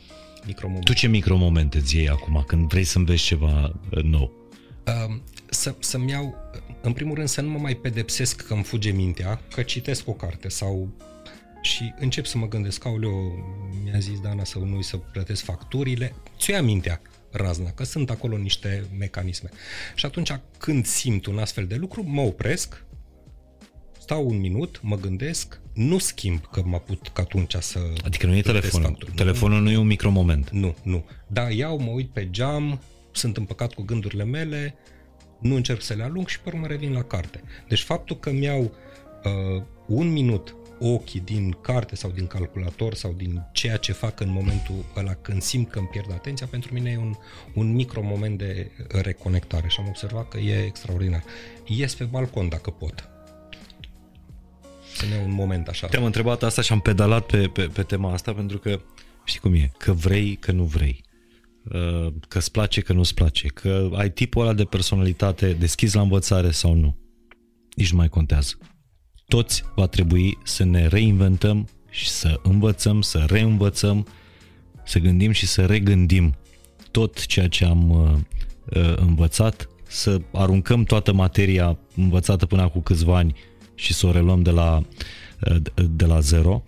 Micromomente. 0.46 0.92
Tu 0.92 0.98
ce 0.98 1.06
micromomente 1.06 1.78
îți 1.78 1.96
iei 1.96 2.08
acum 2.08 2.44
când 2.46 2.68
vrei 2.68 2.84
să 2.84 2.98
înveți 2.98 3.22
ceva 3.22 3.72
uh, 3.90 4.02
nou? 4.02 4.32
Uh, 4.86 5.16
să, 5.50 5.74
să-mi 5.78 6.10
iau, 6.10 6.34
în 6.80 6.92
primul 6.92 7.14
rând, 7.14 7.28
să 7.28 7.40
nu 7.40 7.48
mă 7.48 7.58
mai 7.58 7.74
pedepsesc 7.74 8.46
că 8.46 8.54
îmi 8.54 8.62
fuge 8.62 8.90
mintea, 8.90 9.40
că 9.54 9.62
citesc 9.62 10.08
o 10.08 10.12
carte 10.12 10.48
sau 10.48 10.88
și 11.62 11.94
încep 11.98 12.26
să 12.26 12.38
mă 12.38 12.48
gândesc, 12.48 12.84
aoleo, 12.84 13.10
mi-a 13.84 13.98
zis 13.98 14.20
Dana 14.20 14.44
să 14.44 14.58
nu 14.58 14.80
să 14.80 14.96
plătesc 14.96 15.42
facturile, 15.44 16.14
ți-o 16.38 16.54
ia 16.54 16.62
mintea 16.62 17.00
razna, 17.30 17.70
că 17.70 17.84
sunt 17.84 18.10
acolo 18.10 18.36
niște 18.36 18.84
mecanisme. 18.98 19.48
Și 19.94 20.06
atunci 20.06 20.32
când 20.58 20.86
simt 20.86 21.26
un 21.26 21.38
astfel 21.38 21.66
de 21.66 21.74
lucru, 21.74 22.02
mă 22.06 22.20
opresc, 22.20 22.84
stau 24.10 24.28
un 24.28 24.40
minut, 24.40 24.80
mă 24.82 24.96
gândesc, 24.96 25.60
nu 25.74 25.98
schimb 25.98 26.46
că 26.52 26.62
mă 26.64 26.74
apuc 26.74 27.18
atunci 27.18 27.54
să... 27.54 27.78
Adică 28.04 28.26
nu 28.26 28.36
e 28.36 28.40
plătesc 28.40 28.60
telefonul. 28.62 28.88
facturi. 28.88 29.12
Telefonul 29.16 29.60
nu 29.60 29.70
e 29.70 29.76
un 29.76 29.86
micromoment. 29.86 30.50
Nu, 30.50 30.74
nu. 30.82 31.04
Da, 31.26 31.50
iau, 31.50 31.78
mă 31.78 31.90
uit 31.90 32.08
pe 32.08 32.30
geam, 32.30 32.80
sunt 33.12 33.36
împăcat 33.36 33.72
cu 33.72 33.82
gândurile 33.82 34.24
mele, 34.24 34.74
nu 35.40 35.54
încerc 35.54 35.82
să 35.82 35.94
le 35.94 36.02
alung 36.02 36.28
și 36.28 36.40
pe 36.40 36.50
urmă 36.52 36.66
revin 36.66 36.92
la 36.92 37.02
carte. 37.02 37.42
Deci 37.68 37.82
faptul 37.82 38.18
că 38.18 38.30
mi-au 38.30 38.62
uh, 39.24 39.62
un 39.86 40.12
minut 40.12 40.54
ochii 40.78 41.20
din 41.20 41.56
carte 41.60 41.96
sau 41.96 42.10
din 42.10 42.26
calculator 42.26 42.94
sau 42.94 43.12
din 43.12 43.42
ceea 43.52 43.76
ce 43.76 43.92
fac 43.92 44.20
în 44.20 44.30
momentul 44.30 44.84
ăla 44.96 45.14
când 45.14 45.42
simt 45.42 45.70
că 45.70 45.78
îmi 45.78 45.88
pierd 45.88 46.12
atenția, 46.12 46.46
pentru 46.46 46.72
mine 46.72 46.90
e 46.90 46.96
un, 46.96 47.14
un 47.54 47.72
micro 47.72 48.02
moment 48.02 48.38
de 48.38 48.70
reconectare 48.88 49.68
și 49.68 49.80
am 49.80 49.88
observat 49.88 50.28
că 50.28 50.38
e 50.38 50.64
extraordinar. 50.64 51.24
Ies 51.66 51.94
pe 51.94 52.04
balcon 52.04 52.48
dacă 52.48 52.70
pot. 52.70 53.10
Să 55.00 55.06
ne 55.06 55.14
iau 55.14 55.24
un 55.24 55.32
moment 55.32 55.68
așa. 55.68 55.86
Te-am 55.86 56.04
întrebat 56.04 56.42
asta 56.42 56.62
și 56.62 56.72
am 56.72 56.80
pedalat 56.80 57.26
pe, 57.26 57.48
pe, 57.52 57.62
pe 57.62 57.82
tema 57.82 58.12
asta 58.12 58.32
pentru 58.32 58.58
că 58.58 58.80
știi 59.24 59.40
cum 59.40 59.54
e, 59.54 59.72
că 59.78 59.92
vrei, 59.92 60.36
că 60.36 60.52
nu 60.52 60.62
vrei, 60.62 61.04
Uh, 61.64 62.12
că 62.28 62.38
îți 62.38 62.50
place, 62.50 62.80
că 62.80 62.92
nu-ți 62.92 63.14
place, 63.14 63.46
că 63.46 63.90
ai 63.94 64.10
tipul 64.10 64.42
ăla 64.42 64.52
de 64.52 64.64
personalitate 64.64 65.52
deschis 65.52 65.92
la 65.92 66.00
învățare 66.00 66.50
sau 66.50 66.74
nu. 66.74 66.96
Nici 67.76 67.90
nu 67.90 67.96
mai 67.96 68.08
contează. 68.08 68.58
Toți 69.26 69.64
va 69.74 69.86
trebui 69.86 70.38
să 70.44 70.64
ne 70.64 70.86
reinventăm 70.86 71.68
și 71.90 72.08
să 72.08 72.40
învățăm, 72.42 73.00
să 73.00 73.24
reînvățăm, 73.28 74.06
să 74.84 74.98
gândim 74.98 75.30
și 75.30 75.46
să 75.46 75.66
regândim 75.66 76.34
tot 76.90 77.26
ceea 77.26 77.48
ce 77.48 77.64
am 77.64 77.90
uh, 77.90 78.12
uh, 78.82 78.96
învățat, 78.96 79.68
să 79.88 80.20
aruncăm 80.32 80.84
toată 80.84 81.12
materia 81.12 81.78
învățată 81.96 82.46
până 82.46 82.62
acum 82.62 82.80
câțiva 82.80 83.16
ani 83.16 83.34
și 83.80 83.94
să 83.94 84.06
o 84.06 84.10
reluăm 84.12 84.42
de 84.42 84.50
la, 84.50 84.82
uh, 85.50 85.56
de 85.90 86.04
la 86.04 86.20
zero. 86.20 86.62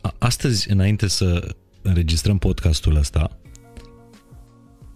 A- 0.00 0.14
Astăzi, 0.18 0.70
înainte 0.70 1.06
să 1.08 1.54
înregistrăm 1.82 2.38
podcastul 2.38 2.96
ăsta, 2.96 3.38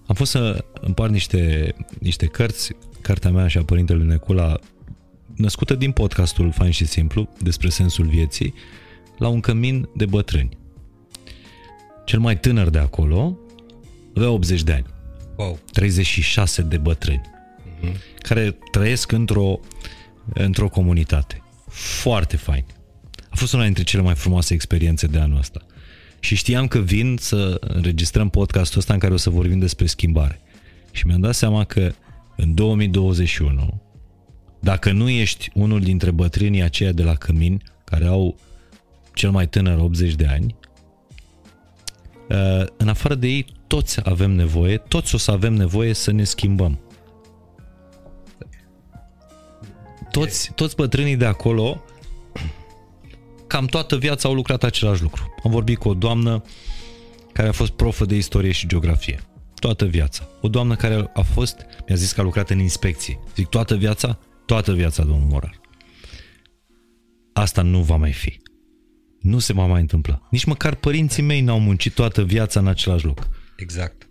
am 0.07 0.15
fost 0.15 0.31
să 0.31 0.65
împart 0.81 1.13
niște, 1.13 1.75
niște 2.01 2.27
cărți, 2.27 2.73
cartea 3.01 3.31
mea 3.31 3.49
și 3.49 3.59
a 3.59 3.65
părintelui 3.65 4.07
Necula, 4.07 4.59
născută 5.37 5.75
din 5.75 5.93
podcastul 5.93 6.53
Fain 6.53 6.71
și 6.71 6.85
Simplu, 6.87 7.29
despre 7.43 7.69
sensul 7.69 8.07
vieții, 8.07 8.55
la 9.19 9.29
un 9.29 9.41
cămin 9.41 9.89
de 9.97 10.07
bătrâni. 10.07 10.57
Cel 12.05 12.19
mai 12.21 12.39
tânăr 12.41 12.69
de 12.71 12.79
acolo 12.79 13.39
avea 14.17 14.31
80 14.31 14.63
de 14.63 14.73
ani, 14.73 14.87
Wow. 15.37 15.59
36 15.73 16.63
de 16.63 16.77
bătrâni, 16.79 17.21
care 18.19 18.59
trăiesc 18.71 19.13
într-o, 19.13 19.61
într-o 20.35 20.69
comunitate. 20.69 21.43
Foarte 21.69 22.37
fain. 22.37 22.65
A 23.31 23.37
fost 23.37 23.53
una 23.53 23.65
dintre 23.65 23.83
cele 23.83 24.03
mai 24.03 24.15
frumoase 24.15 24.55
experiențe 24.55 25.07
de 25.07 25.19
anul 25.19 25.39
ăsta. 25.39 25.61
Și 26.21 26.37
știam 26.37 26.69
că 26.69 26.79
vin 26.79 27.17
să 27.21 27.57
înregistrăm 27.61 28.29
podcastul 28.29 28.79
ăsta 28.79 28.93
în 28.93 28.99
care 28.99 29.13
o 29.13 29.17
să 29.17 29.31
vorbim 29.31 29.59
despre 29.59 29.87
schimbare. 29.87 30.41
Și 30.91 31.07
mi-am 31.07 31.21
dat 31.21 31.35
seama 31.35 31.65
că 31.65 31.93
în 32.37 32.55
2021, 32.55 33.83
dacă 34.61 34.93
nu 34.93 35.09
ești 35.09 35.51
unul 35.55 35.81
dintre 35.81 36.11
bătrânii 36.11 36.63
aceia 36.63 36.93
de 36.93 37.03
la 37.03 37.15
Cămin, 37.15 37.63
care 37.85 38.07
au 38.07 38.39
cel 39.15 39.31
mai 39.31 39.49
tânăr 39.49 39.79
80 39.79 40.15
de 40.15 40.27
ani, 40.27 40.57
uh, 42.29 42.67
în 42.77 42.89
afară 42.89 43.15
de 43.15 43.27
ei, 43.27 43.47
toți 43.67 44.01
avem 44.09 44.31
nevoie, 44.31 44.77
toți 44.77 45.15
o 45.15 45.19
să 45.19 45.31
avem 45.31 45.53
nevoie 45.53 45.93
să 45.93 46.13
ne 46.13 46.25
schimbăm. 46.25 46.79
Toți, 50.11 50.53
toți 50.55 50.77
bătrânii 50.77 51.17
de 51.17 51.25
acolo 51.25 51.83
cam 53.47 53.67
toată 53.67 53.97
viața 53.97 54.29
au 54.29 54.35
lucrat 54.35 54.63
același 54.63 55.03
lucru. 55.03 55.35
Am 55.45 55.51
vorbit 55.51 55.79
cu 55.79 55.89
o 55.89 55.95
doamnă 55.95 56.43
care 57.33 57.49
a 57.49 57.53
fost 57.53 57.73
profă 57.73 58.05
de 58.05 58.17
istorie 58.17 58.53
și 58.53 58.67
geografie. 58.67 59.21
Toată 59.55 59.85
viața. 59.85 60.29
O 60.41 60.49
doamnă 60.49 60.77
care 60.77 61.11
a 61.15 61.23
fost, 61.23 61.67
mi-a 61.87 61.97
zis 61.97 62.13
că 62.13 62.21
a 62.21 62.25
lucrat 62.25 62.51
în 62.51 62.59
inspecție. 62.59 63.19
Zic, 63.35 63.47
toată 63.47 63.77
viața? 63.77 64.19
Toată 64.47 64.73
viața, 64.73 65.03
domnul 65.03 65.29
Morar. 65.29 65.61
Asta 67.33 67.63
nu 67.63 67.83
va 67.83 67.97
mai 67.97 68.13
fi. 68.13 68.41
Nu 69.21 69.39
se 69.39 69.53
va 69.53 69.67
mai 69.67 69.81
întâmpla. 69.81 70.27
Nici 70.31 70.45
măcar 70.45 70.75
părinții 70.75 71.23
mei 71.23 71.41
n-au 71.41 71.61
muncit 71.61 71.95
toată 71.95 72.23
viața 72.23 72.61
în 72.61 72.67
același 72.67 73.05
loc. 73.05 73.29
Exact. 73.57 74.08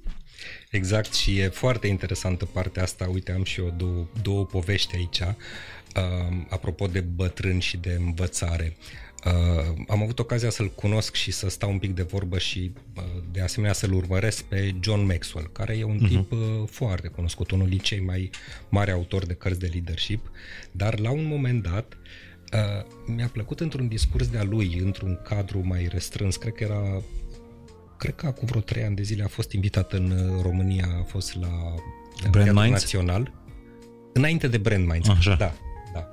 Exact 0.72 1.14
și 1.14 1.38
e 1.38 1.48
foarte 1.48 1.88
interesantă 1.88 2.46
partea 2.46 2.84
asta. 2.84 3.10
Uite, 3.14 3.32
am 3.32 3.44
și 3.44 3.60
eu 3.60 3.74
două, 3.78 4.08
două 4.22 4.46
povești 4.46 4.96
aici. 4.96 5.20
Uh, 5.20 6.46
apropo 6.50 6.88
de 6.88 7.00
bătrâni 7.00 7.62
și 7.62 7.78
de 7.78 7.98
învățare. 8.00 8.78
Uh, 9.26 9.84
am 9.88 10.02
avut 10.02 10.20
ocazia 10.20 10.50
să-l 10.50 10.72
cunosc 10.72 11.16
și 11.16 11.32
să 11.32 11.50
stau 11.50 11.72
un 11.72 11.80
pic 11.80 11.96
de 11.96 12.02
vorbă 12.02 12.38
și 12.38 12.72
uh, 12.96 13.04
de 13.32 13.42
asemenea 13.42 13.74
să-l 13.74 13.94
urmăresc 13.94 14.44
pe 14.44 14.76
John 14.80 15.06
Maxwell, 15.06 15.50
care 15.52 15.78
e 15.78 15.84
un 15.84 16.00
uh-huh. 16.06 16.10
tip 16.10 16.32
uh, 16.32 16.40
foarte 16.70 17.08
cunoscut, 17.08 17.52
unul 17.52 17.70
din 17.70 17.78
cei 17.78 18.00
mai 18.00 18.30
mari 18.70 18.92
autori 18.92 19.28
de 19.28 19.34
cărți 19.34 19.60
de 19.60 19.70
leadership, 19.72 20.32
dar 20.72 21.00
la 21.00 21.12
un 21.12 21.26
moment 21.26 21.64
dat 21.64 21.98
uh, 22.54 22.86
mi-a 23.06 23.28
plăcut 23.28 23.60
într-un 23.60 23.88
discurs 23.88 24.28
de-a 24.28 24.44
lui, 24.44 24.80
într-un 24.84 25.20
cadru 25.24 25.62
mai 25.66 25.88
restrâns, 25.92 26.36
cred 26.36 26.54
că 26.54 26.64
era 26.64 27.02
cred 27.98 28.16
că 28.16 28.26
acum 28.26 28.48
vreo 28.48 28.62
trei 28.62 28.84
ani 28.84 28.96
de 28.96 29.02
zile 29.02 29.24
a 29.24 29.28
fost 29.28 29.52
invitat 29.52 29.94
în 29.94 30.12
uh, 30.12 30.42
România, 30.42 30.88
a 31.00 31.04
fost 31.04 31.36
la 31.40 31.48
Brand 32.30 32.32
Teatrul 32.32 32.54
Minds? 32.54 32.82
Național. 32.82 33.34
Înainte 34.14 34.48
de 34.48 34.58
Brand 34.58 34.88
Minds. 34.88 35.08
Așa. 35.08 35.36
Da, 35.36 35.54
da. 35.94 36.08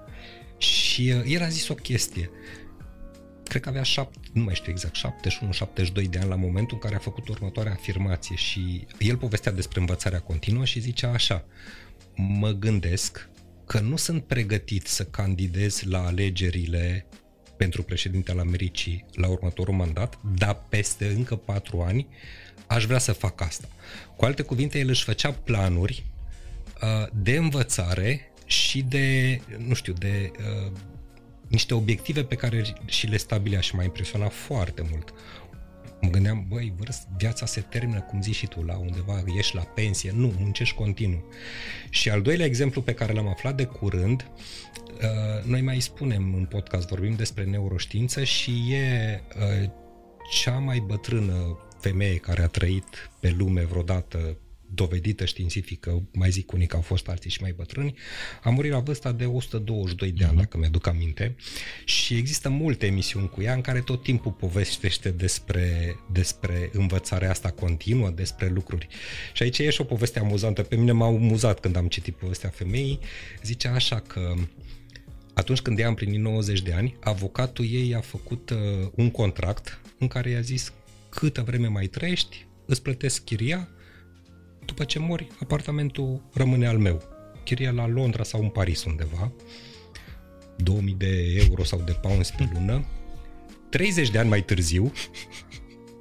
Și 0.58 1.12
uh, 1.16 1.32
el 1.32 1.42
a 1.42 1.48
zis 1.48 1.68
o 1.68 1.74
chestie. 1.74 2.30
Cred 3.44 3.62
că 3.62 3.68
avea 3.68 3.82
șapte, 3.82 4.18
nu 4.32 4.42
mai 4.42 4.54
știu 4.54 4.72
exact, 4.72 4.96
71-72 6.04 6.08
de 6.10 6.18
ani 6.18 6.28
la 6.28 6.34
momentul 6.34 6.74
în 6.74 6.82
care 6.82 6.94
a 6.94 6.98
făcut 6.98 7.28
următoarea 7.28 7.72
afirmație 7.72 8.36
și 8.36 8.86
el 8.98 9.16
povestea 9.16 9.52
despre 9.52 9.80
învățarea 9.80 10.20
continuă 10.20 10.64
și 10.64 10.80
zicea 10.80 11.10
așa, 11.10 11.44
mă 12.14 12.50
gândesc 12.50 13.28
că 13.66 13.80
nu 13.80 13.96
sunt 13.96 14.24
pregătit 14.24 14.86
să 14.86 15.04
candidez 15.04 15.82
la 15.82 16.06
alegerile 16.06 17.06
pentru 17.56 17.82
președinte 17.82 18.30
al 18.30 18.38
Americii 18.38 19.04
la 19.14 19.28
următorul 19.28 19.74
mandat, 19.74 20.18
dar 20.36 20.62
peste 20.68 21.06
încă 21.06 21.36
patru 21.36 21.80
ani 21.80 22.06
aș 22.66 22.84
vrea 22.84 22.98
să 22.98 23.12
fac 23.12 23.40
asta. 23.40 23.68
Cu 24.16 24.24
alte 24.24 24.42
cuvinte, 24.42 24.78
el 24.78 24.88
își 24.88 25.04
făcea 25.04 25.32
planuri 25.32 26.04
uh, 26.82 27.06
de 27.12 27.36
învățare 27.36 28.30
și 28.46 28.64
și 28.74 28.82
de, 28.82 29.40
nu 29.66 29.74
știu, 29.74 29.92
de 29.92 30.30
uh, 30.38 30.72
niște 31.48 31.74
obiective 31.74 32.24
pe 32.24 32.34
care 32.34 32.64
și 32.84 33.06
le 33.06 33.16
stabilea 33.16 33.60
și 33.60 33.74
m-a 33.74 33.82
impresionat 33.82 34.32
foarte 34.32 34.86
mult. 34.90 35.14
Mă 36.04 36.10
gândeam, 36.10 36.44
băi, 36.48 36.72
vârst, 36.76 37.08
viața 37.16 37.46
se 37.46 37.60
termină, 37.60 38.00
cum 38.00 38.22
zici 38.22 38.34
și 38.34 38.46
tu, 38.46 38.62
la 38.62 38.76
undeva, 38.76 39.22
ieși 39.34 39.54
la 39.54 39.60
pensie. 39.60 40.12
Nu, 40.14 40.32
muncești 40.38 40.74
continuu. 40.74 41.24
Și 41.90 42.10
al 42.10 42.22
doilea 42.22 42.46
exemplu 42.46 42.82
pe 42.82 42.94
care 42.94 43.12
l-am 43.12 43.28
aflat 43.28 43.56
de 43.56 43.64
curând, 43.64 44.30
uh, 44.94 45.44
noi 45.44 45.60
mai 45.60 45.80
spunem 45.80 46.34
în 46.34 46.44
podcast, 46.44 46.88
vorbim 46.88 47.14
despre 47.14 47.44
neuroștiință 47.44 48.24
și 48.24 48.72
e 48.72 49.22
uh, 49.62 49.70
cea 50.30 50.58
mai 50.58 50.78
bătrână 50.86 51.58
femeie 51.80 52.16
care 52.16 52.42
a 52.42 52.46
trăit 52.46 53.10
pe 53.20 53.34
lume 53.38 53.64
vreodată 53.64 54.38
dovedită 54.66 55.24
științifică, 55.24 56.02
mai 56.12 56.30
zic 56.30 56.52
unii 56.52 56.66
că 56.66 56.76
au 56.76 56.82
fost 56.82 57.08
alții 57.08 57.30
și 57.30 57.40
mai 57.40 57.52
bătrâni, 57.56 57.94
a 58.42 58.50
murit 58.50 58.70
la 58.70 58.78
vârsta 58.78 59.12
de 59.12 59.24
122 59.24 60.10
de 60.10 60.24
ani, 60.24 60.34
uh-huh. 60.34 60.38
dacă 60.38 60.58
mi-aduc 60.58 60.86
aminte, 60.86 61.36
și 61.84 62.16
există 62.16 62.48
multe 62.48 62.86
emisiuni 62.86 63.28
cu 63.28 63.42
ea 63.42 63.54
în 63.54 63.60
care 63.60 63.80
tot 63.80 64.02
timpul 64.02 64.32
povestește 64.32 65.10
despre, 65.10 65.96
despre 66.12 66.70
învățarea 66.72 67.30
asta 67.30 67.50
continuă, 67.50 68.10
despre 68.10 68.48
lucruri. 68.48 68.88
Și 69.32 69.42
aici 69.42 69.58
e 69.58 69.70
și 69.70 69.80
o 69.80 69.84
poveste 69.84 70.18
amuzantă. 70.18 70.62
Pe 70.62 70.76
mine 70.76 70.92
m-a 70.92 71.06
amuzat 71.06 71.60
când 71.60 71.76
am 71.76 71.88
citit 71.88 72.16
povestea 72.16 72.48
femeii. 72.48 72.98
Zicea 73.42 73.72
așa 73.72 74.00
că 74.00 74.34
atunci 75.34 75.60
când 75.60 75.78
ea 75.78 75.86
a 75.86 75.88
împlinit 75.88 76.20
90 76.20 76.62
de 76.62 76.72
ani, 76.72 76.96
avocatul 77.00 77.64
ei 77.70 77.94
a 77.94 78.00
făcut 78.00 78.50
uh, 78.50 78.58
un 78.94 79.10
contract 79.10 79.80
în 79.98 80.08
care 80.08 80.30
i-a 80.30 80.40
zis 80.40 80.72
câtă 81.08 81.42
vreme 81.42 81.66
mai 81.66 81.86
trăiești, 81.86 82.46
îți 82.66 82.82
plătesc 82.82 83.24
chiria, 83.24 83.68
după 84.66 84.84
ce 84.84 84.98
mori, 84.98 85.26
apartamentul 85.40 86.22
rămâne 86.32 86.66
al 86.66 86.78
meu. 86.78 87.02
Chiria 87.44 87.70
la 87.70 87.86
Londra 87.86 88.22
sau 88.22 88.42
în 88.42 88.48
Paris 88.48 88.84
undeva, 88.84 89.32
2000 90.56 90.94
de 90.94 91.42
euro 91.46 91.64
sau 91.64 91.80
de 91.84 91.92
pounds 91.92 92.30
pe 92.30 92.48
lună. 92.52 92.84
30 93.70 94.10
de 94.10 94.18
ani 94.18 94.28
mai 94.28 94.42
târziu, 94.42 94.92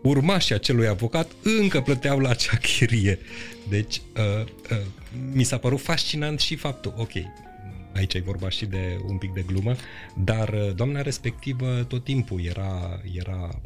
urmașii 0.03 0.55
acelui 0.55 0.87
avocat 0.87 1.31
încă 1.43 1.81
plăteau 1.81 2.19
la 2.19 2.29
acea 2.29 2.57
chirie. 2.57 3.19
Deci, 3.69 4.01
uh, 4.17 4.45
uh, 4.71 4.81
mi 5.33 5.43
s-a 5.43 5.57
părut 5.57 5.81
fascinant 5.81 6.39
și 6.39 6.55
faptul, 6.55 6.93
ok, 6.97 7.11
aici 7.93 8.13
e 8.13 8.19
vorba 8.19 8.49
și 8.49 8.65
de 8.65 8.99
un 9.07 9.17
pic 9.17 9.33
de 9.33 9.43
glumă, 9.45 9.75
dar 10.17 10.49
uh, 10.49 10.75
doamna 10.75 11.01
respectivă 11.01 11.83
tot 11.87 12.03
timpul 12.03 12.45
era, 12.45 13.01
era 13.13 13.61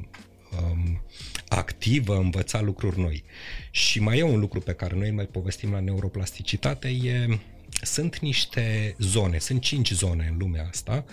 um, 0.62 1.02
activă, 1.48 2.16
învăța 2.16 2.62
lucruri 2.62 3.00
noi. 3.00 3.24
Și 3.72 4.00
mai 4.00 4.18
e 4.18 4.24
un 4.24 4.40
lucru 4.40 4.60
pe 4.60 4.74
care 4.74 4.96
noi 4.96 5.12
mai 5.12 5.26
povestim 5.26 5.72
la 5.72 5.80
neuroplasticitate, 5.80 6.88
e 6.88 7.40
sunt 7.82 8.20
niște 8.20 8.96
zone, 9.00 9.38
sunt 9.38 9.62
cinci 9.62 9.92
zone 9.92 10.28
în 10.32 10.38
lumea 10.38 10.68
asta, 10.70 11.06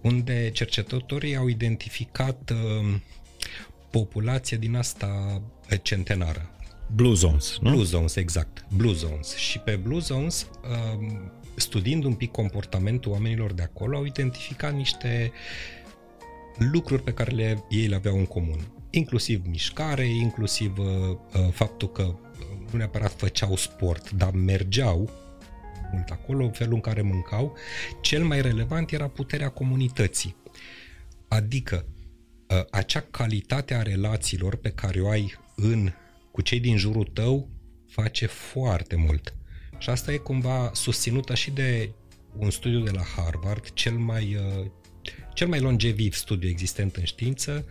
unde 0.00 0.50
cercetătorii 0.50 1.36
au 1.36 1.48
identificat 1.48 2.50
uh, 2.50 2.94
populație 3.90 4.56
din 4.56 4.76
asta 4.76 5.42
centenară. 5.82 6.50
Blue 6.94 7.14
Zones, 7.14 7.58
nu? 7.60 7.70
Blue 7.70 7.84
Zones, 7.84 8.16
exact. 8.16 8.64
Blue 8.76 8.92
Zones. 8.92 9.36
Și 9.36 9.58
pe 9.58 9.76
Blue 9.76 9.98
Zones, 9.98 10.46
uh, 10.62 11.06
studiind 11.54 12.04
un 12.04 12.14
pic 12.14 12.30
comportamentul 12.30 13.12
oamenilor 13.12 13.52
de 13.52 13.62
acolo, 13.62 13.96
au 13.96 14.04
identificat 14.04 14.74
niște 14.74 15.32
lucruri 16.58 17.02
pe 17.02 17.12
care 17.12 17.30
le, 17.30 17.64
ei 17.68 17.86
le 17.86 17.94
aveau 17.94 18.18
în 18.18 18.26
comun 18.26 18.77
inclusiv 18.98 19.46
mișcare, 19.46 20.06
inclusiv 20.06 20.78
uh, 20.78 20.86
uh, 20.86 21.52
faptul 21.52 21.88
că 21.88 22.14
nu 22.70 22.78
neapărat 22.78 23.12
făceau 23.12 23.56
sport, 23.56 24.10
dar 24.10 24.30
mergeau 24.30 25.10
mult 25.92 26.08
acolo, 26.10 26.50
felul 26.50 26.74
în 26.74 26.80
care 26.80 27.02
mâncau. 27.02 27.56
Cel 28.00 28.24
mai 28.24 28.40
relevant 28.40 28.90
era 28.90 29.08
puterea 29.08 29.48
comunității. 29.48 30.36
Adică 31.28 31.86
uh, 32.48 32.64
acea 32.70 33.00
calitate 33.10 33.74
a 33.74 33.82
relațiilor 33.82 34.56
pe 34.56 34.70
care 34.70 35.00
o 35.00 35.08
ai 35.08 35.34
în, 35.56 35.92
cu 36.30 36.40
cei 36.40 36.60
din 36.60 36.76
jurul 36.76 37.04
tău 37.04 37.48
face 37.88 38.26
foarte 38.26 38.96
mult. 38.96 39.34
Și 39.78 39.90
asta 39.90 40.12
e 40.12 40.16
cumva 40.16 40.70
susținută 40.74 41.34
și 41.34 41.50
de 41.50 41.90
un 42.38 42.50
studiu 42.50 42.80
de 42.80 42.90
la 42.90 43.02
Harvard, 43.16 43.72
cel 43.72 43.92
mai, 43.92 44.36
uh, 44.60 44.66
cel 45.34 45.48
mai 45.48 45.60
longeviv 45.60 46.14
studiu 46.14 46.48
existent 46.48 46.96
în 46.96 47.04
știință, 47.04 47.64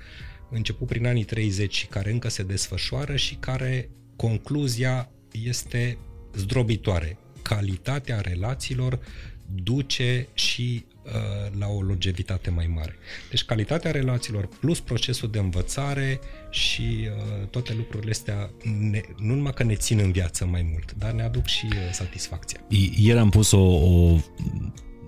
început 0.50 0.88
prin 0.88 1.08
anii 1.08 1.24
30 1.24 1.76
și 1.76 1.88
care 1.88 2.12
încă 2.12 2.30
se 2.30 2.44
desfășoară 2.44 3.16
și 3.16 3.36
care 3.36 3.90
concluzia 4.16 5.10
este 5.32 5.98
zdrobitoare. 6.34 7.18
Calitatea 7.42 8.20
relațiilor 8.20 9.00
duce 9.64 10.28
și 10.34 10.86
uh, 11.06 11.12
la 11.60 11.68
o 11.68 11.82
longevitate 11.82 12.50
mai 12.50 12.72
mare. 12.76 12.96
Deci 13.30 13.44
calitatea 13.44 13.92
relațiilor 13.92 14.48
plus 14.60 14.80
procesul 14.80 15.30
de 15.30 15.40
învățare 15.40 16.20
și 16.50 16.82
uh, 16.82 17.48
toate 17.48 17.74
lucrurile 17.74 18.12
astea 18.12 18.50
ne, 18.80 19.02
nu 19.18 19.34
numai 19.34 19.54
că 19.54 19.64
ne 19.64 19.76
țin 19.76 20.00
în 20.00 20.12
viață 20.12 20.46
mai 20.46 20.68
mult, 20.72 20.94
dar 20.98 21.12
ne 21.12 21.24
aduc 21.24 21.46
și 21.46 21.66
uh, 21.66 21.78
satisfacția. 21.92 22.60
Ieri 22.96 23.20
am 23.20 23.30
pus 23.30 23.52
o, 23.52 23.62
o, 23.62 24.18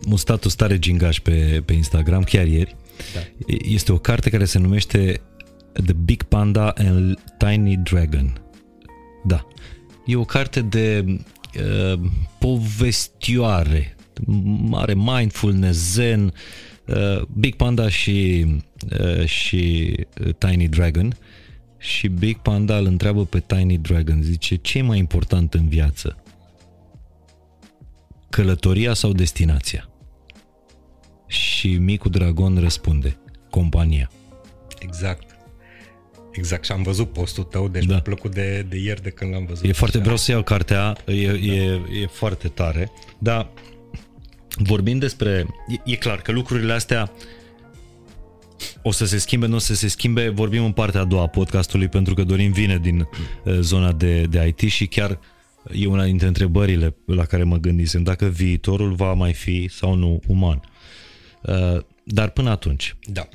un 0.09 0.17
status 0.17 0.55
tare 0.55 0.79
gingaș 0.79 1.19
pe, 1.19 1.61
pe 1.65 1.73
Instagram, 1.73 2.23
chiar 2.23 2.47
ieri. 2.47 2.75
Da. 3.13 3.19
Este 3.61 3.91
o 3.91 3.97
carte 3.97 4.29
care 4.29 4.45
se 4.45 4.59
numește 4.59 5.21
The 5.85 5.93
Big 5.93 6.23
Panda 6.23 6.69
and 6.69 7.19
Tiny 7.37 7.77
Dragon. 7.77 8.41
Da. 9.23 9.47
E 10.05 10.15
o 10.15 10.25
carte 10.25 10.61
de 10.61 11.05
uh, 11.57 11.99
povestioare, 12.39 13.95
mare 14.59 14.93
mindfulness, 14.93 15.93
zen, 15.93 16.33
uh, 16.85 17.21
Big 17.37 17.55
Panda 17.55 17.89
și, 17.89 18.45
uh, 18.99 19.25
și 19.25 19.95
Tiny 20.37 20.67
Dragon. 20.67 21.17
Și 21.77 22.07
Big 22.07 22.37
Panda 22.37 22.77
îl 22.77 22.85
întreabă 22.85 23.25
pe 23.25 23.43
Tiny 23.45 23.77
Dragon, 23.77 24.21
zice, 24.21 24.55
ce 24.55 24.77
e 24.77 24.81
mai 24.81 24.97
important 24.97 25.53
în 25.53 25.67
viață? 25.67 26.23
Călătoria 28.29 28.93
sau 28.93 29.11
destinația? 29.11 29.89
Și 31.29 31.77
micul 31.77 32.11
dragon 32.11 32.57
răspunde, 32.57 33.17
compania. 33.49 34.11
Exact. 34.79 35.37
Exact, 36.31 36.65
și 36.65 36.71
am 36.71 36.83
văzut 36.83 37.13
postul 37.13 37.43
tău, 37.43 37.67
deci 37.67 37.85
da. 37.85 37.91
mi-a 37.91 38.01
plăcut 38.01 38.33
de, 38.33 38.65
de 38.69 38.77
ieri 38.77 39.01
de 39.01 39.09
când 39.09 39.33
l-am 39.33 39.45
văzut. 39.45 39.65
E 39.65 39.71
foarte, 39.71 39.97
vreau 39.97 40.17
să 40.17 40.31
iau 40.31 40.43
cartea, 40.43 40.97
e, 41.05 41.25
da. 41.25 41.33
e, 41.33 41.81
e 42.01 42.07
foarte 42.11 42.47
tare, 42.47 42.91
dar 43.19 43.49
vorbind 44.57 44.99
despre, 44.99 45.45
e, 45.67 45.91
e 45.91 45.95
clar 45.95 46.21
că 46.21 46.31
lucrurile 46.31 46.73
astea 46.73 47.11
o 48.81 48.91
să 48.91 49.05
se 49.05 49.17
schimbe, 49.17 49.45
nu 49.45 49.55
o 49.55 49.59
să 49.59 49.75
se 49.75 49.87
schimbe, 49.87 50.29
vorbim 50.29 50.63
în 50.63 50.71
partea 50.71 51.01
a 51.01 51.05
doua 51.05 51.21
a 51.21 51.27
podcastului 51.27 51.87
pentru 51.87 52.13
că 52.13 52.23
Dorin 52.23 52.51
vine 52.51 52.77
din 52.77 52.99
uh, 52.99 53.59
zona 53.59 53.91
de, 53.91 54.21
de 54.21 54.53
IT 54.57 54.69
și 54.71 54.85
chiar 54.87 55.19
e 55.71 55.87
una 55.87 56.03
dintre 56.03 56.27
întrebările 56.27 56.95
la 57.05 57.25
care 57.25 57.43
mă 57.43 57.57
gândisem, 57.57 58.03
dacă 58.03 58.25
viitorul 58.25 58.93
va 58.93 59.13
mai 59.13 59.33
fi 59.33 59.67
sau 59.67 59.93
nu 59.93 60.19
uman. 60.27 60.61
Uh, 61.41 61.81
dar 62.03 62.29
până 62.29 62.49
atunci, 62.49 62.95
da 63.03 63.27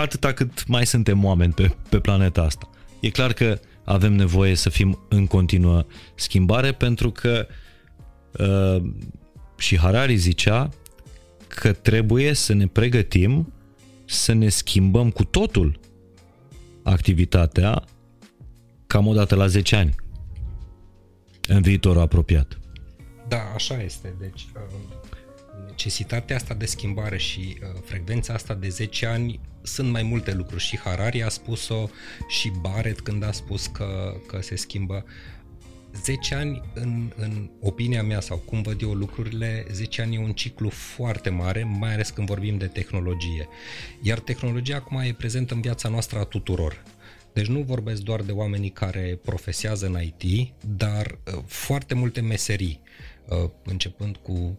atâta 0.00 0.32
cât 0.32 0.66
mai 0.66 0.86
suntem 0.86 1.24
oameni 1.24 1.52
pe, 1.52 1.76
pe 1.88 2.00
planeta 2.00 2.42
asta. 2.42 2.70
E 3.00 3.10
clar 3.10 3.32
că 3.32 3.60
avem 3.84 4.12
nevoie 4.12 4.54
să 4.54 4.68
fim 4.68 4.98
în 5.08 5.26
continuă 5.26 5.86
schimbare 6.14 6.72
pentru 6.72 7.10
că 7.10 7.46
uh, 8.38 8.82
și 9.58 9.78
Harari 9.78 10.16
zicea 10.16 10.68
că 11.48 11.72
trebuie 11.72 12.32
să 12.32 12.52
ne 12.52 12.66
pregătim 12.66 13.52
să 14.04 14.32
ne 14.32 14.48
schimbăm 14.48 15.10
cu 15.10 15.24
totul 15.24 15.80
activitatea 16.82 17.84
cam 18.86 19.06
o 19.06 19.12
dată 19.12 19.34
la 19.34 19.46
10 19.46 19.76
ani 19.76 19.94
în 21.48 21.62
viitorul 21.62 22.00
apropiat. 22.00 22.58
Da, 23.28 23.52
așa 23.54 23.82
este. 23.82 24.14
Deci, 24.18 24.46
uh, 24.54 24.62
necesitatea 25.74 26.36
asta 26.36 26.54
de 26.54 26.66
schimbare 26.66 27.16
și 27.16 27.58
uh, 27.60 27.80
frecvența 27.84 28.34
asta 28.34 28.54
de 28.54 28.68
10 28.68 29.06
ani 29.06 29.40
sunt 29.62 29.90
mai 29.90 30.02
multe 30.02 30.34
lucruri. 30.34 30.62
Și 30.62 30.78
Harari 30.78 31.22
a 31.22 31.28
spus-o, 31.28 31.88
și 32.28 32.52
Barrett 32.60 33.00
când 33.00 33.24
a 33.24 33.32
spus 33.32 33.66
că, 33.66 34.14
că 34.26 34.42
se 34.42 34.56
schimbă. 34.56 35.04
10 36.02 36.34
ani, 36.34 36.62
în, 36.74 37.12
în 37.16 37.50
opinia 37.60 38.02
mea 38.02 38.20
sau 38.20 38.36
cum 38.36 38.62
văd 38.62 38.82
eu 38.82 38.92
lucrurile, 38.92 39.66
10 39.72 40.02
ani 40.02 40.14
e 40.14 40.18
un 40.18 40.32
ciclu 40.32 40.68
foarte 40.68 41.30
mare, 41.30 41.64
mai 41.64 41.92
ales 41.92 42.10
când 42.10 42.26
vorbim 42.26 42.58
de 42.58 42.66
tehnologie. 42.66 43.48
Iar 44.02 44.18
tehnologia 44.18 44.76
acum 44.76 44.98
e 44.98 45.14
prezentă 45.18 45.54
în 45.54 45.60
viața 45.60 45.88
noastră 45.88 46.18
a 46.18 46.24
tuturor. 46.24 46.82
Deci 47.32 47.46
nu 47.46 47.60
vorbesc 47.60 48.02
doar 48.02 48.22
de 48.22 48.32
oamenii 48.32 48.70
care 48.70 49.18
profesează 49.22 49.86
în 49.86 50.00
IT, 50.02 50.52
dar 50.76 51.06
uh, 51.06 51.42
foarte 51.46 51.94
multe 51.94 52.20
meserii, 52.20 52.80
uh, 52.82 53.13
începând 53.64 54.16
cu 54.16 54.58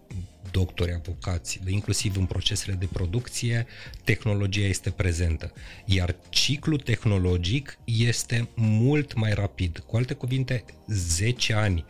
doctori, 0.51 0.93
avocați, 0.93 1.61
inclusiv 1.67 2.17
în 2.17 2.25
procesele 2.25 2.75
de 2.75 2.87
producție, 2.93 3.65
tehnologia 4.03 4.65
este 4.65 4.89
prezentă. 4.89 5.53
Iar 5.85 6.15
ciclul 6.29 6.79
tehnologic 6.79 7.77
este 7.83 8.49
mult 8.55 9.13
mai 9.13 9.33
rapid. 9.33 9.83
Cu 9.87 9.95
alte 9.95 10.13
cuvinte, 10.13 10.65
10 10.87 11.53
ani, 11.53 11.85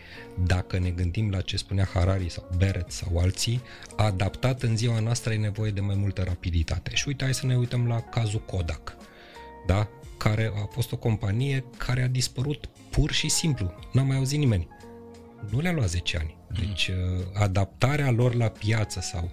dacă 0.45 0.79
ne 0.79 0.89
gândim 0.89 1.29
la 1.29 1.41
ce 1.41 1.57
spunea 1.57 1.89
Harari 1.93 2.29
sau 2.29 2.49
Beret 2.57 2.91
sau 2.91 3.17
alții, 3.17 3.61
adaptat 3.95 4.61
în 4.61 4.77
ziua 4.77 4.99
noastră 4.99 5.33
e 5.33 5.37
nevoie 5.37 5.71
de 5.71 5.81
mai 5.81 5.95
multă 5.95 6.23
rapiditate. 6.23 6.95
Și 6.95 7.07
uite, 7.07 7.23
hai 7.23 7.33
să 7.33 7.45
ne 7.45 7.57
uităm 7.57 7.87
la 7.87 8.01
cazul 8.01 8.41
Kodak. 8.45 8.97
Da? 9.67 9.89
care 10.17 10.51
a 10.55 10.65
fost 10.65 10.91
o 10.91 10.97
companie 10.97 11.63
care 11.77 12.01
a 12.01 12.07
dispărut 12.07 12.69
pur 12.89 13.11
și 13.11 13.29
simplu. 13.29 13.73
N-a 13.91 14.01
mai 14.01 14.17
auzit 14.17 14.39
nimeni. 14.39 14.67
Nu 15.49 15.59
le-a 15.59 15.71
luat 15.71 15.89
10 15.89 16.17
ani. 16.17 16.37
Deci 16.59 16.87
uh, 16.87 17.25
adaptarea 17.33 18.11
lor 18.11 18.33
la 18.33 18.47
piață 18.47 18.99
sau... 18.99 19.31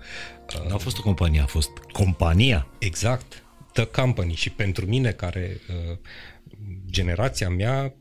Uh, 0.61 0.69
Nu 0.69 0.75
a 0.75 0.79
fost 0.79 0.99
o 0.99 1.03
companie, 1.03 1.41
a 1.41 1.47
fost 1.47 1.71
compania. 1.93 2.67
Exact. 2.79 3.43
The 3.73 3.85
company. 3.85 4.35
Și 4.35 4.51
pentru 4.51 4.87
mine, 4.87 5.11
care 5.11 5.61
uh, 5.91 5.99
generația 6.87 7.49
mea, 7.49 7.95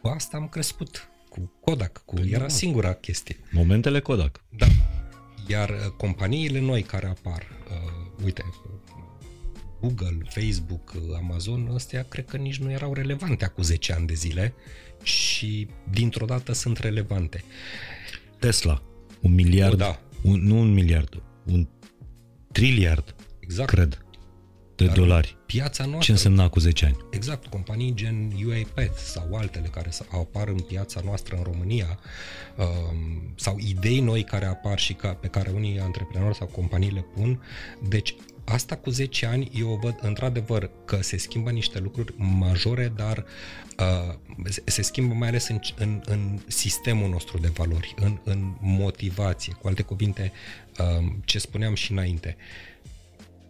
cu 0.00 0.08
asta 0.08 0.36
am 0.36 0.48
crescut. 0.48 1.08
Cu 1.28 1.52
Kodak. 1.60 2.02
Cu, 2.04 2.14
păi 2.14 2.30
era 2.30 2.48
singura 2.48 2.92
chestie. 2.92 3.36
Momentele 3.50 4.00
Kodak. 4.00 4.44
Da. 4.56 4.66
Iar 5.46 5.70
uh, 5.70 5.76
companiile 5.96 6.60
noi 6.60 6.82
care 6.82 7.06
apar, 7.06 7.46
uh, 7.70 8.24
uite, 8.24 8.44
Google, 9.80 10.18
Facebook, 10.28 10.94
Amazon, 11.16 11.70
astea 11.74 12.02
cred 12.02 12.24
că 12.24 12.36
nici 12.36 12.58
nu 12.58 12.70
erau 12.70 12.92
relevante 12.92 13.44
acum 13.44 13.62
10 13.62 13.92
ani 13.92 14.06
de 14.06 14.14
zile 14.14 14.54
și 15.02 15.68
dintr-o 15.90 16.24
dată 16.24 16.52
sunt 16.52 16.78
relevante. 16.78 17.44
Tesla, 18.38 18.82
un 19.20 19.34
miliard, 19.34 19.72
o, 19.72 19.76
da. 19.76 20.00
un, 20.22 20.40
nu 20.40 20.58
un 20.58 20.72
miliard, 20.72 21.22
un 21.44 21.68
triliard, 22.52 23.14
exact. 23.40 23.68
cred, 23.70 24.06
de 24.76 24.84
Dar 24.84 24.94
dolari. 24.94 25.36
Piața 25.46 25.84
noastră. 25.84 26.04
Ce 26.04 26.12
însemna 26.12 26.48
cu 26.48 26.60
10 26.60 26.84
ani? 26.84 26.96
Exact, 27.10 27.46
companii 27.46 27.94
gen 27.94 28.32
UiPath 28.46 28.96
sau 28.96 29.34
altele 29.34 29.68
care 29.68 29.90
apar 30.10 30.48
în 30.48 30.60
piața 30.60 31.00
noastră 31.04 31.36
în 31.36 31.42
România 31.42 31.98
um, 32.56 33.32
sau 33.36 33.56
idei 33.58 34.00
noi 34.00 34.22
care 34.22 34.44
apar 34.44 34.78
și 34.78 34.92
ca, 34.92 35.14
pe 35.14 35.26
care 35.26 35.50
unii 35.50 35.80
antreprenori 35.80 36.36
sau 36.36 36.46
companii 36.46 36.90
le 36.90 37.04
pun. 37.14 37.42
Deci 37.88 38.14
asta 38.46 38.76
cu 38.76 38.90
10 38.90 39.26
ani 39.26 39.50
eu 39.54 39.78
văd 39.82 39.98
într-adevăr 40.00 40.70
că 40.84 41.02
se 41.02 41.16
schimbă 41.16 41.50
niște 41.50 41.78
lucruri 41.78 42.14
majore, 42.16 42.92
dar 42.96 43.24
uh, 43.78 44.14
se 44.64 44.82
schimbă 44.82 45.14
mai 45.14 45.28
ales 45.28 45.48
în, 45.48 45.60
în, 45.76 46.02
în 46.04 46.38
sistemul 46.46 47.08
nostru 47.08 47.38
de 47.38 47.48
valori, 47.48 47.94
în, 47.96 48.18
în 48.24 48.56
motivație. 48.60 49.52
Cu 49.52 49.68
alte 49.68 49.82
cuvinte, 49.82 50.32
uh, 50.78 51.06
ce 51.24 51.38
spuneam 51.38 51.74
și 51.74 51.92
înainte, 51.92 52.36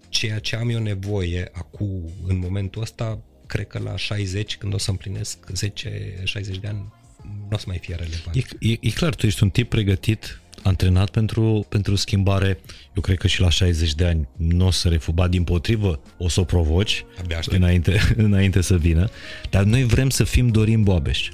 ceea 0.09 0.39
ce 0.39 0.57
am 0.57 0.69
eu 0.69 0.79
nevoie 0.79 1.49
acum, 1.53 2.11
în 2.27 2.39
momentul 2.39 2.83
ăsta, 2.83 3.19
cred 3.47 3.67
că 3.67 3.79
la 3.79 3.97
60, 3.97 4.57
când 4.57 4.75
o 4.75 4.79
să 4.79 4.91
împlinesc 4.91 5.39
10-60 5.53 6.61
de 6.61 6.67
ani, 6.69 6.93
nu 7.23 7.49
o 7.51 7.57
să 7.59 7.65
mai 7.67 7.79
fie 7.79 7.95
relevant. 7.95 8.37
E, 8.37 8.71
e, 8.71 8.79
e 8.81 8.91
clar, 8.91 9.15
tu 9.15 9.27
ești 9.27 9.43
un 9.43 9.51
tip 9.51 9.69
pregătit 9.69 10.41
antrenat 10.63 11.11
pentru, 11.11 11.67
pentru 11.69 11.95
schimbare. 11.95 12.61
Eu 12.95 13.03
cred 13.03 13.19
că 13.19 13.27
și 13.27 13.41
la 13.41 13.51
60 13.51 13.95
de 13.95 14.05
ani 14.05 14.29
nu 14.37 14.67
o 14.67 14.71
să 14.71 14.89
refuba, 14.89 15.29
din 15.29 15.45
potrivă 15.45 16.01
o 16.19 16.29
să 16.29 16.41
o 16.41 16.45
provoci 16.45 17.05
înainte, 17.47 18.01
înainte 18.17 18.61
să 18.61 18.77
vină. 18.77 19.09
Dar 19.51 19.63
noi 19.63 19.85
vrem 19.85 20.11
să 20.11 20.25
fim 20.25 20.49
Dorin 20.49 20.83
Boabeș. 20.83 21.29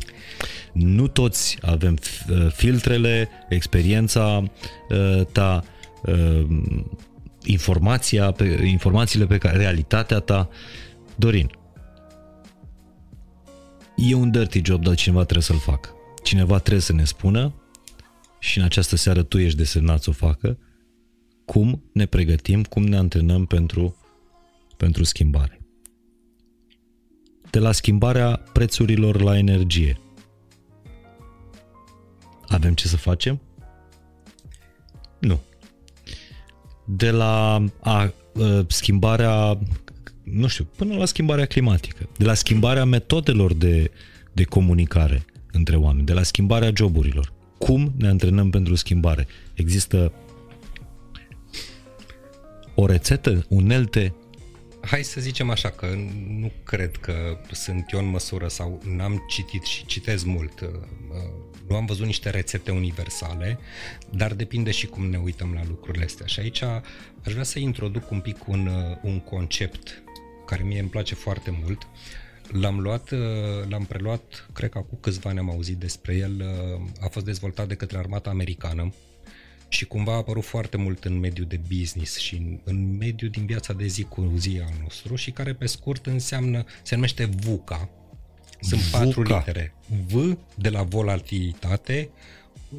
Nu 0.73 1.07
toți 1.07 1.59
avem 1.63 1.99
uh, 2.31 2.51
filtrele, 2.53 3.29
experiența 3.49 4.43
uh, 4.89 5.27
ta, 5.33 5.65
uh, 6.03 6.47
informația, 7.45 8.31
pe, 8.31 8.45
informațiile 8.65 9.27
pe 9.27 9.39
care, 9.39 9.57
realitatea 9.57 10.19
ta. 10.19 10.49
Dorin, 11.17 11.51
e 13.97 14.15
un 14.15 14.31
dirty 14.31 14.61
job, 14.65 14.83
dar 14.83 14.95
cineva 14.95 15.23
trebuie 15.23 15.45
să-l 15.45 15.59
facă. 15.59 15.89
Cineva 16.23 16.59
trebuie 16.59 16.83
să 16.83 16.93
ne 16.93 17.05
spună 17.05 17.53
și 18.43 18.59
în 18.59 18.65
această 18.65 18.97
seară 18.97 19.23
tu 19.23 19.39
ești 19.39 19.57
desemnat 19.57 20.03
să 20.03 20.11
o 20.11 20.13
facă, 20.13 20.59
cum 21.45 21.83
ne 21.93 22.07
pregătim, 22.07 22.63
cum 22.63 22.83
ne 22.83 22.97
antrenăm 22.97 23.47
pentru, 23.47 23.97
pentru 24.77 25.05
schimbare. 25.05 25.61
De 27.51 27.59
la 27.59 27.73
schimbarea 27.73 28.43
prețurilor 28.53 29.21
la 29.21 29.39
energie. 29.39 30.01
Avem 32.47 32.75
ce 32.75 32.89
să 32.89 32.97
facem? 32.97 33.41
Nu. 35.19 35.41
De 36.87 37.11
la 37.11 37.55
a, 37.55 37.63
a, 37.81 38.15
schimbarea, 38.67 39.59
nu 40.23 40.47
știu, 40.47 40.65
până 40.65 40.95
la 40.95 41.05
schimbarea 41.05 41.47
climatică, 41.47 42.09
de 42.19 42.25
la 42.25 42.35
schimbarea 42.35 42.85
metodelor 42.85 43.55
de, 43.55 43.91
de 44.33 44.45
comunicare 44.45 45.25
între 45.53 45.77
oameni, 45.77 46.07
de 46.07 46.13
la 46.13 46.23
schimbarea 46.23 46.73
joburilor 46.75 47.41
cum 47.65 47.93
ne 47.97 48.09
antrenăm 48.09 48.51
pentru 48.51 48.75
schimbare. 48.75 49.27
Există 49.55 50.13
o 52.75 52.87
rețetă, 52.87 53.45
unelte? 53.49 54.15
Hai 54.81 55.03
să 55.03 55.21
zicem 55.21 55.51
așa 55.51 55.69
că 55.69 55.87
nu 56.29 56.53
cred 56.65 56.97
că 56.97 57.39
sunt 57.51 57.85
eu 57.93 57.99
în 57.99 58.11
măsură 58.11 58.49
sau 58.49 58.83
n-am 58.85 59.25
citit 59.29 59.63
și 59.63 59.87
citez 59.87 60.23
mult. 60.23 60.61
Uh, 60.61 60.69
nu 61.69 61.77
am 61.77 61.85
văzut 61.85 62.07
niște 62.07 62.31
rețete 62.31 62.71
universale, 62.71 63.59
dar 64.11 64.35
depinde 64.35 64.71
și 64.71 64.87
cum 64.87 65.07
ne 65.07 65.19
uităm 65.19 65.53
la 65.55 65.63
lucrurile 65.69 66.05
astea. 66.05 66.27
Și 66.27 66.41
aici 66.41 66.63
aș 66.63 67.33
vrea 67.33 67.43
să 67.43 67.59
introduc 67.59 68.11
un 68.11 68.21
pic 68.21 68.49
un, 68.49 68.67
uh, 68.67 68.97
un 69.03 69.21
concept 69.21 70.03
care 70.47 70.63
mie 70.63 70.81
îmi 70.81 70.89
place 70.89 71.15
foarte 71.15 71.59
mult. 71.63 71.87
L-am 72.51 72.81
luat, 72.81 73.11
uh, 73.11 73.19
l-am 73.69 73.85
preluat, 73.85 74.49
cred 74.53 74.71
că 74.71 74.79
acum 74.79 74.99
câțiva 75.01 75.31
ani 75.31 75.39
am 75.39 75.51
auzit 75.51 75.77
despre 75.77 76.17
el, 76.17 76.33
uh, 76.41 77.05
a 77.05 77.09
fost 77.09 77.25
dezvoltat 77.25 77.69
de 77.69 77.75
către 77.75 77.99
armata 77.99 78.31
americană 78.31 78.93
și 79.73 79.85
cumva 79.85 80.13
a 80.13 80.17
apărut 80.17 80.45
foarte 80.45 80.77
mult 80.77 81.05
în 81.05 81.19
mediul 81.19 81.47
de 81.47 81.61
business 81.77 82.19
și 82.19 82.35
în, 82.35 82.59
în 82.65 82.97
mediul 82.97 83.31
din 83.31 83.47
viața 83.47 83.73
de 83.73 83.87
zi 83.87 84.03
cu 84.03 84.33
zi 84.37 84.61
al 84.65 84.73
nostru 84.83 85.15
și 85.15 85.31
care 85.31 85.55
pe 85.55 85.67
scurt 85.67 86.07
înseamnă, 86.07 86.65
se 86.83 86.95
numește 86.95 87.25
VUCA. 87.25 87.89
Sunt 88.61 88.81
VUCA. 88.81 88.99
patru 88.99 89.23
litere. 89.23 89.75
V 90.07 90.37
de 90.55 90.69
la 90.69 90.83
volatilitate, 90.83 92.11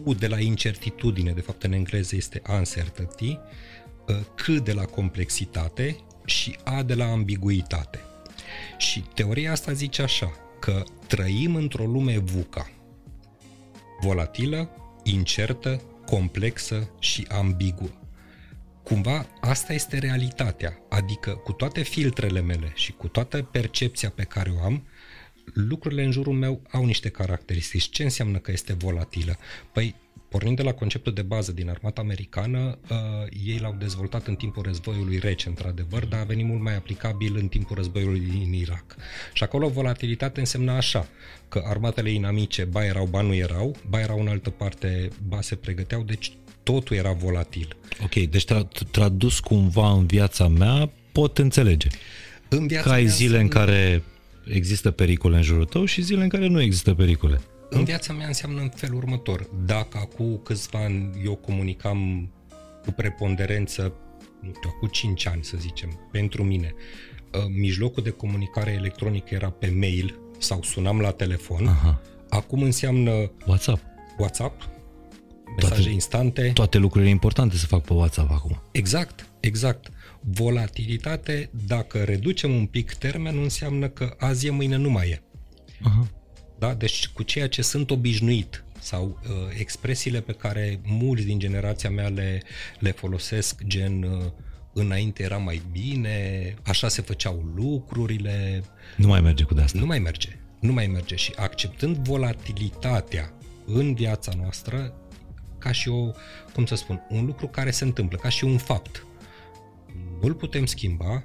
U 0.04 0.14
de 0.14 0.28
la 0.28 0.40
incertitudine, 0.40 1.32
de 1.32 1.42
fapt 1.42 1.64
în 1.64 1.72
engleză 1.72 2.16
este 2.16 2.42
uncertainty, 2.58 3.40
uh, 4.08 4.16
C 4.36 4.64
de 4.64 4.74
la 4.74 4.84
complexitate 4.84 5.98
și 6.26 6.58
A 6.64 6.84
de 6.84 6.94
la 6.94 7.06
ambiguitate. 7.06 8.00
Și 8.78 9.04
teoria 9.14 9.52
asta 9.52 9.72
zice 9.72 10.02
așa, 10.02 10.32
că 10.60 10.84
trăim 11.08 11.56
într-o 11.56 11.86
lume 11.86 12.18
VUCA, 12.18 12.72
volatilă, 14.02 14.70
incertă, 15.04 15.82
complexă 16.06 16.90
și 17.00 17.26
ambiguă. 17.30 17.90
Cumva 18.84 19.28
asta 19.42 19.74
este 19.74 19.98
realitatea, 19.98 20.80
adică 20.90 21.32
cu 21.32 21.52
toate 21.52 21.82
filtrele 21.82 22.42
mele 22.42 22.72
și 22.76 22.92
cu 22.92 23.08
toată 23.08 23.44
percepția 23.44 24.10
pe 24.10 24.24
care 24.24 24.54
o 24.60 24.64
am, 24.64 24.88
lucrurile 25.54 26.04
în 26.04 26.12
jurul 26.12 26.34
meu 26.34 26.62
au 26.72 26.86
niște 26.86 27.10
caracteristici. 27.10 27.90
Ce 27.90 28.04
înseamnă 28.04 28.38
că 28.38 28.52
este 28.52 28.74
volatilă? 28.74 29.38
Păi 29.72 29.96
Pornind 30.34 30.58
de 30.58 30.64
la 30.64 30.74
conceptul 30.74 31.14
de 31.14 31.22
bază 31.22 31.52
din 31.52 31.70
armata 31.70 32.02
americană, 32.02 32.78
uh, 32.90 32.98
ei 33.46 33.58
l-au 33.62 33.76
dezvoltat 33.80 34.28
în 34.28 34.36
timpul 34.36 34.64
războiului 34.64 35.18
rece, 35.18 35.50
într-adevăr, 35.50 36.06
dar 36.06 36.20
a 36.20 36.24
venit 36.24 36.46
mult 36.46 36.62
mai 36.62 36.76
aplicabil 36.76 37.36
în 37.36 37.48
timpul 37.48 37.76
războiului 37.76 38.20
din 38.20 38.54
Irak. 38.54 38.96
Și 39.34 39.44
acolo 39.44 39.68
volatilitatea 39.68 40.42
însemna 40.42 40.76
așa, 40.76 41.08
că 41.50 41.64
armatele 41.66 42.12
inamice 42.12 42.64
ba 42.64 42.86
erau, 42.86 43.06
ba 43.06 43.22
nu 43.22 43.34
erau, 43.34 43.76
ba 43.90 44.00
erau 44.00 44.20
în 44.20 44.28
altă 44.28 44.50
parte, 44.50 45.08
ba 45.28 45.42
se 45.42 45.56
pregăteau, 45.56 46.04
deci 46.04 46.32
totul 46.64 46.96
era 46.96 47.12
volatil. 47.12 47.76
Ok, 48.04 48.14
deci 48.14 48.46
tra- 48.46 48.90
tradus 48.92 49.40
cumva 49.40 49.92
în 49.92 50.06
viața 50.06 50.48
mea, 50.48 50.92
pot 51.12 51.38
înțelege. 51.38 51.88
În 52.50 52.68
viața 52.68 52.90
că 52.90 52.94
ai 52.94 53.08
zile 53.08 53.38
sunt... 53.38 53.42
în 53.42 53.48
care 53.48 54.04
există 54.46 54.92
pericole 54.92 55.36
în 55.36 55.44
jurul 55.44 55.66
tău 55.66 55.86
și 55.86 56.02
zile 56.02 56.24
în 56.24 56.30
care 56.30 56.48
nu 56.48 56.62
există 56.62 56.94
pericole. 56.94 57.42
În 57.70 57.84
viața 57.84 58.14
mea 58.14 58.28
înseamnă 58.28 58.62
în 58.62 58.70
felul 58.70 58.98
următor. 58.98 59.48
Dacă 59.66 59.98
acum 59.98 60.40
câțiva 60.44 60.84
ani 60.84 61.22
eu 61.24 61.36
comunicam 61.36 62.30
cu 62.86 62.92
preponderență, 62.92 63.94
nu 64.42 64.52
știu, 64.56 64.70
cu 64.80 64.88
5 64.88 65.28
ani 65.28 65.44
să 65.44 65.58
zicem, 65.60 66.08
pentru 66.12 66.44
mine, 66.44 66.74
ă, 67.34 67.48
mijlocul 67.50 68.04
de 68.04 68.10
comunicare 68.10 68.72
electronică 68.72 69.34
era 69.34 69.50
pe 69.50 69.74
mail 69.80 70.20
sau 70.38 70.62
sunam 70.62 71.00
la 71.00 71.12
telefon, 71.12 71.68
Aha. 71.68 72.02
acum 72.30 72.62
înseamnă 72.62 73.32
WhatsApp. 73.46 73.82
WhatsApp, 74.18 74.70
mesaje 75.56 75.76
toate, 75.76 75.90
instante. 75.90 76.52
Toate 76.54 76.78
lucrurile 76.78 77.10
importante 77.10 77.58
se 77.58 77.66
fac 77.66 77.84
pe 77.84 77.94
WhatsApp 77.94 78.32
acum. 78.32 78.62
Exact, 78.72 79.30
exact. 79.40 79.92
Volatilitate, 80.20 81.50
dacă 81.68 82.04
reducem 82.04 82.56
un 82.56 82.66
pic 82.66 82.94
termenul, 82.94 83.44
înseamnă 83.44 83.88
că 83.88 84.16
azi 84.18 84.48
e, 84.48 84.50
mâine 84.50 84.76
nu 84.76 84.90
mai 84.90 85.10
e. 85.10 85.22
Aha. 85.82 86.08
Da? 86.60 86.74
Deci 86.74 87.08
cu 87.08 87.24
ceea 87.24 87.48
ce 87.48 87.62
sunt 87.62 87.92
obișnuit 87.92 88.64
sau 88.80 89.20
uh, 89.24 89.30
expresiile 89.60 90.22
pe 90.22 90.32
care 90.32 90.80
mulți 90.86 91.26
din 91.26 91.40
generația 91.40 91.90
mea 91.90 92.08
le, 92.08 92.42
le 92.80 92.92
folosesc, 92.92 93.64
gen 93.64 94.04
uh, 94.04 94.32
înainte 94.74 95.24
era 95.24 95.38
mai 95.38 95.62
bine, 95.72 96.54
așa 96.64 96.88
se 96.88 97.02
făceau 97.02 97.52
lucrurile. 97.56 98.64
Nu 98.98 99.08
mai 99.08 99.22
merge 99.22 99.44
cu 99.44 99.54
de 99.54 99.62
asta. 99.62 99.80
Nu 99.80 99.86
mai 99.86 100.00
merge. 100.00 100.40
Nu 100.60 100.74
mai 100.74 100.88
merge 100.88 101.16
și 101.16 101.34
acceptând 101.36 101.98
volatilitatea 101.98 103.34
în 103.66 103.94
viața 103.94 104.32
noastră 104.38 104.94
ca 105.58 105.72
și 105.72 105.90
o, 105.90 106.12
cum 106.54 106.66
să 106.66 106.76
spun, 106.76 107.02
un 107.10 107.26
lucru 107.26 107.48
care 107.48 107.72
se 107.72 107.84
întâmplă, 107.84 108.18
ca 108.18 108.30
și 108.30 108.44
un 108.44 108.58
fapt. 108.58 109.06
Nu-l 110.22 110.34
putem 110.34 110.66
schimba, 110.66 111.24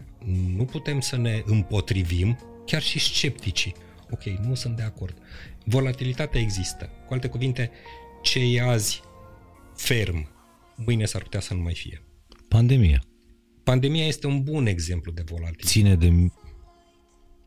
nu 0.57 0.65
putem 0.65 1.01
să 1.01 1.17
ne 1.17 1.43
împotrivim, 1.45 2.39
chiar 2.67 2.83
și 2.83 2.99
scepticii. 2.99 3.75
Ok, 4.11 4.23
nu 4.23 4.55
sunt 4.55 4.77
de 4.77 4.83
acord. 4.83 5.17
Volatilitatea 5.65 6.41
există. 6.41 6.91
Cu 7.07 7.13
alte 7.13 7.29
cuvinte, 7.29 7.71
ce 8.23 8.39
e 8.39 8.63
azi 8.63 9.03
ferm, 9.77 10.29
mâine 10.77 11.05
s-ar 11.05 11.23
putea 11.23 11.41
să 11.41 11.55
nu 11.55 11.63
mai 11.63 11.75
fie. 11.75 12.03
Pandemia. 12.49 13.03
Pandemia 13.65 14.07
este 14.07 14.27
un 14.27 14.43
bun 14.43 14.67
exemplu 14.67 15.13
de 15.13 15.23
volatilitate. 15.27 15.67
Ține 15.67 15.95
de... 15.95 16.07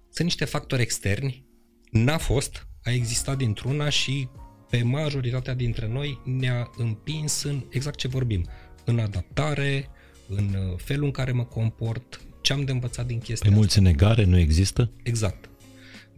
Sunt 0.10 0.28
niște 0.28 0.46
factori 0.46 0.82
externi, 0.82 1.46
n-a 1.92 2.18
fost, 2.18 2.68
a 2.84 2.92
existat 2.92 3.38
dintr-una 3.38 3.90
și 3.90 4.28
pe 4.70 4.84
majoritatea 4.84 5.54
dintre 5.54 5.88
noi 5.88 6.22
ne-a 6.26 6.72
împins 6.78 7.44
în 7.44 7.66
exact 7.70 7.98
ce 7.98 8.08
vorbim, 8.08 8.48
în 8.86 9.00
adaptare, 9.00 9.90
în 10.28 10.56
uh, 10.56 10.78
felul 10.78 11.06
în 11.06 11.12
care 11.12 11.32
mă 11.32 11.44
comport, 11.44 12.22
ce 12.42 12.54
am 12.54 12.64
de 12.64 12.72
învățat 12.72 13.06
din 13.06 13.20
chestia 13.20 13.50
Pe 13.50 13.56
mulți 13.56 13.80
negare 13.80 14.24
nu 14.24 14.38
există? 14.38 14.92
Exact. 15.04 15.50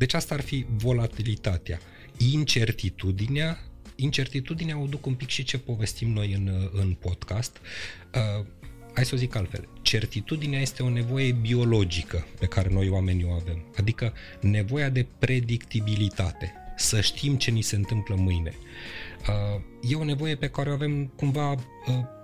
Deci 0.04 0.14
asta 0.14 0.36
ar 0.36 0.42
fi 0.42 0.66
volatilitatea. 0.76 1.80
Incertitudinea, 2.18 3.60
incertitudinea 3.96 4.78
o 4.78 4.86
duc 4.86 5.06
un 5.06 5.14
pic 5.14 5.30
și 5.30 5.44
ce 5.44 5.58
povestim 5.58 6.10
noi 6.10 6.34
în, 6.34 6.48
uh, 6.48 6.70
în 6.82 6.94
podcast. 6.94 7.58
Uh, 8.14 8.46
hai 8.94 9.06
să 9.06 9.16
o 9.16 9.18
zic 9.18 9.36
altfel, 9.36 9.68
certitudinea 9.82 10.60
este 10.60 10.84
o 10.84 10.90
nevoie 10.90 11.32
biologică 11.32 12.28
pe 12.40 12.46
care 12.46 12.70
noi 12.70 12.90
oamenii 12.90 13.24
o 13.24 13.32
avem, 13.32 13.66
adică 13.78 14.14
nevoia 14.42 14.90
de 14.90 15.06
predictibilitate, 15.20 16.54
să 16.78 17.02
știm 17.02 17.36
ce 17.38 17.52
ni 17.52 17.62
se 17.62 17.76
întâmplă 17.76 18.16
mâine. 18.16 18.54
Uh, 19.28 19.62
e 19.90 19.96
o 19.96 20.04
nevoie 20.04 20.36
pe 20.36 20.50
care 20.50 20.70
o 20.70 20.74
avem 20.74 21.06
cumva 21.06 21.52
uh, 21.52 21.58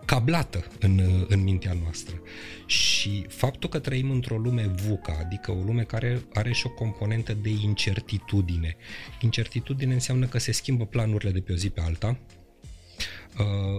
cablată 0.09 0.65
în, 0.79 0.97
uh, 0.97 1.25
în 1.27 1.43
mintea 1.43 1.77
noastră. 1.81 2.21
Și 2.65 3.25
faptul 3.27 3.69
că 3.69 3.79
trăim 3.79 4.11
într-o 4.11 4.37
lume 4.37 4.67
VUCA, 4.67 5.17
adică 5.19 5.51
o 5.51 5.63
lume 5.65 5.83
care 5.83 6.21
are 6.33 6.51
și 6.51 6.65
o 6.65 6.69
componentă 6.69 7.33
de 7.33 7.49
incertitudine. 7.49 8.75
Incertitudine 9.21 9.93
înseamnă 9.93 10.25
că 10.25 10.37
se 10.39 10.51
schimbă 10.51 10.85
planurile 10.85 11.31
de 11.31 11.39
pe 11.39 11.51
o 11.51 11.55
zi 11.55 11.69
pe 11.69 11.81
alta, 11.81 12.17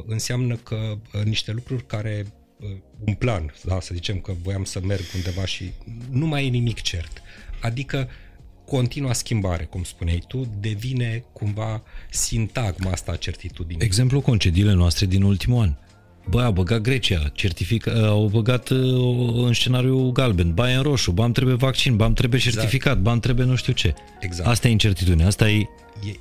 înseamnă 0.07 0.57
că 0.57 0.99
niște 1.25 1.53
lucruri 1.53 1.87
care 1.87 2.27
un 3.07 3.15
plan, 3.15 3.55
da, 3.65 3.81
să 3.81 3.95
zicem 3.95 4.19
că 4.19 4.33
voiam 4.43 4.65
să 4.65 4.81
merg 4.81 5.05
undeva 5.15 5.45
și 5.45 5.73
nu 6.11 6.27
mai 6.27 6.47
e 6.47 6.49
nimic 6.49 6.81
cert. 6.81 7.23
Adică 7.61 8.09
continua 8.67 9.13
schimbare, 9.13 9.65
cum 9.65 9.83
spuneai 9.83 10.23
tu, 10.29 10.49
devine 10.61 11.25
cumva 11.33 11.83
sintagma 12.11 12.91
asta 12.91 13.13
a 13.13 13.17
certitudinii. 13.17 13.85
Exemplu 13.85 14.21
concediile 14.21 14.73
noastre 14.73 15.07
din 15.07 15.23
ultimul 15.23 15.63
an. 15.63 15.75
Bă, 16.29 16.41
a 16.41 16.51
băgat 16.51 16.81
Grecia, 16.81 17.33
certific- 17.35 17.89
au 18.07 18.27
băgat 18.27 18.69
uh, 18.69 19.45
în 19.45 19.53
scenariu 19.53 20.11
galben, 20.11 20.55
ba 20.55 20.69
în 20.69 20.83
roșu, 20.83 21.11
ba 21.11 21.31
trebuie 21.31 21.55
vaccin, 21.55 21.97
ba 21.97 22.11
trebuie 22.11 22.41
exact. 22.45 22.57
certificat, 22.57 22.97
exact. 22.97 23.15
ba 23.15 23.19
trebuie 23.21 23.47
nu 23.47 23.55
știu 23.55 23.73
ce. 23.73 23.95
Exact. 24.21 24.49
Asta 24.49 24.69
e 24.69 24.71
incertitudine, 24.71 25.25
asta 25.25 25.51
e, 25.51 25.59
e 26.07 26.15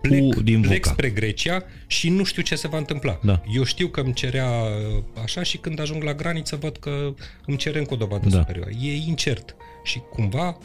plec, 0.00 0.34
din 0.34 0.60
plec 0.60 0.84
spre 0.84 1.10
Grecia 1.10 1.64
și 1.86 2.08
nu 2.08 2.24
știu 2.24 2.42
ce 2.42 2.54
se 2.54 2.68
va 2.68 2.78
întâmpla. 2.78 3.20
Da. 3.22 3.42
Eu 3.54 3.64
știu 3.64 3.88
că 3.88 4.00
îmi 4.00 4.14
cerea 4.14 4.50
uh, 4.50 5.02
așa 5.22 5.42
și 5.42 5.56
când 5.56 5.80
ajung 5.80 6.02
la 6.02 6.14
graniță 6.14 6.56
văd 6.56 6.76
că 6.76 7.14
îmi 7.46 7.56
cere 7.56 7.78
încă 7.78 7.94
o 7.94 7.96
dovadă 7.96 8.28
da. 8.28 8.38
superioară. 8.38 8.72
E 8.80 8.94
incert. 8.94 9.56
Și 9.84 9.98
cumva 10.10 10.58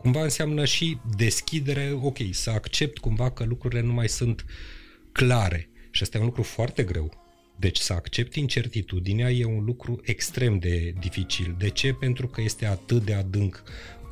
cumva 0.00 0.22
înseamnă 0.22 0.64
și 0.64 0.98
deschidere, 1.16 1.98
ok, 2.02 2.16
să 2.30 2.50
accept 2.50 2.98
cumva 2.98 3.30
că 3.30 3.44
lucrurile 3.44 3.80
nu 3.80 3.92
mai 3.92 4.08
sunt 4.08 4.44
clare. 5.12 5.68
Și 5.90 6.02
asta 6.02 6.16
e 6.16 6.20
un 6.20 6.26
lucru 6.26 6.42
foarte 6.42 6.82
greu. 6.82 7.29
Deci 7.60 7.78
să 7.78 7.92
accepti 7.92 8.38
incertitudinea 8.38 9.30
e 9.30 9.44
un 9.44 9.64
lucru 9.64 10.00
extrem 10.04 10.58
de 10.58 10.94
dificil. 11.00 11.54
De 11.58 11.68
ce? 11.68 11.92
Pentru 11.92 12.26
că 12.26 12.40
este 12.40 12.66
atât 12.66 13.04
de 13.04 13.14
adânc 13.14 13.62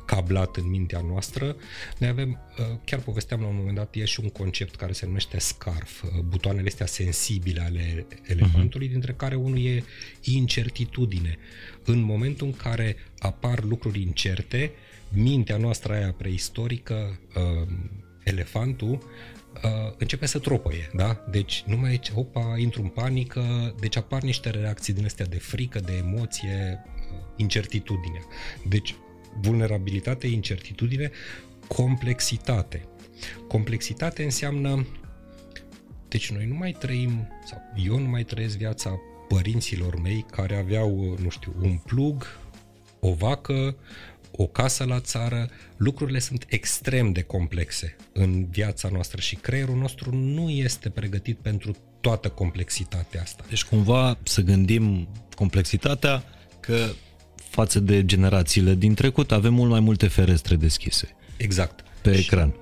cablat 0.05 0.55
în 0.55 0.69
mintea 0.69 1.01
noastră. 1.01 1.55
Noi 1.97 2.09
avem, 2.09 2.29
uh, 2.29 2.65
chiar 2.85 2.99
povesteam 2.99 3.41
la 3.41 3.47
un 3.47 3.55
moment 3.55 3.75
dat, 3.75 3.95
e 3.95 4.05
și 4.05 4.19
un 4.19 4.29
concept 4.29 4.75
care 4.75 4.91
se 4.91 5.05
numește 5.05 5.39
scarf, 5.39 6.03
uh, 6.03 6.09
butoanele 6.19 6.67
astea 6.67 6.85
sensibile 6.85 7.61
ale 7.61 8.07
elefantului, 8.23 8.87
uh-huh. 8.87 8.91
dintre 8.91 9.13
care 9.13 9.35
unul 9.35 9.65
e 9.65 9.83
incertitudine. 10.21 11.37
În 11.85 11.99
momentul 11.99 12.47
în 12.47 12.53
care 12.53 12.95
apar 13.19 13.63
lucruri 13.63 14.01
incerte, 14.01 14.71
mintea 15.09 15.57
noastră 15.57 15.93
aia 15.93 16.11
preistorică, 16.11 17.19
uh, 17.35 17.67
elefantul, 18.23 18.99
uh, 19.63 19.93
începe 19.97 20.25
să 20.25 20.39
tropăie, 20.39 20.89
da? 20.93 21.25
Deci 21.29 21.63
nu 21.65 21.77
mai 21.77 21.93
e, 21.93 21.99
opa, 22.13 22.55
intru 22.57 22.81
în 22.81 22.87
panică, 22.87 23.75
deci 23.79 23.97
apar 23.97 24.21
niște 24.21 24.49
reacții 24.49 24.93
din 24.93 25.05
astea 25.05 25.25
de 25.25 25.37
frică, 25.37 25.79
de 25.79 25.93
emoție, 25.93 26.83
uh, 26.85 27.19
incertitudine. 27.35 28.21
Deci 28.67 28.95
vulnerabilitate, 29.41 30.27
incertitudine, 30.27 31.11
complexitate. 31.67 32.87
Complexitate 33.47 34.23
înseamnă 34.23 34.85
deci 36.09 36.31
noi 36.31 36.45
nu 36.45 36.55
mai 36.55 36.71
trăim, 36.71 37.27
sau 37.45 37.61
eu 37.85 37.99
nu 37.99 38.07
mai 38.07 38.23
trăiesc 38.23 38.57
viața 38.57 38.99
părinților 39.27 40.01
mei 40.01 40.25
care 40.31 40.55
aveau, 40.55 41.17
nu 41.21 41.29
știu, 41.29 41.53
un 41.61 41.77
plug, 41.85 42.25
o 42.99 43.13
vacă, 43.13 43.75
o 44.41 44.47
casă 44.47 44.83
la 44.83 44.99
țară, 44.99 45.49
lucrurile 45.77 46.19
sunt 46.19 46.45
extrem 46.49 47.11
de 47.11 47.21
complexe 47.21 47.95
în 48.13 48.45
viața 48.49 48.89
noastră 48.91 49.21
și 49.21 49.35
creierul 49.35 49.75
nostru 49.75 50.15
nu 50.15 50.49
este 50.49 50.89
pregătit 50.89 51.37
pentru 51.37 51.75
toată 52.01 52.29
complexitatea 52.29 53.21
asta. 53.21 53.43
Deci 53.49 53.63
cumva 53.63 54.17
să 54.23 54.41
gândim 54.41 55.07
complexitatea 55.35 56.23
că 56.59 56.85
față 57.35 57.79
de 57.79 58.05
generațiile 58.05 58.75
din 58.75 58.93
trecut 58.93 59.31
avem 59.31 59.53
mult 59.53 59.69
mai 59.69 59.79
multe 59.79 60.07
ferestre 60.07 60.55
deschise. 60.55 61.15
Exact. 61.37 61.83
Pe 62.01 62.13
și 62.13 62.19
ecran. 62.19 62.55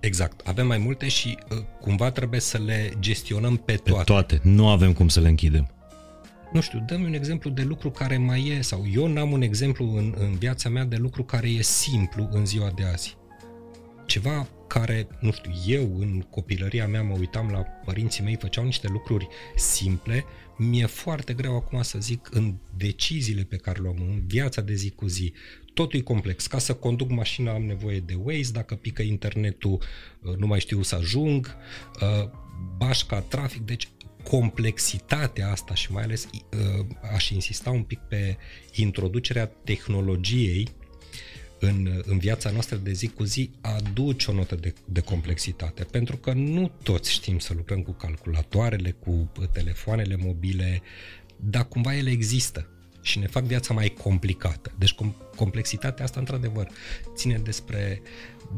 Exact. 0.00 0.46
Avem 0.46 0.66
mai 0.66 0.78
multe 0.78 1.08
și 1.08 1.38
uh, 1.50 1.58
cumva 1.80 2.10
trebuie 2.10 2.40
să 2.40 2.58
le 2.58 2.92
gestionăm 2.98 3.56
pe 3.56 3.74
toate. 3.74 3.98
Pe 3.98 4.04
toate. 4.04 4.40
Nu 4.42 4.68
avem 4.68 4.92
cum 4.92 5.08
să 5.08 5.20
le 5.20 5.28
închidem 5.28 5.70
nu 6.52 6.60
știu, 6.60 6.84
dă-mi 6.86 7.04
un 7.04 7.12
exemplu 7.12 7.50
de 7.50 7.62
lucru 7.62 7.90
care 7.90 8.16
mai 8.16 8.48
e, 8.48 8.60
sau 8.60 8.84
eu 8.92 9.06
n-am 9.06 9.32
un 9.32 9.42
exemplu 9.42 9.96
în, 9.96 10.14
în 10.18 10.34
viața 10.34 10.68
mea 10.68 10.84
de 10.84 10.96
lucru 10.96 11.24
care 11.24 11.48
e 11.48 11.62
simplu 11.62 12.28
în 12.30 12.46
ziua 12.46 12.72
de 12.74 12.84
azi. 12.84 13.16
Ceva 14.06 14.48
care, 14.66 15.06
nu 15.20 15.32
știu, 15.32 15.52
eu 15.66 15.98
în 15.98 16.20
copilăria 16.30 16.86
mea 16.86 17.02
mă 17.02 17.16
uitam 17.18 17.50
la 17.50 17.58
părinții 17.60 18.22
mei, 18.22 18.36
făceau 18.36 18.64
niște 18.64 18.88
lucruri 18.88 19.28
simple, 19.56 20.24
mi-e 20.56 20.86
foarte 20.86 21.32
greu 21.32 21.56
acum 21.56 21.82
să 21.82 21.98
zic 21.98 22.28
în 22.30 22.54
deciziile 22.76 23.42
pe 23.42 23.56
care 23.56 23.80
le 23.80 23.88
am 23.88 23.96
în 24.00 24.22
viața 24.26 24.60
de 24.60 24.74
zi 24.74 24.90
cu 24.90 25.06
zi. 25.06 25.32
Totul 25.74 25.98
e 25.98 26.02
complex. 26.02 26.46
Ca 26.46 26.58
să 26.58 26.74
conduc 26.74 27.10
mașina 27.10 27.52
am 27.52 27.62
nevoie 27.62 28.00
de 28.00 28.14
Waze, 28.22 28.52
dacă 28.52 28.74
pică 28.74 29.02
internetul 29.02 29.82
uh, 30.22 30.36
nu 30.36 30.46
mai 30.46 30.60
știu 30.60 30.82
să 30.82 30.94
ajung, 30.94 31.56
uh, 32.00 32.30
bașca, 32.76 33.20
trafic, 33.20 33.60
deci 33.62 33.88
complexitatea 34.28 35.50
asta 35.50 35.74
și 35.74 35.92
mai 35.92 36.02
ales 36.02 36.28
uh, 36.32 36.86
aș 37.14 37.28
insista 37.28 37.70
un 37.70 37.82
pic 37.82 37.98
pe 37.98 38.36
introducerea 38.72 39.46
tehnologiei 39.46 40.68
în, 41.60 42.02
în 42.04 42.18
viața 42.18 42.50
noastră 42.50 42.76
de 42.76 42.92
zi 42.92 43.08
cu 43.08 43.24
zi 43.24 43.50
aduce 43.60 44.30
o 44.30 44.34
notă 44.34 44.54
de, 44.54 44.74
de 44.84 45.00
complexitate, 45.00 45.84
pentru 45.84 46.16
că 46.16 46.32
nu 46.32 46.70
toți 46.82 47.10
știm 47.10 47.38
să 47.38 47.52
lucrăm 47.56 47.82
cu 47.82 47.92
calculatoarele, 47.92 48.90
cu 48.90 49.32
telefoanele 49.52 50.16
mobile, 50.16 50.82
dar 51.36 51.68
cumva 51.68 51.96
ele 51.96 52.10
există 52.10 52.66
și 53.02 53.18
ne 53.18 53.26
fac 53.26 53.44
viața 53.44 53.74
mai 53.74 53.88
complicată. 53.88 54.72
Deci 54.78 54.94
com- 54.94 55.36
complexitatea 55.36 56.04
asta, 56.04 56.20
într-adevăr, 56.20 56.68
ține 57.14 57.38
despre, 57.38 58.02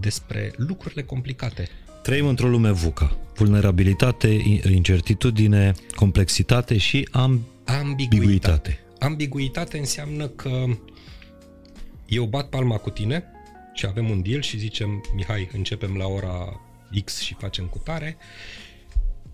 despre 0.00 0.52
lucrurile 0.56 1.02
complicate. 1.02 1.68
Trăim 2.04 2.26
într-o 2.26 2.48
lume 2.48 2.70
VUCA. 2.70 3.16
Vulnerabilitate, 3.34 4.28
incertitudine, 4.70 5.74
complexitate 5.94 6.76
și 6.76 7.08
ambiguitate. 7.12 7.50
ambiguitate. 7.64 8.80
Ambiguitate 8.98 9.78
înseamnă 9.78 10.28
că 10.28 10.64
eu 12.06 12.24
bat 12.24 12.48
palma 12.48 12.76
cu 12.76 12.90
tine 12.90 13.24
și 13.74 13.86
avem 13.86 14.10
un 14.10 14.22
deal 14.22 14.42
și 14.42 14.58
zicem, 14.58 15.04
Mihai, 15.14 15.48
începem 15.52 15.96
la 15.96 16.06
ora 16.06 16.60
X 17.04 17.20
și 17.20 17.34
facem 17.34 17.64
cu 17.66 17.78
tare 17.78 18.16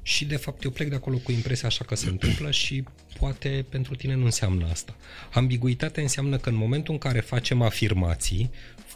și 0.02 0.24
de 0.24 0.36
fapt 0.36 0.62
eu 0.62 0.70
plec 0.70 0.88
de 0.88 0.94
acolo 0.94 1.16
cu 1.16 1.32
impresia 1.32 1.68
așa 1.68 1.84
că 1.84 1.94
se 1.94 2.08
întâmplă 2.08 2.50
și 2.62 2.84
poate 3.18 3.64
pentru 3.68 3.94
tine 3.94 4.14
nu 4.14 4.24
înseamnă 4.24 4.68
asta. 4.70 4.96
Ambiguitate 5.32 6.00
înseamnă 6.00 6.36
că 6.36 6.48
în 6.48 6.56
momentul 6.56 6.92
în 6.92 6.98
care 6.98 7.20
facem 7.20 7.62
afirmații, 7.62 8.50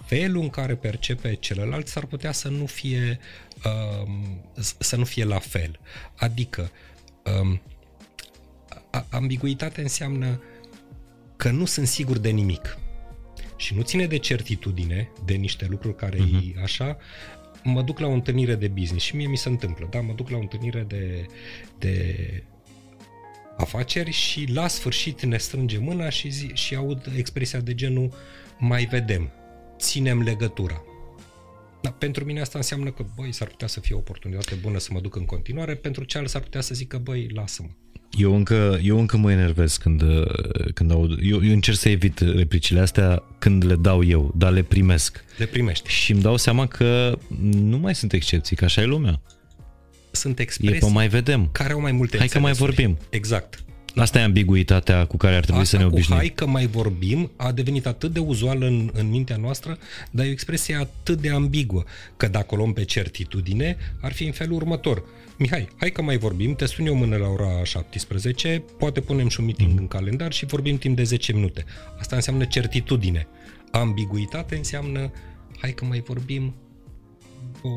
felul 0.05 0.43
în 0.43 0.51
care 0.51 0.75
percepe 0.75 1.35
celălalt 1.35 1.87
s-ar 1.87 2.07
putea 2.07 2.33
să 2.33 2.49
nu 2.49 2.67
fie 2.67 3.19
um, 3.65 4.41
să 4.79 4.97
nu 4.97 5.05
fie 5.05 5.25
la 5.25 5.39
fel. 5.39 5.81
Adică 6.15 6.71
um, 7.41 7.61
ambiguitate 9.09 9.81
înseamnă 9.81 10.43
că 11.37 11.51
nu 11.51 11.65
sunt 11.65 11.87
sigur 11.87 12.19
de 12.19 12.31
nimic 12.31 12.79
și 13.57 13.75
nu 13.75 13.83
ține 13.83 14.07
de 14.07 14.19
certitudine, 14.19 15.11
de 15.25 15.35
niște 15.35 15.67
lucruri 15.71 15.97
care 15.97 16.17
uh-huh. 16.17 16.57
e 16.57 16.63
așa, 16.63 16.97
mă 17.63 17.83
duc 17.83 17.99
la 17.99 18.07
o 18.07 18.13
întâlnire 18.13 18.55
de 18.55 18.69
business 18.69 19.05
și 19.05 19.17
mie 19.17 19.27
mi 19.27 19.37
se 19.37 19.49
întâmplă, 19.49 19.89
da, 19.91 20.01
mă 20.01 20.13
duc 20.13 20.31
la 20.31 20.37
o 20.37 20.41
întâlnire 20.41 20.85
de, 20.89 21.27
de 21.79 22.45
afaceri 23.57 24.11
și 24.11 24.47
la 24.53 24.69
sfârșit 24.69 25.23
ne 25.23 25.37
strânge 25.37 25.79
mâna 25.79 26.09
și, 26.09 26.29
zi, 26.29 26.51
și 26.53 26.75
aud 26.75 27.13
expresia 27.17 27.61
de 27.61 27.75
genul 27.75 28.13
mai 28.59 28.85
vedem, 28.85 29.31
ținem 29.79 30.23
legătura. 30.23 30.83
Da, 31.83 31.91
pentru 31.91 32.25
mine 32.25 32.41
asta 32.41 32.59
înseamnă 32.59 32.91
că, 32.91 33.05
băi, 33.17 33.33
s-ar 33.33 33.49
putea 33.49 33.69
să 33.69 33.81
fie 33.81 33.95
o 33.95 33.99
oportunitate 33.99 34.55
bună 34.55 34.79
să 34.79 34.89
mă 34.93 35.01
duc 35.01 35.17
în 35.17 35.25
continuare, 35.25 35.75
pentru 35.75 36.05
cealaltă 36.05 36.33
s-ar 36.33 36.43
putea 36.43 36.61
să 36.61 36.75
zică, 36.75 36.99
băi, 36.99 37.31
lasă-mă. 37.35 37.69
Eu 38.19 38.35
încă, 38.35 38.79
eu 38.83 38.99
încă 38.99 39.17
mă 39.17 39.31
enervez 39.31 39.77
când, 39.77 40.03
când 40.75 40.91
aud. 40.91 41.19
Eu, 41.23 41.45
eu 41.45 41.53
încerc 41.53 41.77
să 41.77 41.89
evit 41.89 42.19
replicile 42.19 42.81
astea 42.81 43.23
când 43.39 43.65
le 43.65 43.77
dau 43.77 44.05
eu, 44.05 44.33
dar 44.37 44.53
le 44.53 44.63
primesc. 44.63 45.25
Le 45.37 45.47
primești. 45.47 45.91
Și 45.91 46.13
îmi 46.13 46.23
dau 46.23 46.37
seama 46.37 46.67
că 46.67 47.19
nu 47.53 47.79
mai 47.79 47.95
sunt 47.95 48.13
excepții, 48.13 48.57
că 48.57 48.65
așa 48.65 48.81
e 48.81 48.85
lumea. 48.85 49.23
Sunt 50.11 50.39
expresii 50.39 50.77
e 50.77 50.79
pe 50.79 50.91
mai 50.93 51.09
vedem. 51.09 51.49
care 51.53 51.73
au 51.73 51.81
mai 51.81 51.93
multe 51.93 52.19
Hai 52.19 52.29
că 52.29 52.39
mai 52.39 52.53
vorbim. 52.53 52.99
Exact. 53.11 53.64
Asta 53.97 54.19
e 54.19 54.23
ambiguitatea 54.23 55.07
cu 55.07 55.17
care 55.17 55.35
ar 55.37 55.43
trebui 55.43 55.61
Asta 55.61 55.77
să 55.77 55.83
ne 55.83 55.89
obișnuim. 55.89 56.21
hai 56.21 56.29
că 56.29 56.47
mai 56.47 56.67
vorbim 56.67 57.31
a 57.37 57.53
devenit 57.53 57.87
atât 57.87 58.13
de 58.13 58.19
uzuală 58.19 58.67
în, 58.67 58.91
în 58.93 59.11
mintea 59.11 59.37
noastră, 59.37 59.79
dar 60.11 60.25
e 60.25 60.29
o 60.29 60.33
expresie 60.33 60.75
atât 60.75 61.21
de 61.21 61.31
ambiguă, 61.31 61.85
că 62.17 62.29
dacă 62.29 62.55
o 62.55 62.57
luăm 62.57 62.73
pe 62.73 62.85
certitudine, 62.85 63.77
ar 64.01 64.13
fi 64.13 64.25
în 64.25 64.33
felul 64.33 64.57
următor. 64.57 65.05
Mihai, 65.39 65.69
hai 65.77 65.91
că 65.91 66.03
mai 66.03 66.17
vorbim, 66.17 66.55
te 66.55 66.67
sun 66.67 66.87
eu 66.87 66.95
mână 66.95 67.17
la 67.17 67.29
ora 67.29 67.65
17, 67.65 68.63
poate 68.79 69.01
punem 69.01 69.29
și 69.29 69.41
un 69.41 69.47
meeting 69.47 69.71
mm. 69.71 69.79
în 69.79 69.89
calendar 69.89 70.33
și 70.33 70.47
vorbim 70.47 70.79
timp 70.79 70.97
de 70.97 71.03
10 71.03 71.33
minute. 71.33 71.65
Asta 71.99 72.17
înseamnă 72.17 72.45
certitudine. 72.45 73.27
Ambiguitate 73.71 74.57
înseamnă, 74.57 75.13
hai 75.59 75.73
că 75.73 75.85
mai 75.85 76.01
vorbim, 76.07 76.55
o, 77.63 77.69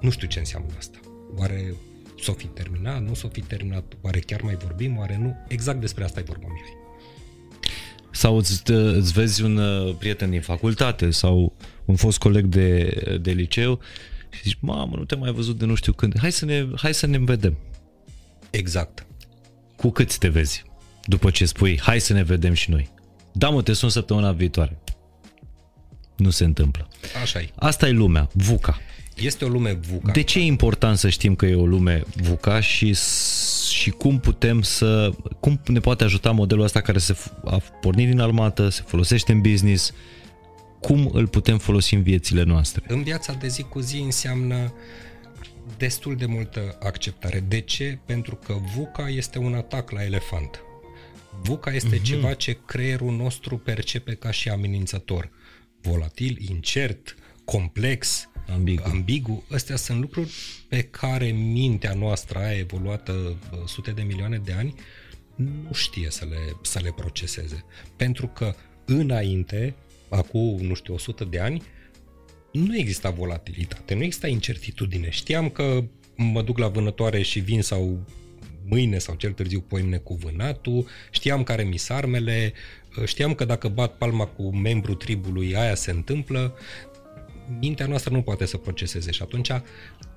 nu 0.00 0.10
știu 0.10 0.28
ce 0.28 0.38
înseamnă 0.38 0.72
asta. 0.78 0.98
Oare 1.36 1.74
s-o 2.22 2.32
fi 2.32 2.46
terminat, 2.46 3.02
nu 3.02 3.14
s-o 3.14 3.28
fi 3.28 3.40
terminat, 3.40 3.84
oare 4.00 4.18
chiar 4.18 4.42
mai 4.42 4.54
vorbim, 4.54 4.98
oare 4.98 5.18
nu? 5.18 5.36
Exact 5.48 5.80
despre 5.80 6.04
asta 6.04 6.20
e 6.20 6.22
vorba, 6.22 6.46
Mihai. 6.46 6.80
Sau 8.10 8.36
îți, 8.36 8.70
îți 8.70 9.12
vezi 9.12 9.42
un 9.42 9.56
uh, 9.56 9.94
prieten 9.98 10.30
din 10.30 10.40
facultate 10.40 11.10
sau 11.10 11.56
un 11.84 11.96
fost 11.96 12.18
coleg 12.18 12.44
de, 12.44 12.90
de 13.22 13.30
liceu 13.30 13.80
și 14.30 14.42
zici, 14.42 14.58
mamă, 14.60 14.96
nu 14.96 15.04
te 15.04 15.16
mai 15.16 15.32
văzut 15.32 15.58
de 15.58 15.64
nu 15.64 15.74
știu 15.74 15.92
când, 15.92 16.18
hai 16.18 16.32
să 16.32 16.44
ne, 16.44 16.66
hai 16.76 16.94
să 16.94 17.06
ne 17.06 17.18
vedem. 17.18 17.56
Exact. 18.50 19.06
Cu 19.76 19.90
cât 19.90 20.18
te 20.18 20.28
vezi? 20.28 20.64
După 21.04 21.30
ce 21.30 21.44
spui, 21.44 21.80
hai 21.80 22.00
să 22.00 22.12
ne 22.12 22.22
vedem 22.22 22.52
și 22.52 22.70
noi. 22.70 22.90
Da, 23.32 23.48
mă, 23.48 23.62
te 23.62 23.72
sun 23.72 23.88
săptămâna 23.88 24.32
viitoare. 24.32 24.78
Nu 26.16 26.30
se 26.30 26.44
întâmplă. 26.44 26.88
Așa 27.22 27.40
e. 27.40 27.50
Asta 27.54 27.88
e 27.88 27.90
lumea, 27.90 28.28
VUCA. 28.32 28.78
Este 29.16 29.44
o 29.44 29.48
lume 29.48 29.72
VUCA. 29.72 30.12
De 30.12 30.22
ce 30.22 30.38
e 30.38 30.42
important 30.42 30.98
să 30.98 31.08
știm 31.08 31.34
că 31.34 31.46
e 31.46 31.54
o 31.54 31.66
lume 31.66 32.02
VUCA 32.14 32.60
și, 32.60 32.96
și 33.70 33.90
cum 33.90 34.20
putem 34.20 34.62
să, 34.62 35.10
cum 35.40 35.60
ne 35.66 35.80
poate 35.80 36.04
ajuta 36.04 36.30
modelul 36.30 36.64
ăsta 36.64 36.80
care 36.80 36.98
se 36.98 37.16
a 37.44 37.62
pornit 37.80 38.08
din 38.08 38.20
armată, 38.20 38.68
se 38.68 38.82
folosește 38.86 39.32
în 39.32 39.40
business, 39.40 39.92
cum 40.80 41.10
îl 41.12 41.26
putem 41.26 41.58
folosi 41.58 41.94
în 41.94 42.02
viețile 42.02 42.42
noastre? 42.42 42.84
În 42.88 43.02
viața 43.02 43.32
de 43.32 43.48
zi 43.48 43.62
cu 43.62 43.80
zi 43.80 43.98
înseamnă 43.98 44.72
destul 45.76 46.16
de 46.16 46.26
multă 46.26 46.78
acceptare. 46.82 47.44
De 47.48 47.60
ce? 47.60 47.98
Pentru 48.06 48.36
că 48.36 48.54
VUCA 48.74 49.08
este 49.08 49.38
un 49.38 49.54
atac 49.54 49.90
la 49.90 50.04
elefant. 50.04 50.62
VUCA 51.42 51.70
este 51.70 51.98
uh-huh. 51.98 52.02
ceva 52.02 52.34
ce 52.34 52.58
creierul 52.66 53.12
nostru 53.12 53.58
percepe 53.58 54.14
ca 54.14 54.30
și 54.30 54.48
amenințător. 54.48 55.30
Volatil, 55.80 56.38
incert, 56.48 57.16
complex, 57.44 58.28
ambigu. 58.48 58.82
ambigu. 58.84 59.44
Astea 59.50 59.76
sunt 59.76 60.00
lucruri 60.00 60.32
pe 60.68 60.82
care 60.82 61.26
mintea 61.26 61.94
noastră 61.94 62.38
a 62.38 62.58
evoluată 62.58 63.36
sute 63.66 63.90
de 63.90 64.02
milioane 64.02 64.40
de 64.44 64.52
ani 64.52 64.74
nu 65.34 65.72
știe 65.72 66.10
să 66.10 66.24
le, 66.30 66.56
să 66.62 66.80
le 66.82 66.92
proceseze. 66.96 67.64
Pentru 67.96 68.26
că 68.26 68.54
înainte 68.84 69.74
acum, 70.08 70.60
nu 70.60 70.74
știu, 70.74 70.94
100 70.94 71.24
de 71.24 71.38
ani, 71.38 71.62
nu 72.52 72.78
exista 72.78 73.10
volatilitate, 73.10 73.94
nu 73.94 74.02
exista 74.02 74.26
incertitudine. 74.26 75.10
Știam 75.10 75.48
că 75.48 75.84
mă 76.16 76.42
duc 76.42 76.58
la 76.58 76.68
vânătoare 76.68 77.22
și 77.22 77.40
vin 77.40 77.62
sau 77.62 78.04
mâine 78.64 78.98
sau 78.98 79.14
cel 79.14 79.32
târziu 79.32 79.60
poimne 79.60 79.96
cu 79.96 80.14
vânatul, 80.14 80.86
știam 81.10 81.42
care 81.42 81.62
mi 81.62 81.82
armele, 81.88 82.52
știam 83.04 83.34
că 83.34 83.44
dacă 83.44 83.68
bat 83.68 83.96
palma 83.96 84.26
cu 84.26 84.56
membru 84.56 84.94
tribului, 84.94 85.56
aia 85.56 85.74
se 85.74 85.90
întâmplă. 85.90 86.54
Mintea 87.60 87.86
noastră 87.86 88.12
nu 88.12 88.22
poate 88.22 88.44
să 88.44 88.56
proceseze 88.56 89.10
și 89.10 89.22
atunci, 89.22 89.50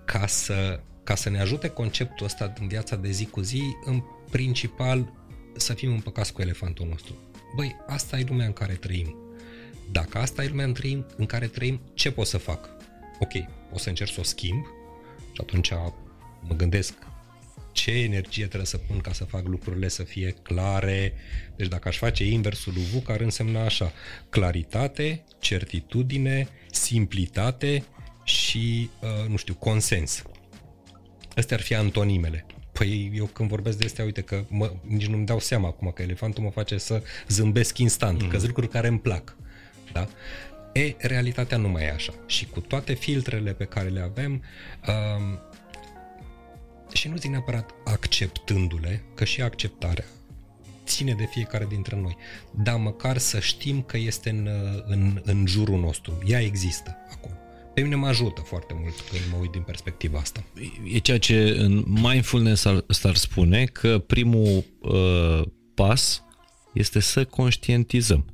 ca 0.06 0.28
să, 0.28 0.80
ca 1.04 1.16
să 1.16 1.30
ne 1.30 1.40
ajute 1.40 1.68
conceptul 1.68 2.26
ăsta 2.26 2.54
în 2.60 2.68
viața 2.68 2.96
de 2.96 3.12
zi 3.12 3.26
cu 3.26 3.42
zi, 3.42 3.62
în 3.86 4.04
principal 4.32 5.14
să 5.56 5.74
fim 5.74 5.92
împăcați 5.92 6.34
cu 6.34 6.42
elefantul 6.42 6.88
nostru. 6.90 7.16
Băi, 7.56 7.76
asta 7.88 8.20
e 8.20 8.26
lumea 8.28 8.46
în 8.46 8.54
care 8.54 8.74
trăim 8.74 9.16
dacă 9.92 10.18
asta 10.18 10.44
e 10.44 10.48
lumea 10.48 10.66
în, 10.66 10.74
trăim, 10.74 11.06
în 11.18 11.26
care 11.26 11.48
trăim, 11.48 11.82
ce 11.94 12.12
pot 12.12 12.28
să 12.28 12.38
fac? 12.38 12.70
Ok, 13.20 13.32
o 13.74 13.78
să 13.78 13.90
încerc 13.90 14.12
să 14.12 14.20
o 14.20 14.24
schimb 14.24 14.66
și 15.32 15.42
atunci 15.42 15.72
mă 16.42 16.56
gândesc 16.56 16.94
ce 17.76 17.92
energie 17.92 18.46
trebuie 18.46 18.66
să 18.66 18.78
pun 18.78 19.00
ca 19.00 19.14
să 19.14 19.24
fac 19.24 19.48
lucrurile 19.48 19.88
să 19.88 20.04
fie 20.04 20.36
clare. 20.42 21.14
Deci 21.56 21.68
dacă 21.68 21.88
aș 21.88 21.98
face 21.98 22.26
inversul 22.26 22.74
lui 22.74 22.84
VUC, 22.84 23.10
ar 23.10 23.20
însemna 23.20 23.64
așa, 23.64 23.92
claritate, 24.30 25.24
certitudine, 25.40 26.48
simplitate 26.72 27.84
și, 28.24 28.90
uh, 29.02 29.30
nu 29.30 29.36
știu, 29.36 29.54
consens. 29.54 30.24
Astea 31.36 31.58
ar 31.58 31.64
fi 31.64 31.76
antonimele. 31.76 32.46
Păi 32.72 33.12
eu 33.16 33.26
când 33.26 33.50
vorbesc 33.50 33.78
de 33.78 33.86
astea, 33.86 34.06
uite 34.06 34.22
că 34.22 34.44
mă, 34.50 34.74
nici 34.82 35.08
nu-mi 35.08 35.26
dau 35.26 35.40
seama 35.40 35.68
acum 35.68 35.92
că 35.92 36.02
elefantul 36.02 36.44
mă 36.44 36.50
face 36.50 36.78
să 36.78 37.04
zâmbesc 37.28 37.78
instant, 37.78 38.22
mm. 38.22 38.28
că 38.28 38.36
sunt 38.36 38.48
lucruri 38.48 38.70
care 38.70 38.88
îmi 38.88 39.00
plac. 39.00 39.38
Da? 39.94 40.08
E, 40.74 40.96
realitatea 40.98 41.58
nu 41.58 41.68
mai 41.68 41.84
e 41.84 41.92
așa. 41.92 42.14
Și 42.26 42.46
cu 42.46 42.60
toate 42.60 42.94
filtrele 42.94 43.54
pe 43.54 43.66
care 43.66 43.90
le 43.90 44.00
avem, 44.00 44.44
um, 44.88 45.40
și 46.96 47.08
nu 47.08 47.16
zic 47.16 47.30
neapărat 47.30 47.72
acceptându-le, 47.84 49.04
că 49.16 49.24
și 49.24 49.42
acceptarea 49.42 50.06
ține 50.86 51.14
de 51.14 51.26
fiecare 51.32 51.66
dintre 51.70 51.96
noi, 51.96 52.18
dar 52.52 52.78
măcar 52.78 53.18
să 53.18 53.40
știm 53.40 53.82
că 53.82 53.98
este 53.98 54.30
în, 54.30 54.50
în, 54.86 55.22
în 55.24 55.46
jurul 55.48 55.80
nostru. 55.80 56.24
Ea 56.26 56.42
există 56.42 56.98
acolo. 57.12 57.34
Pe 57.74 57.82
mine 57.82 57.96
mă 57.96 58.08
ajută 58.08 58.42
foarte 58.42 58.74
mult 58.82 59.00
când 59.00 59.22
mă 59.32 59.38
uit 59.42 59.52
din 59.52 59.62
perspectiva 59.62 60.20
asta. 60.20 60.44
E 60.94 60.98
ceea 60.98 61.20
ce 61.20 61.56
în 61.58 61.84
mindfulness 61.88 62.66
ar, 62.66 62.86
ar 63.04 63.16
spune 63.16 63.66
că 63.66 64.00
primul 64.00 64.64
uh, 64.82 65.42
pas 65.74 66.24
este 66.74 67.00
să 67.00 67.26
conștientizăm. 67.26 68.26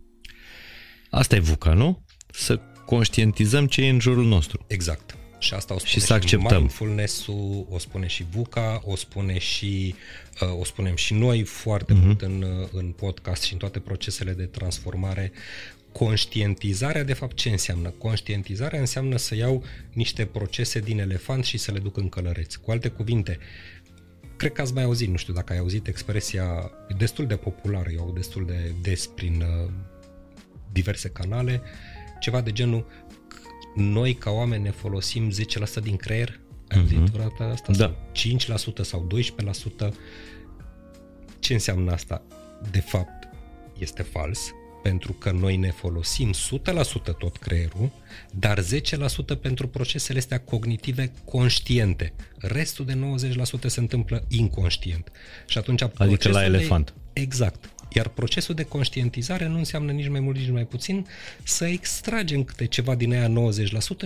Asta 1.09 1.35
e 1.35 1.39
VUCA, 1.39 1.73
nu? 1.73 2.05
Să 2.31 2.59
conștientizăm 2.85 3.67
ce 3.67 3.83
e 3.83 3.89
în 3.89 3.99
jurul 3.99 4.25
nostru. 4.25 4.65
Exact. 4.67 5.15
Și 5.41 5.53
asta 5.53 5.73
o 5.73 5.77
spune 5.77 5.93
și 5.93 5.99
să 5.99 6.13
acceptăm. 6.13 6.57
mindfulness-ul, 6.57 7.65
o 7.69 7.77
spune 7.77 8.07
și 8.07 8.25
VUCA, 8.31 8.81
o 8.85 8.95
spune 8.95 9.37
și 9.37 9.95
uh, 10.41 10.59
o 10.59 10.63
spunem 10.63 10.95
și 10.95 11.13
noi 11.13 11.43
foarte 11.43 11.93
uh-huh. 11.93 12.03
mult 12.03 12.21
în, 12.21 12.41
uh, 12.41 12.67
în 12.71 12.91
podcast 12.91 13.43
și 13.43 13.53
în 13.53 13.59
toate 13.59 13.79
procesele 13.79 14.31
de 14.33 14.45
transformare. 14.45 15.31
Conștientizarea, 15.91 17.03
de 17.03 17.13
fapt, 17.13 17.35
ce 17.35 17.49
înseamnă? 17.49 17.89
Conștientizarea 17.89 18.79
înseamnă 18.79 19.17
să 19.17 19.35
iau 19.35 19.63
niște 19.93 20.25
procese 20.25 20.79
din 20.79 20.99
elefant 20.99 21.45
și 21.45 21.57
să 21.57 21.71
le 21.71 21.79
duc 21.79 21.97
în 21.97 22.09
călăreți. 22.09 22.59
Cu 22.59 22.71
alte 22.71 22.87
cuvinte, 22.87 23.37
cred 24.35 24.51
că 24.51 24.61
ați 24.61 24.73
mai 24.73 24.83
auzit, 24.83 25.09
nu 25.09 25.17
știu 25.17 25.33
dacă 25.33 25.53
ai 25.53 25.59
auzit 25.59 25.87
expresia 25.87 26.71
destul 26.97 27.27
de 27.27 27.35
populară, 27.35 27.89
eu 27.93 28.11
destul 28.15 28.45
de 28.45 28.73
des 28.81 29.07
prin 29.07 29.41
uh, 29.41 29.71
diverse 30.71 31.09
canale, 31.09 31.61
ceva 32.19 32.41
de 32.41 32.51
genul 32.51 32.85
noi 33.75 34.13
ca 34.13 34.29
oameni 34.29 34.63
ne 34.63 34.71
folosim 34.71 35.31
10% 35.31 35.33
din 35.81 35.95
creier, 35.95 36.39
ai 36.67 36.79
auzit 36.79 37.09
uh-huh. 37.09 37.51
asta? 37.51 37.73
Da. 37.73 37.95
5% 38.79 38.81
sau 38.81 39.07
12%. 39.87 39.93
Ce 41.39 41.53
înseamnă 41.53 41.91
asta? 41.91 42.21
De 42.71 42.79
fapt, 42.79 43.27
este 43.77 44.01
fals. 44.01 44.53
pentru 44.81 45.13
că 45.13 45.31
noi 45.31 45.57
ne 45.57 45.71
folosim 45.71 46.33
100% 46.33 46.35
tot 47.17 47.37
creierul, 47.37 47.91
dar 48.31 48.63
10% 48.63 48.63
pentru 49.41 49.67
procesele 49.67 50.19
astea 50.19 50.39
cognitive 50.39 51.11
conștiente. 51.25 52.13
Restul 52.37 52.85
de 52.85 52.97
90% 53.57 53.65
se 53.65 53.79
întâmplă 53.79 54.23
inconștient. 54.27 55.11
Și 55.47 55.57
atunci 55.57 55.83
adică 55.93 56.29
la 56.29 56.43
elefant. 56.43 56.93
De, 57.13 57.21
exact. 57.21 57.69
Iar 57.93 58.07
procesul 58.07 58.55
de 58.55 58.63
conștientizare 58.63 59.47
nu 59.47 59.57
înseamnă 59.57 59.91
nici 59.91 60.07
mai 60.07 60.19
mult, 60.19 60.37
nici 60.37 60.49
mai 60.49 60.65
puțin 60.65 61.07
să 61.43 61.65
extragem 61.65 62.43
câte 62.43 62.65
ceva 62.65 62.95
din 62.95 63.13
aia 63.13 63.27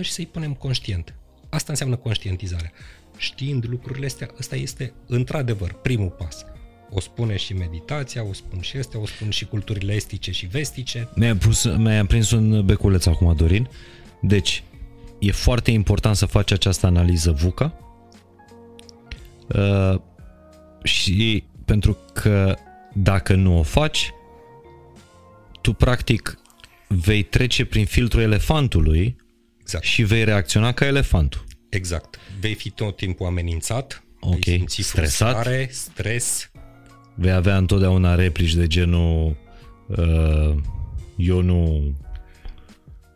și 0.00 0.12
să-i 0.12 0.26
punem 0.26 0.54
conștient. 0.54 1.14
Asta 1.48 1.72
înseamnă 1.72 1.96
conștientizarea. 1.96 2.72
Știind 3.16 3.64
lucrurile 3.68 4.06
astea, 4.06 4.30
ăsta 4.38 4.56
este 4.56 4.92
într-adevăr 5.06 5.72
primul 5.72 6.08
pas. 6.08 6.44
O 6.90 7.00
spune 7.00 7.36
și 7.36 7.52
meditația, 7.52 8.24
o 8.24 8.32
spun 8.32 8.60
și 8.60 8.76
astea, 8.76 9.00
o 9.00 9.06
spun 9.06 9.30
și 9.30 9.44
culturile 9.44 9.92
estice 9.92 10.30
și 10.30 10.46
vestice. 10.46 11.08
Mi-a, 11.14 11.36
pus, 11.36 11.64
mi-a 11.64 12.06
prins 12.06 12.30
un 12.30 12.64
beculeț 12.64 13.06
acum, 13.06 13.34
Dorin. 13.36 13.68
Deci, 14.20 14.62
e 15.18 15.32
foarte 15.32 15.70
important 15.70 16.16
să 16.16 16.26
faci 16.26 16.52
această 16.52 16.86
analiză 16.86 17.32
VUCA 17.32 17.78
uh, 19.48 20.00
și 20.82 21.44
pentru 21.64 21.98
că 22.12 22.56
dacă 22.98 23.34
nu 23.34 23.58
o 23.58 23.62
faci, 23.62 24.10
tu 25.60 25.72
practic 25.72 26.38
vei 26.88 27.22
trece 27.22 27.64
prin 27.64 27.84
filtrul 27.84 28.22
elefantului 28.22 29.16
exact. 29.60 29.84
și 29.84 30.02
vei 30.02 30.24
reacționa 30.24 30.72
ca 30.72 30.86
elefantul. 30.86 31.44
Exact. 31.68 32.18
Vei 32.40 32.54
fi 32.54 32.70
tot 32.70 32.96
timpul 32.96 33.26
amenințat, 33.26 34.04
okay. 34.20 34.38
vei 34.44 34.56
simți 34.56 34.82
stresat, 34.82 35.30
frustrare, 35.30 35.68
stres. 35.72 36.50
Vei 37.14 37.32
avea 37.32 37.56
întotdeauna 37.56 38.14
replici 38.14 38.54
de 38.54 38.66
genul 38.66 39.36
uh, 39.86 40.54
eu 41.16 41.40
nu... 41.40 41.92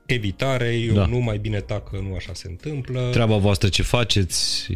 Evitare, 0.07 0.75
eu 0.75 0.95
da. 0.95 1.07
nu 1.07 1.19
mai 1.19 1.39
bine 1.39 1.61
tacă, 1.61 1.97
nu 2.09 2.15
așa 2.15 2.35
se 2.35 2.49
întâmplă. 2.49 3.09
Treaba 3.13 3.37
voastră 3.37 3.69
ce 3.69 3.83
faceți, 3.83 4.67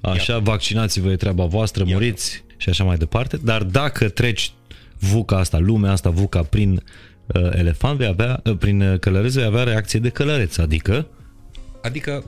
așa, 0.00 0.32
Iată. 0.32 0.44
vaccinați-vă, 0.44 1.10
e 1.10 1.16
treaba 1.16 1.44
voastră, 1.44 1.82
Iată. 1.82 1.94
muriți 1.94 2.44
și 2.62 2.68
așa 2.68 2.84
mai 2.84 2.96
departe. 2.96 3.36
Dar 3.36 3.62
dacă 3.62 4.08
treci 4.08 4.52
VUCA 4.98 5.36
asta, 5.36 5.58
lumea 5.58 5.90
asta, 5.90 6.10
VUCA, 6.10 6.42
prin 6.42 6.82
uh, 7.26 7.50
elefant, 7.52 7.98
vei 7.98 8.06
avea, 8.06 8.40
uh, 8.44 8.56
prin 8.56 8.98
călăreț, 9.00 9.34
vei 9.34 9.44
avea 9.44 9.62
reacție 9.62 9.98
de 9.98 10.08
călăreț, 10.08 10.56
adică... 10.56 11.06
Adică 11.82 12.24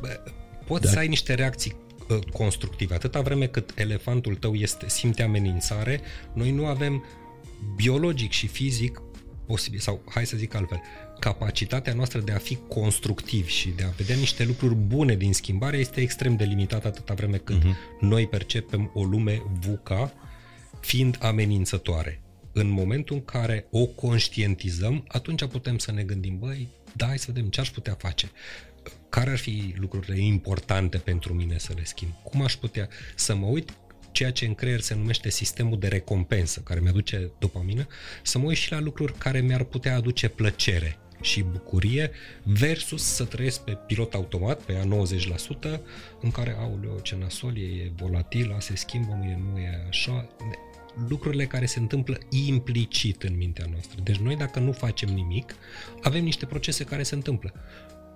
poți 0.65 0.83
da. 0.83 0.91
să 0.91 0.99
ai 0.99 1.09
niște 1.09 1.35
reacții 1.35 1.77
uh, 2.09 2.19
constructive. 2.33 2.95
Atâta 2.95 3.21
vreme 3.21 3.47
cât 3.47 3.71
elefantul 3.75 4.35
tău 4.35 4.55
este, 4.55 4.89
simte 4.89 5.23
amenințare, 5.23 6.01
noi 6.33 6.51
nu 6.51 6.67
avem 6.67 7.05
biologic 7.77 8.33
și 8.33 8.47
fizic 8.47 9.03
posibil, 9.47 9.79
sau 9.79 10.03
hai 10.09 10.27
să 10.27 10.37
zic 10.37 10.55
altfel, 10.55 10.81
capacitatea 11.19 11.95
noastră 11.95 12.21
de 12.21 12.33
a 12.33 12.39
fi 12.39 12.59
constructivi 12.69 13.51
și 13.51 13.69
de 13.69 13.83
a 13.83 13.89
vedea 13.97 14.17
niște 14.17 14.45
lucruri 14.45 14.75
bune 14.75 15.15
din 15.15 15.33
schimbare 15.33 15.77
este 15.77 16.01
extrem 16.01 16.37
de 16.37 16.45
limitată 16.45 16.87
atâta 16.87 17.15
vreme 17.15 17.37
cât 17.37 17.59
uh-huh. 17.59 18.01
noi 18.01 18.27
percepem 18.27 18.91
o 18.95 19.03
lume 19.03 19.43
VUCA 19.61 20.13
fiind 20.85 21.19
amenințătoare. 21.21 22.21
În 22.53 22.69
momentul 22.69 23.17
în 23.17 23.25
care 23.25 23.67
o 23.71 23.87
conștientizăm, 23.87 25.05
atunci 25.09 25.45
putem 25.45 25.79
să 25.79 25.93
ne 25.93 26.03
gândim, 26.03 26.39
băi, 26.39 26.69
da, 26.93 27.07
hai 27.07 27.19
să 27.19 27.31
vedem 27.33 27.49
ce 27.49 27.61
aș 27.61 27.71
putea 27.71 27.95
face. 27.95 28.31
Care 29.09 29.31
ar 29.31 29.39
fi 29.39 29.75
lucrurile 29.79 30.21
importante 30.21 30.99
pentru 30.99 31.35
mine 31.35 31.59
să 31.59 31.73
le 31.77 31.85
schimb? 31.85 32.11
Cum 32.23 32.43
aș 32.43 32.55
putea 32.55 32.89
să 33.15 33.35
mă 33.35 33.47
uit 33.47 33.73
ceea 34.13 34.33
ce 34.33 34.47
în 34.47 34.55
creier 34.55 34.81
se 34.81 34.95
numește 34.95 35.31
sistemul 35.31 35.79
de 35.79 35.89
recompensă, 35.89 36.61
care 36.61 36.81
mi-aduce 36.81 37.31
dopamină, 37.39 37.87
să 38.23 38.39
mă 38.39 38.45
uit 38.45 38.57
și 38.57 38.71
la 38.71 38.81
lucruri 38.81 39.19
care 39.19 39.41
mi-ar 39.41 39.63
putea 39.63 39.97
aduce 39.97 40.29
plăcere 40.29 40.99
și 41.21 41.43
bucurie 41.43 42.11
versus 42.43 43.03
să 43.03 43.25
trăiesc 43.25 43.61
pe 43.61 43.79
pilot 43.87 44.15
automat, 44.15 44.61
pe 44.61 44.75
a 44.77 45.07
90%, 45.77 45.81
în 46.21 46.31
care, 46.31 46.57
auleo, 46.59 46.99
ce 47.01 47.17
nasol 47.17 47.57
e, 47.57 47.61
e 47.61 47.93
volatil, 47.97 48.57
se 48.59 48.77
schimbă, 48.77 49.15
mâine 49.19 49.41
nu 49.53 49.59
e 49.59 49.87
așa 49.89 50.29
lucrurile 51.09 51.47
care 51.47 51.67
se 51.67 51.79
întâmplă 51.79 52.19
implicit 52.29 53.23
în 53.23 53.37
mintea 53.37 53.67
noastră. 53.71 54.01
Deci 54.03 54.17
noi 54.17 54.37
dacă 54.37 54.59
nu 54.59 54.73
facem 54.73 55.09
nimic, 55.09 55.55
avem 56.03 56.25
niște 56.25 56.47
procese 56.47 56.85
care 56.85 57.03
se 57.03 57.15
întâmplă. 57.15 57.53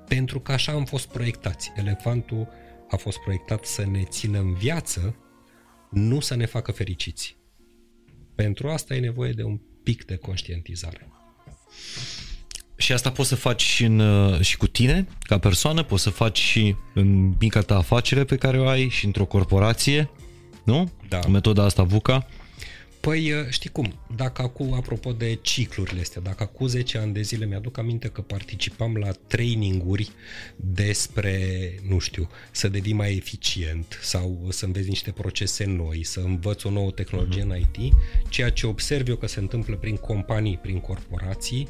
Pentru 0.08 0.40
că 0.40 0.52
așa 0.52 0.72
am 0.72 0.84
fost 0.84 1.08
proiectați. 1.08 1.72
Elefantul 1.76 2.48
a 2.90 2.96
fost 2.96 3.18
proiectat 3.18 3.64
să 3.64 3.86
ne 3.86 4.02
țină 4.02 4.38
în 4.38 4.54
viață, 4.54 5.16
nu 5.90 6.20
să 6.20 6.34
ne 6.36 6.46
facă 6.46 6.72
fericiți. 6.72 7.36
Pentru 8.34 8.68
asta 8.68 8.94
e 8.94 9.00
nevoie 9.00 9.32
de 9.32 9.42
un 9.42 9.60
pic 9.82 10.04
de 10.04 10.16
conștientizare. 10.16 11.08
Și 12.76 12.92
asta 12.92 13.10
poți 13.10 13.28
să 13.28 13.34
faci 13.34 13.62
și, 13.62 13.84
în, 13.84 14.02
și 14.42 14.56
cu 14.56 14.66
tine, 14.66 15.08
ca 15.20 15.38
persoană, 15.38 15.82
poți 15.82 16.02
să 16.02 16.10
faci 16.10 16.38
și 16.38 16.76
în 16.94 17.34
mica 17.40 17.60
ta 17.60 17.76
afacere 17.76 18.24
pe 18.24 18.36
care 18.36 18.60
o 18.60 18.66
ai 18.66 18.88
și 18.88 19.04
într-o 19.04 19.24
corporație, 19.24 20.10
nu? 20.64 20.90
Da. 21.08 21.20
Metoda 21.28 21.64
asta 21.64 21.82
VUCA. 21.82 22.26
Păi, 23.08 23.32
ă, 23.32 23.50
știi 23.50 23.70
cum, 23.70 23.94
dacă 24.16 24.42
acum, 24.42 24.72
apropo 24.72 25.12
de 25.12 25.38
ciclurile 25.42 26.00
astea, 26.00 26.20
dacă 26.20 26.42
acum 26.42 26.66
10 26.66 26.98
ani 26.98 27.12
de 27.12 27.22
zile 27.22 27.46
mi-aduc 27.46 27.78
aminte 27.78 28.08
că 28.08 28.20
participam 28.20 28.96
la 28.96 29.10
traininguri 29.26 30.10
despre, 30.56 31.38
nu 31.88 31.98
știu, 31.98 32.28
să 32.50 32.68
devii 32.68 32.92
mai 32.92 33.16
eficient 33.16 33.98
sau 34.02 34.46
să 34.50 34.64
înveți 34.64 34.88
niște 34.88 35.10
procese 35.10 35.64
noi, 35.64 36.04
să 36.04 36.20
învăț 36.20 36.62
o 36.62 36.70
nouă 36.70 36.90
tehnologie 36.90 37.42
uh-huh. 37.42 37.44
în 37.44 37.56
IT, 37.56 37.92
ceea 38.28 38.50
ce 38.50 38.66
observ 38.66 39.08
eu 39.08 39.16
că 39.16 39.26
se 39.26 39.40
întâmplă 39.40 39.76
prin 39.76 39.96
companii, 39.96 40.56
prin 40.56 40.80
corporații, 40.80 41.68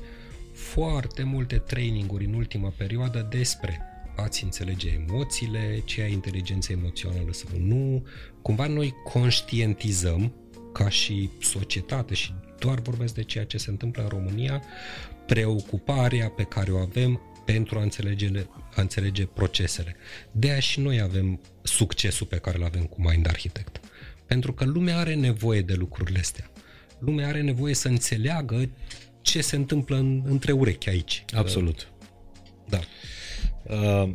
foarte 0.53 1.23
multe 1.23 1.57
traininguri 1.59 2.25
în 2.25 2.35
ultima 2.35 2.73
perioadă 2.77 3.27
despre 3.31 3.81
ați 4.17 4.45
înțelege 4.45 5.05
emoțiile, 5.07 5.83
ce 5.85 6.03
ai 6.03 6.13
inteligență 6.13 6.73
emoțională 6.73 7.33
sau 7.33 7.49
nu. 7.59 8.07
Cumva 8.43 8.67
noi 8.67 8.95
conștientizăm 9.05 10.33
ca 10.79 10.89
și 10.89 11.31
societate 11.41 12.15
și 12.15 12.35
doar 12.59 12.81
vorbesc 12.81 13.15
de 13.15 13.23
ceea 13.23 13.45
ce 13.45 13.59
se 13.59 13.71
întâmplă 13.71 14.03
în 14.03 14.09
România, 14.09 14.63
preocuparea 15.27 16.29
pe 16.29 16.43
care 16.43 16.71
o 16.71 16.79
avem 16.79 17.21
pentru 17.45 17.79
a 17.79 17.83
înțelege, 17.83 18.31
a 18.75 18.81
înțelege 18.81 19.27
procesele. 19.27 19.97
De 20.33 20.51
aia 20.51 20.61
și 20.61 20.81
noi 20.81 21.01
avem 21.01 21.41
succesul 21.63 22.27
pe 22.27 22.37
care 22.37 22.57
îl 22.57 22.65
avem 22.65 22.85
cu 22.85 23.01
Mind 23.01 23.27
Architect. 23.29 23.81
Pentru 24.27 24.53
că 24.53 24.65
lumea 24.65 24.99
are 24.99 25.15
nevoie 25.15 25.63
de 25.63 25.75
lucrurile 25.75 26.19
astea. 26.19 26.51
Lumea 26.99 27.29
are 27.29 27.41
nevoie 27.41 27.75
să 27.75 27.89
înțeleagă 27.89 28.71
ce 29.21 29.41
se 29.41 29.57
întâmplă 29.57 29.97
în, 29.97 30.23
între 30.27 30.53
urechi 30.53 30.89
aici. 30.89 31.25
Absolut. 31.35 31.89
Da. 32.69 32.81
Uh, 33.63 34.11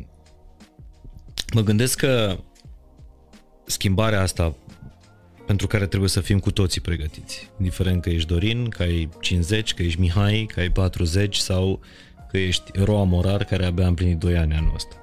mă 1.54 1.60
gândesc 1.60 1.98
că 1.98 2.38
schimbarea 3.66 4.20
asta 4.20 4.54
pentru 5.46 5.66
care 5.66 5.86
trebuie 5.86 6.08
să 6.08 6.20
fim 6.20 6.38
cu 6.38 6.50
toții 6.50 6.80
pregătiți. 6.80 7.50
Indiferent 7.58 8.02
că 8.02 8.10
ești 8.10 8.28
Dorin, 8.28 8.68
că 8.68 8.82
ai 8.82 9.08
50, 9.20 9.74
că 9.74 9.82
ești 9.82 10.00
Mihai, 10.00 10.46
că 10.54 10.60
ai 10.60 10.70
40 10.70 11.36
sau 11.36 11.80
că 12.30 12.38
ești 12.38 12.70
Roa 12.74 13.04
Morar 13.04 13.44
care 13.44 13.64
abia 13.64 13.84
a 13.84 13.88
împlinit 13.88 14.18
2 14.18 14.36
ani 14.36 14.54
anul 14.54 14.74
ăsta. 14.74 14.96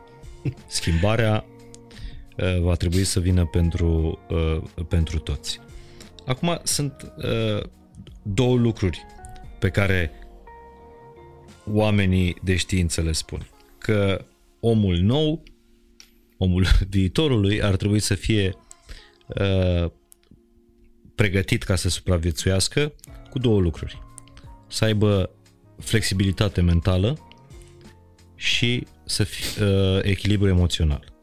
Schimbarea 0.68 1.46
uh, 2.38 2.60
va 2.62 2.76
trebui 2.76 3.04
să 3.04 3.20
vină 3.20 3.46
pentru, 3.46 4.20
uh, 4.30 4.84
pentru 4.88 5.20
toți. 5.20 5.60
Acum 6.26 6.60
sunt 6.64 7.14
uh, 7.18 7.64
două 8.22 8.58
lucruri 8.58 9.06
pe 9.60 9.70
care 9.70 10.12
oamenii 11.66 12.36
de 12.44 12.56
știință 12.56 13.02
le 13.02 13.12
spun. 13.12 13.48
Că 13.78 14.26
omul 14.60 14.96
nou, 14.98 15.44
omul 16.38 16.66
viitorului 16.89 17.64
ar 17.64 17.76
trebui 17.76 18.00
să 18.00 18.14
fie 18.14 18.56
uh, 19.28 19.92
pregătit 21.22 21.63
ca 21.63 21.76
să 21.76 21.89
supraviețuiască 21.89 22.93
cu 23.30 23.39
două 23.39 23.59
lucruri. 23.59 24.01
Să 24.67 24.86
aibă 24.86 25.30
flexibilitate 25.80 26.61
mentală 26.61 27.28
și 28.36 28.88
să 29.05 29.24
fie 29.24 29.65
uh, 29.65 29.99
echilibru 30.01 30.47
emoțional. 30.47 31.13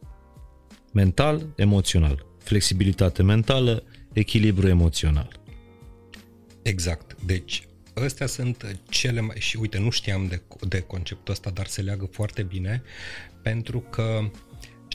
Mental, 0.92 1.46
emoțional. 1.57 2.26
Flexibilitate 2.38 3.22
mentală, 3.22 3.82
echilibru 4.12 4.68
emoțional. 4.68 5.40
Exact. 6.62 7.16
Deci, 7.24 7.66
astea 8.05 8.26
sunt 8.26 8.80
cele 8.88 9.20
mai... 9.20 9.36
Și 9.38 9.57
uite, 9.57 9.78
nu 9.78 9.90
știam 9.90 10.26
de, 10.26 10.42
de 10.68 10.80
conceptul 10.80 11.32
ăsta, 11.32 11.51
dar 11.51 11.66
se 11.66 11.82
leagă 11.82 12.09
foarte 12.12 12.42
bine, 12.42 12.82
pentru 13.42 13.80
că 13.80 14.30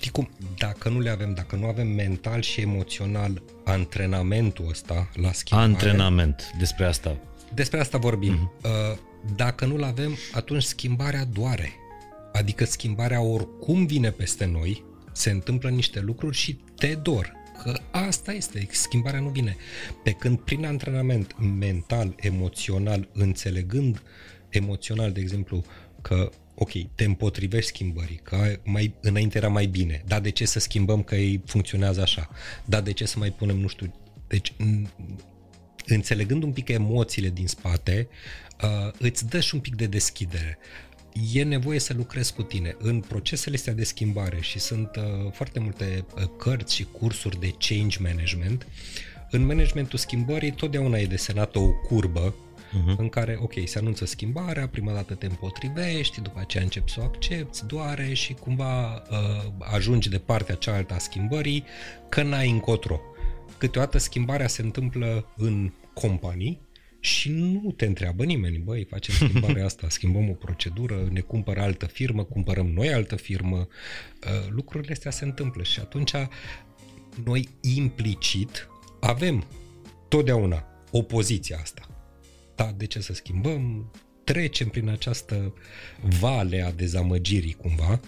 știi 0.04 0.16
cum, 0.16 0.30
dacă 0.58 0.90
nu 0.90 1.00
le 1.00 1.10
avem, 1.10 1.34
dacă 1.34 1.56
nu 1.56 1.66
avem 1.66 1.88
mental 1.88 2.42
și 2.42 2.62
emoțional 2.62 3.42
antrenamentul 3.64 4.68
ăsta 4.70 5.10
la 5.14 5.32
schimbare... 5.32 5.70
Antrenament, 5.70 6.52
despre 6.58 6.86
asta. 6.86 7.18
Despre 7.54 7.80
asta 7.80 7.98
vorbim. 7.98 8.52
Uh-huh. 8.60 8.98
Dacă 9.36 9.66
nu-l 9.66 9.84
avem, 9.84 10.18
atunci 10.34 10.64
schimbarea 10.64 11.26
doare. 11.26 11.72
Adică 12.34 12.66
schimbarea 12.66 13.22
oricum 13.22 13.86
vine 13.86 14.12
peste 14.12 14.46
noi, 14.46 14.84
se 15.12 15.30
întâmplă 15.30 15.70
niște 15.70 16.00
lucruri 16.00 16.36
și 16.36 16.60
te 16.76 16.96
dor. 17.02 17.34
Că 17.64 17.80
asta 17.92 18.32
este, 18.32 18.68
schimbarea 18.72 19.20
nu 19.20 19.30
vine. 19.30 19.56
Pe 20.04 20.12
când 20.12 20.40
prin 20.40 20.66
antrenament 20.66 21.36
mental, 21.60 22.16
emoțional, 22.20 23.10
înțelegând 23.14 24.02
emoțional, 24.50 25.12
de 25.12 25.20
exemplu, 25.20 25.64
că 26.02 26.30
ok, 26.56 26.72
te 26.96 27.04
împotrivești 27.04 27.70
schimbării, 27.70 28.20
că 28.24 28.60
mai, 28.64 28.94
înainte 29.02 29.38
era 29.38 29.48
mai 29.48 29.66
bine, 29.66 30.04
dar 30.08 30.22
de 30.22 30.30
ce 30.30 30.46
să 30.46 30.60
schimbăm 30.60 31.04
că 31.04 31.16
ei 31.16 31.42
funcționează 31.46 32.02
așa, 32.02 32.30
dar 32.66 32.82
de 32.82 32.92
ce 32.92 33.06
să 33.06 33.20
mai 33.20 33.32
punem, 33.32 33.58
nu 33.58 33.68
știu, 33.68 33.94
deci 34.28 34.54
înțelegând 35.86 36.44
un 36.44 36.52
pic 36.52 36.68
emoțiile 36.68 37.30
din 37.30 37.48
spate, 37.48 38.08
uh, 38.64 38.92
îți 38.98 39.28
dă 39.28 39.40
și 39.40 39.56
un 39.56 39.62
pic 39.62 39.76
de 39.76 39.86
deschidere. 39.86 40.58
E 41.34 41.44
nevoie 41.44 41.80
să 41.80 41.94
lucrezi 41.94 42.34
cu 42.34 42.44
tine 42.44 42.76
în 42.80 43.00
procesele 43.00 43.56
astea 43.56 43.74
de 43.74 43.84
schimbare 43.84 44.42
și 44.42 44.60
sunt 44.60 44.96
uh, 44.96 45.32
foarte 45.32 45.60
multe 45.60 46.06
uh, 46.16 46.24
cărți 46.38 46.76
și 46.76 46.84
cursuri 46.84 47.40
de 47.40 47.54
change 47.60 47.98
management. 48.02 48.68
În 49.30 49.46
managementul 49.46 50.00
schimbării 50.00 50.52
totdeauna 50.52 50.98
e 50.98 51.06
desenată 51.06 51.60
o 51.60 51.70
curbă 51.70 52.36
uh-huh. 52.74 52.98
în 52.98 53.10
care, 53.10 53.38
ok, 53.42 53.54
se 53.66 53.78
anunță 53.78 54.06
schimbarea, 54.06 54.68
prima 54.68 54.94
dată 54.94 55.14
te 55.14 55.26
împotrivești, 55.26 56.22
după 56.22 56.40
aceea 56.40 56.64
începi 56.64 56.92
să 56.92 57.00
o 57.00 57.04
accepti, 57.04 57.66
doare 57.66 58.14
și 58.14 58.34
cumva 58.34 58.94
uh, 58.94 59.52
ajungi 59.60 60.10
de 60.10 60.18
partea 60.18 60.56
cealaltă 60.56 60.94
a 60.94 60.98
schimbării, 60.98 61.64
că 62.10 62.24
n-ai 62.24 62.50
încotro. 62.50 63.02
Câteodată 63.58 63.98
schimbarea 63.98 64.48
se 64.48 64.62
întâmplă 64.62 65.34
în 65.38 65.72
companii 65.94 66.62
și 67.00 67.30
nu 67.30 67.72
te 67.72 67.86
întreabă 67.86 68.24
nimeni, 68.24 68.58
băi, 68.58 68.84
facem 68.84 69.14
schimbarea 69.14 69.66
asta, 69.70 69.90
schimbăm 69.90 70.30
o 70.30 70.34
procedură, 70.34 71.08
ne 71.12 71.20
cumpără 71.20 71.62
altă 71.62 71.86
firmă, 71.86 72.24
cumpărăm 72.24 72.68
noi 72.68 72.94
altă 72.94 73.16
firmă, 73.16 73.58
uh, 73.58 74.50
lucrurile 74.50 74.92
astea 74.92 75.12
se 75.12 75.26
întâmplă 75.26 75.64
și 75.64 75.80
atunci 75.80 76.12
noi 77.24 77.50
implicit 77.76 78.68
avem 79.00 79.44
totdeauna 80.08 80.66
opoziția 80.92 81.58
asta 81.62 81.93
da, 82.56 82.74
de 82.78 82.86
ce 82.86 83.00
să 83.00 83.14
schimbăm? 83.14 83.92
Trecem 84.24 84.68
prin 84.68 84.90
această 84.90 85.54
vale 86.20 86.62
a 86.62 86.72
dezamăgirii 86.72 87.54
cumva, 87.54 88.00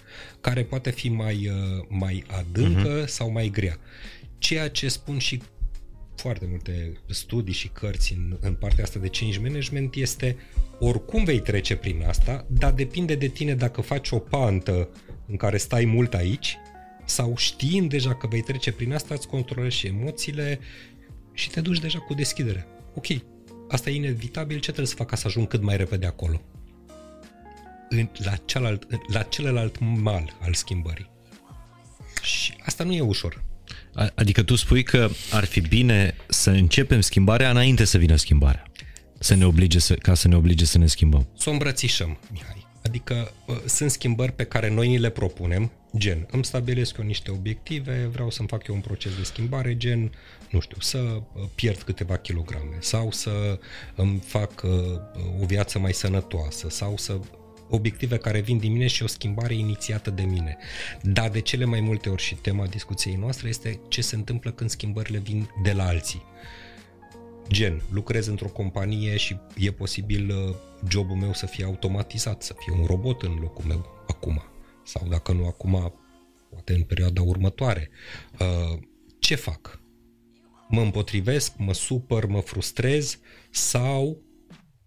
care 0.41 0.63
poate 0.63 0.91
fi 0.91 1.09
mai, 1.09 1.47
uh, 1.47 1.85
mai 1.87 2.23
adâncă 2.27 3.03
uh-huh. 3.03 3.07
sau 3.07 3.31
mai 3.31 3.49
grea. 3.49 3.77
Ceea 4.37 4.69
ce 4.69 4.87
spun 4.87 5.17
și 5.17 5.41
foarte 6.15 6.45
multe 6.49 6.97
studii 7.07 7.53
și 7.53 7.67
cărți 7.67 8.13
în, 8.13 8.37
în 8.39 8.53
partea 8.53 8.83
asta 8.83 8.99
de 8.99 9.07
change 9.07 9.39
management 9.39 9.95
este 9.95 10.37
oricum 10.79 11.23
vei 11.23 11.39
trece 11.39 11.75
prin 11.75 12.03
asta, 12.07 12.45
dar 12.47 12.71
depinde 12.71 13.15
de 13.15 13.27
tine 13.27 13.55
dacă 13.55 13.81
faci 13.81 14.11
o 14.11 14.19
pantă 14.19 14.89
în 15.27 15.35
care 15.35 15.57
stai 15.57 15.85
mult 15.85 16.13
aici 16.13 16.57
sau 17.05 17.35
știind 17.37 17.89
deja 17.89 18.15
că 18.15 18.27
vei 18.27 18.41
trece 18.41 18.71
prin 18.71 18.93
asta, 18.93 19.13
îți 19.13 19.27
controlezi 19.27 19.75
și 19.75 19.87
emoțiile 19.87 20.59
și 21.33 21.49
te 21.49 21.61
duci 21.61 21.79
deja 21.79 21.99
cu 21.99 22.13
deschidere. 22.13 22.67
Ok, 22.93 23.05
asta 23.69 23.89
e 23.89 23.95
inevitabil, 23.95 24.55
ce 24.55 24.63
trebuie 24.63 24.87
să 24.87 24.95
fac 24.95 25.07
ca 25.07 25.15
să 25.15 25.27
ajung 25.27 25.47
cât 25.47 25.61
mai 25.61 25.77
repede 25.77 26.05
acolo? 26.05 26.41
În, 27.89 28.09
la, 28.17 28.35
cealalt, 28.45 29.11
la 29.11 29.21
celălalt 29.21 29.79
mal 29.79 30.37
al 30.41 30.53
schimbării. 30.53 31.09
Și 32.21 32.53
asta 32.65 32.83
nu 32.83 32.93
e 32.93 33.01
ușor. 33.01 33.43
Adică 34.15 34.43
tu 34.43 34.55
spui 34.55 34.83
că 34.83 35.09
ar 35.31 35.45
fi 35.45 35.61
bine 35.61 36.15
să 36.27 36.49
începem 36.49 37.01
schimbarea 37.01 37.49
înainte 37.49 37.83
să 37.83 37.97
vină 37.97 38.15
schimbarea. 38.15 38.71
Să 39.19 39.35
ne 39.35 39.45
oblige 39.45 39.79
să, 39.79 39.93
ca 39.93 40.13
să 40.13 40.27
ne 40.27 40.35
oblige 40.35 40.65
să 40.65 40.77
ne 40.77 40.87
schimbăm. 40.87 41.27
Să 41.37 41.49
o 41.49 41.51
îmbrățișăm, 41.51 42.17
Mihai. 42.31 42.54
Adică 42.85 43.31
sunt 43.65 43.91
schimbări 43.91 44.31
pe 44.31 44.43
care 44.43 44.69
noi 44.69 44.87
ni 44.87 44.97
le 44.97 45.09
propunem, 45.09 45.71
gen, 45.97 46.27
îmi 46.31 46.45
stabilesc 46.45 46.97
eu 46.97 47.05
niște 47.05 47.31
obiective, 47.31 48.09
vreau 48.11 48.29
să-mi 48.29 48.47
fac 48.47 48.67
eu 48.67 48.75
un 48.75 48.81
proces 48.81 49.15
de 49.15 49.23
schimbare, 49.23 49.77
gen, 49.77 50.11
nu 50.49 50.59
știu, 50.59 50.77
să 50.79 50.97
uh, 50.97 51.43
pierd 51.55 51.81
câteva 51.81 52.17
kilograme 52.17 52.77
sau 52.79 53.11
să 53.11 53.59
îmi 53.95 54.19
fac 54.19 54.61
uh, 54.63 54.71
o 55.41 55.45
viață 55.45 55.79
mai 55.79 55.93
sănătoasă 55.93 56.69
sau 56.69 56.97
să 56.97 57.19
obiective 57.69 58.17
care 58.17 58.39
vin 58.39 58.57
din 58.57 58.71
mine 58.71 58.87
și 58.87 59.03
o 59.03 59.07
schimbare 59.07 59.53
inițiată 59.53 60.09
de 60.09 60.23
mine. 60.23 60.57
Dar 61.01 61.29
de 61.29 61.39
cele 61.39 61.65
mai 61.65 61.79
multe 61.79 62.09
ori 62.09 62.21
și 62.21 62.35
tema 62.35 62.65
discuției 62.65 63.15
noastre 63.15 63.47
este 63.47 63.79
ce 63.87 64.01
se 64.01 64.15
întâmplă 64.15 64.51
când 64.51 64.69
schimbările 64.69 65.17
vin 65.17 65.49
de 65.63 65.71
la 65.71 65.87
alții. 65.87 66.23
Gen, 67.49 67.81
lucrez 67.91 68.27
într-o 68.27 68.47
companie 68.47 69.17
și 69.17 69.37
e 69.57 69.71
posibil 69.71 70.29
uh, 70.29 70.55
jobul 70.89 71.15
meu 71.15 71.33
să 71.33 71.45
fie 71.45 71.65
automatizat, 71.65 72.43
să 72.43 72.55
fie 72.57 72.73
un 72.79 72.85
robot 72.85 73.21
în 73.21 73.37
locul 73.41 73.65
meu 73.65 74.03
acum. 74.07 74.43
Sau 74.83 75.07
dacă 75.07 75.31
nu 75.31 75.45
acum, 75.45 75.93
poate 76.49 76.73
în 76.73 76.83
perioada 76.83 77.21
următoare. 77.21 77.89
Ce 79.19 79.35
fac? 79.35 79.79
mă 80.67 80.81
împotrivesc, 80.81 81.57
mă 81.57 81.73
supăr, 81.73 82.25
mă 82.25 82.39
frustrez 82.39 83.19
sau 83.49 84.21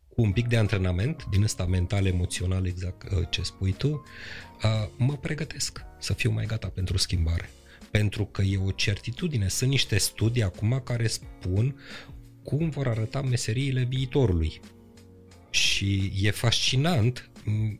cu 0.08 0.22
un 0.22 0.32
pic 0.32 0.46
de 0.46 0.56
antrenament 0.56 1.24
din 1.30 1.42
ăsta 1.42 1.66
mental, 1.66 2.06
emoțional, 2.06 2.66
exact 2.66 3.10
uh, 3.10 3.26
ce 3.30 3.42
spui 3.42 3.72
tu, 3.72 3.88
uh, 3.88 4.88
mă 4.96 5.16
pregătesc 5.16 5.84
să 5.98 6.12
fiu 6.12 6.30
mai 6.30 6.46
gata 6.46 6.68
pentru 6.68 6.96
schimbare. 6.96 7.50
Pentru 7.90 8.24
că 8.24 8.42
e 8.42 8.58
o 8.58 8.70
certitudine. 8.70 9.48
Sunt 9.48 9.70
niște 9.70 9.98
studii 9.98 10.42
acum 10.42 10.80
care 10.84 11.06
spun 11.06 11.80
cum 12.42 12.68
vor 12.68 12.88
arăta 12.88 13.22
meseriile 13.22 13.82
viitorului. 13.82 14.60
Și 15.50 16.12
e 16.22 16.30
fascinant, 16.30 17.30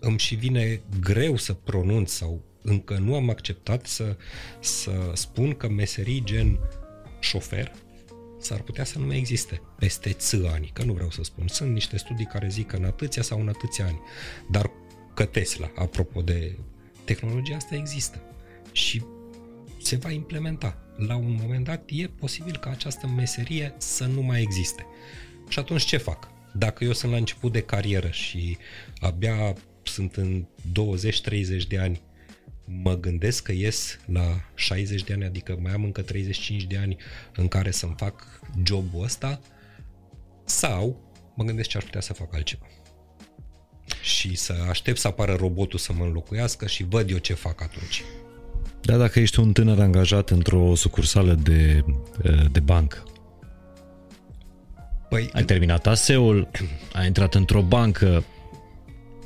îmi 0.01 0.19
și 0.19 0.35
vine 0.35 0.81
greu 1.01 1.37
să 1.37 1.53
pronunț 1.53 2.11
sau 2.11 2.43
încă 2.63 2.99
nu 2.99 3.15
am 3.15 3.31
acceptat 3.31 3.87
să, 3.87 4.17
să 4.61 5.11
spun 5.15 5.55
că 5.55 5.69
meserii 5.69 6.23
gen 6.25 6.59
șofer, 7.21 7.73
s-ar 8.39 8.61
putea 8.61 8.85
să 8.85 8.99
nu 8.99 9.07
mai 9.07 9.17
existe 9.17 9.63
peste 9.79 10.13
ți 10.13 10.37
ani, 10.37 10.71
că 10.73 10.83
nu 10.83 10.93
vreau 10.93 11.11
să 11.11 11.23
spun. 11.23 11.49
Sunt 11.49 11.73
niște 11.73 11.97
studii 11.97 12.27
care 12.27 12.49
zic 12.49 12.67
că 12.67 12.77
în 12.77 12.85
atâția 12.85 13.23
sau 13.23 13.41
în 13.41 13.49
atâția 13.49 13.87
ani. 13.87 14.01
Dar 14.51 14.71
că 15.15 15.25
Tesla, 15.25 15.71
apropo 15.75 16.23
de 16.23 16.59
tehnologia 17.05 17.57
asta, 17.57 17.75
există. 17.75 18.21
Și 18.73 19.03
se 19.83 19.97
va 19.97 20.11
implementa. 20.11 20.88
La 21.07 21.17
un 21.17 21.39
moment 21.41 21.65
dat 21.65 21.83
e 21.87 22.07
posibil 22.07 22.57
ca 22.57 22.71
această 22.71 23.07
meserie 23.07 23.75
să 23.77 24.05
nu 24.05 24.23
mai 24.23 24.41
existe. 24.41 24.87
Și 25.49 25.59
atunci 25.59 25.83
ce 25.83 25.97
fac? 25.97 26.29
Dacă 26.55 26.85
eu 26.85 26.93
sunt 26.93 27.13
la 27.13 27.19
început 27.19 27.53
de 27.53 27.63
carieră 27.63 28.11
și 28.11 28.57
abia 29.01 29.55
sunt 29.83 30.17
în 30.17 30.47
20-30 31.63 31.67
de 31.69 31.79
ani 31.79 32.01
mă 32.65 32.97
gândesc 32.97 33.43
că 33.43 33.53
ies 33.53 33.99
la 34.07 34.51
60 34.55 35.05
de 35.05 35.13
ani, 35.13 35.25
adică 35.25 35.59
mai 35.63 35.73
am 35.73 35.85
încă 35.85 36.03
35 36.03 36.65
de 36.65 36.77
ani 36.77 36.97
în 37.35 37.49
care 37.49 37.71
să-mi 37.71 37.95
fac 37.97 38.41
jobul 38.65 39.03
ăsta 39.03 39.41
sau 40.45 41.13
mă 41.35 41.45
gândesc 41.45 41.69
ce 41.69 41.77
aș 41.77 41.85
putea 41.85 42.01
să 42.01 42.13
fac 42.13 42.35
altceva. 42.35 42.67
Și 44.03 44.37
să 44.37 44.53
aștept 44.69 44.99
să 44.99 45.09
apară 45.09 45.35
robotul 45.35 45.79
să 45.79 45.93
mă 45.93 46.05
înlocuiască 46.05 46.67
și 46.67 46.85
văd 46.85 47.11
eu 47.11 47.19
ce 47.19 47.35
fac 47.35 47.63
atunci. 47.63 48.03
Da, 48.89 48.97
dacă 48.97 49.21
ești 49.21 49.41
un 49.41 49.53
tânăr 49.53 49.81
angajat 49.81 50.31
într-o 50.31 50.75
sucursală 50.75 51.33
de, 51.33 51.85
de 52.51 52.61
bancă, 52.61 53.03
Păi, 55.09 55.31
ai 55.33 55.45
terminat 55.45 55.87
ASEUL, 55.87 56.49
ai 56.93 57.07
intrat 57.07 57.35
într-o 57.35 57.63
bancă, 57.63 58.25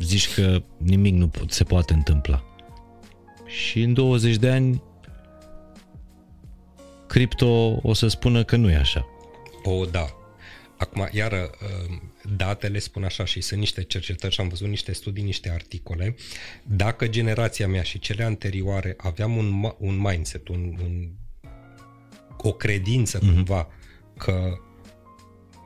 zici 0.01 0.35
că 0.35 0.63
nimic 0.77 1.15
nu 1.15 1.31
se 1.49 1.65
poate 1.65 1.93
întâmpla 1.93 2.45
și 3.47 3.83
în 3.83 3.93
20 3.93 4.37
de 4.37 4.51
ani 4.51 4.83
cripto 7.07 7.79
o 7.83 7.93
să 7.93 8.09
spună 8.09 8.45
că 8.45 8.57
nu 8.57 8.71
e 8.71 8.77
așa. 8.77 9.07
O, 9.63 9.85
da. 9.85 10.07
Acum, 10.77 11.09
iară, 11.11 11.51
uh, 11.63 11.99
datele 12.37 12.79
spun 12.79 13.05
așa 13.05 13.25
și 13.25 13.41
sunt 13.41 13.61
niște 13.61 13.83
cercetări 13.83 14.35
și 14.35 14.41
am 14.41 14.49
văzut 14.49 14.69
niște 14.69 14.93
studii, 14.93 15.23
niște 15.23 15.51
articole. 15.51 16.15
Dacă 16.63 17.09
generația 17.09 17.69
mea 17.69 17.83
și 17.83 17.99
cele 17.99 18.25
anterioare 18.25 18.95
aveam 18.97 19.37
un, 19.37 19.73
un 19.79 20.01
mindset, 20.01 20.49
un, 20.49 20.79
un, 20.83 21.09
o 22.37 22.53
credință 22.53 23.19
mm-hmm. 23.19 23.35
cumva 23.35 23.69
că 24.17 24.59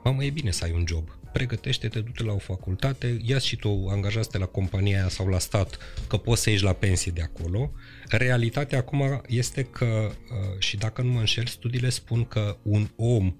mamă, 0.05 0.25
e 0.25 0.31
bine 0.31 0.51
să 0.51 0.65
ai 0.65 0.73
un 0.73 0.85
job, 0.87 1.19
pregătește-te, 1.33 2.01
du-te 2.01 2.23
la 2.23 2.33
o 2.33 2.39
facultate, 2.39 3.21
ia 3.25 3.39
și 3.39 3.57
tu 3.57 3.87
angajați 3.91 4.39
la 4.39 4.47
compania 4.47 4.99
aia 4.99 5.09
sau 5.09 5.29
la 5.29 5.39
stat 5.39 5.79
că 6.09 6.17
poți 6.17 6.43
să 6.43 6.51
ieși 6.51 6.63
la 6.63 6.73
pensie 6.73 7.13
de 7.13 7.23
acolo. 7.23 7.73
Realitatea 8.09 8.79
acum 8.79 9.23
este 9.27 9.63
că, 9.63 9.85
uh, 9.85 10.59
și 10.59 10.77
dacă 10.77 11.03
nu 11.03 11.11
mă 11.11 11.19
înșel, 11.19 11.47
studiile 11.47 11.89
spun 11.89 12.25
că 12.25 12.57
un 12.63 12.89
om 12.97 13.37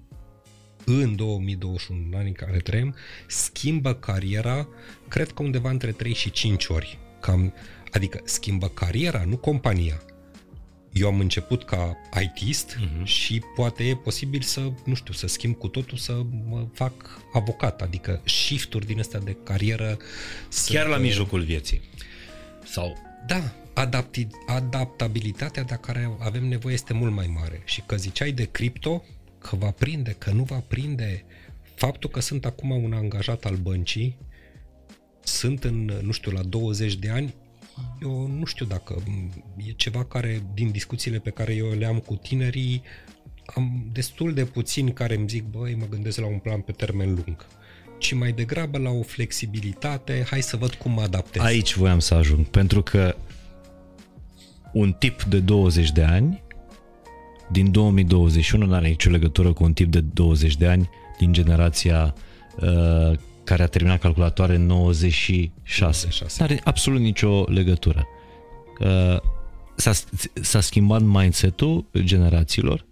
în 0.89 1.15
2021, 1.15 1.99
în 2.07 2.13
anii 2.17 2.27
în 2.27 2.33
care 2.33 2.57
trăim, 2.57 2.95
schimbă 3.27 3.93
cariera, 3.93 4.67
cred 5.07 5.31
că 5.31 5.43
undeva 5.43 5.69
între 5.69 5.91
3 5.91 6.13
și 6.13 6.31
5 6.31 6.65
ori. 6.67 6.99
Cam, 7.19 7.53
adică 7.91 8.21
schimbă 8.23 8.67
cariera, 8.67 9.23
nu 9.23 9.37
compania 9.37 10.01
eu 10.99 11.07
am 11.07 11.19
început 11.19 11.63
ca 11.63 11.97
ITist 12.21 12.75
uh-huh. 12.75 13.03
și 13.03 13.41
poate 13.55 13.83
e 13.83 13.95
posibil 13.95 14.41
să, 14.41 14.71
nu 14.85 14.93
știu, 14.93 15.13
să 15.13 15.27
schimb 15.27 15.55
cu 15.55 15.67
totul, 15.67 15.97
să 15.97 16.21
mă 16.49 16.67
fac 16.73 17.21
avocat, 17.33 17.81
adică 17.81 18.21
shift-uri 18.25 18.85
din 18.85 18.99
astea 18.99 19.19
de 19.19 19.37
carieră. 19.43 19.97
Chiar 20.65 20.83
să, 20.83 20.89
la 20.89 20.97
mijlocul 20.97 21.41
vieții. 21.41 21.81
Sau... 22.63 22.97
Da, 23.27 23.53
adapti, 23.73 24.27
adaptabilitatea 24.45 25.63
de 25.63 25.77
care 25.81 26.11
avem 26.19 26.45
nevoie 26.45 26.73
este 26.73 26.93
mult 26.93 27.13
mai 27.13 27.31
mare. 27.41 27.61
Și 27.65 27.83
că 27.85 27.95
ziceai 27.95 28.31
de 28.31 28.43
cripto, 28.51 29.03
că 29.49 29.55
va 29.55 29.71
prinde, 29.71 30.15
că 30.17 30.31
nu 30.31 30.43
va 30.43 30.63
prinde, 30.67 31.23
faptul 31.75 32.09
că 32.09 32.19
sunt 32.19 32.45
acum 32.45 32.69
un 32.69 32.93
angajat 32.93 33.45
al 33.45 33.55
băncii, 33.55 34.17
sunt 35.23 35.63
în, 35.63 35.99
nu 36.01 36.11
știu, 36.11 36.31
la 36.31 36.43
20 36.43 36.95
de 36.95 37.09
ani, 37.09 37.33
eu 38.01 38.27
nu 38.27 38.45
știu 38.45 38.65
dacă 38.65 39.03
e 39.67 39.71
ceva 39.71 40.05
care, 40.05 40.43
din 40.53 40.71
discuțiile 40.71 41.19
pe 41.19 41.29
care 41.29 41.53
eu 41.53 41.69
le 41.69 41.85
am 41.85 41.99
cu 41.99 42.15
tinerii, 42.15 42.81
am 43.45 43.89
destul 43.91 44.33
de 44.33 44.45
puțini 44.45 44.93
care 44.93 45.15
îmi 45.15 45.27
zic, 45.27 45.43
băi, 45.43 45.75
mă 45.75 45.85
gândesc 45.89 46.19
la 46.19 46.27
un 46.27 46.37
plan 46.37 46.61
pe 46.61 46.71
termen 46.71 47.13
lung 47.13 47.45
ci 47.97 48.13
mai 48.13 48.31
degrabă 48.31 48.77
la 48.77 48.89
o 48.89 49.01
flexibilitate, 49.01 50.25
hai 50.29 50.41
să 50.41 50.57
văd 50.57 50.73
cum 50.73 50.91
mă 50.91 51.01
adaptez. 51.01 51.41
Aici 51.41 51.75
voiam 51.75 51.99
să 51.99 52.13
ajung, 52.13 52.45
pentru 52.45 52.81
că 52.81 53.15
un 54.73 54.93
tip 54.93 55.23
de 55.23 55.39
20 55.39 55.91
de 55.91 56.03
ani 56.03 56.43
din 57.51 57.71
2021 57.71 58.65
nu 58.65 58.73
are 58.73 58.87
nicio 58.87 59.09
legătură 59.09 59.53
cu 59.53 59.63
un 59.63 59.73
tip 59.73 59.91
de 59.91 59.99
20 59.99 60.57
de 60.57 60.67
ani 60.67 60.89
din 61.17 61.33
generația 61.33 62.13
uh, 62.59 63.17
care 63.43 63.63
a 63.63 63.67
terminat 63.67 63.99
calculatoare 63.99 64.55
în 64.55 64.65
96. 64.65 65.51
96. 65.79 66.35
Nu 66.39 66.45
are 66.45 66.61
absolut 66.63 67.01
nicio 67.01 67.43
legătură. 67.43 68.07
Uh, 68.79 69.17
s-a, 69.75 69.91
s-a 70.33 70.61
schimbat 70.61 71.01
mindset-ul 71.01 71.85
generațiilor? 71.97 72.85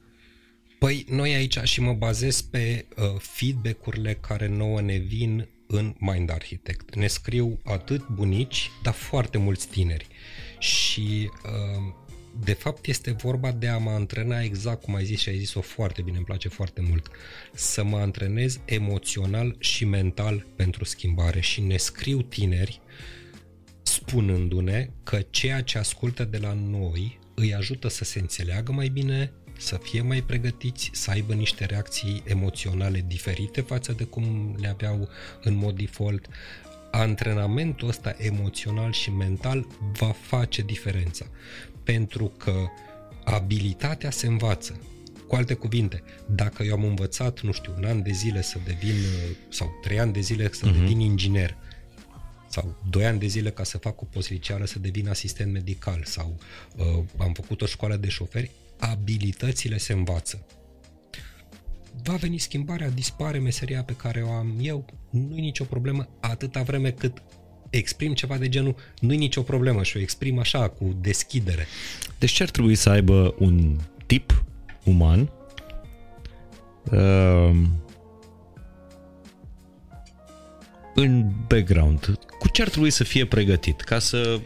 Păi 0.79 1.05
noi 1.09 1.33
aici 1.33 1.57
și 1.63 1.81
mă 1.81 1.93
bazez 1.93 2.41
pe 2.41 2.85
uh, 2.97 3.03
feedback-urile 3.19 4.13
care 4.13 4.47
nouă 4.47 4.81
ne 4.81 4.97
vin 4.97 5.47
în 5.67 5.95
Mind 5.97 6.31
Architect. 6.31 6.95
Ne 6.95 7.07
scriu 7.07 7.59
atât 7.63 8.07
bunici, 8.07 8.71
dar 8.83 8.93
foarte 8.93 9.37
mulți 9.37 9.67
tineri. 9.67 10.07
Și 10.59 11.29
uh, 11.45 11.93
de 12.43 12.53
fapt 12.53 12.85
este 12.85 13.11
vorba 13.11 13.51
de 13.51 13.67
a 13.67 13.77
mă 13.77 13.89
antrena 13.89 14.41
exact 14.41 14.81
cum 14.81 14.95
ai 14.95 15.05
zis 15.05 15.19
și 15.19 15.29
ai 15.29 15.37
zis-o 15.37 15.61
foarte 15.61 16.01
bine, 16.01 16.17
îmi 16.17 16.25
place 16.25 16.47
foarte 16.47 16.81
mult, 16.81 17.07
să 17.53 17.83
mă 17.83 17.97
antrenez 17.97 18.59
emoțional 18.65 19.55
și 19.59 19.85
mental 19.85 20.45
pentru 20.55 20.83
schimbare 20.83 21.39
și 21.39 21.61
ne 21.61 21.77
scriu 21.77 22.21
tineri 22.21 22.81
spunându-ne 23.85 24.89
că 25.03 25.19
ceea 25.29 25.61
ce 25.61 25.77
ascultă 25.77 26.23
de 26.23 26.37
la 26.37 26.53
noi 26.53 27.19
îi 27.33 27.53
ajută 27.53 27.87
să 27.87 28.03
se 28.03 28.19
înțeleagă 28.19 28.71
mai 28.71 28.87
bine, 28.87 29.31
să 29.57 29.79
fie 29.81 30.01
mai 30.01 30.21
pregătiți, 30.21 30.89
să 30.93 31.11
aibă 31.11 31.33
niște 31.33 31.65
reacții 31.65 32.23
emoționale 32.25 33.05
diferite 33.07 33.61
față 33.61 33.91
de 33.91 34.03
cum 34.03 34.55
le 34.59 34.67
aveau 34.67 35.09
în 35.41 35.55
mod 35.55 35.75
default. 35.77 36.27
Antrenamentul 36.91 37.87
ăsta 37.87 38.15
emoțional 38.17 38.91
și 38.91 39.11
mental 39.11 39.67
va 39.93 40.11
face 40.11 40.61
diferența 40.61 41.25
pentru 41.85 42.25
că 42.37 42.53
abilitatea 43.23 44.11
se 44.11 44.27
învață. 44.27 44.79
Cu 45.27 45.35
alte 45.35 45.53
cuvinte, 45.53 46.03
dacă 46.29 46.63
eu 46.63 46.73
am 46.73 46.83
învățat, 46.83 47.41
nu 47.41 47.51
știu, 47.51 47.73
un 47.77 47.85
an 47.85 48.01
de 48.01 48.11
zile 48.11 48.41
să 48.41 48.57
devin, 48.65 48.95
sau 49.49 49.79
trei 49.81 49.99
ani 49.99 50.13
de 50.13 50.19
zile 50.19 50.49
să 50.51 50.67
uh-huh. 50.67 50.79
devin 50.79 50.99
inginer, 50.99 51.57
sau 52.49 52.75
doi 52.89 53.05
ani 53.05 53.19
de 53.19 53.27
zile 53.27 53.49
ca 53.49 53.63
să 53.63 53.77
fac 53.77 54.01
o 54.01 54.05
postliceală 54.05 54.65
să 54.65 54.79
devin 54.79 55.09
asistent 55.09 55.51
medical, 55.51 56.01
sau 56.03 56.37
uh, 56.75 57.03
am 57.17 57.33
făcut 57.33 57.61
o 57.61 57.65
școală 57.65 57.95
de 57.95 58.09
șoferi, 58.09 58.51
abilitățile 58.79 59.77
se 59.77 59.93
învață. 59.93 60.45
Va 62.03 62.15
veni 62.15 62.37
schimbarea, 62.37 62.89
dispare 62.89 63.39
meseria 63.39 63.83
pe 63.83 63.95
care 63.95 64.21
o 64.21 64.31
am 64.31 64.55
eu, 64.61 64.85
nu 65.09 65.37
e 65.37 65.39
nicio 65.39 65.63
problemă 65.63 66.09
atâta 66.19 66.61
vreme 66.61 66.91
cât 66.91 67.21
exprim 67.77 68.13
ceva 68.13 68.37
de 68.37 68.49
genul, 68.49 68.75
nu 68.99 69.13
e 69.13 69.17
nicio 69.17 69.41
problemă 69.41 69.83
și 69.83 69.97
o 69.97 69.99
exprim 69.99 70.39
așa, 70.39 70.67
cu 70.67 70.95
deschidere. 71.01 71.67
Deci 72.19 72.31
ce 72.31 72.43
ar 72.43 72.49
trebui 72.49 72.75
să 72.75 72.89
aibă 72.89 73.35
un 73.37 73.79
tip 74.05 74.43
uman 74.83 75.29
uh, 76.91 77.55
în 80.95 81.31
background? 81.47 82.19
Cu 82.39 82.49
ce 82.49 82.61
ar 82.61 82.69
trebui 82.69 82.89
să 82.89 83.03
fie 83.03 83.25
pregătit 83.25 83.81
ca 83.81 83.99
să 83.99 84.39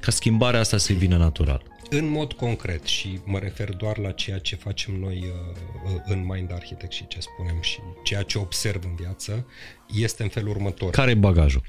ca 0.00 0.10
schimbarea 0.10 0.60
asta 0.60 0.76
să 0.76 0.92
vină 0.92 1.16
natural? 1.16 1.62
În 1.90 2.08
mod 2.08 2.32
concret 2.32 2.84
și 2.84 3.20
mă 3.24 3.38
refer 3.38 3.74
doar 3.74 3.98
la 3.98 4.10
ceea 4.10 4.38
ce 4.38 4.56
facem 4.56 4.94
noi 4.94 5.24
uh, 5.24 5.92
uh, 5.94 6.00
în 6.04 6.26
Mind 6.26 6.52
Architect 6.52 6.92
și 6.92 7.06
ce 7.06 7.20
spunem 7.20 7.60
și 7.60 7.78
ceea 8.02 8.22
ce 8.22 8.38
observ 8.38 8.84
în 8.84 8.94
viață, 8.94 9.46
este 9.94 10.22
în 10.22 10.28
felul 10.28 10.50
următor. 10.50 10.90
Care 10.90 11.10
e 11.10 11.14
bagajul? 11.14 11.62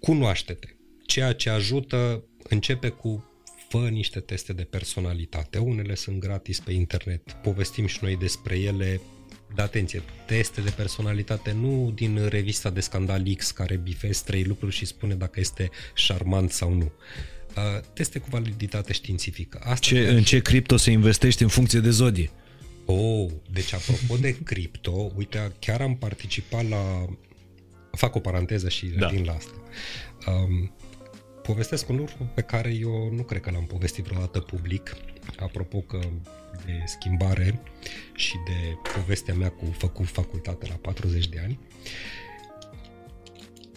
Cunoaște-te. 0.00 0.68
Ceea 1.06 1.32
ce 1.32 1.50
ajută 1.50 2.24
începe 2.48 2.88
cu 2.88 3.24
fă 3.68 3.88
niște 3.90 4.20
teste 4.20 4.52
de 4.52 4.62
personalitate. 4.62 5.58
Unele 5.58 5.94
sunt 5.94 6.18
gratis 6.18 6.60
pe 6.60 6.72
internet, 6.72 7.32
povestim 7.32 7.86
și 7.86 7.98
noi 8.02 8.16
despre 8.16 8.58
ele. 8.58 9.00
Dar 9.54 9.66
atenție, 9.66 10.02
teste 10.26 10.60
de 10.60 10.72
personalitate 10.76 11.52
nu 11.52 11.92
din 11.94 12.26
revista 12.28 12.70
de 12.70 12.80
scandal 12.80 13.34
X 13.36 13.50
care 13.50 13.76
bifezi 13.76 14.24
trei 14.24 14.44
lucruri 14.44 14.74
și 14.74 14.86
spune 14.86 15.14
dacă 15.14 15.40
este 15.40 15.70
șarmant 15.94 16.50
sau 16.50 16.72
nu 16.72 16.84
Uh, 16.84 17.37
teste 17.92 18.18
cu 18.18 18.26
validitate 18.30 18.92
științifică. 18.92 19.60
Asta 19.62 19.74
ce, 19.74 20.08
în 20.08 20.22
ce 20.22 20.40
cripto 20.40 20.76
se 20.76 20.90
investește 20.90 21.42
în 21.42 21.48
funcție 21.48 21.80
de 21.80 21.90
zodie? 21.90 22.30
Oh, 22.84 23.30
deci 23.50 23.72
apropo 23.72 24.16
de 24.16 24.36
cripto, 24.44 25.12
uite, 25.16 25.52
chiar 25.58 25.80
am 25.80 25.96
participat 25.96 26.68
la... 26.68 27.06
Fac 27.90 28.14
o 28.14 28.18
paranteză 28.18 28.68
și 28.68 28.86
da. 28.86 29.08
revin 29.08 29.24
la 29.24 29.32
asta. 29.32 29.52
Um, 30.26 30.72
povestesc 31.42 31.88
un 31.88 31.96
lucru 31.96 32.30
pe 32.34 32.40
care 32.40 32.74
eu 32.74 33.12
nu 33.12 33.22
cred 33.22 33.40
că 33.40 33.50
l-am 33.50 33.64
povestit 33.64 34.04
vreodată 34.04 34.40
public, 34.40 34.96
apropo 35.38 35.80
că 35.80 35.98
de 36.64 36.82
schimbare 36.86 37.60
și 38.14 38.34
de 38.46 38.90
povestea 38.94 39.34
mea 39.34 39.50
cu 39.50 39.74
făcut 39.78 40.06
facultate 40.06 40.66
la 40.68 40.74
40 40.74 41.28
de 41.28 41.40
ani. 41.42 41.58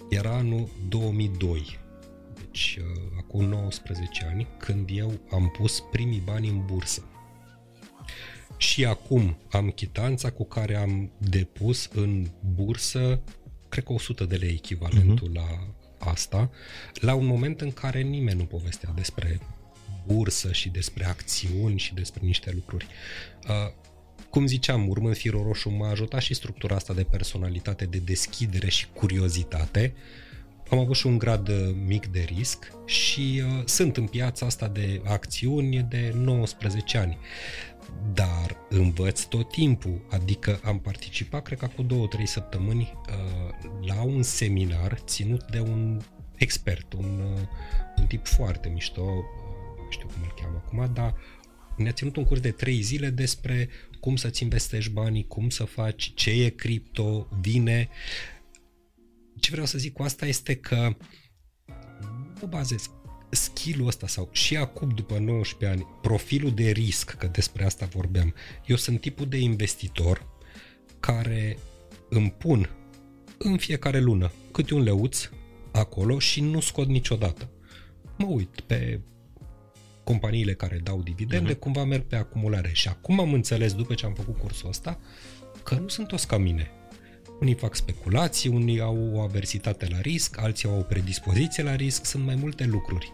Era 0.09 0.35
anul 0.35 0.69
2002 0.87 1.79
deci 2.51 2.79
uh, 2.81 3.11
acum 3.17 3.45
19 3.45 4.25
ani, 4.25 4.47
când 4.57 4.89
eu 4.93 5.19
am 5.31 5.49
pus 5.57 5.83
primii 5.91 6.21
bani 6.25 6.47
în 6.47 6.65
bursă. 6.65 7.03
Și 8.57 8.85
acum 8.85 9.37
am 9.51 9.69
chitanța 9.69 10.31
cu 10.31 10.45
care 10.45 10.75
am 10.75 11.11
depus 11.17 11.89
în 11.93 12.27
bursă, 12.55 13.21
cred 13.69 13.83
că 13.83 13.93
100 13.93 14.25
de 14.25 14.35
lei 14.35 14.49
echivalentul 14.49 15.29
uh-huh. 15.29 15.33
la 15.33 15.73
asta, 15.99 16.49
la 16.93 17.13
un 17.13 17.25
moment 17.25 17.61
în 17.61 17.71
care 17.71 18.01
nimeni 18.01 18.37
nu 18.37 18.45
povestea 18.45 18.91
despre 18.95 19.39
bursă 20.05 20.51
și 20.51 20.69
despre 20.69 21.05
acțiuni 21.05 21.79
și 21.79 21.93
despre 21.93 22.21
niște 22.23 22.51
lucruri. 22.53 22.87
Uh, 23.47 23.73
cum 24.29 24.47
ziceam, 24.47 24.89
urmând 24.89 25.15
firul 25.15 25.43
roșu, 25.43 25.69
m-a 25.69 25.89
ajutat 25.89 26.21
și 26.21 26.33
structura 26.33 26.75
asta 26.75 26.93
de 26.93 27.03
personalitate, 27.03 27.85
de 27.85 27.97
deschidere 27.97 28.69
și 28.69 28.87
curiozitate, 28.93 29.93
uh, 29.95 30.30
am 30.72 30.80
avut 30.80 30.95
și 30.95 31.07
un 31.07 31.18
grad 31.18 31.48
uh, 31.48 31.76
mic 31.85 32.07
de 32.07 32.27
risc 32.35 32.72
și 32.85 33.41
uh, 33.45 33.65
sunt 33.65 33.98
în 33.98 34.06
piața 34.07 34.45
asta 34.45 34.68
de 34.68 35.02
acțiuni 35.06 35.85
de 35.89 36.14
19 36.15 36.98
ani. 36.98 37.18
Dar 38.14 38.57
învăț 38.69 39.23
tot 39.23 39.52
timpul, 39.52 40.06
adică 40.10 40.60
am 40.64 40.80
participat, 40.80 41.43
cred 41.43 41.57
că 41.57 41.69
cu 41.76 41.81
două, 41.81 42.07
trei 42.07 42.27
săptămâni, 42.27 42.93
uh, 43.07 43.69
la 43.88 44.02
un 44.02 44.23
seminar 44.23 44.99
ținut 45.06 45.43
de 45.52 45.60
un 45.60 46.02
expert, 46.35 46.93
un, 46.93 47.22
uh, 47.34 47.39
un 47.98 48.06
tip 48.06 48.27
foarte 48.27 48.69
mișto, 48.69 49.02
uh, 49.02 49.23
știu 49.89 50.07
cum 50.07 50.22
îl 50.22 50.34
cheamă 50.41 50.64
acum, 50.65 50.93
dar 50.93 51.15
ne-a 51.76 51.91
ținut 51.91 52.15
un 52.15 52.23
curs 52.23 52.39
de 52.39 52.52
trei 52.52 52.81
zile 52.81 53.10
despre 53.10 53.69
cum 53.99 54.15
să-ți 54.15 54.43
investești 54.43 54.91
banii, 54.91 55.27
cum 55.27 55.49
să 55.49 55.64
faci, 55.64 56.11
ce 56.15 56.30
e 56.30 56.49
cripto, 56.49 57.27
vine 57.41 57.89
ce 59.41 59.51
vreau 59.51 59.65
să 59.65 59.77
zic 59.77 59.93
cu 59.93 60.03
asta 60.03 60.26
este 60.26 60.55
că 60.55 60.95
mă 62.41 62.47
bazez 62.47 62.89
skill-ul 63.30 63.88
ăsta 63.88 64.07
sau 64.07 64.30
și 64.31 64.57
acum 64.57 64.89
după 64.89 65.18
19 65.18 65.80
ani, 65.80 65.88
profilul 66.01 66.53
de 66.53 66.69
risc, 66.69 67.11
că 67.11 67.27
despre 67.27 67.65
asta 67.65 67.85
vorbeam, 67.85 68.34
eu 68.65 68.76
sunt 68.76 69.01
tipul 69.01 69.27
de 69.27 69.38
investitor 69.38 70.27
care 70.99 71.57
îmi 72.09 72.31
pun 72.31 72.69
în 73.38 73.57
fiecare 73.57 73.99
lună 73.99 74.31
câte 74.51 74.73
un 74.73 74.81
leuț 74.81 75.30
acolo 75.72 76.19
și 76.19 76.41
nu 76.41 76.59
scot 76.59 76.88
niciodată. 76.88 77.49
Mă 78.18 78.26
uit 78.26 78.59
pe 78.59 79.01
companiile 80.03 80.53
care 80.53 80.80
dau 80.84 81.01
dividende, 81.01 81.55
uh-huh. 81.55 81.59
cumva 81.59 81.84
merg 81.84 82.03
pe 82.03 82.15
acumulare. 82.15 82.69
Și 82.73 82.88
acum 82.88 83.19
am 83.19 83.34
înțeles, 83.34 83.73
după 83.73 83.93
ce 83.93 84.05
am 84.05 84.13
făcut 84.13 84.38
cursul 84.38 84.69
ăsta, 84.69 84.99
că 85.63 85.76
nu 85.76 85.88
sunt 85.88 86.07
toți 86.07 86.27
ca 86.27 86.38
mine. 86.38 86.72
Unii 87.41 87.53
fac 87.53 87.76
speculații, 87.76 88.49
unii 88.49 88.80
au 88.80 89.11
o 89.13 89.22
aversitate 89.22 89.88
la 89.89 90.01
risc, 90.01 90.38
alții 90.39 90.69
au 90.69 90.77
o 90.77 90.81
predispoziție 90.81 91.63
la 91.63 91.76
risc, 91.76 92.05
sunt 92.05 92.26
mai 92.26 92.35
multe 92.35 92.65
lucruri. 92.65 93.11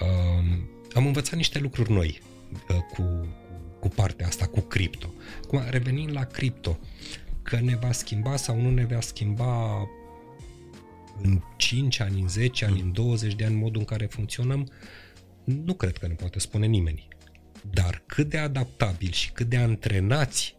Um, 0.00 0.68
am 0.94 1.06
învățat 1.06 1.34
niște 1.34 1.58
lucruri 1.58 1.92
noi 1.92 2.20
uh, 2.68 2.76
cu, 2.92 3.28
cu 3.80 3.88
partea 3.88 4.26
asta, 4.26 4.46
cu 4.46 4.60
cripto. 4.60 5.12
Acum, 5.44 5.62
revenind 5.70 6.12
la 6.12 6.24
cripto, 6.24 6.78
că 7.42 7.60
ne 7.60 7.76
va 7.76 7.92
schimba 7.92 8.36
sau 8.36 8.60
nu 8.60 8.70
ne 8.70 8.84
va 8.84 9.00
schimba 9.00 9.76
în 11.22 11.42
5 11.56 12.00
ani, 12.00 12.20
în 12.20 12.28
10 12.28 12.64
ani, 12.64 12.80
în 12.80 12.92
20 12.92 13.34
de 13.34 13.44
ani 13.44 13.54
modul 13.54 13.80
în 13.80 13.86
care 13.86 14.06
funcționăm, 14.06 14.68
nu 15.44 15.74
cred 15.74 15.98
că 15.98 16.06
ne 16.06 16.14
poate 16.14 16.38
spune 16.38 16.66
nimeni. 16.66 17.08
Dar 17.70 18.02
cât 18.06 18.28
de 18.28 18.38
adaptabil 18.38 19.10
și 19.10 19.30
cât 19.30 19.48
de 19.48 19.56
antrenați 19.56 20.56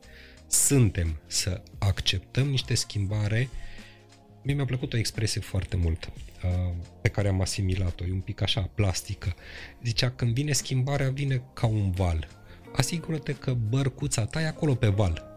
suntem 0.52 1.20
să 1.28 1.62
acceptăm 1.80 2.48
niște 2.48 2.74
schimbare 2.74 3.50
Mie 4.44 4.56
mi-a 4.56 4.66
plăcut 4.66 4.94
o 4.94 4.98
expresie 4.98 5.42
foarte 5.42 5.76
mult 5.76 6.12
uh, 6.44 6.74
pe 7.02 7.10
care 7.10 7.28
am 7.28 7.42
asimilat-o, 7.42 8.06
e 8.06 8.12
un 8.12 8.20
pic 8.20 8.42
așa 8.42 8.70
plastică. 8.76 9.36
Zicea, 9.84 10.10
când 10.10 10.34
vine 10.34 10.52
schimbarea, 10.52 11.10
vine 11.10 11.44
ca 11.54 11.68
un 11.68 11.92
val. 11.92 12.28
Asigură-te 12.76 13.34
că 13.34 13.54
bărcuța 13.54 14.26
ta 14.26 14.42
e 14.42 14.48
acolo 14.48 14.76
pe 14.76 14.88
val. 14.88 15.36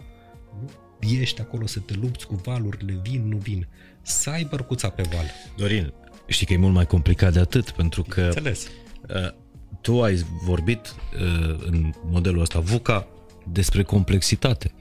Nu 1.01 1.09
ești 1.09 1.41
acolo 1.41 1.67
să 1.67 1.79
te 1.79 1.95
lupți 1.95 2.27
cu 2.27 2.35
valurile, 2.35 3.01
vin, 3.03 3.29
nu 3.29 3.37
vin. 3.37 3.67
Să 4.03 4.31
ai 4.31 4.47
bărcuța 4.51 4.89
pe 4.89 5.03
val. 5.03 5.31
Dorin, 5.57 5.93
știi 6.27 6.47
că 6.47 6.53
e 6.53 6.57
mult 6.57 6.75
mai 6.75 6.87
complicat 6.87 7.33
de 7.33 7.39
atât, 7.39 7.71
pentru 7.71 8.03
că 8.03 8.21
Înțeles. 8.21 8.67
uh, 9.09 9.33
tu 9.81 10.03
ai 10.03 10.15
vorbit 10.45 10.95
uh, 11.15 11.65
în 11.67 11.93
modelul 12.05 12.41
ăsta 12.41 12.61
VUCA 12.61 13.07
despre 13.53 13.83
complexitate. 13.83 14.73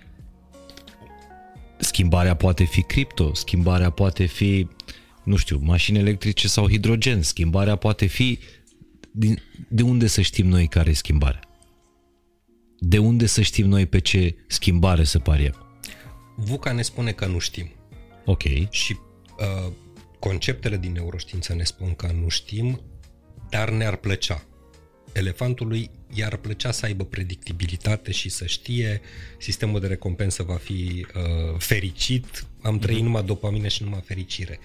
Schimbarea 1.84 2.35
poate 2.35 2.64
fi 2.64 2.81
cripto, 2.81 3.34
schimbarea 3.34 3.89
poate 3.89 4.26
fi, 4.26 4.68
nu 5.23 5.35
știu, 5.35 5.60
mașini 5.61 5.97
electrice 5.97 6.47
sau 6.47 6.69
hidrogen, 6.69 7.22
schimbarea 7.22 7.76
poate 7.76 8.05
fi... 8.05 8.39
Din, 9.11 9.41
de 9.69 9.81
unde 9.84 10.07
să 10.07 10.22
știm 10.22 10.47
noi 10.47 10.68
care 10.68 10.89
e 10.89 10.93
schimbarea? 10.93 11.39
De 12.80 12.97
unde 12.97 13.26
să 13.26 13.41
știm 13.41 13.68
noi 13.68 13.85
pe 13.85 13.99
ce 13.99 14.35
schimbare 14.47 15.03
să 15.03 15.19
pariem? 15.19 15.55
VUCA 16.35 16.72
ne 16.72 16.81
spune 16.81 17.11
că 17.11 17.26
nu 17.26 17.39
știm. 17.39 17.72
Ok. 18.26 18.43
Și 18.69 18.97
uh, 19.39 19.72
conceptele 20.19 20.77
din 20.77 20.91
neuroștiință 20.91 21.53
ne 21.53 21.64
spun 21.64 21.93
că 21.93 22.11
nu 22.22 22.30
știm, 22.30 22.81
dar 23.49 23.69
ne-ar 23.69 23.95
plăcea. 23.95 24.43
Elefantului 25.14 25.90
i-ar 26.14 26.38
plăcea 26.38 26.72
să 26.72 26.85
aibă 26.85 27.03
predictibilitate 27.03 28.11
și 28.11 28.30
să 28.30 28.45
știe 28.45 29.02
sistemul 29.38 29.80
de 29.80 29.88
recompensă 29.88 30.44
va 30.44 30.56
fi 30.56 31.06
uh, 31.15 31.57
fericit, 31.57 32.45
am 32.61 32.80
trăit 32.80 32.99
uh-huh. 32.99 33.03
numai 33.03 33.23
dopamină 33.23 33.68
și 33.68 33.84
numai 33.84 34.02
fericire. 34.06 34.60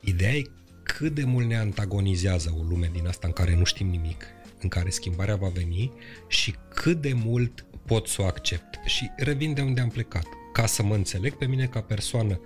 Ideea 0.00 0.34
e 0.34 0.42
cât 0.82 1.14
de 1.14 1.24
mult 1.24 1.46
ne 1.46 1.56
antagonizează 1.56 2.54
o 2.58 2.62
lume 2.62 2.90
din 2.92 3.06
asta 3.06 3.26
în 3.26 3.32
care 3.32 3.56
nu 3.56 3.64
știm 3.64 3.88
nimic, 3.88 4.24
în 4.60 4.68
care 4.68 4.90
schimbarea 4.90 5.36
va 5.36 5.48
veni 5.48 5.92
și 6.28 6.54
cât 6.74 7.00
de 7.00 7.12
mult 7.12 7.64
pot 7.86 8.06
să 8.06 8.22
o 8.22 8.24
accept. 8.24 8.78
Și 8.84 9.10
revin 9.16 9.54
de 9.54 9.60
unde 9.60 9.80
am 9.80 9.88
plecat. 9.88 10.26
Ca 10.52 10.66
să 10.66 10.82
mă 10.82 10.94
înțeleg 10.94 11.32
pe 11.32 11.46
mine 11.46 11.66
ca 11.66 11.80
persoană, 11.80 12.40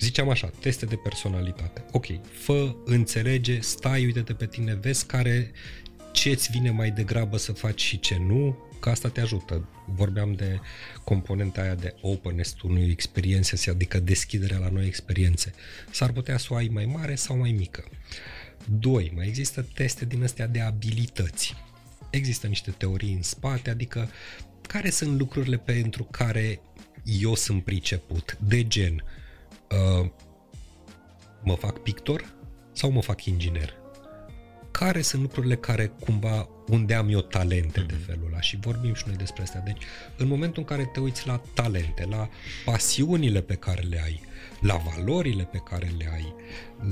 ziceam 0.00 0.28
așa, 0.28 0.50
teste 0.60 0.86
de 0.86 0.96
personalitate. 0.96 1.84
Ok, 1.92 2.06
fă, 2.32 2.74
înțelege, 2.84 3.60
stai, 3.60 4.04
uite-te 4.04 4.32
pe 4.32 4.46
tine, 4.46 4.74
vezi 4.74 5.06
care 5.06 5.50
ce 6.14 6.30
îți 6.30 6.50
vine 6.50 6.70
mai 6.70 6.90
degrabă 6.90 7.36
să 7.36 7.52
faci 7.52 7.82
și 7.82 8.00
ce 8.00 8.16
nu, 8.18 8.58
că 8.80 8.90
asta 8.90 9.08
te 9.08 9.20
ajută. 9.20 9.68
Vorbeam 9.86 10.32
de 10.32 10.60
componenta 11.04 11.60
aia 11.60 11.74
de 11.74 11.94
openness 12.00 12.52
to 12.52 12.68
new 12.68 12.88
experiences, 12.88 13.66
adică 13.66 14.00
deschiderea 14.00 14.58
la 14.58 14.68
noi 14.68 14.86
experiențe. 14.86 15.52
S-ar 15.90 16.12
putea 16.12 16.38
să 16.38 16.46
o 16.50 16.54
ai 16.54 16.68
mai 16.72 16.84
mare 16.84 17.14
sau 17.14 17.36
mai 17.36 17.52
mică. 17.52 17.84
Doi, 18.64 19.12
mai 19.14 19.26
există 19.26 19.66
teste 19.74 20.04
din 20.04 20.22
astea 20.22 20.46
de 20.46 20.60
abilități. 20.60 21.54
Există 22.10 22.46
niște 22.46 22.70
teorii 22.70 23.12
în 23.12 23.22
spate, 23.22 23.70
adică 23.70 24.10
care 24.60 24.90
sunt 24.90 25.18
lucrurile 25.18 25.58
pentru 25.58 26.04
care 26.04 26.60
eu 27.20 27.34
sunt 27.34 27.64
priceput, 27.64 28.38
de 28.40 28.66
gen 28.66 29.04
uh, 29.70 30.10
mă 31.42 31.54
fac 31.54 31.78
pictor 31.78 32.34
sau 32.72 32.90
mă 32.90 33.02
fac 33.02 33.24
inginer? 33.24 33.83
Care 34.78 35.00
sunt 35.00 35.22
lucrurile 35.22 35.56
care 35.56 35.86
cumva 35.86 36.48
unde 36.68 36.94
am 36.94 37.08
eu 37.08 37.20
talente 37.20 37.80
de 37.80 37.94
felul 38.06 38.26
ăla 38.26 38.40
și 38.40 38.56
vorbim 38.56 38.94
și 38.94 39.04
noi 39.06 39.16
despre 39.16 39.42
asta. 39.42 39.62
Deci, 39.64 39.82
în 40.16 40.28
momentul 40.28 40.62
în 40.62 40.68
care 40.76 40.90
te 40.92 41.00
uiți 41.00 41.26
la 41.26 41.40
talente, 41.54 42.06
la 42.10 42.28
pasiunile 42.64 43.40
pe 43.40 43.54
care 43.54 43.82
le 43.82 44.00
ai, 44.04 44.20
la 44.60 44.76
valorile 44.76 45.44
pe 45.44 45.58
care 45.58 45.90
le 45.98 46.08
ai, 46.12 46.34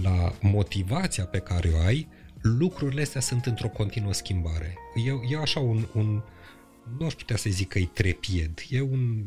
la 0.03 0.35
motivația 0.41 1.25
pe 1.25 1.39
care 1.39 1.71
o 1.75 1.79
ai, 1.79 2.09
lucrurile 2.41 3.03
astea 3.03 3.21
sunt 3.21 3.47
într-o 3.47 3.69
continuă 3.69 4.13
schimbare. 4.13 4.75
E, 5.07 5.35
e 5.35 5.41
așa 5.41 5.61
un, 5.61 5.89
un 5.95 6.23
nu 6.99 7.07
aș 7.07 7.15
putea 7.15 7.37
să 7.37 7.51
zic 7.51 7.69
că 7.69 7.79
e 7.79 7.89
trepied, 7.93 8.65
e 8.69 8.81
un, 8.81 9.27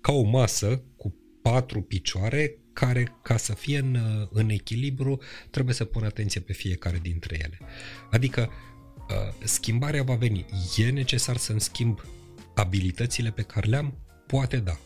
ca 0.00 0.12
o 0.12 0.22
masă 0.22 0.82
cu 0.96 1.14
patru 1.42 1.82
picioare 1.82 2.58
care, 2.80 3.16
ca 3.22 3.36
să 3.36 3.54
fie 3.54 3.78
în, 3.78 3.98
în 4.30 4.48
echilibru, 4.48 5.20
trebuie 5.50 5.74
să 5.74 5.84
pun 5.84 6.04
atenție 6.04 6.40
pe 6.40 6.52
fiecare 6.52 6.98
dintre 7.02 7.36
ele. 7.42 7.58
Adică, 8.10 8.50
uh, 8.98 9.44
schimbarea 9.44 10.02
va 10.02 10.14
veni. 10.14 10.46
E 10.76 10.90
necesar 10.90 11.36
să-mi 11.36 11.60
schimb 11.60 12.00
abilitățile 12.54 13.30
pe 13.30 13.42
care 13.42 13.68
le-am? 13.68 13.98
Poate 14.26 14.56
da. 14.56 14.78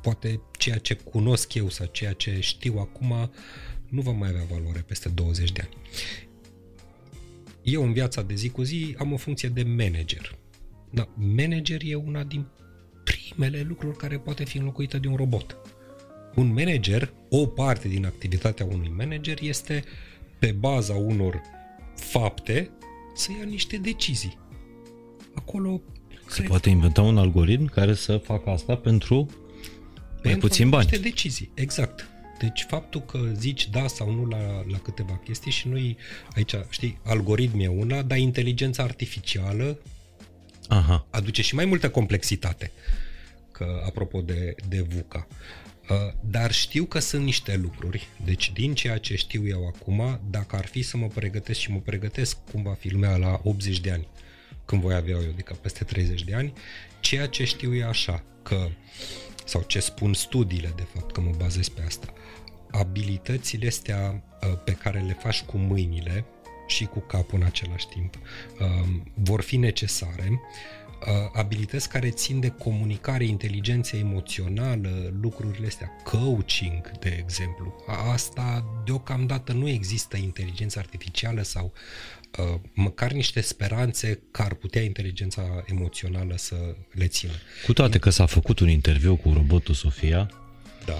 Poate 0.00 0.40
ceea 0.58 0.78
ce 0.78 0.94
cunosc 0.94 1.54
eu 1.54 1.68
sau 1.68 1.86
ceea 1.86 2.12
ce 2.12 2.40
știu 2.40 2.78
acum 2.78 3.30
nu 3.88 4.00
va 4.00 4.10
mai 4.10 4.28
avea 4.28 4.44
valoare 4.50 4.80
peste 4.80 5.08
20 5.08 5.52
de 5.52 5.60
ani. 5.60 5.76
Eu 7.62 7.82
în 7.82 7.92
viața 7.92 8.22
de 8.22 8.34
zi 8.34 8.48
cu 8.48 8.62
zi 8.62 8.94
am 8.98 9.12
o 9.12 9.16
funcție 9.16 9.48
de 9.48 9.62
manager. 9.62 10.38
Da, 10.90 11.08
manager 11.14 11.80
e 11.84 11.94
una 11.94 12.24
din 12.24 12.46
primele 13.04 13.62
lucruri 13.62 13.96
care 13.96 14.18
poate 14.18 14.44
fi 14.44 14.58
înlocuită 14.58 14.98
de 14.98 15.08
un 15.08 15.16
robot. 15.16 15.56
Un 16.34 16.52
manager, 16.52 17.12
o 17.30 17.46
parte 17.46 17.88
din 17.88 18.06
activitatea 18.06 18.66
unui 18.66 18.92
manager 18.96 19.38
este 19.40 19.84
pe 20.38 20.52
baza 20.52 20.94
unor 20.94 21.40
fapte 21.96 22.70
să 23.14 23.30
ia 23.38 23.44
niște 23.44 23.76
decizii. 23.76 24.38
Acolo 25.34 25.80
se 26.28 26.42
poate 26.42 26.70
inventa 26.70 27.02
un 27.02 27.18
algoritm 27.18 27.64
care 27.64 27.94
să 27.94 28.16
facă 28.16 28.50
asta 28.50 28.76
pentru 28.76 29.28
mai 30.22 30.36
puțin 30.36 30.68
bani. 30.68 30.86
Niște 30.90 31.08
decizii, 31.08 31.50
exact. 31.54 32.08
Deci 32.38 32.64
faptul 32.68 33.00
că 33.00 33.18
zici 33.38 33.68
da 33.68 33.86
sau 33.86 34.10
nu 34.10 34.24
la, 34.24 34.64
la 34.70 34.78
câteva 34.78 35.20
chestii 35.24 35.50
și 35.50 35.68
noi 35.68 35.96
aici, 36.34 36.54
știi, 36.68 36.98
algoritm 37.04 37.58
e 37.58 37.66
una, 37.66 38.02
dar 38.02 38.18
inteligența 38.18 38.82
artificială 38.82 39.78
Aha. 40.68 41.06
aduce 41.10 41.42
și 41.42 41.54
mai 41.54 41.64
multă 41.64 41.90
complexitate, 41.90 42.70
că 43.52 43.82
apropo 43.86 44.20
de, 44.20 44.54
de 44.68 44.80
VUCA. 44.80 45.26
Uh, 45.30 45.63
dar 46.20 46.52
știu 46.52 46.84
că 46.84 46.98
sunt 46.98 47.24
niște 47.24 47.56
lucruri, 47.56 48.08
deci 48.24 48.52
din 48.52 48.74
ceea 48.74 48.98
ce 48.98 49.16
știu 49.16 49.46
eu 49.46 49.66
acum, 49.66 50.20
dacă 50.30 50.56
ar 50.56 50.66
fi 50.66 50.82
să 50.82 50.96
mă 50.96 51.06
pregătesc 51.06 51.60
și 51.60 51.70
mă 51.70 51.78
pregătesc 51.78 52.36
cum 52.50 52.62
va 52.62 52.72
fi 52.72 52.88
lumea 52.88 53.16
la 53.16 53.40
80 53.42 53.80
de 53.80 53.90
ani, 53.90 54.06
când 54.64 54.82
voi 54.82 54.94
avea 54.94 55.16
eu, 55.20 55.28
adică 55.32 55.54
peste 55.54 55.84
30 55.84 56.24
de 56.24 56.34
ani, 56.34 56.52
ceea 57.00 57.26
ce 57.26 57.44
știu 57.44 57.74
e 57.74 57.84
așa, 57.84 58.22
că, 58.42 58.68
sau 59.44 59.62
ce 59.62 59.80
spun 59.80 60.14
studiile, 60.14 60.72
de 60.76 60.86
fapt, 60.94 61.12
că 61.12 61.20
mă 61.20 61.30
bazez 61.36 61.68
pe 61.68 61.82
asta, 61.86 62.12
abilitățile 62.70 63.66
astea 63.66 64.22
uh, 64.42 64.58
pe 64.64 64.72
care 64.72 64.98
le 64.98 65.16
faci 65.20 65.42
cu 65.42 65.56
mâinile 65.56 66.24
și 66.66 66.84
cu 66.84 66.98
capul 66.98 67.38
în 67.38 67.46
același 67.46 67.88
timp 67.88 68.14
uh, 68.14 68.86
vor 69.14 69.40
fi 69.40 69.56
necesare 69.56 70.40
abilități 71.32 71.88
care 71.88 72.10
țin 72.10 72.40
de 72.40 72.48
comunicare, 72.48 73.24
inteligență 73.24 73.96
emoțională, 73.96 75.12
lucrurile 75.20 75.66
astea, 75.66 75.90
coaching, 76.04 76.90
de 76.98 77.18
exemplu. 77.22 77.74
Asta 78.12 78.64
deocamdată 78.84 79.52
nu 79.52 79.68
există 79.68 80.16
inteligență 80.16 80.78
artificială 80.78 81.42
sau 81.42 81.72
uh, 82.38 82.60
măcar 82.74 83.12
niște 83.12 83.40
speranțe 83.40 84.20
că 84.30 84.42
ar 84.42 84.54
putea 84.54 84.82
inteligența 84.82 85.64
emoțională 85.66 86.34
să 86.36 86.76
le 86.92 87.06
țină. 87.06 87.32
Cu 87.66 87.72
toate 87.72 87.98
că 87.98 88.10
s-a 88.10 88.26
făcut 88.26 88.58
un 88.58 88.68
interviu 88.68 89.16
cu 89.16 89.32
robotul 89.32 89.74
Sofia, 89.74 90.30
da. 90.84 90.98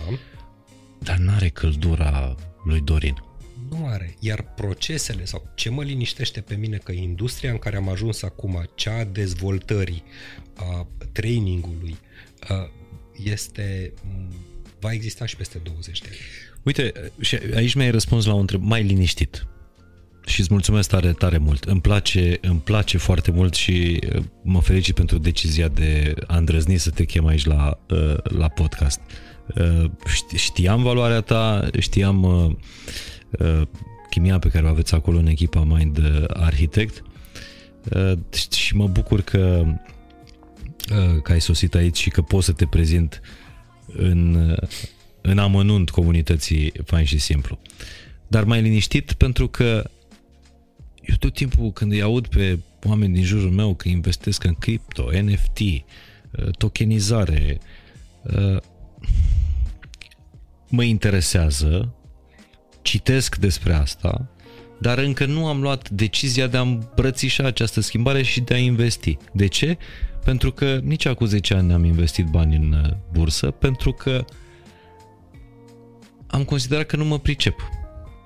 dar 0.98 1.16
n-are 1.16 1.48
căldura 1.48 2.35
lui 2.64 2.81
Dorin. 2.81 3.22
Nu 3.78 3.86
are. 3.86 4.14
Iar 4.18 4.42
procesele 4.55 5.24
sau 5.24 5.51
ce 5.55 5.70
mă 5.70 5.82
liniștește 5.82 6.40
pe 6.40 6.55
mine 6.55 6.76
că 6.76 6.92
industria 6.92 7.51
în 7.51 7.59
care 7.59 7.76
am 7.76 7.88
ajuns 7.88 8.22
acum, 8.22 8.68
cea 8.74 8.98
a 8.98 9.05
dezvoltării, 9.05 10.02
a 10.55 10.86
trainingului, 11.12 11.96
este 13.22 13.92
va 14.80 14.92
exista 14.92 15.26
și 15.26 15.36
peste 15.36 15.60
20 15.64 16.01
de 16.01 16.06
ani. 16.10 16.18
Uite, 16.62 16.92
și 17.20 17.38
aici 17.55 17.74
mi-ai 17.74 17.90
răspuns 17.90 18.24
la 18.24 18.34
o 18.34 18.38
întrebare 18.38 18.68
mai 18.68 18.82
liniștit. 18.82 19.46
Și 20.26 20.40
îți 20.40 20.52
mulțumesc 20.52 20.88
tare, 20.88 21.12
tare 21.12 21.38
mult. 21.38 21.64
Îmi 21.64 21.80
place, 21.80 22.38
îmi 22.40 22.60
place 22.60 22.98
foarte 22.98 23.30
mult 23.30 23.55
și 23.55 24.01
mă 24.42 24.60
felicit 24.60 24.94
pentru 24.94 25.18
decizia 25.18 25.68
de 25.68 26.14
a 26.26 26.36
îndrăzni 26.36 26.76
să 26.76 26.90
te 26.90 27.05
chem 27.05 27.26
aici 27.26 27.44
la, 27.44 27.78
la 28.22 28.48
podcast. 28.48 29.01
Știam 30.34 30.82
valoarea 30.82 31.20
ta, 31.20 31.68
știam 31.78 32.22
Uh, 32.22 32.52
chimia 34.11 34.39
pe 34.39 34.48
care 34.48 34.65
o 34.65 34.69
aveți 34.69 34.94
acolo 34.94 35.19
în 35.19 35.27
echipa 35.27 35.62
Mind 35.62 35.98
Architect 36.28 37.02
uh, 37.90 38.12
și 38.52 38.77
mă 38.77 38.86
bucur 38.86 39.20
că, 39.20 39.65
uh, 40.93 41.23
că 41.23 41.32
ai 41.32 41.40
sosit 41.40 41.74
aici 41.74 41.97
și 41.98 42.11
că 42.11 42.23
poți 42.23 42.47
să 42.47 42.52
te 42.52 42.66
prezint 42.66 43.20
în, 43.86 44.55
în 45.20 45.39
amănunt 45.39 45.90
comunității 45.90 46.73
fain 46.85 47.05
și 47.05 47.19
simplu. 47.19 47.59
Dar 48.28 48.44
mai 48.44 48.62
liniștit 48.62 49.12
pentru 49.12 49.48
că 49.48 49.90
eu 51.01 51.15
tot 51.19 51.35
timpul 51.35 51.73
când 51.73 51.93
îi 51.93 52.02
aud 52.02 52.27
pe 52.27 52.59
oameni 52.82 53.15
din 53.15 53.24
jurul 53.24 53.51
meu 53.51 53.74
că 53.74 53.89
investesc 53.89 54.44
în 54.44 54.55
cripto, 54.55 55.09
NFT, 55.23 55.61
tokenizare, 56.59 57.61
mă 60.69 60.82
interesează, 60.82 61.94
citesc 62.85 63.36
despre 63.36 63.73
asta, 63.73 64.28
dar 64.81 64.98
încă 64.98 65.27
nu 65.27 65.47
am 65.47 65.61
luat 65.61 65.90
decizia 65.90 66.47
de 66.47 66.56
a 66.56 66.61
îmbrățișa 66.61 67.44
această 67.44 67.81
schimbare 67.81 68.23
și 68.23 68.40
de 68.40 68.55
a 68.55 68.59
investi. 68.59 69.16
De 69.32 69.47
ce? 69.47 69.78
Pentru 70.24 70.52
că 70.52 70.81
nici 70.82 71.05
acum 71.05 71.27
10 71.27 71.55
ani 71.55 71.73
am 71.73 71.85
investit 71.85 72.27
bani 72.27 72.56
în 72.56 72.73
uh, 72.73 72.90
bursă, 73.12 73.51
pentru 73.51 73.93
că 73.93 74.24
am 76.27 76.44
considerat 76.44 76.86
că 76.86 76.97
nu 76.97 77.05
mă 77.05 77.19
pricep. 77.19 77.56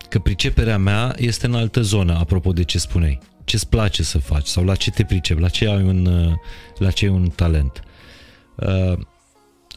Că 0.09 0.19
priceperea 0.19 0.79
mea 0.79 1.15
este 1.19 1.47
în 1.47 1.55
altă 1.55 1.81
zonă, 1.81 2.19
apropo 2.19 2.53
de 2.53 2.65
ce 2.65 2.79
spuneai. 2.79 3.19
Ce-ți 3.45 3.69
place 3.69 4.03
să 4.03 4.19
faci 4.19 4.47
sau 4.47 4.65
la 4.65 4.75
ce 4.75 4.91
te 4.91 5.05
pricep, 5.05 5.39
la 5.39 5.49
ce 5.49 5.69
ai 5.69 5.83
un, 5.83 6.07
uh, 6.07 6.33
la 6.79 6.91
ce 6.91 7.05
ai 7.05 7.11
un 7.11 7.29
talent. 7.29 7.83
Uh, 8.57 8.99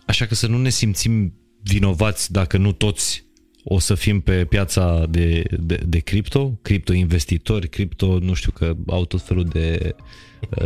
așa 0.06 0.26
că 0.26 0.36
să 0.36 0.48
nu 0.48 0.58
ne 0.58 0.70
simțim 0.70 1.34
vinovați 1.64 2.32
dacă 2.32 2.58
nu 2.58 2.72
toți 2.72 3.24
o 3.64 3.80
să 3.80 3.96
fim 3.96 4.22
pe 4.22 4.46
piața 4.46 5.06
de, 5.10 5.44
de, 5.60 5.80
de 5.86 6.00
cripto, 6.00 6.60
cripto 6.62 6.94
investitori, 6.94 7.70
cripto, 7.70 8.20
nu 8.20 8.34
știu 8.34 8.52
că 8.52 8.76
au 8.88 9.06
tot 9.06 9.22
felul 9.22 9.46
de, 9.46 9.96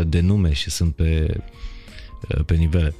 de 0.07 0.19
nume 0.19 0.53
și 0.53 0.69
sunt 0.69 0.95
pe, 0.95 1.41
pe 2.45 2.55
nivele. 2.55 2.95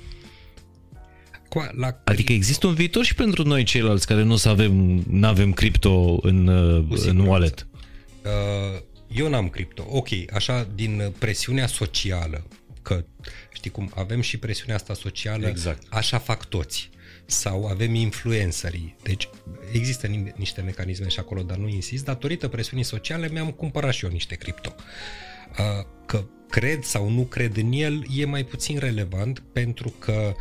La 1.71 2.01
adică 2.03 2.31
există 2.31 2.67
un 2.67 2.73
viitor 2.73 3.03
și 3.03 3.15
pentru 3.15 3.43
noi 3.43 3.63
ceilalți 3.63 4.07
care 4.07 4.23
nu 4.23 4.33
o 4.33 4.35
să 4.35 4.49
avem, 4.49 4.71
nu 5.09 5.27
avem 5.27 5.53
cripto 5.53 6.19
în, 6.21 6.47
în 7.05 7.19
wallet. 7.19 7.67
Uh, 8.23 8.81
eu 9.07 9.29
n-am 9.29 9.49
cripto. 9.49 9.85
Ok, 9.89 10.07
așa 10.33 10.67
din 10.75 11.13
presiunea 11.19 11.67
socială, 11.67 12.43
că 12.81 13.05
știi 13.53 13.71
cum, 13.71 13.91
avem 13.95 14.21
și 14.21 14.37
presiunea 14.37 14.75
asta 14.75 14.93
socială, 14.93 15.47
exact. 15.47 15.83
așa 15.89 16.17
fac 16.17 16.45
toți 16.45 16.89
sau 17.25 17.67
avem 17.67 17.93
influencerii. 17.93 18.95
Deci 19.03 19.29
există 19.71 20.07
niște 20.35 20.61
mecanisme 20.61 21.07
și 21.07 21.19
acolo, 21.19 21.41
dar 21.41 21.57
nu 21.57 21.67
insist. 21.67 22.05
Datorită 22.05 22.47
presiunii 22.47 22.85
sociale 22.85 23.29
mi-am 23.29 23.51
cumpărat 23.51 23.93
și 23.93 24.05
eu 24.05 24.11
niște 24.11 24.35
cripto. 24.35 24.75
Că 26.05 26.23
cred 26.49 26.83
sau 26.83 27.09
nu 27.09 27.21
cred 27.21 27.57
în 27.57 27.71
el 27.71 28.05
e 28.15 28.25
mai 28.25 28.43
puțin 28.43 28.77
relevant 28.77 29.39
pentru 29.39 29.89
că 29.89 30.33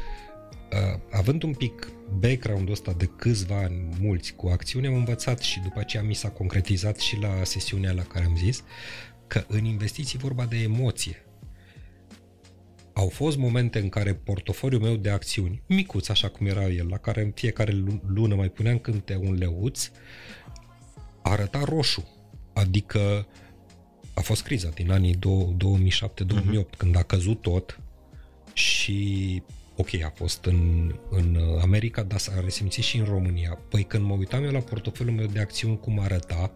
având 1.10 1.42
un 1.42 1.54
pic 1.54 1.88
background-ul 2.18 2.72
ăsta 2.72 2.92
de 2.92 3.10
câțiva 3.16 3.56
ani 3.56 3.88
mulți 4.00 4.34
cu 4.34 4.48
acțiune, 4.48 4.86
am 4.86 4.94
învățat 4.94 5.40
și 5.40 5.60
după 5.60 5.78
aceea 5.80 6.02
mi 6.02 6.14
s-a 6.14 6.28
concretizat 6.28 6.98
și 6.98 7.18
la 7.20 7.44
sesiunea 7.44 7.92
la 7.92 8.02
care 8.02 8.24
am 8.24 8.36
zis 8.36 8.62
că 9.26 9.44
în 9.48 9.64
investiții 9.64 10.18
vorba 10.18 10.44
de 10.44 10.56
emoție 10.56 11.23
au 12.94 13.08
fost 13.08 13.36
momente 13.36 13.78
în 13.78 13.88
care 13.88 14.14
portofoliul 14.14 14.80
meu 14.80 14.96
de 14.96 15.10
acțiuni, 15.10 15.62
micuț 15.66 16.08
așa 16.08 16.28
cum 16.28 16.46
era 16.46 16.68
el, 16.68 16.88
la 16.88 16.96
care 16.96 17.22
în 17.22 17.30
fiecare 17.30 17.84
lună 18.06 18.34
mai 18.34 18.48
puneam 18.48 18.78
câte 18.78 19.20
un 19.22 19.34
leuț, 19.34 19.90
arăta 21.22 21.62
roșu. 21.64 22.08
Adică 22.52 23.26
a 24.14 24.20
fost 24.20 24.42
criza 24.42 24.68
din 24.68 24.90
anii 24.90 25.16
2007-2008, 25.16 25.18
uh-huh. 25.18 26.76
când 26.76 26.96
a 26.96 27.02
căzut 27.02 27.40
tot 27.40 27.80
și 28.52 29.42
ok, 29.76 29.88
a 30.04 30.12
fost 30.14 30.44
în, 30.44 30.92
în 31.10 31.38
America, 31.60 32.02
dar 32.02 32.18
s-a 32.18 32.40
resimțit 32.40 32.84
și 32.84 32.98
în 32.98 33.04
România. 33.04 33.58
Păi 33.68 33.82
când 33.82 34.04
mă 34.04 34.14
uitam 34.14 34.44
eu 34.44 34.50
la 34.50 34.58
portofoliul 34.58 35.16
meu 35.16 35.26
de 35.26 35.40
acțiuni 35.40 35.80
cum 35.80 36.00
arăta 36.00 36.52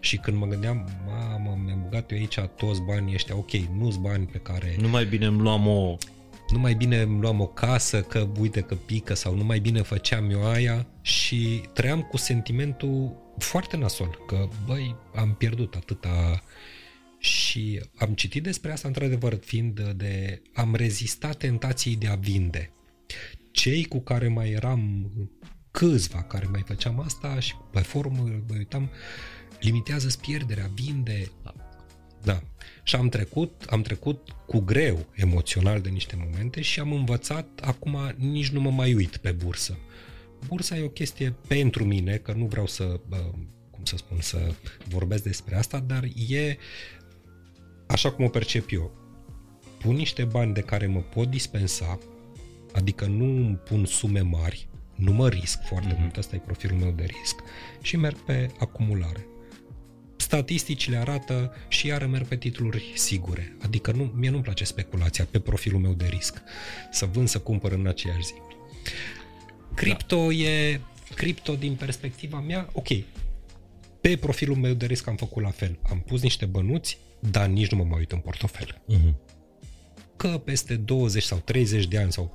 și 0.00 0.16
când 0.16 0.36
mă 0.36 0.46
gândeam, 0.46 0.88
mamă, 1.06 1.60
mi-am 1.64 1.82
băgat 1.82 2.10
eu 2.10 2.18
aici 2.18 2.38
toți 2.56 2.80
banii 2.80 3.14
ăștia, 3.14 3.36
ok, 3.36 3.50
nu-s 3.52 3.96
bani 3.96 4.26
pe 4.26 4.38
care... 4.38 4.76
Nu 4.78 4.88
mai 4.88 5.04
bine 5.04 5.26
îmi 5.26 5.40
luam 5.40 5.66
o... 5.66 5.96
Nu 6.48 6.58
mai 6.58 6.74
bine 6.74 7.00
îmi 7.00 7.20
luam 7.20 7.40
o 7.40 7.46
casă, 7.46 8.02
că 8.02 8.28
uite 8.40 8.60
că 8.60 8.74
pică 8.74 9.14
sau 9.14 9.34
nu 9.34 9.44
mai 9.44 9.58
bine 9.58 9.82
făceam 9.82 10.30
eu 10.30 10.46
aia 10.50 10.86
și 11.00 11.62
trăiam 11.72 12.02
cu 12.02 12.16
sentimentul 12.16 13.16
foarte 13.38 13.76
nasol, 13.76 14.24
că 14.26 14.48
băi, 14.66 14.96
am 15.14 15.34
pierdut 15.34 15.74
atâta 15.74 16.42
și 17.20 17.80
am 17.96 18.14
citit 18.14 18.42
despre 18.42 18.72
asta 18.72 18.88
într-adevăr 18.88 19.38
fiind 19.44 19.80
de 19.80 20.42
am 20.54 20.74
rezistat 20.74 21.36
tentației 21.36 21.96
de 21.96 22.06
a 22.06 22.14
vinde. 22.14 22.72
Cei 23.50 23.84
cu 23.84 24.00
care 24.00 24.28
mai 24.28 24.50
eram 24.50 25.10
câțiva 25.70 26.22
care 26.22 26.46
mai 26.46 26.62
făceam 26.66 27.00
asta 27.00 27.40
și 27.40 27.54
pe 27.72 27.80
forum 27.80 28.14
mă 28.48 28.54
uitam, 28.56 28.90
limitează 29.60 30.16
pierderea, 30.20 30.70
vinde. 30.74 31.30
Da. 32.22 32.42
Și 32.82 32.96
am 32.96 33.08
trecut, 33.08 33.62
am 33.68 33.82
trecut 33.82 34.28
cu 34.46 34.58
greu 34.58 35.06
emoțional 35.14 35.80
de 35.80 35.88
niște 35.88 36.16
momente 36.16 36.60
și 36.60 36.80
am 36.80 36.92
învățat, 36.92 37.60
acum 37.60 38.14
nici 38.16 38.48
nu 38.48 38.60
mă 38.60 38.70
mai 38.70 38.94
uit 38.94 39.16
pe 39.16 39.32
bursă. 39.32 39.78
Bursa 40.46 40.76
e 40.76 40.82
o 40.82 40.88
chestie 40.88 41.34
pentru 41.46 41.84
mine, 41.84 42.16
că 42.16 42.32
nu 42.32 42.44
vreau 42.46 42.66
să, 42.66 43.00
cum 43.70 43.84
să 43.84 43.96
spun, 43.96 44.20
să 44.20 44.54
vorbesc 44.88 45.22
despre 45.22 45.56
asta, 45.56 45.78
dar 45.78 46.04
e 46.28 46.56
așa 47.90 48.10
cum 48.10 48.24
o 48.24 48.28
percep 48.28 48.72
eu. 48.72 48.90
Pun 49.78 49.94
niște 49.94 50.24
bani 50.24 50.54
de 50.54 50.60
care 50.60 50.86
mă 50.86 51.00
pot 51.00 51.30
dispensa, 51.30 51.98
adică 52.72 53.06
nu 53.06 53.24
îmi 53.24 53.56
pun 53.56 53.84
sume 53.84 54.20
mari, 54.20 54.68
nu 54.94 55.12
mă 55.12 55.28
risc 55.28 55.58
foarte 55.62 55.94
mm-hmm. 55.94 56.00
mult, 56.00 56.16
asta 56.16 56.36
e 56.36 56.38
profilul 56.38 56.78
meu 56.78 56.90
de 56.90 57.04
risc, 57.04 57.36
și 57.82 57.96
merg 57.96 58.16
pe 58.16 58.50
acumulare. 58.58 59.26
Statisticile 60.16 60.96
arată 60.96 61.54
și 61.68 61.86
iară 61.86 62.06
merg 62.06 62.26
pe 62.26 62.36
titluri 62.36 62.92
sigure, 62.94 63.56
adică 63.62 63.92
nu, 63.92 64.12
mie 64.14 64.30
nu-mi 64.30 64.42
place 64.42 64.64
speculația 64.64 65.26
pe 65.30 65.38
profilul 65.38 65.80
meu 65.80 65.92
de 65.92 66.06
risc, 66.06 66.42
să 66.90 67.06
vând, 67.06 67.28
să 67.28 67.38
cumpăr 67.38 67.72
în 67.72 67.86
aceeași 67.86 68.24
zi. 68.24 68.34
Cripto 69.74 70.26
da. 70.26 70.32
e, 70.32 70.80
cripto 71.14 71.54
din 71.54 71.74
perspectiva 71.74 72.40
mea, 72.40 72.68
ok, 72.72 72.88
pe 74.00 74.16
profilul 74.16 74.56
meu 74.56 74.72
de 74.72 74.86
risc 74.86 75.06
am 75.06 75.16
făcut 75.16 75.42
la 75.42 75.50
fel. 75.50 75.78
Am 75.90 76.00
pus 76.00 76.22
niște 76.22 76.46
bănuți, 76.46 76.98
dar 77.20 77.46
nici 77.46 77.70
nu 77.70 77.76
mă 77.76 77.84
mai 77.88 77.98
uit 77.98 78.12
în 78.12 78.18
portofel. 78.18 78.80
Uh-huh. 78.88 79.14
Că 80.16 80.28
peste 80.28 80.74
20 80.74 81.22
sau 81.22 81.38
30 81.44 81.86
de 81.86 81.98
ani 81.98 82.12
sau 82.12 82.34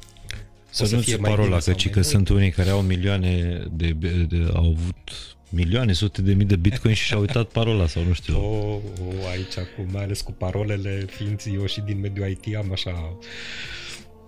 să, 0.69 0.85
să 0.85 0.95
nu 0.95 1.01
fie 1.01 1.17
parola, 1.17 1.57
că, 1.57 1.73
ci 1.73 1.89
că 1.89 2.01
sunt 2.01 2.29
unii 2.29 2.51
care 2.51 2.69
au 2.69 2.81
milioane 2.81 3.63
de, 3.71 3.89
de, 3.89 4.09
de, 4.09 4.49
au 4.53 4.63
avut 4.63 5.37
milioane, 5.49 5.93
sute 5.93 6.21
de 6.21 6.33
mii 6.33 6.45
de 6.45 6.55
bitcoin 6.55 6.93
și 6.93 7.03
și-au 7.03 7.19
uitat 7.19 7.47
parola 7.57 7.87
sau 7.87 8.03
nu 8.03 8.13
știu. 8.13 8.37
O, 8.37 8.73
oh, 8.73 8.79
oh, 9.07 9.29
aici, 9.31 9.53
cu, 9.53 9.85
mai 9.91 10.03
ales 10.03 10.21
cu 10.21 10.31
parolele, 10.31 11.05
fiind 11.09 11.43
eu 11.53 11.65
și 11.65 11.81
din 11.81 11.99
mediul 11.99 12.29
IT, 12.29 12.55
am 12.55 12.71
așa 12.71 13.17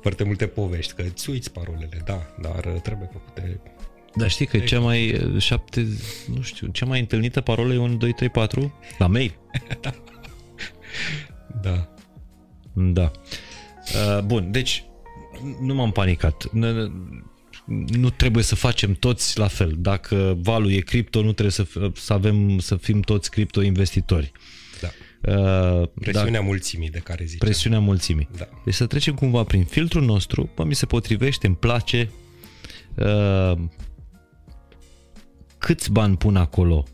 foarte 0.01 0.23
multe 0.23 0.47
povești, 0.47 0.93
că 0.93 1.01
îți 1.01 1.29
uiți 1.29 1.51
parolele, 1.51 2.01
da, 2.05 2.35
dar 2.41 2.79
trebuie 2.83 3.09
făcute 3.11 3.59
dar 4.17 4.29
știi 4.29 4.45
că 4.45 4.57
cea 4.57 4.79
mai 4.79 5.29
șapte, 5.37 5.87
nu 6.35 6.41
știu, 6.41 6.67
cea 6.67 6.85
mai 6.85 6.99
întâlnită 6.99 7.41
parolă 7.41 7.73
e 7.73 7.77
1, 7.77 7.95
2, 7.95 8.13
3, 8.13 8.29
4 8.29 8.73
la 8.97 9.07
mail. 9.07 9.35
da. 9.81 9.93
Da. 11.61 11.89
Da. 12.73 13.11
Uh, 13.95 14.23
bun, 14.23 14.51
deci 14.51 14.83
nu 15.61 15.73
m-am 15.73 15.91
panicat. 15.91 16.49
Nu 17.87 18.09
trebuie 18.09 18.43
să 18.43 18.55
facem 18.55 18.93
toți 18.93 19.39
la 19.39 19.47
fel. 19.47 19.75
Dacă 19.77 20.37
valul 20.41 20.71
e 20.71 20.79
cripto, 20.79 21.21
nu 21.21 21.31
trebuie 21.31 21.51
să, 21.51 21.91
să 21.95 22.13
avem 22.13 22.59
să 22.59 22.75
fim 22.75 23.01
toți 23.01 23.31
cripto 23.31 23.61
investitori. 23.61 24.31
Da. 24.81 24.87
Uh, 25.31 25.87
presiunea 25.99 26.39
da, 26.39 26.45
mulțimii 26.45 26.89
de 26.89 26.99
care 26.99 27.23
ziceam. 27.23 27.49
Presiunea 27.49 27.79
mulțimii. 27.79 28.29
Da. 28.37 28.47
Deci 28.65 28.73
să 28.73 28.85
trecem 28.85 29.15
cumva 29.15 29.43
prin 29.43 29.63
filtrul 29.63 30.03
nostru, 30.03 30.49
bă, 30.55 30.63
mi 30.63 30.75
se 30.75 30.85
potrivește, 30.85 31.47
îmi 31.47 31.55
place. 31.55 32.09
Uh, 32.95 33.53
câți 35.57 35.91
bani 35.91 36.17
pun 36.17 36.35
acolo 36.35 36.85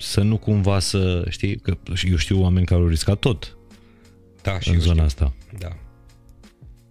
să 0.00 0.20
nu 0.22 0.36
cumva 0.36 0.78
să, 0.78 1.24
știi, 1.28 1.56
că 1.56 1.76
eu 2.10 2.16
știu 2.16 2.42
oameni 2.42 2.66
care 2.66 2.80
au 2.80 2.86
riscat 2.86 3.18
tot 3.18 3.56
da, 4.42 4.60
și 4.60 4.70
în 4.70 4.80
zona 4.80 4.92
știu. 4.92 5.04
asta. 5.04 5.34
Da. 5.58 5.76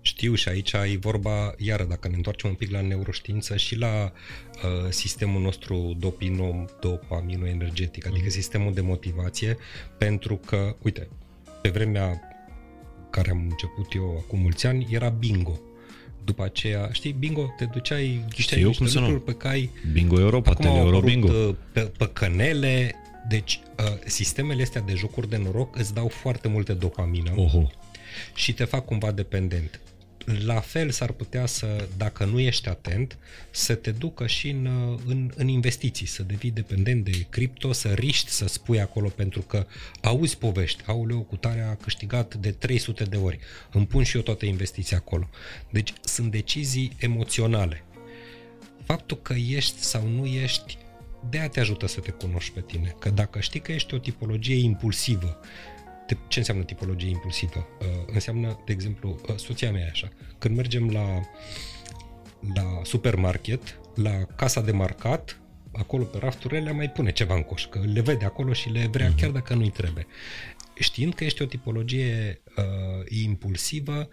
Știu 0.01 0.33
și 0.33 0.49
aici 0.49 0.71
e 0.71 0.97
vorba, 0.99 1.53
iară, 1.57 1.83
dacă 1.83 2.07
ne 2.07 2.15
întoarcem 2.15 2.49
un 2.49 2.55
pic 2.55 2.71
la 2.71 2.81
neuroștiință 2.81 3.57
și 3.57 3.75
la 3.75 4.11
uh, 4.11 4.89
sistemul 4.89 5.41
nostru 5.41 5.95
dopinom, 5.99 6.65
dopaminoenergetic, 6.79 8.05
adică 8.05 8.23
mm. 8.23 8.29
sistemul 8.29 8.73
de 8.73 8.81
motivație, 8.81 9.57
pentru 9.97 10.35
că, 10.35 10.75
uite, 10.81 11.09
pe 11.61 11.69
vremea 11.69 12.21
care 13.09 13.29
am 13.29 13.47
început 13.49 13.93
eu 13.93 14.23
acum 14.25 14.39
mulți 14.39 14.65
ani, 14.65 14.87
era 14.91 15.09
bingo 15.09 15.59
după 16.23 16.43
aceea, 16.43 16.89
știi, 16.91 17.11
bingo, 17.11 17.53
te 17.57 17.65
duceai, 17.65 18.25
ghișteai 18.29 18.63
niște 18.63 18.83
cum 18.83 19.01
lucruri 19.01 19.23
pe 19.23 19.33
cai. 19.33 19.69
Bingo 19.91 20.19
Europa, 20.19 20.51
Acum 20.51 20.65
Euro 20.65 20.99
Bingo. 20.99 21.27
Uh, 21.27 21.55
pe, 21.71 21.81
pe 21.81 22.09
cănele, 22.13 22.95
deci 23.27 23.59
uh, 23.79 23.85
sistemele 24.05 24.61
astea 24.61 24.81
de 24.81 24.93
jocuri 24.93 25.29
de 25.29 25.37
noroc 25.37 25.77
îți 25.77 25.93
dau 25.93 26.07
foarte 26.07 26.47
multe 26.47 26.73
dopamină 26.73 27.31
Oho. 27.35 27.71
și 28.35 28.53
te 28.53 28.63
fac 28.63 28.85
cumva 28.85 29.11
dependent 29.11 29.79
la 30.45 30.59
fel 30.59 30.89
s-ar 30.89 31.11
putea 31.11 31.45
să, 31.45 31.87
dacă 31.97 32.25
nu 32.25 32.39
ești 32.39 32.69
atent, 32.69 33.17
să 33.51 33.75
te 33.75 33.91
ducă 33.91 34.27
și 34.27 34.49
în, 34.49 34.97
în, 35.05 35.31
în 35.35 35.47
investiții, 35.47 36.05
să 36.05 36.23
devii 36.23 36.51
dependent 36.51 37.03
de 37.03 37.25
cripto, 37.29 37.71
să 37.71 37.87
riști 37.87 38.29
să 38.29 38.47
spui 38.47 38.81
acolo 38.81 39.07
pentru 39.07 39.41
că 39.41 39.65
auzi 40.01 40.37
povești, 40.37 40.83
auleu, 40.85 41.21
cu 41.21 41.35
tare 41.35 41.61
a 41.61 41.75
câștigat 41.75 42.35
de 42.35 42.51
300 42.51 43.03
de 43.03 43.17
ori, 43.17 43.39
îmi 43.71 43.87
pun 43.87 44.03
și 44.03 44.15
eu 44.15 44.21
toate 44.21 44.45
investiții 44.45 44.95
acolo. 44.95 45.29
Deci 45.69 45.93
sunt 46.03 46.31
decizii 46.31 46.91
emoționale. 46.99 47.83
faptul 48.85 49.17
că 49.17 49.33
ești 49.33 49.79
sau 49.79 50.07
nu 50.07 50.25
ești, 50.25 50.77
de 51.29 51.49
te 51.51 51.59
ajută 51.59 51.87
să 51.87 51.99
te 51.99 52.11
cunoști 52.11 52.51
pe 52.51 52.61
tine. 52.61 52.95
Că 52.99 53.09
dacă 53.09 53.39
știi 53.39 53.59
că 53.59 53.71
ești 53.71 53.93
o 53.93 53.97
tipologie 53.97 54.55
impulsivă, 54.55 55.39
de, 55.39 55.88
ce 56.27 56.39
înseamnă 56.39 56.63
tipologie 56.63 57.09
impulsivă? 57.09 57.67
Uh, 57.79 57.87
înseamnă, 58.13 58.59
de 58.65 58.71
exemplu, 58.71 59.19
uh, 59.29 59.35
soția 59.35 59.71
mea 59.71 59.81
e 59.81 59.89
așa. 59.89 60.09
Când 60.37 60.55
mergem 60.55 60.89
la, 60.89 61.21
la 62.53 62.81
supermarket, 62.83 63.79
la 63.95 64.23
casa 64.35 64.61
de 64.61 64.71
marcat, 64.71 65.41
acolo 65.71 66.03
pe 66.03 66.17
rafturile 66.17 66.59
le 66.59 66.71
mai 66.71 66.89
pune 66.89 67.11
ceva 67.11 67.35
în 67.35 67.43
coș, 67.43 67.65
că 67.65 67.79
le 67.93 68.01
vede 68.01 68.25
acolo 68.25 68.53
și 68.53 68.69
le 68.69 68.87
vrea 68.91 69.11
uh-huh. 69.11 69.15
chiar 69.15 69.29
dacă 69.29 69.53
nu-i 69.53 69.69
trebuie. 69.69 70.07
Știind 70.75 71.13
că 71.13 71.23
ești 71.23 71.41
o 71.41 71.45
tipologie 71.45 72.41
uh, 72.57 72.63
impulsivă, 73.07 74.09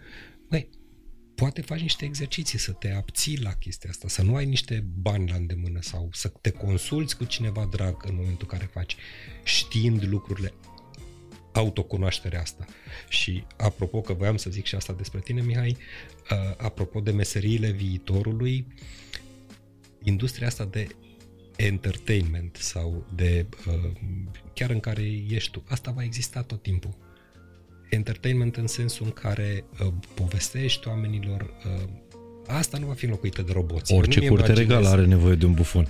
băi, 0.49 0.69
poate 1.35 1.61
faci 1.61 1.81
niște 1.81 2.05
exerciții 2.05 2.59
să 2.59 2.71
te 2.71 2.91
abții 2.91 3.41
la 3.41 3.53
chestia 3.53 3.89
asta, 3.89 4.07
să 4.07 4.21
nu 4.21 4.35
ai 4.35 4.45
niște 4.45 4.85
bani 5.01 5.29
la 5.29 5.35
îndemână 5.35 5.79
sau 5.81 6.09
să 6.11 6.27
te 6.41 6.49
consulți 6.49 7.17
cu 7.17 7.23
cineva 7.23 7.67
drag 7.71 8.03
în 8.07 8.15
momentul 8.15 8.47
în 8.51 8.57
care 8.57 8.69
faci, 8.73 8.95
știind 9.43 10.03
lucrurile, 10.03 10.53
autocunoașterea 11.57 12.41
asta. 12.41 12.65
Și 13.09 13.43
apropo 13.57 14.01
că 14.01 14.13
voiam 14.13 14.37
să 14.37 14.49
zic 14.49 14.65
și 14.65 14.75
asta 14.75 14.93
despre 14.93 15.19
tine, 15.19 15.41
Mihai, 15.41 15.77
uh, 16.31 16.37
apropo 16.57 16.99
de 16.99 17.11
meseriile 17.11 17.69
viitorului, 17.69 18.67
industria 20.03 20.47
asta 20.47 20.65
de 20.65 20.87
entertainment 21.55 22.57
sau 22.59 23.05
de 23.15 23.45
uh, 23.67 23.91
chiar 24.53 24.69
în 24.69 24.79
care 24.79 25.01
ești 25.29 25.51
tu, 25.51 25.63
asta 25.67 25.91
va 25.91 26.03
exista 26.03 26.41
tot 26.41 26.61
timpul. 26.61 26.95
Entertainment 27.89 28.55
în 28.55 28.67
sensul 28.67 29.05
în 29.05 29.11
care 29.11 29.63
uh, 29.79 29.93
povestești 30.13 30.87
oamenilor 30.87 31.41
uh, 31.41 31.89
asta 32.47 32.77
nu 32.77 32.85
va 32.85 32.93
fi 32.93 33.05
înlocuită 33.05 33.41
de 33.41 33.51
roboți. 33.51 33.93
Orice 33.93 34.27
curte 34.27 34.53
regală 34.53 34.87
are 34.87 35.05
nevoie 35.05 35.35
de 35.35 35.45
un 35.45 35.53
bufon. 35.53 35.87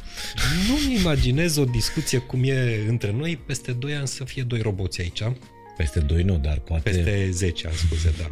Nu-mi 0.68 1.00
imaginez 1.00 1.56
o 1.56 1.66
discuție 1.66 2.18
cum 2.18 2.44
e 2.44 2.86
între 2.88 3.12
noi 3.12 3.38
peste 3.38 3.72
2 3.72 3.96
ani 3.96 4.08
să 4.08 4.24
fie 4.24 4.44
doi 4.44 4.62
roboți 4.62 5.02
aici. 5.02 5.24
Peste 5.78 6.00
2 6.00 6.24
nu, 6.24 6.38
dar 6.38 6.60
poate... 6.60 6.90
Peste 6.90 7.30
10 7.32 7.68
ani, 7.68 7.76
scuze, 7.76 8.14
da. 8.18 8.30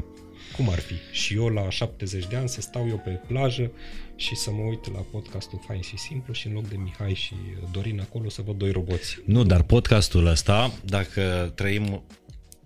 Cum 0.56 0.70
ar 0.70 0.80
fi? 0.80 0.94
Și 1.12 1.36
eu 1.36 1.48
la 1.48 1.70
70 1.70 2.28
de 2.28 2.36
ani 2.36 2.50
să 2.50 2.62
stau 2.62 2.88
eu 2.88 2.98
pe 2.98 3.10
plajă 3.10 3.72
și 4.16 4.36
să 4.36 4.52
mă 4.52 4.62
uit 4.62 4.94
la 4.94 5.00
podcastul 5.12 5.62
Fain 5.68 5.82
și 5.82 5.98
Simplu 5.98 6.34
și 6.34 6.48
în 6.48 6.54
loc 6.54 6.68
de 6.68 6.76
Mihai 6.76 7.14
și 7.14 7.34
Dorin 7.72 8.00
acolo 8.00 8.30
să 8.30 8.42
văd 8.42 8.58
doi 8.58 8.72
roboți. 8.72 9.18
Nu, 9.26 9.44
dar 9.44 9.62
podcastul 9.62 10.26
ăsta, 10.26 10.74
dacă 10.86 11.52
trăim, 11.56 12.04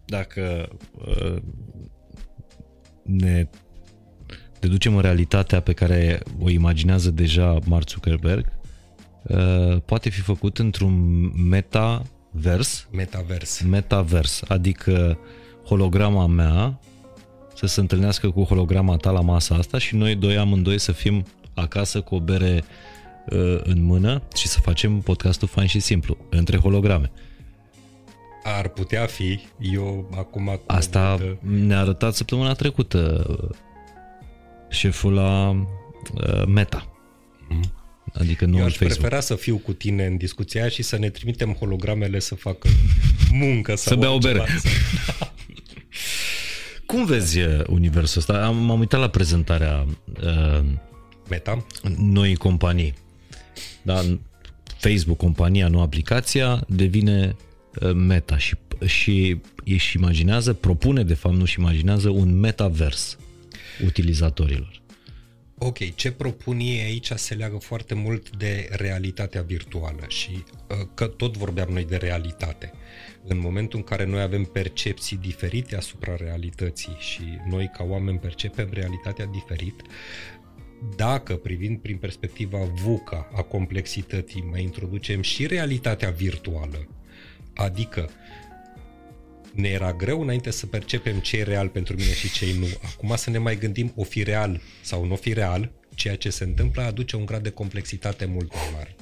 dacă 0.05 0.69
uh, 1.07 1.35
ne 3.03 3.47
deducem 4.59 4.95
în 4.95 5.01
realitatea 5.01 5.59
pe 5.59 5.73
care 5.73 6.21
o 6.39 6.49
imaginează 6.49 7.11
deja 7.11 7.59
Mark 7.65 7.89
Zuckerberg, 7.89 8.45
uh, 9.23 9.81
poate 9.85 10.09
fi 10.09 10.21
făcut 10.21 10.57
într-un 10.57 11.31
metavers. 12.31 12.87
Metavers. 12.91 13.61
Metavers, 13.61 14.41
adică 14.47 15.17
holograma 15.65 16.27
mea 16.27 16.79
să 17.55 17.65
se 17.65 17.79
întâlnească 17.79 18.29
cu 18.29 18.43
holograma 18.43 18.97
ta 18.97 19.11
la 19.11 19.21
masa 19.21 19.55
asta 19.55 19.77
și 19.77 19.95
noi 19.95 20.15
doi 20.15 20.37
amândoi 20.37 20.79
să 20.79 20.91
fim 20.91 21.25
acasă 21.53 22.01
cu 22.01 22.15
o 22.15 22.19
bere 22.19 22.63
uh, 23.29 23.59
în 23.63 23.83
mână 23.83 24.21
și 24.35 24.47
să 24.47 24.59
facem 24.59 24.99
podcastul 24.99 25.47
fain 25.47 25.67
și 25.67 25.79
simplu, 25.79 26.17
între 26.29 26.57
holograme. 26.57 27.11
Ar 28.43 28.67
putea 28.67 29.05
fi, 29.05 29.39
eu 29.59 30.09
acum... 30.17 30.59
Asta 30.65 31.17
de... 31.17 31.37
ne-a 31.41 31.79
arătat 31.79 32.13
săptămâna 32.13 32.53
trecută 32.53 33.25
uh, 33.29 33.49
șeful 34.69 35.13
la 35.13 35.49
uh, 35.49 36.45
Meta. 36.47 36.85
Mm. 37.49 37.71
Adică 38.13 38.45
nu 38.45 38.57
Eu 38.57 38.65
aș 38.65 38.75
Facebook. 38.75 38.99
prefera 38.99 39.21
să 39.21 39.35
fiu 39.35 39.57
cu 39.57 39.73
tine 39.73 40.05
în 40.05 40.17
discuția 40.17 40.69
și 40.69 40.81
să 40.81 40.97
ne 40.97 41.09
trimitem 41.09 41.53
hologramele 41.53 42.19
să 42.19 42.35
facă 42.35 42.69
muncă 43.31 43.75
sau 43.75 43.93
Să 43.93 43.99
bea 43.99 44.11
o 44.11 44.17
bere. 44.17 44.43
Cum 46.85 47.05
vezi 47.05 47.39
uh, 47.39 47.61
universul 47.67 48.19
ăsta? 48.19 48.45
Am, 48.45 48.57
m-am 48.57 48.79
uitat 48.79 48.99
la 48.99 49.09
prezentarea 49.09 49.85
uh, 50.23 50.61
Meta? 51.29 51.65
Noi 51.97 52.35
companii. 52.35 52.93
Da? 53.81 54.01
Facebook, 54.77 55.17
compania, 55.17 55.67
nu 55.67 55.81
aplicația, 55.81 56.63
devine 56.67 57.35
uh, 57.81 57.93
Meta 57.93 58.37
și, 58.37 58.55
și 58.85 59.41
își 59.65 59.97
imaginează, 59.97 60.53
propune 60.53 61.03
de 61.03 61.13
fapt, 61.13 61.35
nu 61.35 61.45
și 61.45 61.59
imaginează 61.59 62.09
un 62.09 62.39
metavers 62.39 63.17
utilizatorilor. 63.85 64.81
Ok, 65.61 65.95
ce 65.95 66.11
propun 66.11 66.59
ei 66.59 66.81
aici 66.81 67.11
se 67.15 67.33
leagă 67.33 67.57
foarte 67.57 67.93
mult 67.93 68.37
de 68.37 68.69
realitatea 68.71 69.41
virtuală 69.41 70.05
și 70.07 70.43
uh, 70.67 70.77
că 70.93 71.07
tot 71.07 71.37
vorbeam 71.37 71.69
noi 71.69 71.85
de 71.85 71.95
realitate. 71.95 72.71
În 73.27 73.39
momentul 73.39 73.79
în 73.79 73.85
care 73.85 74.05
noi 74.05 74.21
avem 74.21 74.43
percepții 74.43 75.17
diferite 75.17 75.75
asupra 75.75 76.15
realității 76.15 76.95
și 76.99 77.23
noi 77.49 77.71
ca 77.73 77.83
oameni 77.83 78.19
percepem 78.19 78.69
realitatea 78.71 79.25
diferit, 79.25 79.81
dacă 80.95 81.35
privind 81.35 81.79
prin 81.79 81.97
perspectiva 81.97 82.57
VUCA 82.57 83.29
a 83.35 83.41
complexității 83.41 84.47
mai 84.51 84.61
introducem 84.61 85.21
și 85.21 85.47
realitatea 85.47 86.09
virtuală, 86.09 86.87
adică 87.53 88.09
ne 89.59 89.69
era 89.69 89.93
greu 89.93 90.21
înainte 90.21 90.51
să 90.51 90.65
percepem 90.65 91.19
ce 91.19 91.37
e 91.37 91.43
real 91.43 91.67
pentru 91.67 91.95
mine 91.95 92.13
și 92.13 92.31
ce 92.31 92.45
nu. 92.59 92.67
Acum 92.93 93.15
să 93.15 93.29
ne 93.29 93.37
mai 93.37 93.57
gândim 93.57 93.91
o 93.95 94.03
fi 94.03 94.23
real 94.23 94.61
sau 94.81 95.05
nu 95.05 95.15
fi 95.15 95.33
real, 95.33 95.71
ceea 95.95 96.15
ce 96.15 96.29
se 96.29 96.43
întâmplă 96.43 96.81
aduce 96.81 97.15
un 97.15 97.25
grad 97.25 97.43
de 97.43 97.49
complexitate 97.49 98.25
mult 98.25 98.53
mai 98.53 98.69
mare. 98.73 98.95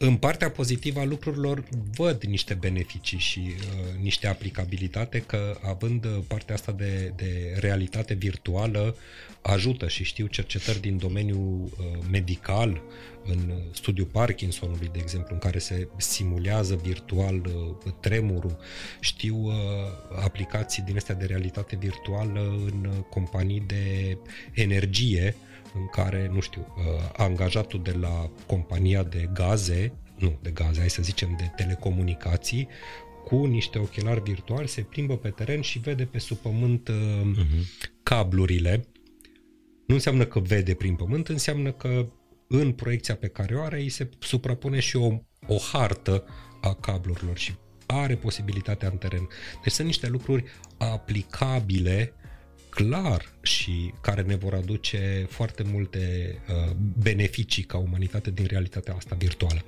În 0.00 0.16
partea 0.16 0.50
pozitivă 0.50 1.00
a 1.00 1.04
lucrurilor 1.04 1.64
văd 1.94 2.22
niște 2.22 2.54
beneficii 2.54 3.18
și 3.18 3.40
uh, 3.40 4.00
niște 4.02 4.26
aplicabilitate 4.26 5.20
că 5.20 5.58
având 5.62 6.06
partea 6.26 6.54
asta 6.54 6.72
de, 6.72 7.12
de 7.16 7.56
realitate 7.60 8.14
virtuală 8.14 8.96
ajută 9.42 9.88
și 9.88 10.04
știu 10.04 10.26
cercetări 10.26 10.80
din 10.80 10.98
domeniul 10.98 11.64
uh, 11.64 12.04
medical, 12.10 12.82
în 13.24 13.52
studiul 13.72 14.06
Parkinsonului, 14.06 14.88
de 14.92 14.98
exemplu, 15.02 15.34
în 15.34 15.40
care 15.40 15.58
se 15.58 15.88
simulează 15.96 16.80
virtual 16.82 17.34
uh, 17.34 17.92
tremurul. 18.00 18.58
Știu 19.00 19.36
uh, 19.36 19.54
aplicații 20.22 20.82
din 20.82 20.96
astea 20.96 21.14
de 21.14 21.24
realitate 21.24 21.76
virtuală 21.76 22.40
în 22.40 22.84
uh, 22.84 23.04
companii 23.10 23.62
de 23.66 24.16
energie, 24.52 25.36
în 25.74 25.86
care, 25.86 26.30
nu 26.32 26.40
știu, 26.40 26.74
uh, 26.76 26.84
angajatul 27.16 27.82
de 27.82 27.92
la 28.00 28.30
compania 28.46 29.02
de 29.02 29.28
gaze, 29.32 29.92
nu 30.18 30.38
de 30.42 30.50
gaze, 30.50 30.78
hai 30.78 30.90
să 30.90 31.02
zicem 31.02 31.34
de 31.38 31.52
telecomunicații, 31.56 32.68
cu 33.24 33.44
niște 33.44 33.78
ochelari 33.78 34.22
virtuali 34.22 34.68
se 34.68 34.80
plimbă 34.80 35.16
pe 35.16 35.28
teren 35.28 35.60
și 35.60 35.78
vede 35.78 36.04
pe 36.04 36.18
sub 36.18 36.36
pământ 36.36 36.88
uh, 36.88 36.94
uh-huh. 36.94 37.90
cablurile. 38.02 38.84
Nu 39.86 39.94
înseamnă 39.94 40.24
că 40.24 40.40
vede 40.40 40.74
prin 40.74 40.94
pământ, 40.94 41.28
înseamnă 41.28 41.72
că 41.72 42.08
în 42.48 42.72
proiecția 42.72 43.16
pe 43.16 43.28
care 43.28 43.54
o 43.54 43.62
are 43.62 43.80
îi 43.80 43.88
se 43.88 44.08
suprapune 44.18 44.80
și 44.80 44.96
o, 44.96 45.06
o 45.46 45.56
hartă 45.72 46.24
a 46.60 46.74
cablurilor 46.74 47.38
și 47.38 47.54
are 47.86 48.16
posibilitatea 48.16 48.88
în 48.88 48.96
teren. 48.96 49.28
Deci 49.62 49.72
sunt 49.72 49.86
niște 49.86 50.08
lucruri 50.08 50.44
aplicabile 50.78 52.12
clar 52.84 53.32
și 53.42 53.92
care 54.00 54.22
ne 54.22 54.36
vor 54.36 54.54
aduce 54.54 55.26
foarte 55.30 55.62
multe 55.62 56.34
uh, 56.48 56.76
beneficii 57.02 57.62
ca 57.62 57.78
umanitate 57.78 58.30
din 58.30 58.46
realitatea 58.46 58.94
asta 58.94 59.14
virtuală. 59.14 59.64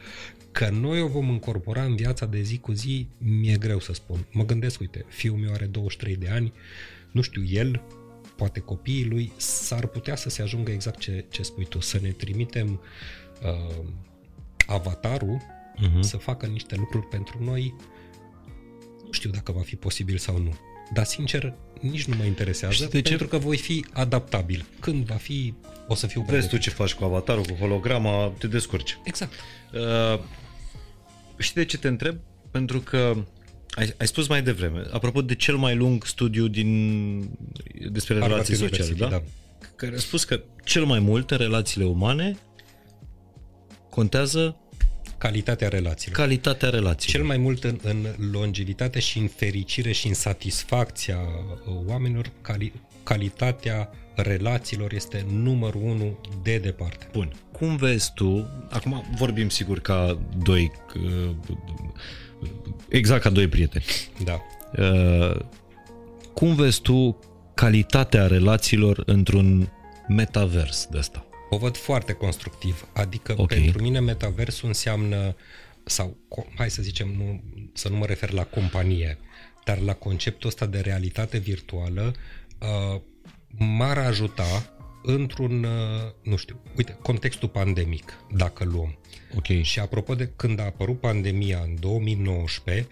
Că 0.53 0.69
noi 0.69 1.01
o 1.01 1.07
vom 1.07 1.29
incorpora 1.29 1.83
în 1.83 1.97
viața 1.97 2.27
de 2.27 2.41
zi 2.41 2.59
cu 2.59 2.73
zi, 2.73 3.09
mi-e 3.19 3.57
greu 3.57 3.81
să 3.81 3.93
spun. 3.93 4.27
Mă 4.33 4.45
gândesc, 4.45 4.81
uite, 4.81 5.05
fiul 5.09 5.37
meu 5.37 5.53
are 5.53 5.67
23 5.67 6.17
de 6.17 6.29
ani, 6.29 6.53
nu 7.11 7.21
știu, 7.21 7.45
el, 7.45 7.83
poate 8.37 8.61
copiii 8.61 9.05
lui, 9.05 9.33
s-ar 9.37 9.87
putea 9.87 10.17
să 10.17 10.29
se 10.29 10.43
ajungă 10.43 10.71
exact 10.71 10.99
ce, 10.99 11.25
ce 11.31 11.43
spui 11.43 11.65
tu, 11.65 11.81
să 11.81 11.99
ne 12.03 12.11
trimitem 12.11 12.81
uh, 13.43 13.85
avatarul 14.67 15.43
uh-huh. 15.77 16.01
să 16.01 16.17
facă 16.17 16.47
niște 16.47 16.77
lucruri 16.77 17.07
pentru 17.07 17.45
noi. 17.45 17.75
Nu 19.05 19.13
știu 19.13 19.31
dacă 19.31 19.53
va 19.53 19.63
fi 19.63 19.77
posibil 19.77 20.19
sau 20.19 20.39
nu. 20.39 20.55
Dar, 20.93 21.05
sincer, 21.05 21.55
nici 21.81 22.05
nu 22.05 22.17
mă 22.17 22.25
interesează, 22.25 22.85
de 22.85 23.01
pentru 23.01 23.25
ce? 23.25 23.31
că 23.31 23.39
voi 23.39 23.57
fi 23.57 23.85
adaptabil. 23.93 24.67
Când 24.81 25.05
va 25.05 25.15
fi, 25.15 25.55
o 25.89 25.95
să 25.95 26.07
fiu 26.07 26.25
Vezi 26.29 26.49
tu 26.49 26.57
ce 26.57 26.71
faci 26.71 26.95
cu 26.95 27.05
avatarul, 27.05 27.45
cu 27.45 27.55
holograma, 27.55 28.33
te 28.39 28.47
descurci. 28.47 28.99
Exact. 29.05 29.33
Uh, 29.73 30.21
știi 31.39 31.61
de 31.61 31.65
ce 31.65 31.79
te 31.79 31.89
întreb? 31.89 32.17
Pentru 32.51 32.81
că 32.81 33.25
ai, 33.71 33.95
ai 33.99 34.07
spus 34.07 34.29
mai 34.29 34.43
devreme, 34.43 34.83
apropo 34.91 35.23
de 35.23 35.35
cel 35.35 35.57
mai 35.57 35.77
lung 35.77 36.05
studiu 36.05 36.47
din 36.47 37.19
despre 37.91 38.15
Harvard 38.15 38.33
relații 38.33 38.55
sociale, 38.55 38.93
da? 38.93 39.09
da? 39.09 39.23
Care 39.77 39.95
a 39.97 39.99
spus 39.99 40.25
că 40.25 40.43
cel 40.65 40.85
mai 40.85 40.99
mult 40.99 41.31
în 41.31 41.37
relațiile 41.37 41.87
umane 41.87 42.37
contează 43.91 44.57
calitatea 45.21 45.69
relațiilor. 45.69 46.19
Calitatea 46.19 46.69
relațiilor. 46.69 47.17
Cel 47.17 47.25
mai 47.25 47.37
mult 47.37 47.65
în, 47.65 47.79
în 47.83 48.07
longevitate 48.33 49.01
și 49.01 49.19
în 49.19 49.27
fericire 49.27 49.93
și 49.93 50.07
în 50.07 50.15
satisfacția 50.15 51.19
uh, 51.19 51.75
oamenilor, 51.87 52.31
cali, 52.41 52.73
calitatea 53.03 53.91
relațiilor 54.15 54.93
este 54.93 55.27
numărul 55.33 55.83
unu 55.83 56.19
de 56.43 56.59
departe. 56.59 57.09
Bun. 57.13 57.33
Cum 57.53 57.77
vezi 57.77 58.13
tu, 58.15 58.49
acum 58.71 59.05
vorbim 59.17 59.49
sigur 59.49 59.81
ca 59.81 60.19
doi, 60.43 60.73
uh, 60.97 61.31
exact 62.89 63.23
ca 63.23 63.31
doi 63.31 63.49
prieteni. 63.49 63.85
Da. 64.25 64.41
Uh, 64.77 65.41
cum 66.35 66.55
vezi 66.55 66.81
tu 66.81 67.19
calitatea 67.55 68.27
relațiilor 68.27 69.03
într-un 69.07 69.69
metavers 70.09 70.87
de 70.91 70.99
ăsta? 70.99 71.25
O 71.51 71.57
văd 71.57 71.77
foarte 71.77 72.13
constructiv. 72.13 72.87
Adică 72.93 73.35
Ok. 73.37 73.49
pentru 73.49 73.83
mine 73.83 74.01
metaversul 74.01 74.69
înseamnă, 74.69 75.37
sau 75.85 76.17
co- 76.29 76.55
hai 76.55 76.71
să 76.71 76.83
zicem, 76.83 77.09
nu, 77.17 77.43
să 77.73 77.89
nu 77.89 77.97
mă 77.97 78.07
refer 78.07 78.31
la 78.31 78.45
companie, 78.45 79.19
dar 79.65 79.79
la 79.79 79.95
conceptul 79.95 80.49
ăsta 80.49 80.67
de 80.67 80.81
realitate 80.81 81.39
virtuală 81.39 82.13
uh, 82.59 83.01
m-ar 83.49 83.99
ajuta 83.99 84.73
într-un, 85.03 85.65
uh, 85.65 86.13
nu 86.23 86.37
știu, 86.37 86.61
uite, 86.77 86.97
contextul 87.03 87.49
pandemic, 87.49 88.13
dacă 88.37 88.65
luăm. 88.65 88.99
Ok. 89.37 89.63
Și 89.63 89.81
apropo 89.81 90.15
de 90.15 90.31
când 90.37 90.61
a 90.61 90.65
apărut 90.65 91.01
pandemia 91.01 91.61
în 91.65 91.77
2019, 91.81 92.87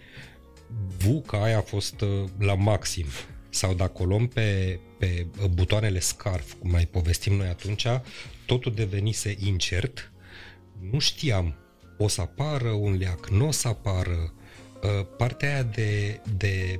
VUCA 0.97 1.43
aia 1.43 1.57
a 1.57 1.61
fost 1.61 2.01
uh, 2.01 2.23
la 2.39 2.55
maxim. 2.55 3.05
Sau 3.49 3.73
dacă 3.73 4.01
o 4.01 4.05
luăm 4.05 4.27
pe, 4.27 4.79
pe 4.97 5.25
uh, 5.41 5.47
butoanele 5.47 5.99
SCARF, 5.99 6.53
cum 6.59 6.71
mai 6.71 6.85
povestim 6.85 7.33
noi 7.33 7.47
atunci, 7.47 7.85
totul 8.49 8.73
devenise 8.73 9.35
incert. 9.45 10.11
Nu 10.91 10.99
știam, 10.99 11.55
o 11.97 12.07
să 12.07 12.21
apară 12.21 12.69
un 12.69 12.97
leac, 12.97 13.29
nu 13.29 13.47
o 13.47 13.51
să 13.51 13.67
apară. 13.67 14.33
Uh, 14.83 15.05
Partea 15.17 15.53
aia 15.53 15.63
de, 15.63 16.19
de 16.37 16.79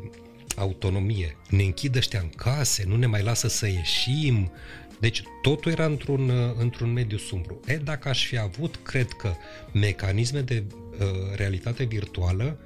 autonomie. 0.55 1.37
Ne 1.49 1.63
închid 1.63 1.95
ăștia 1.95 2.19
în 2.19 2.29
case, 2.29 2.83
nu 2.87 2.95
ne 2.95 3.05
mai 3.05 3.21
lasă 3.21 3.47
să 3.47 3.67
ieșim. 3.67 4.51
Deci 4.99 5.23
totul 5.41 5.71
era 5.71 5.85
într-un, 5.85 6.29
uh, 6.29 6.53
într-un 6.57 6.93
mediu 6.93 7.17
sumbru. 7.17 7.59
E, 7.65 7.75
dacă 7.77 8.09
aș 8.09 8.25
fi 8.25 8.37
avut, 8.37 8.75
cred 8.83 9.07
că, 9.07 9.33
mecanisme 9.73 10.41
de 10.41 10.63
uh, 10.69 11.07
realitate 11.35 11.83
virtuală, 11.83 12.59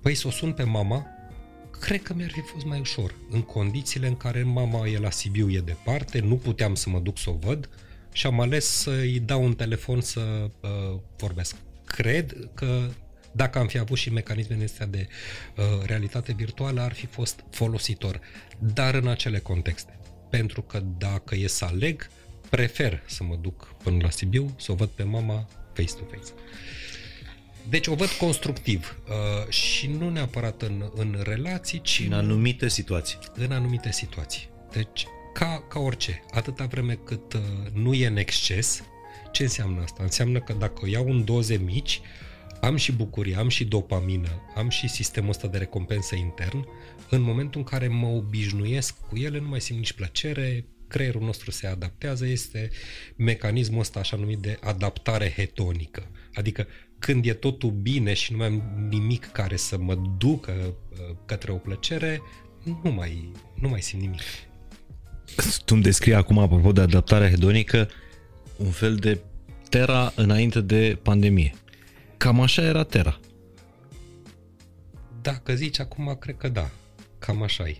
păi 0.00 0.14
să 0.14 0.26
o 0.26 0.30
sun 0.30 0.52
pe 0.52 0.62
mama, 0.62 1.06
cred 1.80 2.02
că 2.02 2.14
mi-ar 2.14 2.30
fi 2.30 2.40
fost 2.40 2.64
mai 2.64 2.80
ușor. 2.80 3.14
În 3.30 3.42
condițiile 3.42 4.06
în 4.06 4.16
care 4.16 4.42
mama 4.42 4.86
e 4.86 4.98
la 4.98 5.10
Sibiu, 5.10 5.50
e 5.50 5.60
departe, 5.60 6.20
nu 6.20 6.36
puteam 6.36 6.74
să 6.74 6.88
mă 6.88 6.98
duc 6.98 7.18
să 7.18 7.30
o 7.30 7.36
văd 7.40 7.68
și 8.12 8.26
am 8.26 8.40
ales 8.40 8.66
să-i 8.66 9.20
dau 9.20 9.44
un 9.44 9.54
telefon 9.54 10.00
să 10.00 10.50
uh, 10.60 10.98
vorbesc. 11.16 11.56
Cred 11.84 12.50
că 12.54 12.90
dacă 13.32 13.58
am 13.58 13.66
fi 13.66 13.78
avut 13.78 13.98
și 13.98 14.12
mecanismele 14.12 14.64
astea 14.64 14.86
de 14.86 15.08
uh, 15.56 15.64
realitate 15.84 16.32
virtuală, 16.32 16.80
ar 16.80 16.92
fi 16.92 17.06
fost 17.06 17.44
folositor. 17.50 18.20
Dar 18.58 18.94
în 18.94 19.08
acele 19.08 19.38
contexte. 19.38 19.98
Pentru 20.30 20.62
că 20.62 20.82
dacă 20.98 21.34
e 21.34 21.46
să 21.46 21.64
aleg, 21.64 22.08
prefer 22.50 23.02
să 23.06 23.22
mă 23.22 23.36
duc 23.40 23.74
până 23.82 23.96
la 24.00 24.10
Sibiu, 24.10 24.54
să 24.58 24.72
o 24.72 24.74
văd 24.74 24.88
pe 24.88 25.02
mama 25.02 25.48
face-to-face. 25.72 26.32
Deci 27.68 27.86
o 27.86 27.94
văd 27.94 28.08
constructiv 28.08 28.98
uh, 29.08 29.52
și 29.52 29.86
nu 29.86 30.10
neapărat 30.10 30.62
în, 30.62 30.90
în 30.94 31.16
relații, 31.22 31.80
ci 31.80 32.02
În 32.06 32.12
anumite 32.12 32.68
situații. 32.68 33.18
în 33.34 33.52
anumite 33.52 33.92
situații. 33.92 34.48
Deci, 34.72 35.06
ca, 35.34 35.64
ca 35.68 35.78
orice, 35.78 36.22
atâta 36.30 36.64
vreme 36.64 36.98
cât 37.04 37.32
uh, 37.32 37.40
nu 37.72 37.94
e 37.94 38.06
în 38.06 38.16
exces, 38.16 38.82
ce 39.32 39.42
înseamnă 39.42 39.82
asta? 39.82 40.02
Înseamnă 40.02 40.40
că 40.40 40.52
dacă 40.52 40.80
o 40.82 40.86
iau 40.86 41.06
în 41.08 41.24
doze 41.24 41.56
mici, 41.56 42.00
am 42.60 42.76
și 42.76 42.92
bucurie, 42.92 43.36
am 43.36 43.48
și 43.48 43.64
dopamină, 43.64 44.42
am 44.54 44.68
și 44.68 44.88
sistemul 44.88 45.30
ăsta 45.30 45.48
de 45.48 45.58
recompensă 45.58 46.14
intern, 46.14 46.66
în 47.10 47.20
momentul 47.20 47.60
în 47.60 47.66
care 47.66 47.88
mă 47.88 48.06
obișnuiesc 48.06 48.94
cu 49.08 49.16
ele, 49.16 49.38
nu 49.38 49.48
mai 49.48 49.60
simt 49.60 49.78
nici 49.78 49.92
plăcere, 49.92 50.64
creierul 50.88 51.22
nostru 51.22 51.50
se 51.50 51.66
adaptează, 51.66 52.26
este 52.26 52.70
mecanismul 53.16 53.80
ăsta 53.80 53.98
așa 53.98 54.16
numit 54.16 54.38
de 54.38 54.58
adaptare 54.60 55.32
hedonică. 55.36 56.10
Adică 56.34 56.66
când 57.06 57.26
e 57.26 57.32
totul 57.32 57.70
bine 57.70 58.14
și 58.14 58.32
nu 58.32 58.38
mai 58.38 58.46
am 58.46 58.86
nimic 58.88 59.26
care 59.26 59.56
să 59.56 59.78
mă 59.78 59.94
ducă 60.18 60.52
uh, 60.52 61.16
către 61.26 61.52
o 61.52 61.56
plăcere, 61.56 62.22
nu 62.82 62.90
mai, 62.90 63.30
nu 63.54 63.68
mai 63.68 63.82
simt 63.82 64.02
nimic. 64.02 64.20
Tu 65.64 65.74
îmi 65.74 65.82
descrii 65.82 66.14
acum, 66.14 66.38
apropo 66.38 66.72
de 66.72 66.80
adaptarea 66.80 67.30
hedonică, 67.30 67.88
un 68.56 68.70
fel 68.70 68.96
de 68.96 69.20
Terra 69.68 70.12
înainte 70.16 70.60
de 70.60 70.98
pandemie. 71.02 71.54
Cam 72.16 72.40
așa 72.40 72.62
era 72.62 72.82
Terra. 72.82 73.20
Dacă 75.22 75.54
zici 75.54 75.80
acum, 75.80 76.16
cred 76.20 76.36
că 76.36 76.48
da. 76.48 76.70
Cam 77.18 77.42
așa 77.42 77.68
e. 77.68 77.76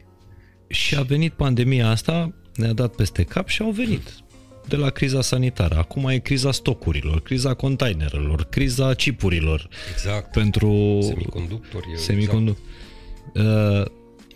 Și 0.67 0.97
a 0.97 1.03
venit 1.03 1.33
pandemia 1.33 1.89
asta, 1.89 2.35
ne-a 2.55 2.73
dat 2.73 2.95
peste 2.95 3.23
cap 3.23 3.49
și 3.49 3.63
au 3.63 3.71
venit 3.71 4.25
de 4.69 4.77
la 4.77 4.91
criza 4.91 5.21
sanitară. 5.21 5.77
Acum 5.77 6.09
e 6.09 6.19
criza 6.19 6.53
stocurilor, 6.53 7.23
criza 7.23 7.55
containerelor, 7.55 8.45
criza 8.45 8.95
chipurilor 8.95 9.69
Exact. 9.93 10.33
pentru 10.33 10.99
Semiconductori. 11.03 11.87
semiconductor. 11.97 12.65
Uh, 13.35 13.85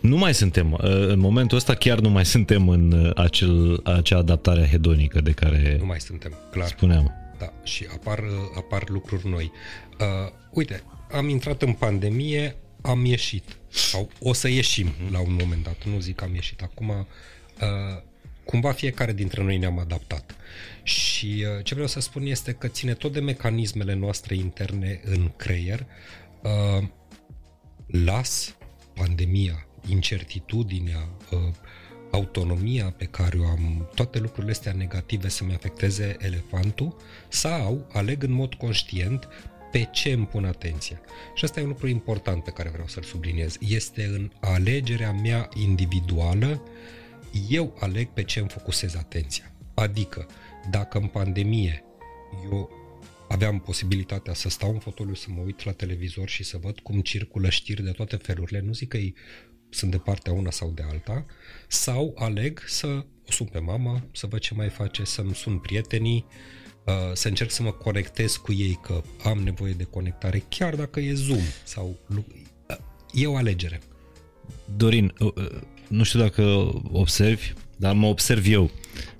nu 0.01 0.17
mai 0.17 0.33
suntem, 0.33 0.71
uh, 0.71 0.79
în 1.07 1.19
momentul 1.19 1.57
ăsta 1.57 1.73
chiar 1.73 1.99
nu 1.99 2.09
mai 2.09 2.25
suntem 2.25 2.69
în 2.69 2.91
uh, 2.91 3.11
acel, 3.15 3.81
acea 3.83 4.17
adaptare 4.17 4.67
hedonică 4.71 5.21
de 5.21 5.31
care 5.31 5.75
Nu 5.79 5.85
mai 5.85 5.99
suntem, 5.99 6.33
clar. 6.51 6.67
spuneam. 6.67 7.11
Da, 7.37 7.53
și 7.63 7.87
apar, 7.93 8.19
apar 8.57 8.83
lucruri 8.89 9.27
noi. 9.27 9.51
Uh, 9.99 10.05
uite, 10.51 10.83
am 11.11 11.29
intrat 11.29 11.61
în 11.61 11.73
pandemie, 11.73 12.55
am 12.81 13.05
ieșit. 13.05 13.43
Sau 13.69 14.09
o 14.19 14.33
să 14.33 14.47
ieșim 14.49 14.87
la 15.11 15.19
un 15.19 15.37
moment 15.39 15.63
dat. 15.63 15.77
Nu 15.93 15.99
zic 15.99 16.15
că 16.15 16.23
am 16.23 16.33
ieșit 16.33 16.61
acum. 16.61 16.89
Uh, 16.89 18.01
cumva 18.51 18.71
fiecare 18.71 19.13
dintre 19.13 19.43
noi 19.43 19.57
ne-am 19.57 19.79
adaptat. 19.79 20.35
Și 20.83 21.45
uh, 21.57 21.63
ce 21.63 21.73
vreau 21.73 21.89
să 21.89 21.99
spun 21.99 22.25
este 22.25 22.51
că 22.51 22.67
ține 22.67 22.93
tot 22.93 23.13
de 23.13 23.19
mecanismele 23.19 23.93
noastre 23.93 24.35
interne 24.35 25.01
în 25.03 25.31
creier. 25.35 25.85
Uh, 26.41 26.87
las 27.85 28.55
pandemia, 28.93 29.67
incertitudinea, 29.87 31.09
uh, 31.31 31.39
autonomia 32.11 32.93
pe 32.97 33.05
care 33.05 33.37
o 33.37 33.45
am, 33.45 33.89
toate 33.95 34.19
lucrurile 34.19 34.51
astea 34.51 34.73
negative 34.73 35.27
să-mi 35.27 35.53
afecteze 35.53 36.15
elefantul 36.19 36.95
sau 37.27 37.87
aleg 37.93 38.23
în 38.23 38.31
mod 38.31 38.53
conștient 38.53 39.27
pe 39.71 39.87
ce 39.91 40.11
îmi 40.11 40.25
pun 40.25 40.45
atenția. 40.45 41.01
Și 41.35 41.43
asta 41.43 41.59
e 41.59 41.63
un 41.63 41.69
lucru 41.69 41.87
important 41.87 42.43
pe 42.43 42.51
care 42.51 42.69
vreau 42.69 42.87
să-l 42.87 43.03
subliniez. 43.03 43.57
Este 43.59 44.03
în 44.03 44.31
alegerea 44.39 45.11
mea 45.11 45.49
individuală, 45.55 46.61
eu 47.49 47.77
aleg 47.79 48.09
pe 48.09 48.23
ce 48.23 48.39
îmi 48.39 48.49
focusez 48.49 48.95
atenția. 48.95 49.51
Adică, 49.73 50.27
dacă 50.69 50.97
în 50.97 51.07
pandemie 51.07 51.83
eu 52.43 52.69
aveam 53.27 53.59
posibilitatea 53.59 54.33
să 54.33 54.49
stau 54.49 54.71
în 54.71 54.79
fotoliu, 54.79 55.13
să 55.13 55.27
mă 55.29 55.41
uit 55.41 55.63
la 55.63 55.71
televizor 55.71 56.29
și 56.29 56.43
să 56.43 56.57
văd 56.57 56.79
cum 56.79 57.01
circulă 57.01 57.49
știri 57.49 57.83
de 57.83 57.91
toate 57.91 58.15
felurile, 58.15 58.59
nu 58.59 58.73
zic 58.73 58.87
că 58.87 58.97
ei 58.97 59.15
sunt 59.69 59.91
de 59.91 59.97
partea 59.97 60.33
una 60.33 60.51
sau 60.51 60.69
de 60.69 60.83
alta, 60.89 61.25
sau 61.67 62.15
aleg 62.17 62.63
să 62.67 62.87
o 63.27 63.31
sun 63.31 63.47
pe 63.47 63.59
mama, 63.59 64.03
să 64.13 64.27
văd 64.27 64.39
ce 64.39 64.53
mai 64.53 64.69
face, 64.69 65.03
să-mi 65.03 65.35
sun 65.35 65.57
prietenii, 65.57 66.25
uh, 66.85 66.93
să 67.13 67.27
încerc 67.27 67.51
să 67.51 67.63
mă 67.63 67.71
conectez 67.71 68.35
cu 68.35 68.53
ei, 68.53 68.79
că 68.81 69.01
am 69.23 69.39
nevoie 69.39 69.73
de 69.73 69.83
conectare, 69.83 70.43
chiar 70.49 70.75
dacă 70.75 70.99
e 70.99 71.13
Zoom 71.13 71.43
sau... 71.63 71.99
lu- 72.07 72.25
uh, 72.69 72.77
E 73.13 73.27
o 73.27 73.35
alegere. 73.35 73.79
Dorin, 74.75 75.13
uh, 75.19 75.33
uh, 75.35 75.61
nu 75.91 76.03
știu 76.03 76.19
dacă 76.19 76.43
observi, 76.91 77.53
dar 77.75 77.93
mă 77.93 78.07
observ 78.07 78.45
eu. 78.47 78.71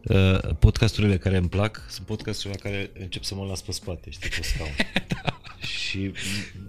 Uh, 0.03 0.39
Podcasturile 0.59 1.17
care 1.17 1.37
îmi 1.37 1.49
plac 1.49 1.85
sunt 1.89 2.05
podcasturile 2.07 2.59
la 2.63 2.69
care 2.69 2.89
încep 2.99 3.23
să 3.23 3.35
mă 3.35 3.45
las 3.49 3.61
pe 3.61 3.71
spate, 3.71 4.09
știi, 4.09 4.29
pe 4.29 4.41
scaun. 4.41 4.69
Și 5.77 6.11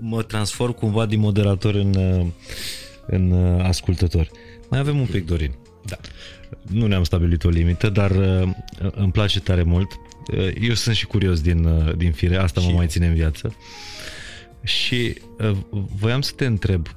mă 0.00 0.22
transform 0.22 0.72
cumva 0.72 1.06
din 1.06 1.20
moderator 1.20 1.74
în, 1.74 1.94
uh, 1.94 2.26
în 3.06 3.30
uh, 3.30 3.64
ascultător. 3.64 4.30
Mai 4.70 4.78
avem 4.78 4.98
un 5.00 5.06
pic, 5.06 5.26
Dorin. 5.26 5.54
Da. 5.86 5.96
Nu 6.70 6.86
ne-am 6.86 7.04
stabilit 7.04 7.44
o 7.44 7.48
limită, 7.48 7.88
dar 7.88 8.10
uh, 8.10 8.48
îmi 8.94 9.12
place 9.12 9.40
tare 9.40 9.62
mult. 9.62 9.90
Uh, 10.32 10.50
Eu 10.60 10.74
sunt 10.74 10.96
și 10.96 11.06
curios 11.06 11.40
din, 11.40 11.64
uh, 11.64 11.96
din 11.96 12.12
fire, 12.12 12.36
asta 12.36 12.60
Și 12.60 12.66
mă 12.66 12.72
eu. 12.72 12.78
mai 12.78 12.86
ține 12.86 13.06
în 13.06 13.14
viață. 13.14 13.54
Și 14.62 15.14
uh, 15.38 15.56
voiam 15.72 16.20
să 16.20 16.32
te 16.36 16.46
întreb, 16.46 16.86
uh, 16.86 16.92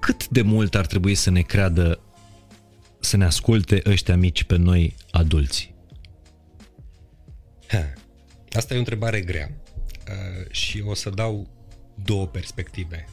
cât 0.00 0.28
de 0.28 0.42
mult 0.42 0.74
ar 0.74 0.86
trebui 0.86 1.14
să 1.14 1.30
ne 1.30 1.40
creadă, 1.40 2.00
să 3.00 3.16
ne 3.16 3.24
asculte 3.24 3.82
ăștia 3.86 4.16
mici 4.16 4.44
pe 4.44 4.56
noi 4.56 4.94
adulți? 5.10 5.74
Ha. 7.66 7.92
Asta 8.52 8.72
e 8.72 8.76
o 8.76 8.80
întrebare 8.80 9.20
grea 9.20 9.50
uh, 9.50 10.50
și 10.50 10.82
o 10.86 10.94
să 10.94 11.10
dau 11.10 11.48
două 12.04 12.26
perspective. 12.26 13.04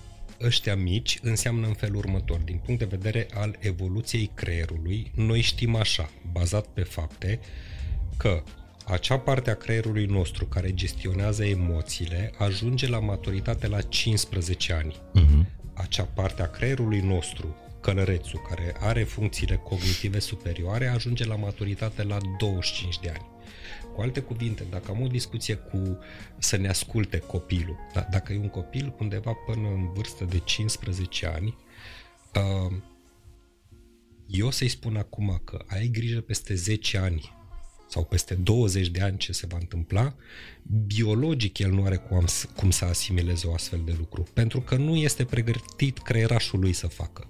Ăștia 0.42 0.76
mici 0.76 1.20
înseamnă 1.22 1.68
în 1.68 1.74
felul 1.74 1.98
următor. 1.98 2.40
Din 2.40 2.58
punct 2.66 2.80
de 2.80 2.86
vedere 2.86 3.28
al 3.34 3.56
evoluției 3.60 4.32
creierului, 4.34 5.12
noi 5.16 5.42
știm 5.42 5.76
așa, 5.76 6.10
bazat 6.32 6.68
pe 6.68 6.82
fapte, 6.82 7.40
că 8.18 8.44
acea 8.90 9.20
parte 9.20 9.50
a 9.50 9.56
creierului 9.56 10.06
nostru 10.06 10.46
care 10.46 10.74
gestionează 10.74 11.46
emoțiile 11.46 12.34
ajunge 12.38 12.88
la 12.88 13.00
maturitate 13.00 13.68
la 13.68 13.82
15 13.82 14.74
ani. 14.74 14.96
Uh-huh. 14.96 15.46
acea 15.74 16.04
parte 16.04 16.42
a 16.42 16.50
creierului 16.50 17.00
nostru, 17.00 17.56
călărețul, 17.82 18.42
care 18.50 18.76
are 18.80 19.04
funcțiile 19.04 19.56
cognitive 19.56 20.20
superioare, 20.20 20.88
ajunge 20.88 21.26
la 21.26 21.36
maturitate 21.36 22.04
la 22.04 22.18
25 22.38 23.00
de 23.00 23.10
ani. 23.10 23.28
Cu 23.96 24.02
alte 24.02 24.20
cuvinte, 24.20 24.64
dacă 24.70 24.92
am 24.92 25.02
o 25.02 25.08
discuție 25.08 25.56
cu 25.56 25.98
să 26.38 26.58
ne 26.58 26.68
asculte 26.68 27.18
copilul, 27.18 27.78
da, 27.94 28.08
dacă 28.12 28.34
e 28.34 28.38
un 28.38 28.50
copil 28.50 28.96
undeva 29.00 29.32
până 29.46 29.68
în 29.68 29.94
vârstă 29.94 30.24
de 30.24 30.38
15 30.38 31.26
ani, 31.26 31.58
uh, 32.36 32.76
eu 34.28 34.52
să-i 34.52 34.68
spun 34.68 34.96
acum 34.96 35.42
că 35.44 35.64
ai 35.68 35.88
grijă 35.88 36.22
peste 36.22 36.56
10 36.56 36.98
ani 36.98 37.38
sau 37.90 38.04
peste 38.04 38.36
20 38.36 38.88
de 38.88 39.02
ani 39.02 39.18
ce 39.18 39.32
se 39.32 39.48
va 39.48 39.58
întâmpla, 39.60 40.16
biologic 40.86 41.58
el 41.58 41.72
nu 41.72 41.84
are 41.84 41.96
cum, 41.96 42.26
cum 42.56 42.72
să 42.72 42.86
asimileze 42.86 43.48
o 43.48 43.54
astfel 43.54 43.82
de 43.86 43.96
lucru, 43.98 44.28
pentru 44.34 44.62
că 44.62 44.76
nu 44.76 44.96
este 44.96 45.26
pregătit 45.26 45.98
creierașul 45.98 46.60
lui 46.60 46.74
să 46.74 46.88
facă. 46.88 47.28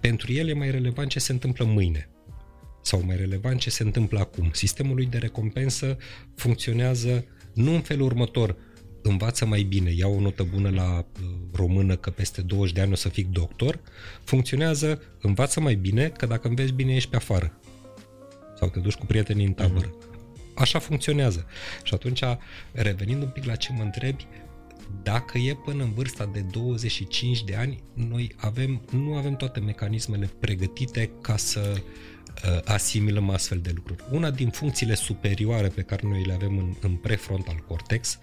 Pentru 0.00 0.32
el 0.32 0.48
e 0.48 0.52
mai 0.52 0.70
relevant 0.70 1.08
ce 1.08 1.18
se 1.18 1.32
întâmplă 1.32 1.64
mâine 1.64 2.08
sau 2.82 3.02
mai 3.04 3.16
relevant 3.16 3.60
ce 3.60 3.70
se 3.70 3.82
întâmplă 3.82 4.18
acum. 4.18 4.50
Sistemul 4.52 4.94
lui 4.94 5.06
de 5.06 5.18
recompensă 5.18 5.96
funcționează 6.34 7.24
nu 7.54 7.74
în 7.74 7.80
felul 7.80 8.06
următor, 8.06 8.56
învață 9.02 9.46
mai 9.46 9.62
bine, 9.62 9.90
ia 9.90 10.08
o 10.08 10.20
notă 10.20 10.42
bună 10.42 10.70
la 10.70 10.98
uh, 10.98 11.28
română 11.52 11.96
că 11.96 12.10
peste 12.10 12.40
20 12.40 12.74
de 12.74 12.80
ani 12.80 12.92
o 12.92 12.94
să 12.94 13.08
fii 13.08 13.28
doctor, 13.30 13.80
funcționează, 14.24 15.02
învață 15.20 15.60
mai 15.60 15.74
bine 15.74 16.08
că 16.08 16.26
dacă 16.26 16.48
înveți 16.48 16.72
bine 16.72 16.94
ești 16.94 17.10
pe 17.10 17.16
afară 17.16 17.60
sau 18.62 18.70
te 18.70 18.78
duci 18.78 18.94
cu 18.94 19.06
prietenii 19.06 19.46
în 19.46 19.52
tabără. 19.52 19.86
Uh-huh. 19.86 20.54
Așa 20.54 20.78
funcționează. 20.78 21.46
Și 21.82 21.94
atunci, 21.94 22.22
revenind 22.72 23.22
un 23.22 23.28
pic 23.28 23.44
la 23.44 23.56
ce 23.56 23.72
mă 23.72 23.82
întrebi, 23.82 24.26
dacă 25.02 25.38
e 25.38 25.54
până 25.54 25.82
în 25.82 25.92
vârsta 25.92 26.30
de 26.32 26.40
25 26.40 27.44
de 27.44 27.54
ani, 27.54 27.82
noi 27.94 28.32
avem, 28.36 28.82
nu 28.90 29.14
avem 29.14 29.36
toate 29.36 29.60
mecanismele 29.60 30.30
pregătite 30.40 31.10
ca 31.20 31.36
să 31.36 31.74
uh, 31.74 32.60
asimilăm 32.64 33.30
astfel 33.30 33.58
de 33.58 33.70
lucruri. 33.74 34.04
Una 34.10 34.30
din 34.30 34.50
funcțiile 34.50 34.94
superioare 34.94 35.68
pe 35.68 35.82
care 35.82 36.08
noi 36.08 36.24
le 36.24 36.32
avem 36.32 36.58
în, 36.58 36.74
în 36.80 36.96
prefrontal 36.96 37.64
cortex, 37.66 38.18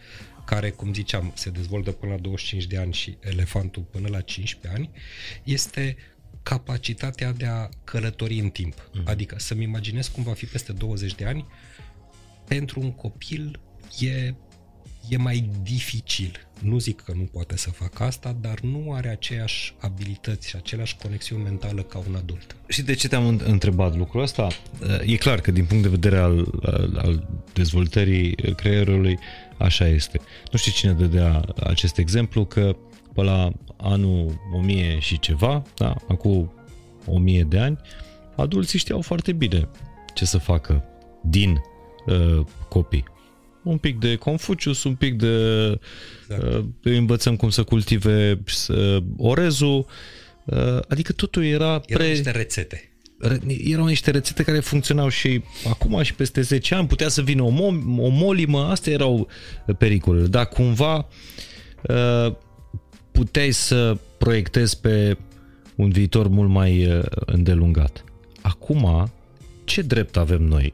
care, 0.46 0.70
cum 0.70 0.94
ziceam, 0.94 1.32
se 1.36 1.50
dezvoltă 1.50 1.92
până 1.92 2.12
la 2.12 2.20
25 2.20 2.66
de 2.66 2.78
ani 2.78 2.94
și 2.94 3.18
elefantul 3.20 3.82
până 3.92 4.08
la 4.08 4.22
15 4.22 4.82
ani, 4.82 4.92
este 5.44 5.98
capacitatea 6.44 7.32
de 7.32 7.46
a 7.46 7.70
călători 7.84 8.40
în 8.40 8.50
timp. 8.50 8.90
Mm. 8.94 9.04
Adică 9.06 9.36
să-mi 9.40 9.64
imaginez 9.64 10.08
cum 10.08 10.24
va 10.24 10.34
fi 10.34 10.46
peste 10.46 10.72
20 10.72 11.16
de 11.16 11.26
ani, 11.26 11.46
pentru 12.48 12.80
un 12.80 12.92
copil 12.92 13.60
e, 14.00 14.34
e 15.10 15.18
mai 15.18 15.50
dificil. 15.64 16.48
Nu 16.60 16.78
zic 16.78 17.02
că 17.02 17.14
nu 17.16 17.24
poate 17.24 17.58
să 17.58 17.70
facă 17.70 18.04
asta, 18.04 18.38
dar 18.42 18.60
nu 18.60 18.94
are 18.94 19.10
aceeași 19.10 19.74
abilități 19.80 20.48
și 20.48 20.56
aceleași 20.56 20.96
conexiuni 20.96 21.44
mentală 21.44 21.82
ca 21.82 22.04
un 22.08 22.16
adult. 22.16 22.56
Și 22.68 22.82
de 22.82 22.94
ce 22.94 23.08
te-am 23.08 23.42
întrebat 23.46 23.96
lucrul 23.96 24.22
ăsta? 24.22 24.48
E 25.06 25.16
clar 25.16 25.42
că 25.42 25.52
din 25.52 25.66
punct 25.66 25.84
de 25.84 25.90
vedere 25.90 26.18
al, 26.18 26.60
al, 26.62 26.98
al 27.04 27.28
dezvoltării 27.54 28.36
creierului, 28.56 29.20
așa 29.58 29.88
este. 29.88 30.22
Nu 30.52 30.58
știu 30.58 30.72
cine 30.72 30.92
dădea 30.92 31.46
acest 31.64 31.98
exemplu, 31.98 32.46
că 32.46 32.76
pe 33.20 33.26
la 33.26 33.52
anul 33.78 34.42
1000 34.54 35.00
și 35.00 35.20
ceva, 35.20 35.64
da, 35.76 35.96
acum 36.08 36.52
1000 37.06 37.44
de 37.44 37.60
ani, 37.60 37.78
adulții 38.36 38.80
știau 38.80 39.02
foarte 39.02 39.32
bine 39.32 39.70
ce 40.14 40.26
să 40.26 40.38
facă 40.38 40.84
din 41.24 41.62
uh, 42.06 42.46
copii. 42.70 43.04
Un 43.64 43.78
pic 43.78 44.00
de 44.00 44.16
Confucius, 44.16 44.84
un 44.84 44.96
pic 44.96 45.18
de 45.18 45.66
exact. 46.30 46.56
uh, 46.56 46.66
învățăm 46.84 47.36
cum 47.36 47.50
să 47.50 47.64
cultive 47.64 48.44
uh, 48.68 48.98
orezul, 49.18 49.86
uh, 50.46 50.80
adică 50.88 51.12
totul 51.14 51.44
era 51.44 51.80
pre... 51.80 51.94
Erau 51.94 52.08
niște 52.08 52.32
rețete. 52.32 52.84
Erau 53.64 53.86
niște 53.86 54.12
rețete 54.12 54.44
care 54.44 54.60
funcționau 54.60 55.10
și 55.10 55.42
acum 55.70 56.02
și 56.02 56.14
peste 56.14 56.42
10 56.42 56.76
ani, 56.76 56.88
putea 56.88 57.08
să 57.08 57.22
vină 57.22 57.44
o, 57.44 57.52
mo- 57.52 57.98
o 57.98 58.08
molimă, 58.08 58.60
astea 58.60 58.94
erau 58.94 59.28
pericolele, 59.78 60.28
dar 60.28 60.48
cumva 60.48 61.08
uh, 61.82 62.36
puteai 63.20 63.52
să 63.52 63.98
proiectezi 64.18 64.80
pe 64.80 65.18
un 65.76 65.90
viitor 65.90 66.28
mult 66.28 66.50
mai 66.50 66.86
uh, 66.86 67.04
îndelungat. 67.26 68.04
Acum, 68.42 69.12
ce 69.64 69.82
drept 69.82 70.18
avem 70.18 70.42
noi 70.42 70.74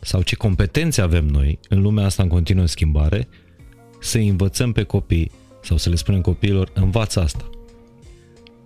sau 0.00 0.22
ce 0.22 0.36
competențe 0.36 1.00
avem 1.00 1.26
noi 1.26 1.58
în 1.68 1.80
lumea 1.80 2.04
asta 2.04 2.22
în 2.22 2.28
continuă 2.28 2.66
schimbare 2.66 3.28
să 4.00 4.18
învățăm 4.18 4.72
pe 4.72 4.82
copii 4.82 5.30
sau 5.62 5.76
să 5.76 5.88
le 5.88 5.94
spunem 5.94 6.20
copiilor, 6.20 6.70
învață 6.74 7.20
asta? 7.20 7.50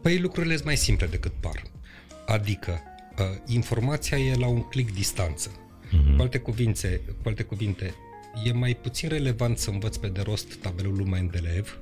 Păi 0.02 0.18
lucrurile 0.18 0.54
sunt 0.54 0.66
mai 0.66 0.76
simple 0.76 1.06
decât 1.06 1.32
par. 1.40 1.62
Adică, 2.26 2.80
uh, 3.18 3.24
informația 3.46 4.18
e 4.18 4.34
la 4.38 4.46
un 4.46 4.60
click 4.60 4.94
distanță. 4.94 5.50
Uh-huh. 5.50 6.16
Cu, 6.16 6.22
alte 6.22 6.38
cuvinte, 6.38 7.00
cu 7.22 7.28
alte 7.28 7.42
cuvinte, 7.42 7.94
e 8.44 8.52
mai 8.52 8.74
puțin 8.74 9.08
relevant 9.08 9.58
să 9.58 9.70
învăț 9.70 9.96
pe 9.96 10.06
de 10.06 10.20
rost 10.20 10.54
tabelul 10.54 10.94
lui 10.96 11.06
Mendeleev 11.06 11.78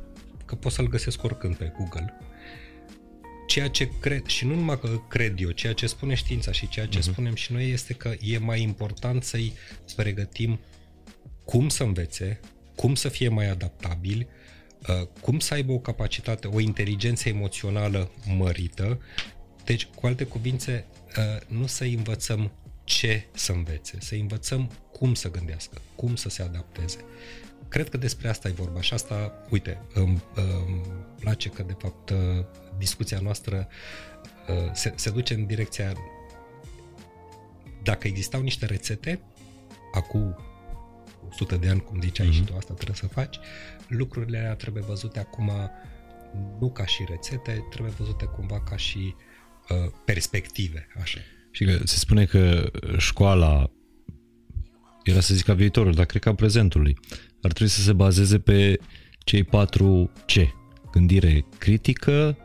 că 0.52 0.58
pot 0.58 0.72
să-l 0.72 0.88
găsesc 0.88 1.22
oricând 1.22 1.56
pe 1.56 1.72
Google. 1.76 2.14
Ceea 3.46 3.68
ce 3.68 3.90
cred, 4.00 4.26
și 4.26 4.46
nu 4.46 4.54
numai 4.54 4.80
că 4.80 5.00
cred 5.08 5.40
eu, 5.40 5.50
ceea 5.50 5.72
ce 5.72 5.86
spune 5.86 6.14
știința 6.14 6.52
și 6.52 6.68
ceea 6.68 6.86
ce 6.86 6.98
uh-huh. 6.98 7.02
spunem 7.02 7.34
și 7.34 7.52
noi 7.52 7.70
este 7.70 7.92
că 7.92 8.14
e 8.20 8.38
mai 8.38 8.62
important 8.62 9.22
să-i 9.22 9.52
pregătim 9.96 10.60
cum 11.44 11.68
să 11.68 11.82
învețe, 11.82 12.40
cum 12.74 12.94
să 12.94 13.08
fie 13.08 13.28
mai 13.28 13.48
adaptabili, 13.48 14.26
uh, 14.88 15.06
cum 15.20 15.38
să 15.38 15.54
aibă 15.54 15.72
o 15.72 15.78
capacitate, 15.78 16.46
o 16.46 16.60
inteligență 16.60 17.28
emoțională 17.28 18.10
mărită. 18.36 19.00
Deci, 19.64 19.84
cu 19.84 20.06
alte 20.06 20.24
cuvinte, 20.24 20.84
uh, 21.16 21.56
nu 21.58 21.66
să 21.66 21.84
învățăm 21.84 22.52
ce 22.84 23.26
să 23.34 23.52
învețe, 23.52 23.96
să 24.00 24.14
învățăm 24.14 24.70
cum 24.92 25.14
să 25.14 25.30
gândească, 25.30 25.80
cum 25.94 26.16
să 26.16 26.28
se 26.28 26.42
adapteze. 26.42 27.04
Cred 27.72 27.88
că 27.88 27.96
despre 27.96 28.28
asta 28.28 28.48
e 28.48 28.52
vorba 28.52 28.80
și 28.80 28.94
asta, 28.94 29.32
uite, 29.50 29.80
îmi, 29.94 30.22
îmi 30.34 30.80
place 31.20 31.48
că 31.48 31.62
de 31.62 31.76
fapt 31.78 32.12
discuția 32.78 33.18
noastră 33.22 33.68
uh, 34.48 34.70
se, 34.72 34.92
se 34.96 35.10
duce 35.10 35.34
în 35.34 35.46
direcția 35.46 35.92
dacă 37.82 38.06
existau 38.06 38.42
niște 38.42 38.66
rețete 38.66 39.20
acum 39.92 40.36
100 41.28 41.56
de 41.56 41.68
ani, 41.68 41.80
cum 41.80 42.00
ziceai 42.00 42.28
mm-hmm. 42.28 42.32
și 42.32 42.44
tu, 42.44 42.56
asta 42.56 42.74
trebuie 42.74 42.96
să 42.96 43.06
faci, 43.06 43.38
lucrurile 43.88 44.38
alea 44.38 44.54
trebuie 44.54 44.82
văzute 44.82 45.18
acum 45.18 45.50
nu 46.60 46.70
ca 46.70 46.86
și 46.86 47.04
rețete, 47.08 47.66
trebuie 47.70 47.94
văzute 47.98 48.24
cumva 48.24 48.60
ca 48.60 48.76
și 48.76 49.14
uh, 49.68 49.92
perspective, 50.04 50.88
așa. 51.00 51.18
Și 51.50 51.64
că 51.64 51.80
se 51.84 51.96
spune 51.96 52.24
că 52.24 52.70
școala 52.96 53.70
era 55.02 55.20
să 55.20 55.34
zic 55.34 55.44
ca 55.44 55.54
viitorul, 55.54 55.92
dar 55.92 56.04
cred 56.04 56.22
că 56.22 56.28
a 56.28 56.34
prezentului 56.34 56.98
ar 57.42 57.52
trebui 57.52 57.72
să 57.72 57.80
se 57.80 57.92
bazeze 57.92 58.38
pe 58.38 58.78
cei 59.18 59.44
patru 59.44 60.10
C. 60.26 60.32
Gândire 60.92 61.44
critică, 61.58 62.36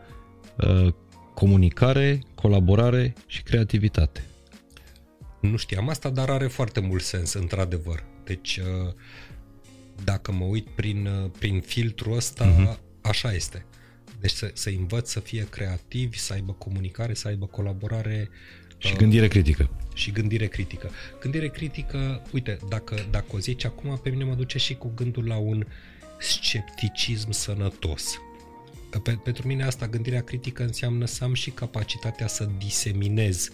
uh, 0.58 0.94
comunicare, 1.34 2.22
colaborare 2.36 3.14
și 3.28 3.44
creativitate. 3.44 4.24
Nu 5.42 5.58
știam 5.58 5.90
asta, 5.90 6.10
dar 6.10 6.30
are 6.30 6.48
foarte 6.48 6.80
mult 6.80 7.04
sens, 7.04 7.34
într-adevăr. 7.34 8.04
Deci, 8.24 8.58
uh, 8.58 8.94
dacă 10.04 10.32
mă 10.32 10.46
uit 10.46 10.68
prin, 10.68 11.06
uh, 11.06 11.30
prin 11.40 11.62
filtrul 11.62 12.16
ăsta, 12.16 12.76
uh-huh. 12.76 12.80
așa 13.02 13.34
este. 13.34 13.66
Deci 14.20 14.32
să, 14.32 14.52
să 14.54 14.70
învăț 14.70 15.10
să 15.10 15.20
fie 15.20 15.48
creativi, 15.50 16.18
să 16.18 16.34
aibă 16.34 16.52
comunicare, 16.54 17.14
să 17.14 17.28
aibă 17.28 17.46
colaborare. 17.46 18.30
Și 18.78 18.96
gândire 18.96 19.28
critică 19.28 19.70
și 19.98 20.12
gândire 20.12 20.48
critică. 20.48 20.90
Gândire 21.20 21.50
critică, 21.50 22.22
uite, 22.32 22.58
dacă, 22.70 22.96
dacă 23.12 23.26
o 23.32 23.40
zici 23.40 23.66
acum, 23.66 24.00
pe 24.04 24.10
mine 24.10 24.24
mă 24.24 24.34
duce 24.34 24.58
și 24.58 24.76
cu 24.76 24.92
gândul 24.96 25.28
la 25.28 25.38
un 25.38 25.66
scepticism 26.20 27.32
sănătos. 27.32 28.22
Pe, 29.04 29.20
pentru 29.24 29.48
mine 29.48 29.64
asta, 29.64 29.88
gândirea 29.88 30.24
critică, 30.24 30.64
înseamnă 30.64 31.06
să 31.06 31.24
am 31.24 31.34
și 31.34 31.50
capacitatea 31.50 32.28
să 32.28 32.50
diseminez 32.58 33.50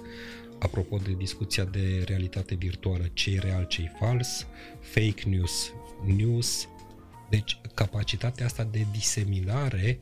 apropo 0.59 0.97
de 0.97 1.13
discuția 1.17 1.63
de 1.63 2.03
realitate 2.05 2.55
virtuală, 2.55 3.09
ce 3.13 3.31
e 3.31 3.39
real, 3.39 3.65
ce 3.65 3.81
e 3.81 3.91
fals, 3.99 4.47
fake 4.79 5.29
news, 5.29 5.73
news, 6.05 6.67
deci 7.29 7.57
capacitatea 7.73 8.45
asta 8.45 8.63
de 8.71 8.85
diseminare 8.91 9.99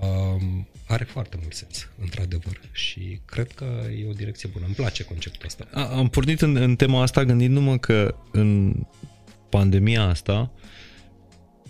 um, 0.00 0.68
are 0.86 1.04
foarte 1.04 1.36
mult 1.40 1.54
sens, 1.54 1.88
într-adevăr. 2.00 2.60
Și 2.72 3.20
cred 3.24 3.52
că 3.52 3.64
e 4.00 4.08
o 4.08 4.12
direcție 4.12 4.48
bună. 4.52 4.64
Îmi 4.64 4.74
place 4.74 5.04
conceptul 5.04 5.46
ăsta. 5.46 5.66
A, 5.72 5.96
am 5.96 6.08
pornit 6.08 6.40
în, 6.40 6.56
în 6.56 6.76
tema 6.76 7.02
asta 7.02 7.24
gândindu-mă 7.24 7.78
că 7.78 8.14
în 8.32 8.74
pandemia 9.48 10.02
asta 10.02 10.50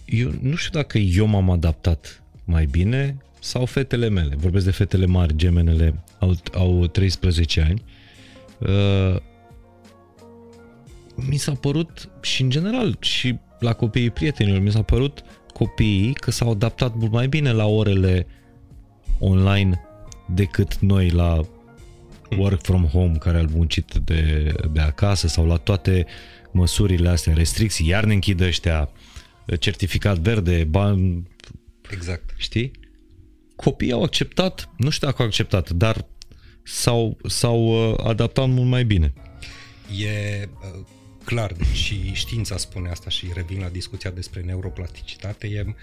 eu 0.04 0.32
nu 0.40 0.54
știu 0.54 0.80
dacă 0.80 0.98
eu 0.98 1.26
m-am 1.26 1.50
adaptat 1.50 2.22
mai 2.44 2.66
bine 2.66 3.16
sau 3.40 3.66
fetele 3.66 4.08
mele. 4.08 4.34
Vorbesc 4.36 4.64
de 4.64 4.70
fetele 4.70 5.06
mari, 5.06 5.36
gemenele, 5.36 6.04
au, 6.18 6.34
au 6.52 6.86
13 6.86 7.60
ani. 7.60 7.82
Uh, 8.58 9.20
mi 11.14 11.36
s-a 11.36 11.52
părut 11.52 12.08
și 12.20 12.42
în 12.42 12.50
general 12.50 12.96
și 13.00 13.38
la 13.58 13.72
copiii 13.72 14.10
prietenilor 14.10 14.60
mi 14.60 14.70
s-a 14.70 14.82
părut 14.82 15.22
copiii 15.52 16.12
că 16.12 16.30
s-au 16.30 16.50
adaptat 16.50 16.94
mult 16.94 17.12
mai 17.12 17.28
bine 17.28 17.52
la 17.52 17.66
orele 17.66 18.26
online 19.18 19.80
decât 20.34 20.78
noi 20.78 21.10
la 21.10 21.40
work 22.38 22.62
from 22.62 22.84
home 22.84 23.16
care 23.16 23.38
al 23.38 23.48
muncit 23.54 23.92
de, 24.04 24.52
de 24.72 24.80
acasă 24.80 25.26
sau 25.26 25.46
la 25.46 25.56
toate 25.56 26.06
măsurile 26.50 27.08
astea, 27.08 27.34
restricții, 27.34 27.88
iar 27.88 28.04
ne 28.04 28.12
închidă 28.12 28.44
ăștia 28.44 28.90
certificat 29.58 30.18
verde, 30.18 30.64
bani, 30.64 31.28
Exact. 31.90 32.34
știi? 32.36 32.70
Copiii 33.56 33.92
au 33.92 34.02
acceptat, 34.02 34.68
nu 34.76 34.90
știu 34.90 35.06
dacă 35.06 35.22
au 35.22 35.28
acceptat, 35.28 35.70
dar 35.70 36.06
s-au, 36.62 37.18
s-au 37.26 37.90
uh, 37.90 37.98
adaptat 38.04 38.48
mult 38.48 38.68
mai 38.68 38.84
bine. 38.84 39.12
E 39.98 40.48
uh, 40.78 40.86
clar, 41.24 41.52
deci 41.52 41.76
și 41.76 42.10
știința 42.12 42.56
spune 42.56 42.88
asta 42.88 43.10
și 43.10 43.30
revin 43.34 43.60
la 43.60 43.68
discuția 43.68 44.10
despre 44.10 44.40
neuroplasticitate, 44.40 45.46
e, 45.46 45.74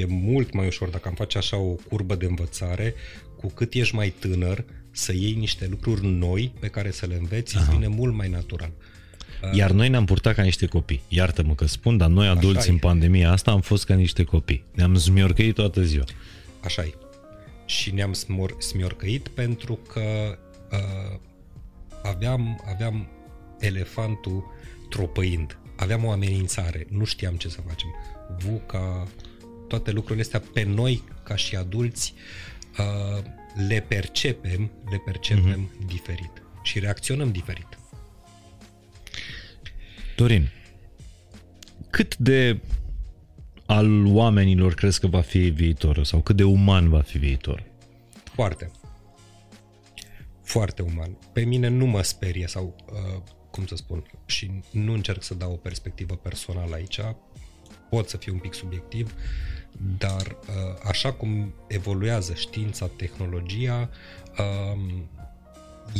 e 0.00 0.04
mult 0.06 0.52
mai 0.52 0.66
ușor 0.66 0.88
dacă 0.88 1.08
am 1.08 1.14
face 1.14 1.38
așa 1.38 1.56
o 1.56 1.74
curbă 1.88 2.14
de 2.14 2.26
învățare, 2.26 2.94
cu 3.36 3.46
cât 3.46 3.74
ești 3.74 3.94
mai 3.94 4.14
tânăr, 4.18 4.64
să 4.90 5.12
iei 5.12 5.34
niște 5.34 5.66
lucruri 5.70 6.06
noi 6.06 6.52
pe 6.60 6.68
care 6.68 6.90
să 6.90 7.06
le 7.06 7.14
înveți, 7.14 7.56
îți 7.56 7.70
vine 7.70 7.86
mult 7.86 8.14
mai 8.14 8.28
natural. 8.28 8.72
Iar 9.52 9.70
noi 9.70 9.88
ne-am 9.88 10.04
purtat 10.04 10.34
ca 10.34 10.42
niște 10.42 10.66
copii. 10.66 11.02
Iartă-mă 11.08 11.54
că 11.54 11.66
spun, 11.66 11.96
dar 11.96 12.08
noi 12.08 12.26
adulți 12.26 12.68
e. 12.68 12.70
în 12.70 12.78
pandemia 12.78 13.30
asta 13.30 13.50
am 13.50 13.60
fost 13.60 13.84
ca 13.84 13.94
niște 13.94 14.24
copii. 14.24 14.64
Ne-am 14.74 14.94
zmiorcăit 14.94 15.54
toată 15.54 15.82
ziua. 15.82 16.04
Așa 16.64 16.82
e. 16.82 16.94
Și 17.64 17.94
ne-am 17.94 18.12
smor, 18.12 18.56
smiorcăit 18.58 19.28
pentru 19.28 19.78
că 19.92 20.38
uh, 20.72 21.18
aveam, 22.02 22.64
aveam 22.74 23.08
elefantul 23.58 24.44
tropăind. 24.88 25.58
Aveam 25.76 26.04
o 26.04 26.10
amenințare. 26.10 26.86
Nu 26.90 27.04
știam 27.04 27.34
ce 27.36 27.48
să 27.48 27.60
facem. 27.60 27.88
VUCA, 28.38 29.08
toate 29.68 29.90
lucrurile 29.90 30.22
astea 30.22 30.42
pe 30.52 30.62
noi, 30.62 31.02
ca 31.22 31.36
și 31.36 31.56
adulți, 31.56 32.14
uh, 32.78 33.24
le 33.68 33.84
percepem, 33.88 34.70
le 34.90 35.02
percepem 35.04 35.70
uh-huh. 35.70 35.86
diferit. 35.86 36.42
Și 36.62 36.78
reacționăm 36.78 37.32
diferit. 37.32 37.78
Dorin, 40.16 40.50
cât 41.90 42.16
de 42.16 42.60
al 43.66 44.06
oamenilor 44.06 44.74
crezi 44.74 45.00
că 45.00 45.06
va 45.06 45.20
fi 45.20 45.38
viitorul 45.38 46.04
sau 46.04 46.20
cât 46.20 46.36
de 46.36 46.44
uman 46.44 46.88
va 46.88 47.00
fi 47.00 47.18
viitorul? 47.18 47.66
Foarte. 48.24 48.70
Foarte 50.42 50.82
uman. 50.82 51.18
Pe 51.32 51.44
mine 51.44 51.68
nu 51.68 51.86
mă 51.86 52.02
sperie 52.02 52.46
sau, 52.46 52.76
uh, 52.92 53.22
cum 53.50 53.66
să 53.66 53.76
spun, 53.76 54.10
și 54.26 54.50
nu 54.70 54.92
încerc 54.92 55.22
să 55.22 55.34
dau 55.34 55.52
o 55.52 55.56
perspectivă 55.56 56.14
personală 56.14 56.74
aici, 56.74 57.00
pot 57.90 58.08
să 58.08 58.16
fiu 58.16 58.32
un 58.32 58.38
pic 58.38 58.54
subiectiv, 58.54 59.14
dar 59.98 60.26
uh, 60.26 60.80
așa 60.84 61.12
cum 61.12 61.54
evoluează 61.66 62.34
știința, 62.34 62.86
tehnologia, 62.96 63.90
uh, 64.38 64.80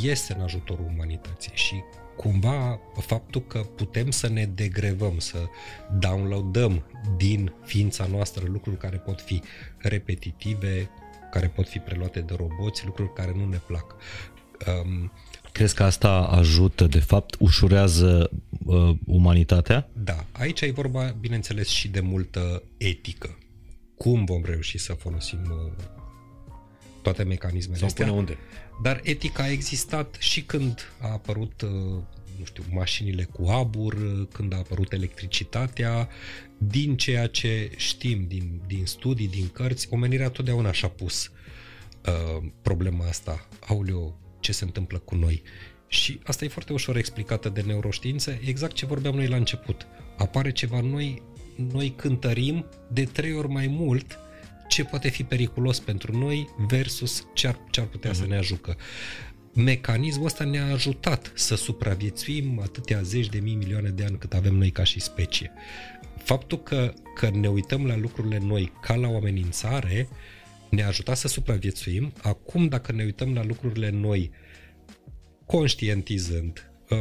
este 0.03 0.33
în 0.33 0.41
ajutorul 0.41 0.91
umanității 0.95 1.53
și 1.55 1.83
cumva 2.17 2.81
faptul 3.01 3.41
că 3.41 3.59
putem 3.59 4.11
să 4.11 4.29
ne 4.29 4.45
degrevăm, 4.45 5.19
să 5.19 5.39
downloadăm 5.99 6.85
din 7.17 7.53
ființa 7.65 8.07
noastră 8.07 8.45
lucruri 8.47 8.77
care 8.77 8.97
pot 8.97 9.21
fi 9.21 9.43
repetitive, 9.77 10.91
care 11.31 11.49
pot 11.49 11.69
fi 11.69 11.79
preluate 11.79 12.21
de 12.21 12.35
roboți, 12.35 12.87
lucruri 12.87 13.13
care 13.13 13.33
nu 13.35 13.49
ne 13.49 13.61
plac. 13.67 13.95
Um, 14.67 15.13
Crezi 15.53 15.75
că 15.75 15.83
asta 15.83 16.11
ajută, 16.11 16.87
de 16.87 16.99
fapt, 16.99 17.37
ușurează 17.39 18.31
uh, 18.65 18.91
umanitatea? 19.07 19.89
da, 19.93 20.25
aici 20.33 20.61
e 20.61 20.71
vorba, 20.71 21.17
bineînțeles, 21.21 21.69
și 21.69 21.89
de 21.89 22.01
multă 22.01 22.63
etică. 22.77 23.39
Cum 23.97 24.25
vom 24.25 24.43
reuși 24.45 24.79
să 24.79 24.93
folosim 24.93 25.39
uh, 25.51 25.73
toate 27.03 27.23
mecanismele 27.23 27.85
astea? 27.85 28.13
unde? 28.13 28.39
Dar 28.83 29.01
etica 29.03 29.43
a 29.43 29.51
existat 29.51 30.17
și 30.19 30.43
când 30.43 30.93
a 31.01 31.13
apărut, 31.13 31.61
uh, 31.61 31.71
nu 32.39 32.45
știu, 32.45 32.65
mașinile 32.71 33.25
cu 33.25 33.47
abur, 33.47 33.93
uh, 33.93 34.27
când 34.33 34.53
a 34.53 34.57
apărut 34.57 34.93
electricitatea, 34.93 36.09
din 36.59 36.97
ceea 36.97 37.27
ce 37.27 37.71
știm, 37.77 38.25
din, 38.29 38.61
din 38.67 38.87
studii, 38.87 39.29
din 39.29 39.49
cărți, 39.49 39.87
omenirea 39.91 40.29
totdeauna 40.29 40.73
și-a 40.73 40.89
pus 40.89 41.31
uh, 42.07 42.45
problema 42.63 43.07
asta. 43.07 43.49
Aoleo, 43.67 44.19
ce 44.41 44.53
se 44.53 44.65
întâmplă 44.65 44.99
cu 44.99 45.15
noi? 45.15 45.43
Și 45.87 46.21
asta 46.25 46.45
e 46.45 46.49
foarte 46.49 46.73
ușor 46.73 46.97
explicată 46.97 47.49
de 47.49 47.61
neuroștiință, 47.61 48.39
exact 48.45 48.73
ce 48.73 48.87
vorbeam 48.87 49.15
noi 49.15 49.27
la 49.27 49.37
început. 49.37 49.87
Apare 50.17 50.53
ceva 50.53 50.81
noi, 50.81 51.23
noi 51.73 51.93
cântărim 51.97 52.65
de 52.93 53.05
trei 53.05 53.33
ori 53.33 53.49
mai 53.49 53.67
mult 53.67 54.19
ce 54.69 54.85
poate 54.85 55.09
fi 55.09 55.25
periculos 55.25 55.81
pentru 55.81 56.19
noi 56.19 56.49
versus 56.67 57.27
ce 57.35 57.47
ar, 57.47 57.59
ce 57.71 57.81
ar 57.81 57.87
putea 57.87 58.11
uh-huh. 58.11 58.15
să 58.15 58.27
ne 58.27 58.37
ajucă. 58.37 58.77
Mecanismul 59.55 60.27
ăsta 60.27 60.45
ne-a 60.45 60.73
ajutat 60.73 61.33
să 61.35 61.57
supraviețuim 61.57 62.61
atâtea 62.63 63.03
zeci 63.03 63.29
de 63.29 63.39
mii, 63.39 63.55
milioane 63.55 63.89
de 63.89 64.05
ani 64.05 64.19
cât 64.19 64.33
avem 64.35 64.55
noi 64.55 64.71
ca 64.71 64.85
și 64.85 65.01
specie. 65.01 65.53
Faptul 66.23 66.63
că, 66.63 66.93
că 67.15 67.31
ne 67.33 67.49
uităm 67.49 67.87
la 67.87 67.97
lucrurile 67.97 68.39
noi 68.39 68.73
ca 68.81 68.95
la 68.95 69.09
o 69.09 69.17
amenințare 69.17 70.09
ne-a 70.71 70.87
ajutat 70.87 71.17
să 71.17 71.29
supraviețuim. 71.29 72.13
Acum, 72.23 72.69
dacă 72.69 72.93
ne 72.93 73.05
uităm 73.05 73.35
la 73.35 73.45
lucrurile 73.45 73.91
noi 73.91 74.31
conștientizând, 75.47 76.71
uh, 76.91 76.99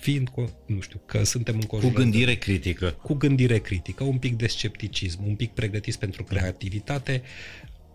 fiind, 0.00 0.28
co- 0.30 0.52
nu 0.66 0.80
știu, 0.80 1.00
că 1.06 1.24
suntem 1.24 1.54
în 1.54 1.60
Cu 1.60 1.88
gândire 1.94 2.34
critică. 2.34 2.90
cu 3.02 3.14
gândire 3.14 3.58
critică, 3.58 4.04
un 4.04 4.18
pic 4.18 4.36
de 4.36 4.46
scepticism, 4.46 5.26
un 5.26 5.34
pic 5.34 5.50
pregătiți 5.52 5.98
pentru 5.98 6.24
creativitate 6.24 7.22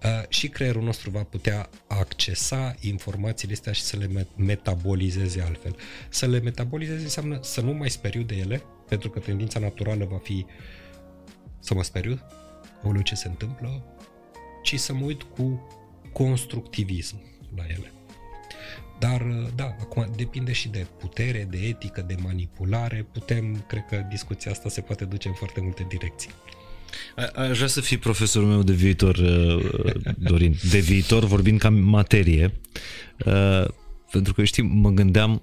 uh, 0.04 0.10
și 0.30 0.48
creierul 0.48 0.84
nostru 0.84 1.10
va 1.10 1.24
putea 1.24 1.70
accesa 1.88 2.76
informațiile 2.80 3.54
astea 3.54 3.72
și 3.74 3.82
să 3.82 3.98
le 3.98 4.08
met- 4.08 4.36
metabolizeze 4.36 5.42
altfel. 5.42 5.76
Să 6.10 6.28
le 6.28 6.40
metabolizeze 6.40 7.04
înseamnă 7.04 7.40
să 7.42 7.62
nu 7.62 7.72
mai 7.74 7.90
speriu 7.90 8.22
de 8.22 8.36
ele, 8.36 8.62
pentru 8.88 9.10
că 9.10 9.20
tendința 9.20 9.60
naturală 9.60 10.06
va 10.06 10.18
fi 10.18 10.46
să 11.60 11.74
mă 11.74 11.84
speriu, 11.84 12.20
aoleu 12.84 13.02
ce 13.02 13.16
se 13.16 13.28
întâmplă, 13.28 13.95
ci 14.66 14.80
să 14.80 14.94
mă 14.94 15.06
uit 15.06 15.22
cu 15.24 15.68
constructivism 16.14 17.16
la 17.56 17.64
ele. 17.68 17.92
Dar, 19.00 19.22
da, 19.56 19.76
acum 19.80 20.08
depinde 20.16 20.52
și 20.52 20.68
de 20.68 20.86
putere, 21.00 21.48
de 21.50 21.58
etică, 21.58 22.04
de 22.08 22.16
manipulare. 22.24 23.08
Putem, 23.12 23.64
cred 23.68 23.86
că 23.90 24.06
discuția 24.10 24.52
asta 24.52 24.70
se 24.70 24.82
poate 24.82 25.06
duce 25.06 25.28
în 25.28 25.34
foarte 25.34 25.62
multe 25.62 25.86
direcții. 25.90 26.30
A- 27.16 27.42
Aș 27.42 27.56
vrea 27.56 27.68
să 27.68 27.82
fii 27.82 27.98
profesorul 27.98 28.48
meu 28.48 28.64
de 28.64 28.74
viitor, 28.74 29.16
uh, 29.16 29.94
Dorin. 30.18 30.56
De 30.72 30.80
viitor, 30.80 31.24
vorbind 31.24 31.60
ca 31.60 31.70
materie, 31.70 32.54
uh, 33.26 33.66
pentru 34.12 34.34
că, 34.34 34.44
știi, 34.44 34.64
mă 34.64 34.90
gândeam, 34.90 35.42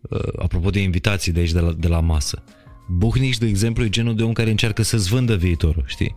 uh, 0.00 0.20
apropo 0.38 0.70
de 0.70 0.80
invitații 0.80 1.32
de 1.32 1.40
aici, 1.40 1.52
de 1.52 1.60
la, 1.60 1.72
de 1.72 1.88
la 1.88 2.00
masă, 2.00 2.42
Buhnici, 2.90 3.38
de 3.38 3.46
exemplu, 3.46 3.84
e 3.84 3.88
genul 3.88 4.16
de 4.16 4.22
om 4.22 4.32
care 4.32 4.50
încearcă 4.50 4.82
să-ți 4.82 5.08
vândă 5.08 5.36
viitorul, 5.36 5.84
știi? 5.86 6.14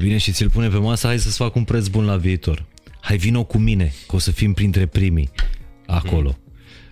Vine 0.00 0.16
și 0.16 0.32
ți-l 0.32 0.50
pune 0.50 0.68
pe 0.68 0.76
masă, 0.76 1.06
hai 1.06 1.18
să-ți 1.18 1.36
fac 1.36 1.54
un 1.54 1.64
preț 1.64 1.86
bun 1.86 2.04
la 2.04 2.16
viitor. 2.16 2.66
Hai, 3.00 3.16
vino 3.16 3.44
cu 3.44 3.58
mine, 3.58 3.92
că 4.06 4.16
o 4.16 4.18
să 4.18 4.30
fim 4.30 4.52
printre 4.52 4.86
primii 4.86 5.30
acolo. 5.86 6.38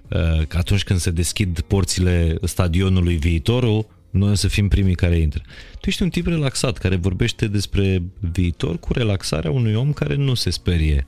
Uh, 0.09 0.47
Că 0.47 0.57
atunci 0.57 0.85
când 0.85 0.99
se 0.99 1.11
deschid 1.11 1.61
porțile 1.61 2.37
stadionului 2.43 3.17
viitorul, 3.17 3.87
noi 4.11 4.31
o 4.31 4.35
să 4.35 4.49
fim 4.49 4.69
primii 4.69 4.95
care 4.95 5.17
intră. 5.17 5.43
Tu 5.81 5.89
ești 5.89 6.03
un 6.03 6.09
tip 6.09 6.27
relaxat 6.27 6.79
care 6.79 6.97
vorbește 6.97 7.47
despre 7.47 8.03
viitor 8.19 8.79
cu 8.79 8.93
relaxarea 8.93 9.51
unui 9.51 9.75
om 9.75 9.93
care 9.93 10.15
nu 10.15 10.35
se 10.35 10.51
sperie 10.51 11.07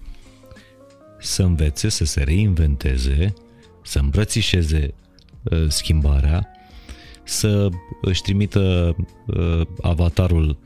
să 1.20 1.42
învețe, 1.42 1.88
să 1.88 2.04
se 2.04 2.22
reinventeze, 2.22 3.34
să 3.82 3.98
îmbrățișeze 3.98 4.94
uh, 5.42 5.64
schimbarea, 5.68 6.48
să 7.24 7.68
își 8.00 8.22
trimită 8.22 8.96
uh, 9.26 9.60
avatarul 9.80 10.48
uh, 10.48 10.56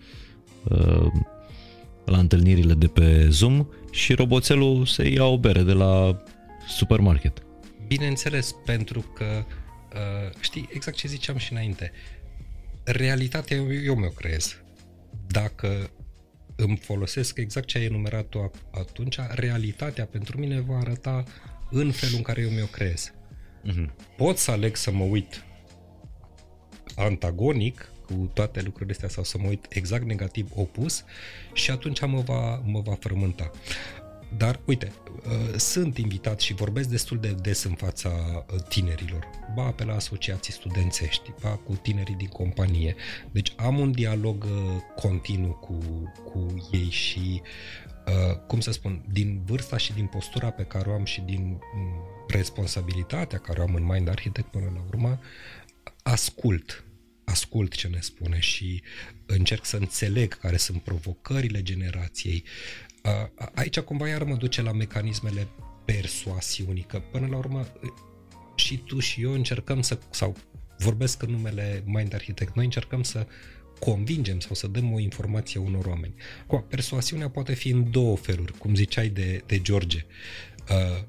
la 2.05 2.19
întâlnirile 2.19 2.75
de 2.75 2.87
pe 2.87 3.29
Zoom 3.29 3.67
și 3.91 4.15
roboțelul 4.15 4.87
să 4.87 5.07
ia 5.07 5.25
o 5.25 5.39
bere 5.39 5.63
de 5.63 5.73
la 5.73 6.23
supermarket. 6.69 7.43
Bineînțeles, 7.87 8.55
pentru 8.65 9.01
că 9.01 9.25
uh, 9.25 10.35
știi 10.41 10.69
exact 10.73 10.97
ce 10.97 11.09
ziceam 11.09 11.37
și 11.37 11.53
înainte. 11.53 11.93
Realitatea 12.85 13.57
eu, 13.57 13.75
eu 13.85 13.95
mi-o 13.95 14.09
creez. 14.09 14.63
Dacă 15.27 15.91
îmi 16.57 16.77
folosesc 16.77 17.39
exact 17.39 17.67
ce 17.67 17.79
ai 17.79 17.85
enumerat 17.85 18.27
tu 18.27 18.51
ac- 18.51 18.71
atunci, 18.71 19.19
realitatea 19.31 20.05
pentru 20.05 20.39
mine 20.39 20.61
va 20.61 20.79
arăta 20.79 21.25
în 21.71 21.91
felul 21.91 22.17
în 22.17 22.23
care 22.23 22.41
eu 22.41 22.49
mi-o 22.49 22.67
creez. 22.67 23.13
Mhm. 23.63 23.95
Pot 24.17 24.37
să 24.39 24.51
aleg 24.51 24.77
să 24.77 24.91
mă 24.91 25.05
uit 25.05 25.45
antagonic 26.97 27.92
cu 28.13 28.31
toate 28.33 28.63
lucrurile 28.63 28.93
astea 28.93 29.09
sau 29.09 29.25
să 29.25 29.39
mă 29.39 29.49
uit 29.49 29.67
exact 29.69 30.05
negativ 30.05 30.51
opus 30.55 31.05
și 31.53 31.71
atunci 31.71 32.01
mă 32.01 32.21
va, 32.21 32.63
mă 32.65 32.81
va 32.81 32.95
frământa. 33.01 33.51
Dar, 34.37 34.61
uite, 34.65 34.93
uh, 35.27 35.57
sunt 35.57 35.99
invitat 35.99 36.41
și 36.41 36.55
vorbesc 36.55 36.89
destul 36.89 37.19
de 37.19 37.37
des 37.41 37.65
în 37.65 37.75
fața 37.75 38.09
uh, 38.09 38.63
tinerilor, 38.69 39.29
ba 39.55 39.71
pe 39.71 39.85
la 39.85 39.95
asociații 39.95 40.53
studențești, 40.53 41.33
ba 41.41 41.49
cu 41.49 41.73
tinerii 41.83 42.15
din 42.15 42.29
companie. 42.29 42.95
Deci 43.31 43.53
am 43.57 43.79
un 43.79 43.93
dialog 43.93 44.45
uh, 44.45 44.51
continuu 44.97 45.53
cu, 45.53 45.79
cu 46.25 46.69
ei 46.73 46.91
și 46.91 47.43
uh, 48.07 48.37
cum 48.47 48.61
să 48.61 48.73
spun, 48.73 49.05
din 49.11 49.43
vârsta 49.45 49.77
și 49.77 49.93
din 49.93 50.07
postura 50.07 50.51
pe 50.51 50.63
care 50.63 50.91
o 50.91 50.95
am 50.95 51.05
și 51.05 51.21
din 51.21 51.61
mm, 51.75 52.27
responsabilitatea 52.29 53.39
care 53.39 53.61
o 53.61 53.63
am 53.63 53.75
în 53.75 53.85
Mind 53.85 54.09
Architect 54.09 54.51
până 54.51 54.71
la 54.75 54.83
urmă, 54.89 55.19
ascult 56.03 56.85
ascult 57.25 57.75
ce 57.75 57.89
ne 57.89 58.01
spune 58.01 58.39
și 58.39 58.83
încerc 59.27 59.65
să 59.65 59.77
înțeleg 59.77 60.39
care 60.39 60.57
sunt 60.57 60.83
provocările 60.83 61.63
generației. 61.63 62.45
Aici 63.55 63.81
cumva 63.81 64.09
iar 64.09 64.23
mă 64.23 64.35
duce 64.35 64.63
la 64.63 64.73
mecanismele 64.73 65.49
persoasiunii, 65.85 66.83
că 66.83 66.99
până 66.99 67.27
la 67.27 67.37
urmă 67.37 67.67
și 68.55 68.77
tu 68.77 68.99
și 68.99 69.23
eu 69.23 69.33
încercăm 69.33 69.83
să, 69.83 69.99
sau 70.11 70.37
vorbesc 70.79 71.23
în 71.23 71.31
numele 71.31 71.83
Mind 71.87 72.15
Architect, 72.15 72.55
noi 72.55 72.65
încercăm 72.65 73.03
să 73.03 73.27
convingem 73.79 74.41
sau 74.41 74.55
să 74.55 74.67
dăm 74.67 74.93
o 74.93 74.99
informație 74.99 75.61
unor 75.61 75.85
oameni. 75.87 76.15
Acum, 76.43 76.65
persoasiunea 76.69 77.31
poate 77.31 77.55
fi 77.55 77.69
în 77.69 77.91
două 77.91 78.17
feluri, 78.17 78.59
cum 78.59 78.75
ziceai 78.75 79.09
de, 79.09 79.43
de 79.47 79.61
George, 79.61 80.07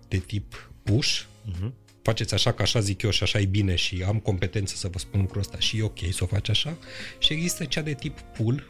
de 0.07 0.17
tip 0.17 0.71
push, 0.83 1.21
uh-huh 1.21 1.82
faceți 2.03 2.33
așa 2.33 2.51
că 2.51 2.61
așa 2.61 2.79
zic 2.79 3.01
eu 3.01 3.09
și 3.09 3.23
așa 3.23 3.39
e 3.39 3.45
bine 3.45 3.75
și 3.75 4.03
am 4.07 4.19
competență 4.19 4.75
să 4.75 4.87
vă 4.87 4.97
spun 4.97 5.19
lucrul 5.19 5.41
ăsta 5.41 5.59
și 5.59 5.77
e 5.77 5.83
ok 5.83 5.99
să 6.11 6.23
o 6.23 6.25
faci 6.25 6.49
așa 6.49 6.77
și 7.19 7.33
există 7.33 7.65
cea 7.65 7.81
de 7.81 7.93
tip 7.93 8.19
pull 8.19 8.67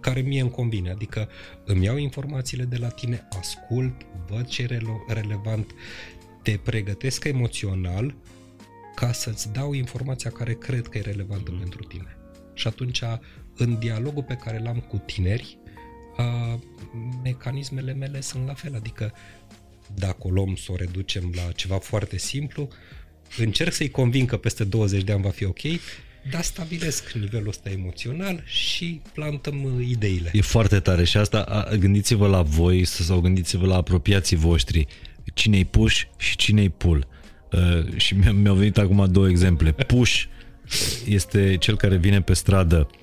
care 0.00 0.20
mie 0.20 0.40
îmi 0.40 0.50
convine, 0.50 0.90
adică 0.90 1.28
îmi 1.64 1.84
iau 1.84 1.96
informațiile 1.96 2.64
de 2.64 2.76
la 2.76 2.88
tine, 2.88 3.28
ascult, 3.38 3.94
văd 4.28 4.46
ce 4.46 4.62
e 4.62 4.78
relevant, 5.06 5.74
te 6.42 6.58
pregătesc 6.62 7.24
emoțional 7.24 8.14
ca 8.94 9.12
să-ți 9.12 9.52
dau 9.52 9.72
informația 9.72 10.30
care 10.30 10.54
cred 10.54 10.88
că 10.88 10.98
e 10.98 11.00
relevantă 11.00 11.50
mm. 11.50 11.58
pentru 11.58 11.82
tine. 11.82 12.16
Și 12.54 12.66
atunci, 12.66 13.02
în 13.56 13.78
dialogul 13.78 14.22
pe 14.22 14.34
care 14.34 14.58
l-am 14.58 14.78
cu 14.78 14.96
tineri, 14.96 15.58
a, 16.16 16.58
mecanismele 17.22 17.92
mele 17.92 18.20
sunt 18.20 18.46
la 18.46 18.54
fel, 18.54 18.74
adică 18.74 19.12
dacă 19.94 20.18
o 20.18 20.30
luăm 20.30 20.54
să 20.54 20.72
o 20.72 20.76
reducem 20.76 21.32
la 21.34 21.52
ceva 21.52 21.78
foarte 21.78 22.18
simplu, 22.18 22.68
încerc 23.36 23.72
să-i 23.72 23.90
convin 23.90 24.26
că 24.26 24.36
peste 24.36 24.64
20 24.64 25.02
de 25.02 25.12
ani 25.12 25.22
va 25.22 25.30
fi 25.30 25.44
ok, 25.44 25.60
dar 26.30 26.42
stabilesc 26.42 27.12
nivelul 27.12 27.48
ăsta 27.48 27.70
emoțional 27.70 28.42
și 28.44 29.00
plantăm 29.12 29.62
uh, 29.62 29.86
ideile. 29.88 30.30
E 30.32 30.40
foarte 30.40 30.80
tare 30.80 31.04
și 31.04 31.16
asta 31.16 31.68
gândiți-vă 31.78 32.26
la 32.26 32.42
voi 32.42 32.84
sau 32.84 33.20
gândiți-vă 33.20 33.66
la 33.66 33.76
apropiații 33.76 34.36
voștri. 34.36 34.86
Cine-i 35.34 35.64
push 35.64 36.02
și 36.16 36.36
cine-i 36.36 36.68
pull. 36.68 37.06
Uh, 37.52 37.96
și 37.96 38.14
mi-au 38.14 38.54
venit 38.54 38.78
acum 38.78 39.12
două 39.12 39.28
exemple. 39.28 39.72
Push 39.72 40.24
este 41.06 41.56
cel 41.56 41.76
care 41.76 41.96
vine 41.96 42.22
pe 42.22 42.34
stradă 42.34 42.88
Uh, 42.90 43.01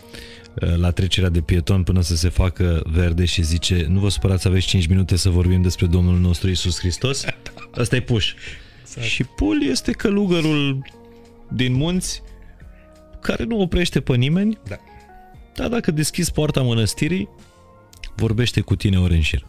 la 0.76 0.91
trecerea 0.91 1.30
de 1.30 1.41
pieton 1.41 1.84
până 1.84 2.02
să 2.02 2.15
se 2.15 2.30
facă 2.30 2.81
verde 2.86 3.26
și 3.26 3.41
zice 3.41 3.86
nu 3.90 3.99
vă 3.99 4.10
supărați, 4.10 4.48
aveți 4.48 4.68
5 4.68 4.88
minute 4.88 5.15
să 5.15 5.30
vorbim 5.30 5.61
despre 5.61 5.86
Domnul 5.86 6.18
nostru 6.19 6.49
Isus 6.49 6.80
Hristos? 6.80 7.26
Asta 7.81 7.95
e 7.95 8.02
puș. 8.02 8.34
Exact. 8.81 9.07
Și 9.07 9.23
pul 9.23 9.64
este 9.64 9.91
călugărul 9.91 10.86
din 11.53 11.73
munți 11.73 12.22
care 13.22 13.44
nu 13.44 13.60
oprește 13.60 14.02
pe 14.02 14.15
nimeni, 14.15 14.57
da. 14.68 14.77
dar 15.56 15.69
dacă 15.69 15.91
deschizi 15.91 16.31
poarta 16.31 16.61
mănăstirii, 16.61 17.30
vorbește 18.15 18.61
cu 18.61 18.76
tine 18.76 18.99
ori 18.99 19.14
în 19.14 19.22
șir. 19.22 19.45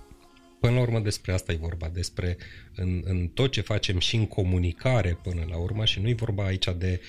Până 0.60 0.74
la 0.74 0.80
urmă 0.80 1.00
despre 1.00 1.32
asta 1.32 1.52
e 1.52 1.58
vorba, 1.60 1.90
despre 1.92 2.36
în, 2.74 3.02
în 3.04 3.26
tot 3.26 3.50
ce 3.50 3.60
facem 3.60 3.98
și 3.98 4.16
în 4.16 4.26
comunicare 4.26 5.18
până 5.22 5.46
la 5.50 5.56
urmă 5.56 5.84
și 5.84 6.00
nu 6.00 6.08
e 6.08 6.14
vorba 6.14 6.44
aici 6.44 6.68
de 6.78 7.00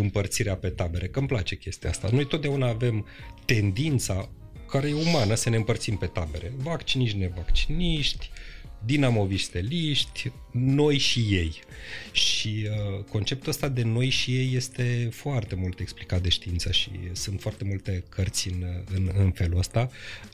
împărțirea 0.00 0.56
pe 0.56 0.68
tabere, 0.68 1.06
că 1.06 1.18
îmi 1.18 1.28
place 1.28 1.56
chestia 1.56 1.90
asta. 1.90 2.08
Noi 2.12 2.26
totdeauna 2.26 2.68
avem 2.68 3.06
tendința 3.44 4.28
care 4.68 4.88
e 4.88 4.94
umană 4.94 5.34
să 5.34 5.50
ne 5.50 5.56
împărțim 5.56 5.96
pe 5.96 6.06
tabere. 6.06 6.52
Vacciniști, 6.56 7.18
nevacciniști, 7.18 8.30
dinamovișteliști, 8.84 10.32
noi 10.50 10.98
și 10.98 11.20
ei. 11.20 11.60
Și 12.12 12.68
uh, 12.70 13.04
conceptul 13.04 13.48
ăsta 13.48 13.68
de 13.68 13.82
noi 13.82 14.08
și 14.08 14.36
ei 14.36 14.54
este 14.54 15.08
foarte 15.12 15.54
mult 15.54 15.80
explicat 15.80 16.22
de 16.22 16.28
știință 16.28 16.72
și 16.72 16.90
sunt 17.12 17.40
foarte 17.40 17.64
multe 17.64 18.04
cărți 18.08 18.48
în, 18.48 18.64
în, 18.94 19.10
în 19.18 19.30
felul 19.30 19.58
ăsta. 19.58 19.90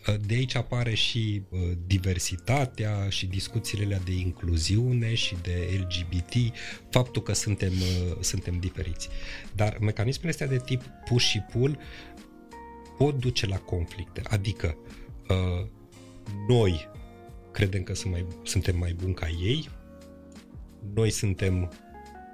Uh, 0.09 0.15
de 0.27 0.35
aici 0.35 0.55
apare 0.55 0.95
și 0.95 1.43
uh, 1.49 1.61
diversitatea 1.87 3.09
și 3.09 3.27
discuțiile 3.27 4.01
de 4.05 4.13
incluziune 4.13 5.15
și 5.15 5.37
de 5.43 5.81
LGBT, 5.81 6.35
faptul 6.91 7.23
că 7.23 7.33
suntem, 7.33 7.73
uh, 7.73 8.17
suntem 8.21 8.59
diferiți. 8.61 9.09
Dar 9.55 9.79
mecanismele 9.81 10.31
astea 10.31 10.47
de 10.47 10.59
tip 10.65 10.83
push 11.09 11.25
și 11.25 11.39
pull 11.39 11.79
pot 12.99 13.19
duce 13.19 13.47
la 13.47 13.59
conflicte. 13.59 14.23
Adică 14.25 14.77
uh, 15.29 15.67
noi 16.49 16.89
credem 17.53 17.83
că 17.83 17.95
sunt 17.95 18.13
mai, 18.13 18.27
suntem 18.45 18.77
mai 18.77 18.93
buni 18.93 19.15
ca 19.15 19.29
ei, 19.29 19.69
noi 20.95 21.11
suntem 21.11 21.73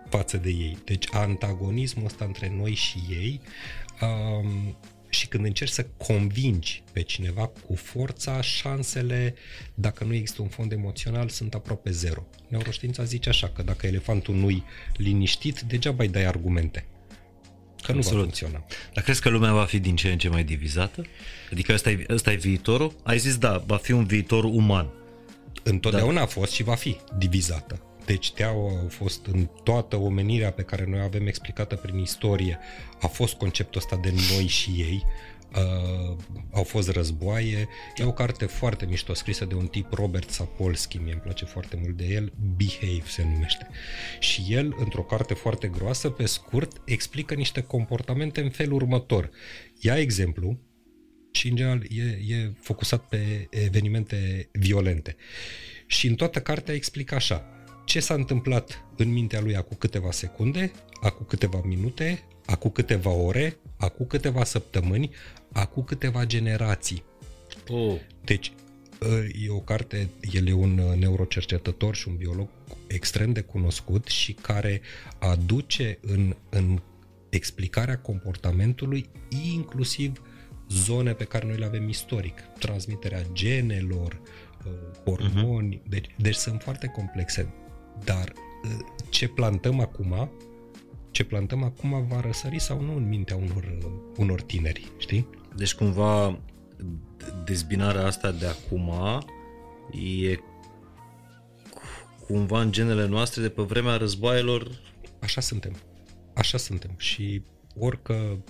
față 0.09 0.37
de 0.37 0.49
ei. 0.49 0.79
Deci 0.85 1.07
antagonismul 1.11 2.05
ăsta 2.05 2.25
între 2.25 2.53
noi 2.57 2.75
și 2.75 2.99
ei 3.09 3.41
um, 4.01 4.77
și 5.09 5.27
când 5.27 5.45
încerci 5.45 5.71
să 5.71 5.87
convingi 5.97 6.83
pe 6.93 7.01
cineva 7.03 7.47
cu 7.47 7.75
forța, 7.75 8.41
șansele, 8.41 9.35
dacă 9.75 10.05
nu 10.05 10.15
există 10.15 10.43
un 10.43 10.49
fond 10.49 10.73
emoțional, 10.73 11.29
sunt 11.29 11.55
aproape 11.55 11.91
zero. 11.91 12.27
Neuroștiința 12.49 13.05
zice 13.05 13.29
așa, 13.29 13.49
că 13.49 13.63
dacă 13.63 13.87
elefantul 13.87 14.35
nu-i 14.35 14.65
liniștit, 14.97 15.61
degeaba 15.61 16.03
îi 16.03 16.09
dai 16.09 16.25
argumente. 16.25 16.87
Că 17.83 17.93
nu 17.93 17.99
Absolut. 17.99 18.19
va 18.19 18.25
funcționa. 18.25 18.65
Dar 18.95 19.05
crezi 19.05 19.21
că 19.21 19.29
lumea 19.29 19.53
va 19.53 19.65
fi 19.65 19.79
din 19.79 19.97
ce 19.97 20.11
în 20.11 20.19
ce 20.19 20.29
mai 20.29 20.45
divizată? 20.45 21.07
Adică 21.53 21.73
ăsta 21.73 21.91
e, 21.91 22.05
ăsta 22.09 22.33
e 22.33 22.37
viitorul? 22.37 22.97
Ai 23.03 23.19
zis 23.19 23.37
da, 23.37 23.65
va 23.67 23.77
fi 23.77 23.93
un 23.93 24.05
viitor 24.05 24.45
uman 24.45 24.91
întotdeauna 25.63 26.15
da. 26.15 26.23
a 26.23 26.27
fost 26.27 26.53
și 26.53 26.63
va 26.63 26.75
fi 26.75 26.97
divizată. 27.19 27.81
Deci 28.05 28.33
teaua 28.33 28.71
a 28.85 28.89
fost 28.89 29.27
în 29.27 29.49
toată 29.63 29.97
omenirea 29.97 30.53
pe 30.53 30.63
care 30.63 30.85
noi 30.89 31.01
avem 31.01 31.27
explicată 31.27 31.77
prin 31.77 31.99
istorie, 31.99 32.59
a 33.01 33.07
fost 33.07 33.35
conceptul 33.35 33.81
ăsta 33.81 33.97
de 34.03 34.15
noi 34.35 34.47
și 34.47 34.71
ei, 34.71 35.05
uh, 35.57 36.17
au 36.53 36.63
fost 36.63 36.89
războaie. 36.91 37.69
E 37.97 38.05
o 38.05 38.13
carte 38.13 38.47
foarte 38.47 38.87
mișto 38.87 39.15
scrisă 39.15 39.45
de 39.45 39.55
un 39.55 39.67
tip 39.67 39.93
Robert 39.93 40.31
Sapolsky, 40.31 40.97
mi-e 40.97 41.21
place 41.23 41.45
foarte 41.45 41.79
mult 41.83 41.97
de 41.97 42.05
el, 42.05 42.33
Behave 42.57 43.07
se 43.07 43.25
numește. 43.33 43.69
Și 44.19 44.45
el, 44.49 44.75
într-o 44.79 45.03
carte 45.03 45.35
foarte 45.35 45.69
groasă, 45.69 46.11
pe 46.11 46.27
scurt, 46.27 46.83
explică 46.85 47.35
niște 47.35 47.63
comportamente 47.63 48.41
în 48.41 48.51
felul 48.51 48.75
următor. 48.75 49.31
Ia 49.81 49.99
exemplu, 49.99 50.59
și 51.37 51.49
în 51.49 51.57
general 51.57 51.83
e, 51.83 52.35
e 52.35 52.53
focusat 52.61 53.09
pe 53.09 53.47
evenimente 53.51 54.49
violente. 54.53 55.17
Și 55.87 56.07
în 56.07 56.15
toată 56.15 56.41
cartea 56.41 56.75
explică 56.75 57.15
așa, 57.15 57.45
ce 57.85 58.01
s-a 58.01 58.15
întâmplat 58.15 58.85
în 58.97 59.13
mintea 59.13 59.41
lui 59.41 59.57
acum 59.57 59.77
câteva 59.81 60.11
secunde, 60.11 60.71
acum 61.01 61.27
câteva 61.29 61.61
minute, 61.65 62.23
acum 62.47 62.71
câteva 62.71 63.11
ore, 63.11 63.57
acum 63.77 64.07
câteva 64.07 64.45
săptămâni, 64.45 65.11
acum 65.53 65.85
câteva 65.85 66.25
generații. 66.25 67.03
Oh. 67.69 67.95
Deci, 68.25 68.53
ă, 69.01 69.25
e 69.45 69.49
o 69.49 69.61
carte, 69.61 70.09
el 70.33 70.49
e 70.49 70.53
un 70.53 70.75
neurocercetător 70.99 71.95
și 71.95 72.09
un 72.09 72.17
biolog 72.17 72.49
extrem 72.87 73.33
de 73.33 73.41
cunoscut 73.41 74.07
și 74.07 74.33
care 74.33 74.81
aduce 75.19 75.99
în, 76.01 76.37
în 76.49 76.81
explicarea 77.29 77.99
comportamentului 77.99 79.09
inclusiv 79.53 80.21
zone 80.69 81.13
pe 81.13 81.25
care 81.25 81.47
noi 81.47 81.57
le 81.57 81.65
avem 81.65 81.89
istoric, 81.89 82.41
transmiterea 82.59 83.23
genelor, 83.33 84.21
uh, 84.67 84.73
hormoni, 85.05 85.77
uh-huh. 85.77 85.89
deci, 85.89 86.07
deci 86.17 86.35
sunt 86.35 86.63
foarte 86.63 86.87
complexe, 86.87 87.55
dar 88.05 88.33
uh, 88.65 88.79
ce 89.11 89.29
plantăm 89.29 89.81
acum, 89.81 90.31
ce 91.11 91.25
plantăm 91.25 91.63
acum 91.63 92.07
va 92.09 92.21
răsări 92.21 92.59
sau 92.59 92.81
nu 92.81 92.97
în 92.97 93.09
mintea 93.09 93.37
unor, 93.37 93.77
uh, 93.85 93.91
unor 94.17 94.43
tineri, 94.43 94.93
știi? 94.99 95.29
Deci 95.57 95.75
cumva 95.75 96.39
dezbinarea 97.45 98.07
asta 98.07 98.31
de 98.31 98.47
acum 98.47 98.93
e 99.93 100.39
cumva 102.27 102.61
în 102.61 102.73
genele 102.73 103.07
noastre 103.07 103.43
de 103.43 103.49
pe 103.49 103.63
vremea 103.63 103.97
războaielor. 103.97 104.81
Așa 105.21 105.41
suntem. 105.41 105.77
Așa 106.35 106.59
suntem. 106.59 106.91
Și 106.97 107.43
orică 107.79 108.45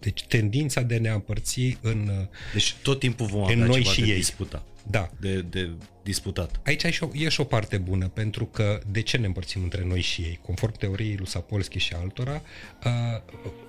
deci 0.00 0.24
tendința 0.24 0.80
de 0.80 0.94
a 0.94 1.00
ne 1.00 1.08
împărți 1.08 1.78
în 1.80 2.28
Deci 2.52 2.74
tot 2.82 2.98
timpul 2.98 3.26
vom 3.26 3.42
avea 3.42 3.56
noi 3.56 3.80
ceva 3.82 3.92
și 3.92 4.00
de 4.00 4.06
ei. 4.06 4.16
disputa. 4.16 4.64
Da. 4.90 5.10
De, 5.20 5.40
de 5.40 5.70
disputat. 6.02 6.60
Aici 6.64 6.82
e 6.82 6.90
și, 6.90 7.02
o, 7.02 7.08
e 7.12 7.28
și 7.28 7.40
o 7.40 7.44
parte 7.44 7.76
bună, 7.78 8.08
pentru 8.08 8.44
că 8.44 8.80
de 8.90 9.02
ce 9.02 9.16
ne 9.16 9.26
împărțim 9.26 9.62
între 9.62 9.84
noi 9.84 10.00
și 10.00 10.20
ei? 10.20 10.38
Conform 10.42 10.72
teoriei 10.72 11.16
lui 11.16 11.26
Sapolsky 11.26 11.78
și 11.78 11.92
altora, 11.94 12.42
uh, 12.84 13.22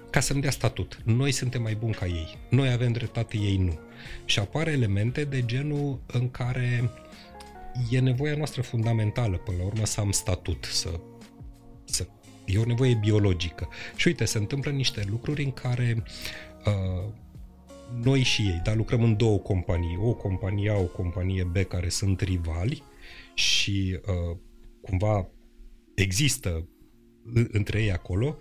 ca 0.09 0.19
să-mi 0.19 0.41
dea 0.41 0.51
statut. 0.51 0.99
Noi 1.03 1.31
suntem 1.31 1.61
mai 1.61 1.75
buni 1.75 1.93
ca 1.93 2.05
ei. 2.05 2.37
Noi 2.49 2.71
avem 2.71 2.91
dreptate, 2.91 3.37
ei 3.37 3.57
nu. 3.57 3.79
Și 4.25 4.39
apar 4.39 4.67
elemente 4.67 5.23
de 5.23 5.45
genul 5.45 5.99
în 6.07 6.31
care 6.31 6.91
e 7.89 7.99
nevoia 7.99 8.35
noastră 8.35 8.61
fundamentală, 8.61 9.37
până 9.37 9.57
la 9.57 9.63
urmă, 9.63 9.85
să 9.85 9.99
am 9.99 10.11
statut, 10.11 10.67
să, 10.71 10.99
să 11.18 11.18
E 12.49 12.57
o 12.57 12.65
nevoie 12.65 12.93
biologică. 12.93 13.67
Și 13.95 14.07
uite, 14.07 14.25
se 14.25 14.37
întâmplă 14.37 14.71
niște 14.71 15.05
lucruri 15.09 15.43
în 15.43 15.51
care 15.51 16.03
uh, 16.65 17.13
noi 18.03 18.23
și 18.23 18.41
ei, 18.41 18.61
dar 18.63 18.75
lucrăm 18.75 19.03
în 19.03 19.17
două 19.17 19.37
companii. 19.37 19.97
O 20.01 20.13
companie 20.13 20.69
A, 20.69 20.77
o 20.77 20.85
companie 20.85 21.43
B 21.43 21.57
care 21.57 21.89
sunt 21.89 22.21
rivali 22.21 22.83
și 23.33 23.99
uh, 24.05 24.37
cumva 24.81 25.29
există 25.95 26.67
între 27.51 27.81
ei 27.81 27.91
acolo, 27.91 28.37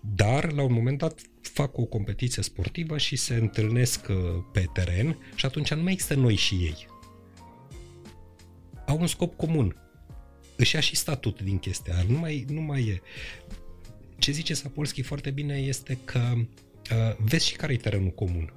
dar 0.00 0.52
la 0.52 0.62
un 0.62 0.72
moment 0.72 0.98
dat 0.98 1.20
fac 1.40 1.78
o 1.78 1.84
competiție 1.84 2.42
sportivă 2.42 2.98
și 2.98 3.16
se 3.16 3.34
întâlnesc 3.34 4.06
uh, 4.08 4.16
pe 4.52 4.64
teren 4.72 5.18
și 5.34 5.46
atunci 5.46 5.74
nu 5.74 5.82
mai 5.82 5.92
există 5.92 6.14
noi 6.14 6.34
și 6.34 6.54
ei. 6.54 6.86
Au 8.86 9.00
un 9.00 9.06
scop 9.06 9.36
comun. 9.36 9.81
Își 10.56 10.74
ia 10.74 10.80
și 10.80 10.96
statut 10.96 11.42
din 11.42 11.58
chestia 11.58 11.94
Nu 12.08 12.18
mai, 12.18 12.44
nu 12.48 12.60
mai 12.60 12.82
e. 12.82 13.00
Ce 14.18 14.32
zice 14.32 14.54
Sapolsky 14.54 15.02
foarte 15.02 15.30
bine 15.30 15.54
este 15.54 15.98
că 16.04 16.20
uh, 16.36 17.16
vezi 17.18 17.46
și 17.46 17.56
care 17.56 17.72
e 17.72 17.76
terenul 17.76 18.10
comun 18.10 18.52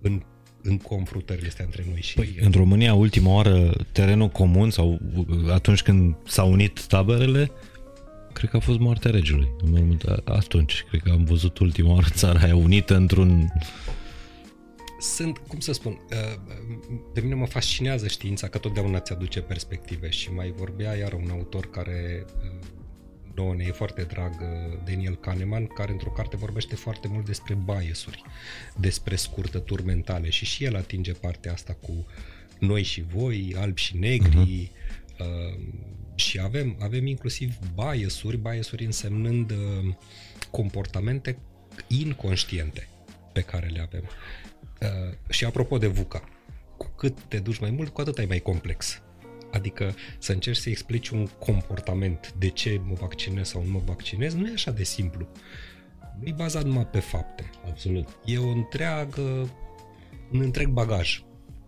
în, 0.00 0.22
în 0.62 0.78
confruntările 0.78 1.46
astea 1.46 1.64
între 1.64 1.84
noi 1.88 2.00
și... 2.00 2.14
Păi, 2.14 2.36
în 2.40 2.50
România, 2.50 2.94
ultima 2.94 3.32
oară, 3.32 3.86
terenul 3.92 4.28
comun 4.28 4.70
sau 4.70 5.00
atunci 5.52 5.82
când 5.82 6.14
s-au 6.26 6.52
unit 6.52 6.86
taberele, 6.86 7.50
cred 8.32 8.50
că 8.50 8.56
a 8.56 8.60
fost 8.60 8.78
moartea 8.78 9.10
regelui. 9.10 9.48
Atunci, 10.24 10.84
cred 10.88 11.00
că 11.00 11.10
am 11.10 11.24
văzut 11.24 11.58
ultima 11.58 11.92
oară 11.92 12.06
țara 12.10 12.40
aia 12.40 12.56
unită 12.56 12.96
într-un... 12.96 13.52
Sunt, 15.00 15.38
cum 15.38 15.60
să 15.60 15.72
spun, 15.72 16.00
uh, 16.10 16.40
pe 17.14 17.20
mine 17.20 17.34
mă 17.34 17.46
fascinează 17.46 18.08
știința 18.08 18.48
că 18.48 18.58
totdeauna 18.58 19.00
ți 19.00 19.12
aduce 19.12 19.40
perspective 19.40 20.10
și 20.10 20.32
mai 20.32 20.50
vorbea 20.56 20.94
iar 20.94 21.12
un 21.12 21.30
autor 21.30 21.70
care 21.70 22.24
uh, 22.26 22.66
nouă 23.34 23.54
ne 23.54 23.64
e 23.64 23.72
foarte 23.72 24.02
drag 24.02 24.32
uh, 24.40 24.78
Daniel 24.84 25.16
Kahneman, 25.16 25.66
care 25.66 25.92
într-o 25.92 26.10
carte 26.10 26.36
vorbește 26.36 26.74
foarte 26.74 27.08
mult 27.08 27.24
despre 27.24 27.58
biasuri, 27.64 28.22
despre 28.76 29.16
scurtături 29.16 29.84
mentale 29.84 30.30
și 30.30 30.44
și 30.44 30.64
el 30.64 30.76
atinge 30.76 31.12
partea 31.12 31.52
asta 31.52 31.76
cu 31.80 32.06
noi 32.58 32.82
și 32.82 33.02
voi, 33.02 33.54
albi 33.58 33.80
și 33.80 33.96
negri, 33.96 34.70
uh-huh. 34.72 35.18
uh, 35.18 35.60
și 36.14 36.40
avem, 36.40 36.76
avem 36.80 37.06
inclusiv 37.06 37.58
biasuri, 37.74 38.36
biasuri 38.36 38.84
însemnând 38.84 39.50
uh, 39.50 39.94
comportamente 40.50 41.38
inconștiente 41.86 42.88
pe 43.32 43.40
care 43.40 43.66
le 43.66 43.80
avem. 43.80 44.04
Uh, 44.80 45.14
și 45.28 45.44
apropo 45.44 45.78
de 45.78 45.86
VUCA, 45.86 46.22
cu 46.76 46.92
cât 46.96 47.18
te 47.28 47.38
duci 47.38 47.58
mai 47.58 47.70
mult, 47.70 47.88
cu 47.88 48.00
atât 48.00 48.18
ai 48.18 48.26
mai 48.26 48.38
complex. 48.38 49.02
Adică 49.52 49.94
să 50.18 50.32
încerci 50.32 50.58
să 50.58 50.68
explici 50.68 51.08
un 51.08 51.26
comportament, 51.26 52.34
de 52.38 52.48
ce 52.48 52.80
mă 52.84 52.94
vaccinez 53.00 53.48
sau 53.48 53.62
nu 53.64 53.70
mă 53.70 53.80
vaccinez, 53.84 54.34
nu 54.34 54.46
e 54.46 54.52
așa 54.52 54.70
de 54.70 54.84
simplu. 54.84 55.28
Nu 56.20 56.28
e 56.28 56.32
bazat 56.36 56.64
numai 56.64 56.86
pe 56.86 56.98
fapte. 57.00 57.50
Absolut. 57.68 58.08
E 58.24 58.38
o 58.38 58.48
întreagă, 58.48 59.48
un 60.32 60.40
întreg 60.40 60.68
bagaj. 60.68 61.22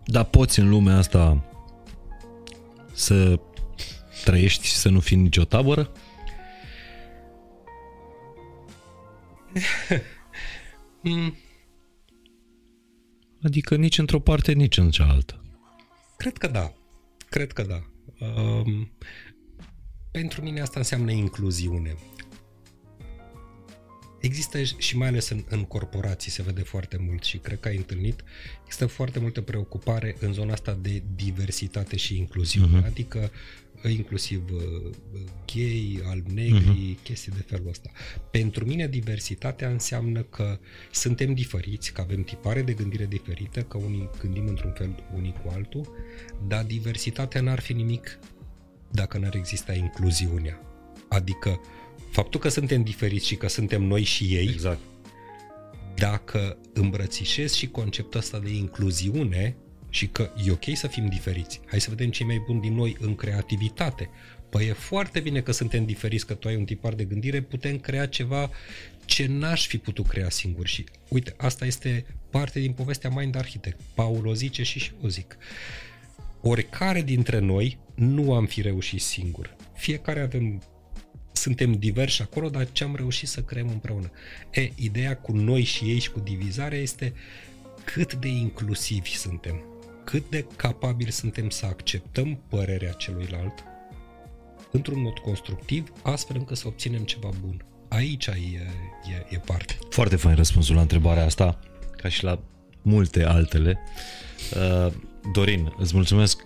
Dar 0.05 0.23
poți 0.23 0.59
în 0.59 0.69
lumea 0.69 0.97
asta 0.97 1.43
să 2.93 3.39
trăiești 4.23 4.65
și 4.65 4.75
să 4.75 4.89
nu 4.89 4.99
fii 4.99 5.17
nicio 5.17 5.43
tabără? 5.43 5.91
mm. 11.01 11.35
Adică 13.43 13.75
nici 13.75 13.97
într-o 13.97 14.19
parte, 14.19 14.51
nici 14.51 14.77
în 14.77 14.91
cealaltă. 14.91 15.43
Cred 16.17 16.37
că 16.37 16.47
da. 16.47 16.73
Cred 17.29 17.51
că 17.51 17.61
da. 17.61 17.83
Um, 18.25 18.91
pentru 20.11 20.41
mine 20.41 20.61
asta 20.61 20.79
înseamnă 20.79 21.11
incluziune. 21.11 21.95
Există 24.19 24.63
și 24.63 24.97
mai 24.97 25.07
ales 25.07 25.29
în, 25.29 25.43
în 25.49 25.63
corporații 25.63 26.31
se 26.31 26.41
vede 26.41 26.61
foarte 26.61 26.97
mult 26.97 27.23
și 27.23 27.37
cred 27.37 27.59
că 27.59 27.67
ai 27.67 27.75
întâlnit, 27.75 28.23
există 28.61 28.85
foarte 28.85 29.19
multă 29.19 29.41
preocupare 29.41 30.15
în 30.19 30.33
zona 30.33 30.53
asta 30.53 30.77
de 30.81 31.03
diversitate 31.15 31.95
și 31.95 32.17
incluziune, 32.17 32.81
uh-huh. 32.81 32.85
adică 32.85 33.31
inclusiv 33.87 34.43
uh, 34.53 34.89
gay, 35.53 36.01
alb 36.05 36.27
negri, 36.27 36.97
uh-huh. 36.99 37.03
chestii 37.03 37.31
de 37.31 37.43
felul 37.47 37.69
ăsta. 37.69 37.89
Pentru 38.31 38.65
mine 38.65 38.87
diversitatea 38.87 39.69
înseamnă 39.69 40.21
că 40.21 40.59
suntem 40.91 41.33
diferiți, 41.33 41.93
că 41.93 42.01
avem 42.01 42.23
tipare 42.23 42.61
de 42.61 42.73
gândire 42.73 43.05
diferită, 43.05 43.61
că 43.61 43.77
unii 43.77 44.09
gândim 44.19 44.47
într-un 44.47 44.71
fel, 44.71 45.03
unii 45.15 45.35
cu 45.43 45.51
altul, 45.53 45.87
dar 46.47 46.63
diversitatea 46.63 47.41
n-ar 47.41 47.59
fi 47.59 47.73
nimic 47.73 48.19
dacă 48.91 49.17
n-ar 49.17 49.35
exista 49.35 49.73
incluziunea. 49.73 50.59
Adică 51.07 51.59
faptul 52.09 52.39
că 52.39 52.49
suntem 52.49 52.83
diferiți 52.83 53.27
și 53.27 53.35
că 53.35 53.47
suntem 53.47 53.83
noi 53.83 54.03
și 54.03 54.23
ei, 54.23 54.47
exact. 54.47 54.79
dacă 55.95 56.57
îmbrățișez 56.73 57.53
și 57.53 57.67
conceptul 57.67 58.19
ăsta 58.19 58.39
de 58.39 58.53
incluziune, 58.53 59.55
și 59.93 60.07
că 60.07 60.31
e 60.45 60.51
ok 60.51 60.63
să 60.73 60.87
fim 60.87 61.07
diferiți. 61.07 61.59
Hai 61.65 61.81
să 61.81 61.89
vedem 61.89 62.09
ce 62.09 62.23
mai 62.23 62.43
bun 62.45 62.59
din 62.59 62.73
noi 62.73 62.97
în 62.99 63.15
creativitate. 63.15 64.09
Păi 64.49 64.67
e 64.67 64.73
foarte 64.73 65.19
bine 65.19 65.41
că 65.41 65.51
suntem 65.51 65.85
diferiți, 65.85 66.25
că 66.25 66.33
tu 66.33 66.47
ai 66.47 66.55
un 66.55 66.65
tipar 66.65 66.93
de 66.93 67.03
gândire, 67.03 67.41
putem 67.41 67.77
crea 67.77 68.07
ceva 68.07 68.49
ce 69.05 69.25
n-aș 69.27 69.67
fi 69.67 69.77
putut 69.77 70.07
crea 70.07 70.29
singur. 70.29 70.67
Și 70.67 70.83
uite, 71.09 71.33
asta 71.37 71.65
este 71.65 72.05
parte 72.29 72.59
din 72.59 72.71
povestea 72.71 73.09
Mind 73.09 73.35
Architect. 73.35 73.79
Paul 73.93 74.27
o 74.27 74.33
zice 74.33 74.63
și 74.63 74.79
și 74.79 74.91
o 75.01 75.07
zic. 75.07 75.37
Oricare 76.41 77.01
dintre 77.01 77.39
noi 77.39 77.77
nu 77.95 78.33
am 78.33 78.45
fi 78.45 78.61
reușit 78.61 79.01
singur. 79.01 79.55
Fiecare 79.75 80.21
avem 80.21 80.61
suntem 81.31 81.73
diversi 81.73 82.21
acolo, 82.21 82.49
dar 82.49 82.71
ce 82.71 82.83
am 82.83 82.95
reușit 82.95 83.27
să 83.27 83.41
creăm 83.41 83.67
împreună. 83.67 84.11
E, 84.51 84.71
ideea 84.75 85.17
cu 85.17 85.31
noi 85.31 85.63
și 85.63 85.83
ei 85.83 85.99
și 85.99 86.11
cu 86.11 86.19
divizarea 86.19 86.77
este 86.77 87.13
cât 87.83 88.13
de 88.13 88.27
inclusivi 88.27 89.15
suntem 89.15 89.72
cât 90.03 90.29
de 90.29 90.45
capabili 90.55 91.11
suntem 91.11 91.49
să 91.49 91.65
acceptăm 91.65 92.39
părerea 92.49 92.91
celuilalt 92.91 93.63
într-un 94.71 95.01
mod 95.01 95.17
constructiv, 95.17 95.91
astfel 96.01 96.35
încât 96.37 96.57
să 96.57 96.67
obținem 96.67 97.03
ceva 97.03 97.29
bun. 97.41 97.65
Aici 97.87 98.25
e, 98.25 98.31
e, 98.31 99.25
e 99.29 99.37
parte. 99.37 99.77
Foarte 99.89 100.15
fain 100.15 100.35
răspunsul 100.35 100.75
la 100.75 100.81
întrebarea 100.81 101.25
asta, 101.25 101.59
ca 101.97 102.09
și 102.09 102.23
la 102.23 102.39
multe 102.81 103.23
altele. 103.23 103.79
Uh, 104.55 104.93
Dorin, 105.31 105.73
îți 105.77 105.95
mulțumesc 105.95 106.43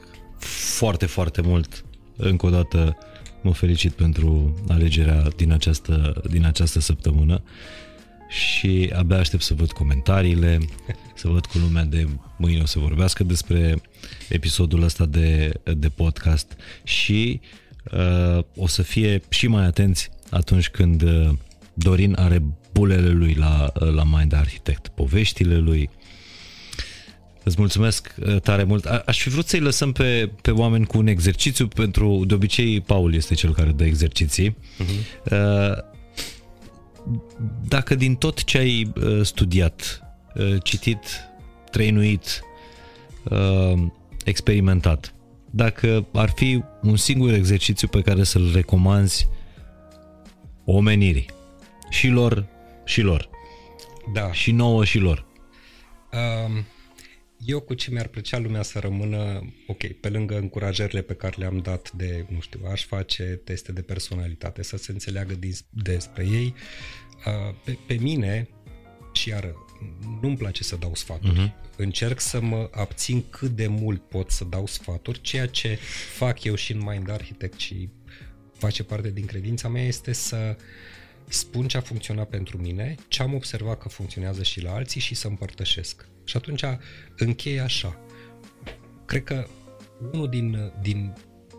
foarte, 0.77 1.05
foarte 1.05 1.41
mult. 1.41 1.85
Încă 2.15 2.45
o 2.45 2.49
dată 2.49 2.97
mă 3.41 3.53
felicit 3.53 3.91
pentru 3.91 4.55
alegerea 4.67 5.27
din 5.35 5.51
această, 5.51 6.21
din 6.29 6.45
această 6.45 6.79
săptămână 6.79 7.43
și 8.29 8.93
abia 8.95 9.17
aștept 9.17 9.43
să 9.43 9.53
văd 9.53 9.71
comentariile, 9.71 10.57
să 11.17 11.27
văd 11.27 11.45
cu 11.45 11.57
lumea 11.57 11.83
de 11.83 12.07
mâine 12.37 12.61
o 12.61 12.65
să 12.65 12.79
vorbească 12.79 13.23
despre 13.23 13.81
episodul 14.29 14.83
ăsta 14.83 15.05
de, 15.05 15.51
de 15.77 15.89
podcast 15.89 16.57
și 16.83 17.39
uh, 17.91 18.43
o 18.55 18.67
să 18.67 18.81
fie 18.81 19.21
și 19.29 19.47
mai 19.47 19.65
atenți 19.65 20.09
atunci 20.29 20.69
când 20.69 21.01
uh, 21.01 21.29
Dorin 21.73 22.15
are 22.19 22.43
bulele 22.73 23.09
lui 23.09 23.33
la, 23.33 23.71
uh, 23.81 23.93
la 23.93 24.03
Mind 24.03 24.33
Architect, 24.33 24.87
poveștile 24.87 25.57
lui. 25.57 25.89
Îți 27.43 27.55
mulțumesc 27.59 28.15
uh, 28.19 28.41
tare 28.41 28.63
mult. 28.63 28.85
A, 28.85 29.03
aș 29.05 29.21
fi 29.21 29.29
vrut 29.29 29.47
să-i 29.47 29.59
lăsăm 29.59 29.91
pe, 29.91 30.31
pe 30.41 30.51
oameni 30.51 30.85
cu 30.85 30.97
un 30.97 31.07
exercițiu 31.07 31.67
pentru, 31.67 32.23
de 32.27 32.33
obicei, 32.33 32.81
Paul 32.81 33.13
este 33.13 33.33
cel 33.33 33.53
care 33.53 33.71
dă 33.71 33.85
exerciții. 33.85 34.55
Uh-huh. 34.55 35.31
Uh, 35.31 35.95
dacă 37.67 37.95
din 37.95 38.15
tot 38.15 38.43
ce 38.43 38.57
ai 38.57 38.91
uh, 38.95 39.19
studiat, 39.25 40.01
uh, 40.01 40.06
citit, 40.63 40.99
trăinuit, 41.71 42.41
uh, 43.23 43.87
experimentat, 44.25 45.13
dacă 45.49 46.07
ar 46.13 46.29
fi 46.29 46.63
un 46.81 46.95
singur 46.95 47.33
exercițiu 47.33 47.87
pe 47.87 48.01
care 48.01 48.23
să-l 48.23 48.51
recomanzi 48.53 49.27
omenirii, 50.65 51.29
și 51.89 52.07
lor, 52.07 52.47
și 52.85 53.01
lor, 53.01 53.29
da. 54.13 54.31
și 54.31 54.51
nouă 54.51 54.85
și 54.85 54.97
lor. 54.97 55.25
Um, 56.11 56.65
eu 57.45 57.59
cu 57.59 57.73
ce 57.73 57.91
mi-ar 57.91 58.07
plăcea 58.07 58.37
lumea 58.37 58.61
să 58.61 58.79
rămână, 58.79 59.53
ok, 59.67 59.87
pe 59.87 60.09
lângă 60.09 60.37
încurajările 60.37 61.01
pe 61.01 61.13
care 61.13 61.35
le-am 61.37 61.57
dat 61.57 61.91
de, 61.91 62.25
nu 62.29 62.39
știu, 62.39 62.59
aș 62.71 62.85
face 62.85 63.23
teste 63.23 63.71
de 63.71 63.81
personalitate, 63.81 64.63
să 64.63 64.77
se 64.77 64.91
înțeleagă 64.91 65.33
din, 65.33 65.53
despre 65.69 66.27
ei, 66.31 66.53
pe, 67.63 67.77
pe 67.87 67.93
mine, 67.93 68.49
și 69.13 69.29
iar 69.29 69.53
nu-mi 70.21 70.37
place 70.37 70.63
să 70.63 70.75
dau 70.75 70.95
sfaturi. 70.95 71.47
Uh-huh. 71.47 71.75
Încerc 71.75 72.19
să 72.19 72.41
mă 72.41 72.69
abțin 72.71 73.23
cât 73.29 73.55
de 73.55 73.67
mult 73.67 74.01
pot 74.01 74.31
să 74.31 74.43
dau 74.43 74.67
sfaturi. 74.67 75.21
Ceea 75.21 75.47
ce 75.47 75.79
fac 76.15 76.43
eu 76.43 76.55
și 76.55 76.71
în 76.71 76.81
Mind 76.85 77.09
Architect 77.09 77.59
și 77.59 77.89
face 78.53 78.83
parte 78.83 79.09
din 79.09 79.25
credința 79.25 79.67
mea 79.67 79.83
este 79.83 80.13
să 80.13 80.57
spun 81.27 81.67
ce 81.67 81.77
a 81.77 81.81
funcționat 81.81 82.29
pentru 82.29 82.57
mine, 82.57 82.95
ce 83.07 83.21
am 83.21 83.33
observat 83.33 83.77
că 83.77 83.89
funcționează 83.89 84.43
și 84.43 84.61
la 84.61 84.73
alții 84.73 85.01
și 85.01 85.15
să 85.15 85.27
împărtășesc. 85.27 86.07
Și 86.23 86.37
atunci 86.37 86.63
închei 87.17 87.59
așa. 87.59 87.99
Cred 89.05 89.23
că 89.23 89.47
unul 90.11 90.29
din, 90.29 90.71
din 90.81 91.13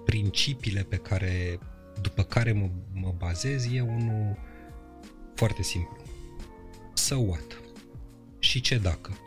principiile 0.04 0.82
pe 0.82 0.96
care, 0.96 1.58
după 2.00 2.22
care 2.22 2.52
mă, 2.52 2.68
mă 2.92 3.14
bazez 3.16 3.72
e 3.72 3.80
unul 3.80 4.38
foarte 5.34 5.62
simplu. 5.62 5.96
So 6.94 7.16
what? 7.16 7.60
Și 8.38 8.60
ce 8.60 8.78
dacă? 8.78 9.18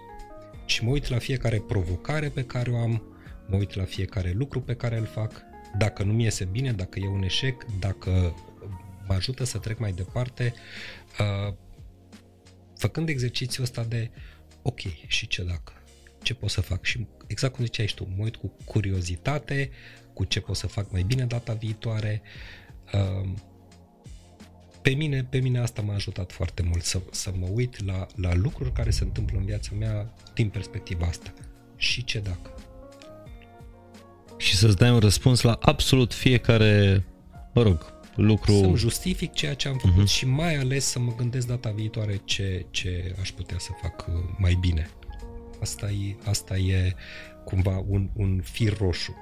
Și 0.66 0.84
mă 0.84 0.90
uit 0.90 1.08
la 1.08 1.18
fiecare 1.18 1.60
provocare 1.60 2.30
pe 2.30 2.44
care 2.44 2.72
o 2.72 2.78
am, 2.78 3.04
mă 3.48 3.56
uit 3.56 3.74
la 3.74 3.84
fiecare 3.84 4.32
lucru 4.32 4.62
pe 4.62 4.76
care 4.76 4.98
îl 4.98 5.06
fac. 5.06 5.42
Dacă 5.78 6.04
nu 6.04 6.14
mi 6.14 6.24
iese 6.24 6.46
bine, 6.46 6.72
dacă 6.72 7.00
e 7.00 7.08
un 7.08 7.24
eșec, 7.24 7.66
dacă 7.80 8.36
mă 9.08 9.14
ajută 9.14 9.44
să 9.44 9.58
trec 9.58 9.80
mai 9.80 9.92
departe, 9.92 10.54
uh, 11.20 11.54
făcând 12.78 13.10
exercițiul 13.10 13.64
ăsta 13.64 13.84
de 13.84 14.12
ok, 14.62 14.80
și 15.08 15.28
ce 15.28 15.44
dacă? 15.44 15.74
Ce 16.22 16.34
pot 16.34 16.50
să 16.50 16.62
fac? 16.62 16.84
Și 16.84 17.08
exact 17.28 17.56
cum 17.56 17.64
ziceai 17.64 17.92
tu, 17.96 18.08
mă 18.16 18.24
uit 18.24 18.36
cu 18.36 18.56
curiozitate, 18.66 19.70
cu 20.14 20.24
ce 20.24 20.42
pot 20.42 20.56
să 20.56 20.68
fac 20.68 20.92
mai 20.92 21.04
bine 21.04 21.26
data 21.26 21.54
viitoare. 21.54 22.22
Uh, 24.82 24.88
pe 24.90 24.90
mine, 24.90 25.24
pe 25.30 25.38
mine 25.40 25.60
asta 25.60 25.82
m-a 25.82 25.94
ajutat 25.94 26.32
foarte 26.32 26.62
mult 26.62 26.84
să, 26.84 27.02
să 27.12 27.32
mă 27.40 27.48
uit 27.54 27.86
la, 27.86 28.08
la 28.16 28.36
lucruri 28.36 28.72
care 28.72 28.90
se 28.90 29.04
întâmplă 29.04 29.38
în 29.38 29.46
viața 29.46 29.72
mea 29.80 30.14
din 30.34 30.50
perspectiva 30.50 31.06
asta. 31.06 31.34
Și 31.76 32.04
ce 32.04 32.20
dacă? 32.20 32.54
Și 34.38 34.56
să-ți 34.56 34.78
dai 34.78 34.92
un 34.92 35.00
răspuns 35.00 35.42
la 35.42 35.58
absolut 35.62 36.14
fiecare, 36.14 37.04
mă 37.54 37.62
rog, 37.62 37.94
lucru... 38.16 38.52
Să-mi 38.52 38.76
justific 38.76 39.34
ceea 39.34 39.54
ce 39.54 39.68
am 39.68 39.78
făcut 39.78 40.04
uh-huh. 40.04 40.12
și 40.12 40.26
mai 40.26 40.56
ales 40.56 40.86
să 40.86 41.00
mă 41.00 41.14
gândesc 41.18 41.48
data 41.48 41.70
viitoare 41.70 42.22
ce, 42.24 42.66
ce 42.70 43.16
aș 43.20 43.32
putea 43.32 43.58
să 43.60 43.70
fac 43.82 44.06
uh, 44.08 44.14
mai 44.38 44.58
bine. 44.60 44.90
Asta 45.62 45.90
e, 45.90 46.16
asta 46.26 46.58
e 46.58 46.96
cumva 47.46 47.84
un, 47.88 48.10
un 48.14 48.42
fir 48.44 48.78
roșu. 48.78 49.16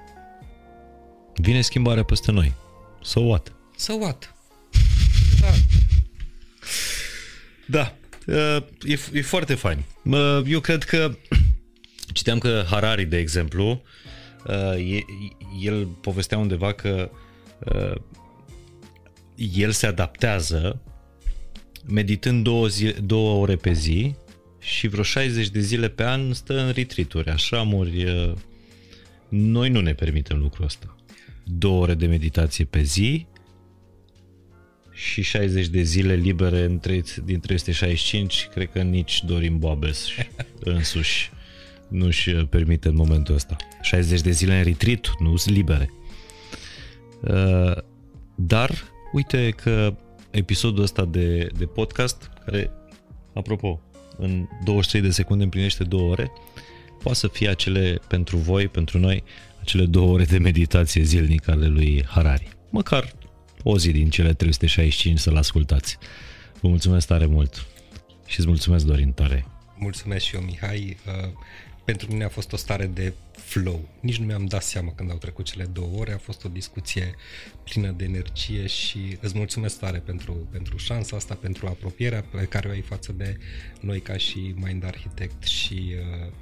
Vine 1.34 1.60
schimbarea 1.60 2.02
peste 2.02 2.32
noi. 2.32 2.54
So 3.02 3.20
what? 3.20 3.52
So 3.76 3.94
what? 3.94 4.34
Da. 5.40 5.52
Da. 7.66 7.94
Uh, 8.26 8.62
e, 8.84 8.98
e 9.12 9.22
foarte 9.22 9.54
fain. 9.54 9.84
Uh, 10.02 10.42
eu 10.46 10.60
cred 10.60 10.82
că 10.82 11.16
citeam 12.12 12.38
că 12.38 12.64
Harari, 12.70 13.04
de 13.04 13.16
exemplu, 13.16 13.82
el 15.62 15.86
povestea 15.86 16.38
undeva 16.38 16.72
că 16.72 17.10
el 19.54 19.70
se 19.70 19.86
adaptează 19.86 20.80
meditând 21.86 22.44
două, 22.44 22.68
zi, 22.68 22.94
două 23.04 23.40
ore 23.40 23.56
pe 23.56 23.72
zi 23.72 24.14
și 24.58 24.88
vreo 24.88 25.02
60 25.02 25.48
de 25.48 25.60
zile 25.60 25.88
pe 25.88 26.04
an 26.04 26.32
stă 26.32 26.60
în 26.60 26.70
retreat-uri, 26.70 27.30
așa 27.30 27.62
mori. 27.62 28.06
Noi 29.28 29.68
nu 29.68 29.80
ne 29.80 29.94
permitem 29.94 30.38
lucrul 30.38 30.64
ăsta. 30.64 30.96
Două 31.44 31.82
ore 31.82 31.94
de 31.94 32.06
meditație 32.06 32.64
pe 32.64 32.82
zi 32.82 33.26
și 35.00 35.22
60 35.22 35.66
de 35.66 35.82
zile 35.82 36.14
libere 36.14 36.64
în 36.64 36.78
3, 36.78 37.02
din 37.24 37.40
365, 37.40 38.48
cred 38.52 38.70
că 38.72 38.82
nici 38.82 39.22
Dorin 39.24 39.58
Boabes 39.58 40.06
însuși 40.60 41.30
nu-și 41.88 42.30
permite 42.30 42.88
în 42.88 42.94
momentul 42.94 43.34
ăsta. 43.34 43.56
60 43.82 44.20
de 44.20 44.30
zile 44.30 44.56
în 44.56 44.64
retreat, 44.64 45.10
nu 45.18 45.36
sunt 45.36 45.54
libere. 45.56 45.90
Uh, 47.20 47.76
dar 48.34 48.90
Uite 49.12 49.50
că 49.50 49.96
episodul 50.30 50.82
ăsta 50.82 51.04
de, 51.04 51.48
de 51.58 51.64
podcast, 51.64 52.30
care, 52.44 52.70
apropo, 53.34 53.80
în 54.16 54.48
23 54.64 55.06
de 55.08 55.14
secunde 55.14 55.44
împlinește 55.44 55.84
două 55.84 56.10
ore, 56.10 56.32
poate 57.02 57.18
să 57.18 57.28
fie 57.28 57.48
acele 57.48 58.00
pentru 58.08 58.36
voi, 58.36 58.68
pentru 58.68 58.98
noi, 58.98 59.24
acele 59.60 59.84
două 59.84 60.12
ore 60.12 60.24
de 60.24 60.38
meditație 60.38 61.02
zilnic 61.02 61.48
ale 61.48 61.66
lui 61.66 62.04
Harari. 62.06 62.48
Măcar 62.70 63.12
o 63.62 63.78
zi 63.78 63.90
din 63.90 64.10
cele 64.10 64.32
365 64.32 65.18
să-l 65.18 65.36
ascultați. 65.36 65.98
Vă 66.60 66.68
mulțumesc 66.68 67.06
tare 67.06 67.26
mult 67.26 67.66
și 68.26 68.38
îți 68.38 68.48
mulțumesc, 68.48 68.84
Dorin, 68.84 69.12
tare. 69.12 69.46
Mulțumesc 69.76 70.24
și 70.24 70.34
eu, 70.34 70.40
Mihai. 70.40 70.96
Uh, 71.06 71.28
pentru 71.84 72.10
mine 72.10 72.24
a 72.24 72.28
fost 72.28 72.52
o 72.52 72.56
stare 72.56 72.86
de 72.86 73.12
flow. 73.36 73.88
Nici 74.00 74.18
nu 74.18 74.26
mi-am 74.26 74.44
dat 74.44 74.62
seama 74.62 74.92
când 74.92 75.10
au 75.10 75.16
trecut 75.16 75.44
cele 75.44 75.64
două 75.64 75.98
ore, 75.98 76.12
a 76.12 76.18
fost 76.18 76.44
o 76.44 76.48
discuție 76.48 77.14
plină 77.64 77.90
de 77.90 78.04
energie 78.04 78.66
și 78.66 79.18
îți 79.20 79.36
mulțumesc 79.36 79.78
tare 79.78 79.98
pentru, 79.98 80.32
pentru 80.50 80.76
șansa 80.76 81.16
asta, 81.16 81.34
pentru 81.34 81.66
apropierea 81.66 82.24
pe 82.30 82.44
care 82.44 82.68
o 82.68 82.70
ai 82.70 82.80
față 82.80 83.12
de 83.12 83.38
noi 83.80 84.00
ca 84.00 84.16
și 84.16 84.54
Mind 84.56 84.84
Architect 84.84 85.42
și 85.42 85.94
uh, 85.94 86.32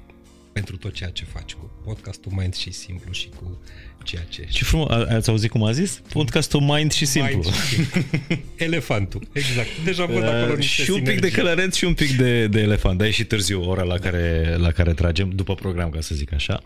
pentru 0.59 0.77
tot 0.77 0.93
ceea 0.93 1.09
ce 1.09 1.25
faci 1.25 1.53
cu 1.53 1.71
podcastul 1.83 2.31
Mind 2.35 2.53
și 2.53 2.71
Simplu 2.71 3.11
și 3.11 3.29
cu 3.35 3.61
ceea 4.03 4.23
ce... 4.29 4.47
Ce 4.49 4.63
frumos, 4.63 4.89
ați 4.89 5.29
auzit 5.29 5.49
cum 5.49 5.63
a 5.63 5.71
zis? 5.71 6.01
Podcastul 6.13 6.61
Mind 6.61 6.91
și 6.91 7.05
Simplu. 7.05 7.37
Mind 7.37 7.53
și 7.53 7.75
simplu. 7.75 8.01
Elefantul, 8.65 9.27
exact. 9.31 9.67
Deja 9.83 10.05
văd 10.05 10.23
acolo 10.23 10.53
uh, 10.53 10.59
Și 10.59 10.79
un 10.79 10.85
sinergie. 10.85 11.13
pic 11.13 11.21
de 11.21 11.31
călăreț 11.31 11.75
și 11.75 11.83
un 11.83 11.93
pic 11.93 12.17
de, 12.17 12.47
de 12.47 12.59
elefant. 12.59 12.97
Dar 12.97 13.07
e 13.07 13.11
și 13.11 13.23
târziu 13.23 13.69
ora 13.69 13.83
la 13.83 13.97
care, 13.97 14.55
la 14.57 14.71
care 14.71 14.93
tragem, 14.93 15.29
după 15.29 15.55
program, 15.55 15.89
ca 15.89 16.01
să 16.01 16.15
zic 16.15 16.33
așa. 16.33 16.61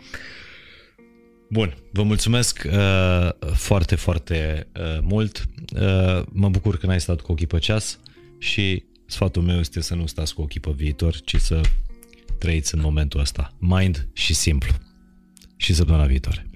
Bun, 1.49 1.77
vă 1.91 2.03
mulțumesc 2.03 2.67
uh, 2.71 3.29
foarte, 3.53 3.95
foarte 3.95 4.67
uh, 4.75 4.99
mult. 5.01 5.45
Uh, 5.75 6.23
mă 6.31 6.49
bucur 6.49 6.77
că 6.77 6.85
n-ai 6.85 7.01
stat 7.01 7.21
cu 7.21 7.31
ochii 7.31 7.47
pe 7.47 7.59
ceas 7.59 7.99
și 8.39 8.83
sfatul 9.05 9.41
meu 9.41 9.59
este 9.59 9.81
să 9.81 9.95
nu 9.95 10.05
stați 10.05 10.33
cu 10.33 10.41
ochii 10.41 10.59
pe 10.59 10.71
viitor, 10.75 11.15
ci 11.21 11.35
să 11.35 11.61
trăiți 12.43 12.75
în 12.75 12.81
momentul 12.81 13.19
ăsta. 13.19 13.53
Mind 13.59 14.07
și 14.13 14.33
simplu. 14.33 14.73
Și 15.55 15.73
săptămâna 15.73 16.05
viitoare. 16.05 16.49